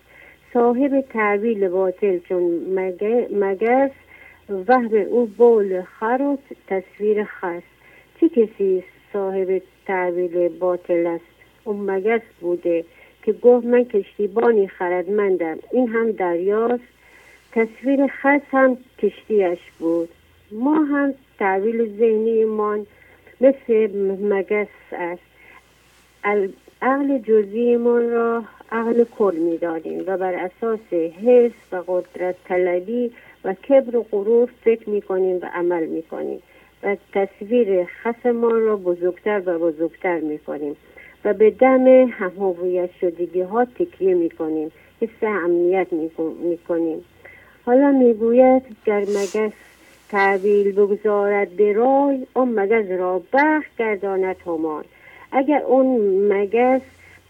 صاحب 0.54 1.02
تعویل 1.02 1.68
باطل 1.68 2.20
چون 2.20 2.42
مگس 3.32 3.92
وهم 4.68 4.94
او 4.94 5.26
بول 5.26 5.82
خر 5.82 6.22
و 6.22 6.38
تصویر 6.68 7.24
خست 7.24 7.64
چه 8.20 8.30
کسی 8.30 8.84
صاحب 9.14 9.62
تعویل 9.86 10.48
باطل 10.48 11.08
است؟ 11.08 11.31
اون 11.64 11.92
مگس 11.92 12.22
بوده 12.42 12.86
که 13.24 13.34
گفت 13.34 13.66
من 13.66 13.84
کشتیبانی 13.84 14.68
خردمندم. 14.68 15.60
این 15.72 15.88
هم 15.88 16.12
دریاست. 16.12 16.84
تصویر 17.52 18.08
خست 18.08 18.46
هم 18.52 18.78
کشتیش 19.00 19.60
بود. 19.80 20.10
ما 20.52 20.76
هم 20.76 21.14
تعویل 21.40 21.98
ذهنیمان 21.98 22.86
مثل 23.42 23.90
مگس 24.22 24.68
است. 24.92 25.22
عقل 26.82 27.18
جزیمان 27.18 28.10
را 28.10 28.44
عقل 28.72 29.04
کل 29.18 29.36
می‌دانیم 29.36 30.04
و 30.08 30.18
بر 30.18 30.34
اساس 30.34 30.94
حس 30.94 31.52
و 31.72 31.84
قدرت 31.88 32.36
طلبی 32.48 33.12
و 33.44 33.54
کبر 33.54 33.96
و 33.96 34.06
غرور 34.12 34.50
فکر 34.64 34.90
می‌کنیم 34.90 35.36
و 35.36 35.46
عمل 35.54 35.86
می‌کنیم. 35.86 36.42
و 36.84 36.98
تصویر 37.14 37.86
خسمان 37.86 38.62
را 38.62 38.78
بزرگتر 38.78 39.42
و 39.46 39.60
بزرگتر 39.60 40.20
می‌کنیم. 40.20 40.76
و 41.26 41.34
به 41.34 41.50
دم 41.50 41.88
همهویت 42.12 42.90
شدگی 43.02 43.42
ها 43.42 43.66
تکیه 43.66 44.14
می‌کنیم. 44.14 44.72
حس 45.02 45.24
امنیت 45.24 45.88
می‌کنیم. 46.44 47.06
حالا 47.66 47.92
می‌گوید 47.92 48.64
گر 48.86 49.00
مگس 49.02 49.52
تعویل 50.10 50.72
بگذارد 50.72 51.50
به 51.50 51.74
رای 51.74 52.28
آن 52.34 52.50
مگز 52.60 52.92
را 52.92 53.22
بخ 53.34 53.64
گرداند 53.80 54.36
همان. 54.46 54.84
اگر 55.32 55.62
اون 55.62 55.88
مگس 56.34 56.82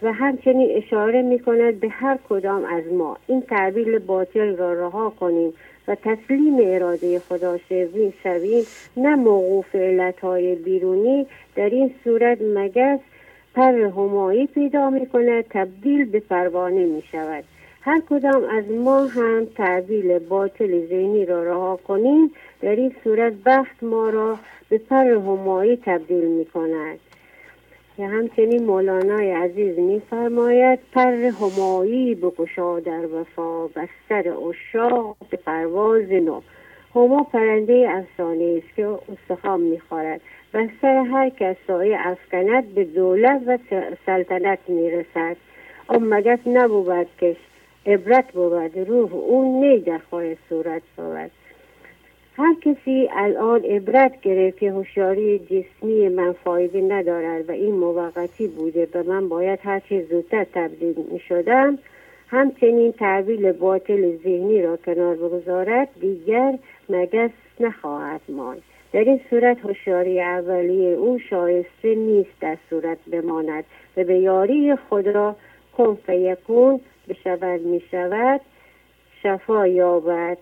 و 0.01 0.13
همچنین 0.13 0.69
اشاره 0.75 1.21
می 1.21 1.39
کند 1.39 1.79
به 1.79 1.89
هر 1.89 2.17
کدام 2.29 2.65
از 2.65 2.83
ما 2.93 3.17
این 3.27 3.41
تعبیل 3.41 3.99
باطل 3.99 4.55
را 4.55 4.73
رها 4.73 5.09
کنیم 5.19 5.53
و 5.87 5.95
تسلیم 5.95 6.57
اراده 6.61 7.19
خدا 7.19 7.57
شویم 7.57 8.13
شویم. 8.23 8.63
نه 8.97 9.15
موقوف 9.15 9.75
علتهای 9.75 10.55
بیرونی. 10.55 11.25
در 11.55 11.69
این 11.69 11.93
صورت 12.03 12.37
مگس 12.41 12.99
پر 13.55 13.73
همایی 13.73 14.47
پیدا 14.47 14.89
می 14.89 15.05
کند 15.05 15.45
تبدیل 15.49 16.05
به 16.05 16.19
پروانه 16.19 16.85
می 16.85 17.03
شود 17.11 17.43
هر 17.81 18.01
کدام 18.09 18.43
از 18.49 18.71
ما 18.71 19.05
هم 19.05 19.45
تعبیل 19.45 20.19
باطل 20.19 20.87
ذهنی 20.87 21.25
را 21.25 21.43
رها 21.43 21.79
کنیم 21.87 22.31
در 22.61 22.75
این 22.75 22.95
صورت 23.03 23.33
بخت 23.45 23.83
ما 23.83 24.09
را 24.09 24.37
به 24.69 24.77
پر 24.77 25.05
همایی 25.05 25.75
تبدیل 25.85 26.25
می 26.25 26.45
کند 26.45 26.99
که 27.97 28.07
همچنین 28.07 28.65
مولانای 28.65 29.31
عزیز 29.31 29.79
میفرماید 29.79 30.79
پر 30.93 31.11
همایی 31.11 32.15
بکشا 32.15 32.79
در 32.79 33.05
وفا 33.05 33.67
بستر 33.67 34.29
اشاق 34.29 35.17
به 35.29 35.37
پرواز 35.37 36.11
نو. 36.11 36.41
هما 36.95 37.23
پرنده 37.23 37.87
افسانه 37.89 38.61
است 38.63 38.75
که 38.75 38.87
استخوان 38.87 39.61
می‌خورد. 39.61 40.21
و 40.53 40.67
سر 40.81 41.03
هر 41.11 41.29
کس 41.29 41.55
سایه 41.67 41.99
به 42.75 42.83
دولت 42.83 43.41
و 43.45 43.57
سلطنت 44.05 44.59
می‌رسد. 44.67 45.37
مگس 45.89 46.39
نبود 46.45 47.07
که 47.19 47.35
عبرت 47.85 48.31
بود 48.31 48.77
روح 48.77 49.13
اون 49.13 49.65
نی 49.65 49.79
در 49.79 49.99
صورت 50.49 50.81
بود 50.97 51.31
هر 52.37 52.55
کسی 52.61 53.09
الان 53.11 53.65
عبرت 53.65 54.21
گرفت 54.21 54.57
که 54.57 54.71
هوشیاری 54.71 55.39
جسمی 55.39 56.09
من 56.09 56.31
فایده 56.31 56.81
ندارد 56.81 57.49
و 57.49 57.51
این 57.51 57.75
موقتی 57.75 58.47
بوده 58.47 58.87
و 58.93 59.03
من 59.03 59.29
باید 59.29 59.59
هرچه 59.63 60.05
زودتر 60.09 60.43
تبدیل 60.43 60.95
می 61.11 61.19
شدم 61.19 61.77
همچنین 62.27 62.91
تحویل 62.91 63.51
باطل 63.51 64.17
ذهنی 64.23 64.61
را 64.61 64.77
کنار 64.77 65.15
بگذارد 65.15 65.87
دیگر 66.01 66.59
مگس 66.89 67.31
نخواهد 67.59 68.21
ماند. 68.29 68.70
در 68.93 68.99
این 68.99 69.21
صورت 69.29 69.57
هوشیاری 69.65 70.21
اولیه 70.21 70.89
او 70.89 71.19
شایسته 71.29 71.95
نیست 71.95 72.39
در 72.39 72.57
صورت 72.69 72.97
بماند 73.11 73.63
و 73.97 74.03
به 74.03 74.19
یاری 74.19 74.75
خدا 74.89 75.35
کن 75.77 75.97
فیکون 76.05 76.81
بشود 77.09 77.61
می 77.61 77.81
شود 77.91 78.41
شفا 79.23 79.67
یابد. 79.67 80.37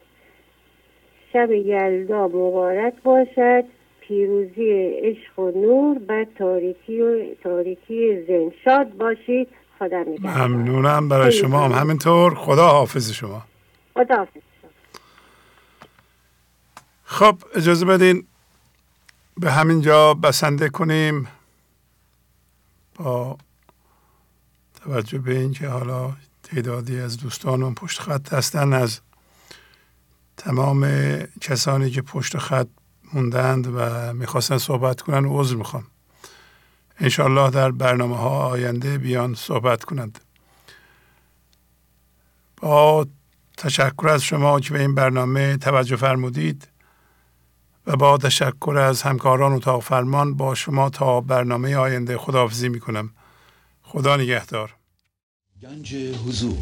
شب 1.34 1.52
یلدا 1.52 2.28
مبارک 2.28 2.94
باشد. 3.03 3.64
پیروزی 4.02 4.72
عشق 5.02 5.40
و 5.40 5.52
نور 5.52 6.00
بر 6.00 6.26
تاریکی 6.38 7.02
و 7.02 7.36
تاریکی 7.44 8.26
زن 8.28 8.52
شاد 8.66 8.90
باشید. 8.98 9.48
خدا 9.80 10.00
نگهدار. 10.00 10.48
ممنونم 10.48 11.10
برای 11.10 11.32
شما. 11.32 11.60
هم 11.60 11.72
همینطور. 11.72 12.36
خدا 12.36 12.68
حافظ 12.68 13.11
شما. 13.11 13.42
خدا 13.94 14.16
حافظ. 14.16 14.42
خب 17.03 17.36
اجازه 17.56 17.86
بدین 17.86 18.24
به 19.40 19.51
همین 19.51 19.82
جا 19.82 20.14
بسنده 20.14 20.69
کنیم 20.69 21.27
با 22.95 23.38
توجه 24.84 25.18
به 25.18 25.40
اینکه 25.40 25.68
حالا 25.68 26.14
تعدادی 26.43 27.00
از 27.00 27.18
دوستانم 27.18 27.76
پشت 27.76 28.00
خط 28.00 28.34
هستن 28.34 28.74
از 28.74 29.00
تمام 30.38 30.88
کسانی 31.42 31.92
که 31.92 32.01
پشت 32.01 32.38
خط 32.38 32.68
موندند 33.14 33.68
و 33.76 34.14
می‌خواستن 34.14 34.58
صحبت 34.58 35.01
کنن 35.01 35.26
عذر 35.26 35.56
می‌خوام. 35.56 35.84
انشالله 37.00 37.50
در 37.50 37.72
برنامه 37.72 38.18
ها 38.18 38.48
آینده 38.48 38.98
بیان 38.98 39.34
صحبت 39.35 39.84
کنند. 39.84 40.19
با 42.58 43.08
تشکر 43.58 44.08
از 44.08 44.24
شما 44.24 44.59
که 44.59 44.74
به 44.74 44.82
این 44.82 44.95
برنامه 44.95 45.58
توجه 45.58 45.95
فرمودید. 45.95 46.68
و 47.90 47.95
با 47.95 48.18
تشکر 48.18 48.77
از 48.77 49.01
همکاران 49.01 49.53
اتاق 49.53 49.84
فرمان 49.84 50.34
با 50.34 50.56
شما 50.56 50.90
تا 50.90 51.22
برنامه 51.22 51.76
آینده 51.76 52.18
خداحافظی 52.18 52.69
می‌کنم. 52.69 53.09
خدا 53.82 54.18
نگهدار. 54.18 54.76
گنج 55.61 55.95
حضور. 55.95 56.58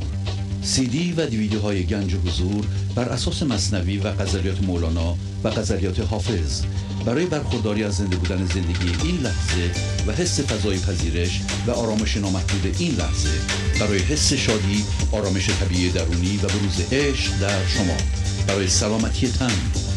سی 0.61 0.88
دی 0.88 1.14
و 1.14 1.25
دیویدیو 1.25 1.61
های 1.61 1.85
گنج 1.85 2.15
حضور 2.15 2.65
بر 2.95 3.09
اساس 3.09 3.43
مصنوی 3.43 3.97
و 3.97 4.11
غزلیات 4.11 4.64
مولانا 4.64 5.15
و 5.43 5.49
غزلیات 5.49 5.99
حافظ. 5.99 6.65
برای 7.06 7.25
برخورداری 7.25 7.83
از 7.83 7.97
زنده 7.97 8.15
بودن 8.15 8.45
زندگی 8.45 9.07
این 9.07 9.17
لحظه 9.17 9.72
و 10.07 10.11
حس 10.11 10.39
فضای 10.39 10.80
پذیرش 10.80 11.41
و 11.67 11.72
آرامش 11.72 12.17
نامحدود 12.17 12.75
این 12.80 12.95
لحظه 12.95 13.39
برای 13.80 13.99
حس 13.99 14.33
شادی 14.33 14.85
آرامش 15.11 15.49
طبیعی 15.49 15.89
درونی 15.89 16.38
و 16.38 16.47
بروز 16.47 16.93
عشق 16.93 17.39
در 17.39 17.65
شما. 17.65 17.97
برای 18.47 18.67
سلامتی 18.67 19.31
تن 19.31 19.97